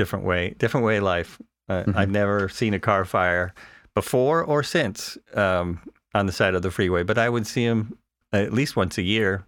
Different 0.00 0.24
way, 0.24 0.54
different 0.58 0.86
way 0.86 0.96
of 0.98 1.04
life. 1.04 1.38
Uh, 1.68 1.84
Mhm. 1.84 1.96
I've 1.96 2.10
never 2.10 2.48
seen 2.48 2.74
a 2.74 2.80
car 2.80 3.04
fire 3.04 3.52
before 3.94 4.42
or 4.42 4.62
since 4.62 5.18
um, 5.34 5.78
on 6.14 6.26
the 6.26 6.32
side 6.32 6.54
of 6.54 6.62
the 6.62 6.70
freeway, 6.70 7.02
but 7.04 7.18
I 7.18 7.28
would 7.28 7.46
see 7.46 7.66
them 7.66 7.96
at 8.32 8.52
least 8.52 8.76
once 8.76 8.98
a 8.98 9.02
year. 9.02 9.44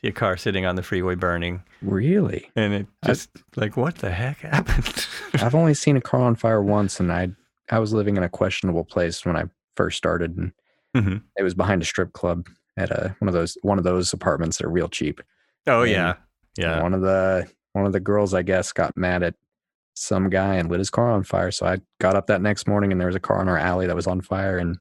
See 0.00 0.08
a 0.08 0.12
car 0.12 0.36
sitting 0.36 0.66
on 0.66 0.76
the 0.76 0.82
freeway 0.82 1.14
burning, 1.14 1.62
really? 1.80 2.50
and 2.56 2.74
it 2.74 2.86
just 3.06 3.30
like 3.56 3.76
what 3.76 3.94
the 3.98 4.10
heck 4.10 4.38
happened? 4.38 5.06
I've 5.34 5.54
only 5.54 5.74
seen 5.74 5.96
a 5.96 6.00
car 6.00 6.20
on 6.20 6.34
fire 6.34 6.62
once, 6.62 7.00
and 7.00 7.10
I 7.12 7.30
I 7.70 7.78
was 7.78 7.92
living 7.94 8.16
in 8.18 8.22
a 8.22 8.28
questionable 8.28 8.84
place 8.84 9.24
when 9.24 9.36
I 9.36 9.44
first 9.76 9.96
started, 9.96 10.36
and 10.36 10.52
Mhm. 10.96 11.22
it 11.38 11.42
was 11.44 11.54
behind 11.54 11.80
a 11.82 11.84
strip 11.86 12.12
club 12.12 12.48
at 12.76 12.90
a 12.90 13.14
one 13.20 13.28
of 13.28 13.34
those 13.34 13.56
one 13.62 13.78
of 13.78 13.84
those 13.84 14.12
apartments 14.12 14.58
that 14.58 14.66
are 14.66 14.70
real 14.70 14.88
cheap. 14.88 15.20
oh 15.66 15.82
And 15.82 15.90
yeah, 15.92 16.14
yeah. 16.58 16.82
One 16.82 16.92
of 16.94 17.00
the 17.00 17.46
one 17.72 17.86
of 17.86 17.92
the 17.92 18.00
girls, 18.00 18.34
I 18.34 18.42
guess, 18.42 18.72
got 18.72 18.96
mad 18.96 19.22
at 19.22 19.34
some 19.94 20.28
guy 20.30 20.54
and 20.56 20.68
lit 20.70 20.78
his 20.80 20.90
car 20.90 21.10
on 21.10 21.22
fire. 21.22 21.50
So 21.50 21.66
I 21.66 21.78
got 22.00 22.16
up 22.16 22.26
that 22.26 22.42
next 22.42 22.66
morning, 22.66 22.92
and 22.92 23.00
there 23.00 23.06
was 23.08 23.16
a 23.16 23.20
car 23.20 23.40
in 23.40 23.48
our 23.48 23.58
alley 23.58 23.86
that 23.86 23.96
was 23.96 24.06
on 24.06 24.20
fire, 24.20 24.58
and 24.58 24.76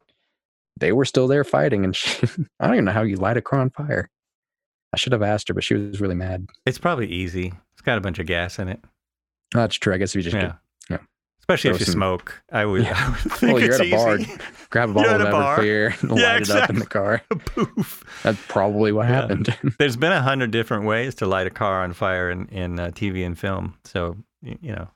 they 0.80 0.92
were 0.92 1.06
still 1.06 1.28
there 1.28 1.44
fighting. 1.44 1.84
And 1.84 1.96
she, 1.96 2.26
I 2.60 2.66
don't 2.66 2.76
even 2.76 2.86
know 2.86 2.92
how 2.92 3.04
you 3.04 3.16
light 3.18 3.38
a 3.38 3.42
car 3.42 3.60
on 3.60 3.70
fire. 3.70 4.10
I 4.94 4.98
should 4.98 5.14
have 5.14 5.24
asked 5.24 5.48
her, 5.48 5.54
but 5.54 5.64
she 5.64 5.74
was 5.76 6.00
really 6.02 6.16
mad. 6.16 6.48
It's 6.66 6.78
probably 6.78 7.08
easy. 7.08 7.54
It's 7.74 7.82
got 7.82 7.98
a 7.98 8.02
bunch 8.02 8.20
of 8.20 8.26
gas 8.28 8.60
in 8.60 8.70
it. 8.70 8.84
That's 9.54 9.76
true. 9.76 9.94
I 9.94 9.98
guess 9.98 10.12
if 10.12 10.18
you 10.18 10.22
just 10.32 10.36
Yeah. 10.36 10.54
yeah. 10.90 10.98
Especially 11.40 11.72
if 11.72 11.80
you 11.80 11.86
some- 11.86 11.94
smoke, 11.94 12.42
I 12.52 12.66
would. 12.66 12.84
Yeah. 12.84 12.94
I 12.96 13.10
would 13.10 13.18
think 13.34 13.54
Well, 13.54 13.62
you're 13.64 13.74
at 13.76 13.82
a 13.82 13.92
bar. 13.92 14.18
easy. 14.20 14.32
grab 14.70 14.90
a 14.92 14.94
bottle 14.96 15.22
of. 15.22 15.28
Everclear 15.28 16.02
and 16.10 16.12
Yeah, 16.20 16.34
light 16.34 16.42
it 16.44 16.50
up 16.52 16.70
in 16.70 16.78
the 16.80 16.86
car. 16.86 17.22
Poof. 17.30 18.04
That's 18.24 18.40
probably 18.48 18.92
what 18.92 19.08
Yeah. 19.10 19.22
happened. 19.22 19.56
There's 19.80 19.98
been 19.98 20.12
a 20.12 20.22
hundred 20.22 20.52
different 20.52 20.86
ways 20.86 21.16
to 21.16 21.26
light 21.28 21.46
a 21.48 21.52
car 21.52 21.84
on 21.84 21.94
fire 21.94 22.30
in, 22.32 22.48
in 22.48 22.80
uh, 22.80 22.88
TV 22.90 23.26
and 23.26 23.38
film. 23.38 23.76
So 23.84 24.16
you 24.42 24.74
know, 24.76 24.90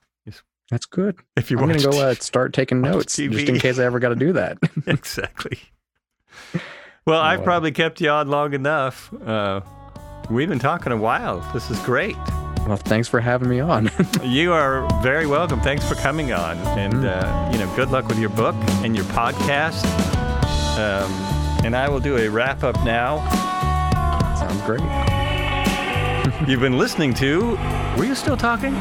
That's 0.69 0.85
good. 0.85 1.15
if 1.35 1.49
you 1.49 1.57
I'm 1.59 1.69
watch 1.69 1.83
gonna 1.83 1.95
go 1.95 2.01
uh, 2.01 2.13
start 2.19 2.53
taking 2.53 2.81
notes 2.81 3.15
just 3.15 3.49
in 3.49 3.59
case 3.59 3.79
I 3.79 3.85
ever 3.85 3.99
got 3.99 4.09
to 4.09 4.15
do 4.15 4.33
that. 4.33 4.57
exactly. 4.87 5.59
Well, 7.05 7.21
I've 7.21 7.43
probably 7.43 7.71
kept 7.71 8.01
you 8.01 8.09
on 8.09 8.27
long 8.27 8.53
enough. 8.53 9.13
Uh, 9.25 9.61
we've 10.29 10.49
been 10.49 10.59
talking 10.59 10.91
a 10.91 10.97
while. 10.97 11.39
This 11.53 11.71
is 11.71 11.79
great. 11.79 12.17
well, 12.67 12.75
thanks 12.75 13.07
for 13.07 13.21
having 13.21 13.47
me 13.49 13.59
on. 13.61 13.89
You 14.23 14.51
are 14.51 14.85
very 15.01 15.25
welcome. 15.25 15.61
Thanks 15.61 15.87
for 15.87 15.95
coming 15.95 16.33
on, 16.33 16.57
and 16.77 17.05
uh, 17.05 17.49
you 17.53 17.59
know, 17.59 17.73
good 17.77 17.89
luck 17.91 18.07
with 18.09 18.19
your 18.19 18.29
book 18.31 18.55
and 18.83 18.93
your 18.93 19.05
podcast. 19.05 19.85
Um, 20.77 21.09
and 21.65 21.75
I 21.77 21.87
will 21.89 22.01
do 22.01 22.17
a 22.17 22.27
wrap 22.29 22.63
up 22.63 22.75
now. 22.83 23.19
Sounds 24.35 24.61
great. 24.63 24.81
You've 26.47 26.59
been 26.59 26.77
listening 26.77 27.13
to. 27.15 27.55
Were 27.97 28.03
you 28.05 28.15
still 28.15 28.37
talking? 28.37 28.75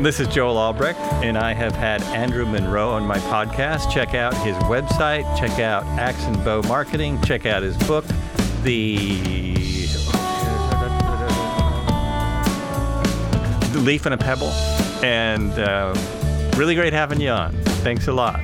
This 0.00 0.20
is 0.20 0.28
Joel 0.28 0.56
Albrecht, 0.56 1.00
and 1.24 1.36
I 1.36 1.52
have 1.52 1.74
had 1.74 2.02
Andrew 2.02 2.46
Monroe 2.46 2.90
on 2.90 3.04
my 3.04 3.18
podcast. 3.18 3.92
Check 3.92 4.14
out 4.14 4.32
his 4.46 4.54
website. 4.58 5.24
Check 5.36 5.58
out 5.58 5.84
Axe 5.98 6.22
and 6.22 6.36
Bow 6.44 6.62
Marketing. 6.62 7.20
Check 7.22 7.46
out 7.46 7.64
his 7.64 7.76
book, 7.78 8.04
The 8.62 8.96
The 13.72 13.80
Leaf 13.80 14.06
and 14.06 14.14
a 14.14 14.16
Pebble. 14.16 14.50
And 15.04 15.52
uh, 15.58 15.92
really 16.56 16.76
great 16.76 16.92
having 16.92 17.20
you 17.20 17.30
on. 17.30 17.52
Thanks 17.82 18.06
a 18.06 18.12
lot. 18.12 18.40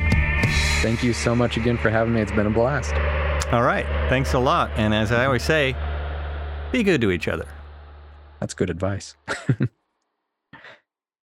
Thank 0.83 1.05
you 1.05 1.13
so 1.13 1.37
much 1.37 1.57
again 1.57 1.79
for 1.79 1.89
having 1.89 2.15
me. 2.15 2.21
It's 2.21 2.33
been 2.33 2.47
a 2.47 2.51
blast. 2.51 2.93
All 3.53 3.63
right. 3.63 3.87
Thanks 4.09 4.35
a 4.35 4.41
lot. 4.41 4.73
And 4.75 4.93
as 4.93 5.13
I 5.13 5.25
always 5.25 5.45
say, 5.45 5.77
be 6.73 6.83
good 6.83 7.01
to 7.01 7.13
each 7.13 7.29
other. 7.29 7.47
That's 8.41 8.55
good 8.55 8.71
advice. 8.71 9.15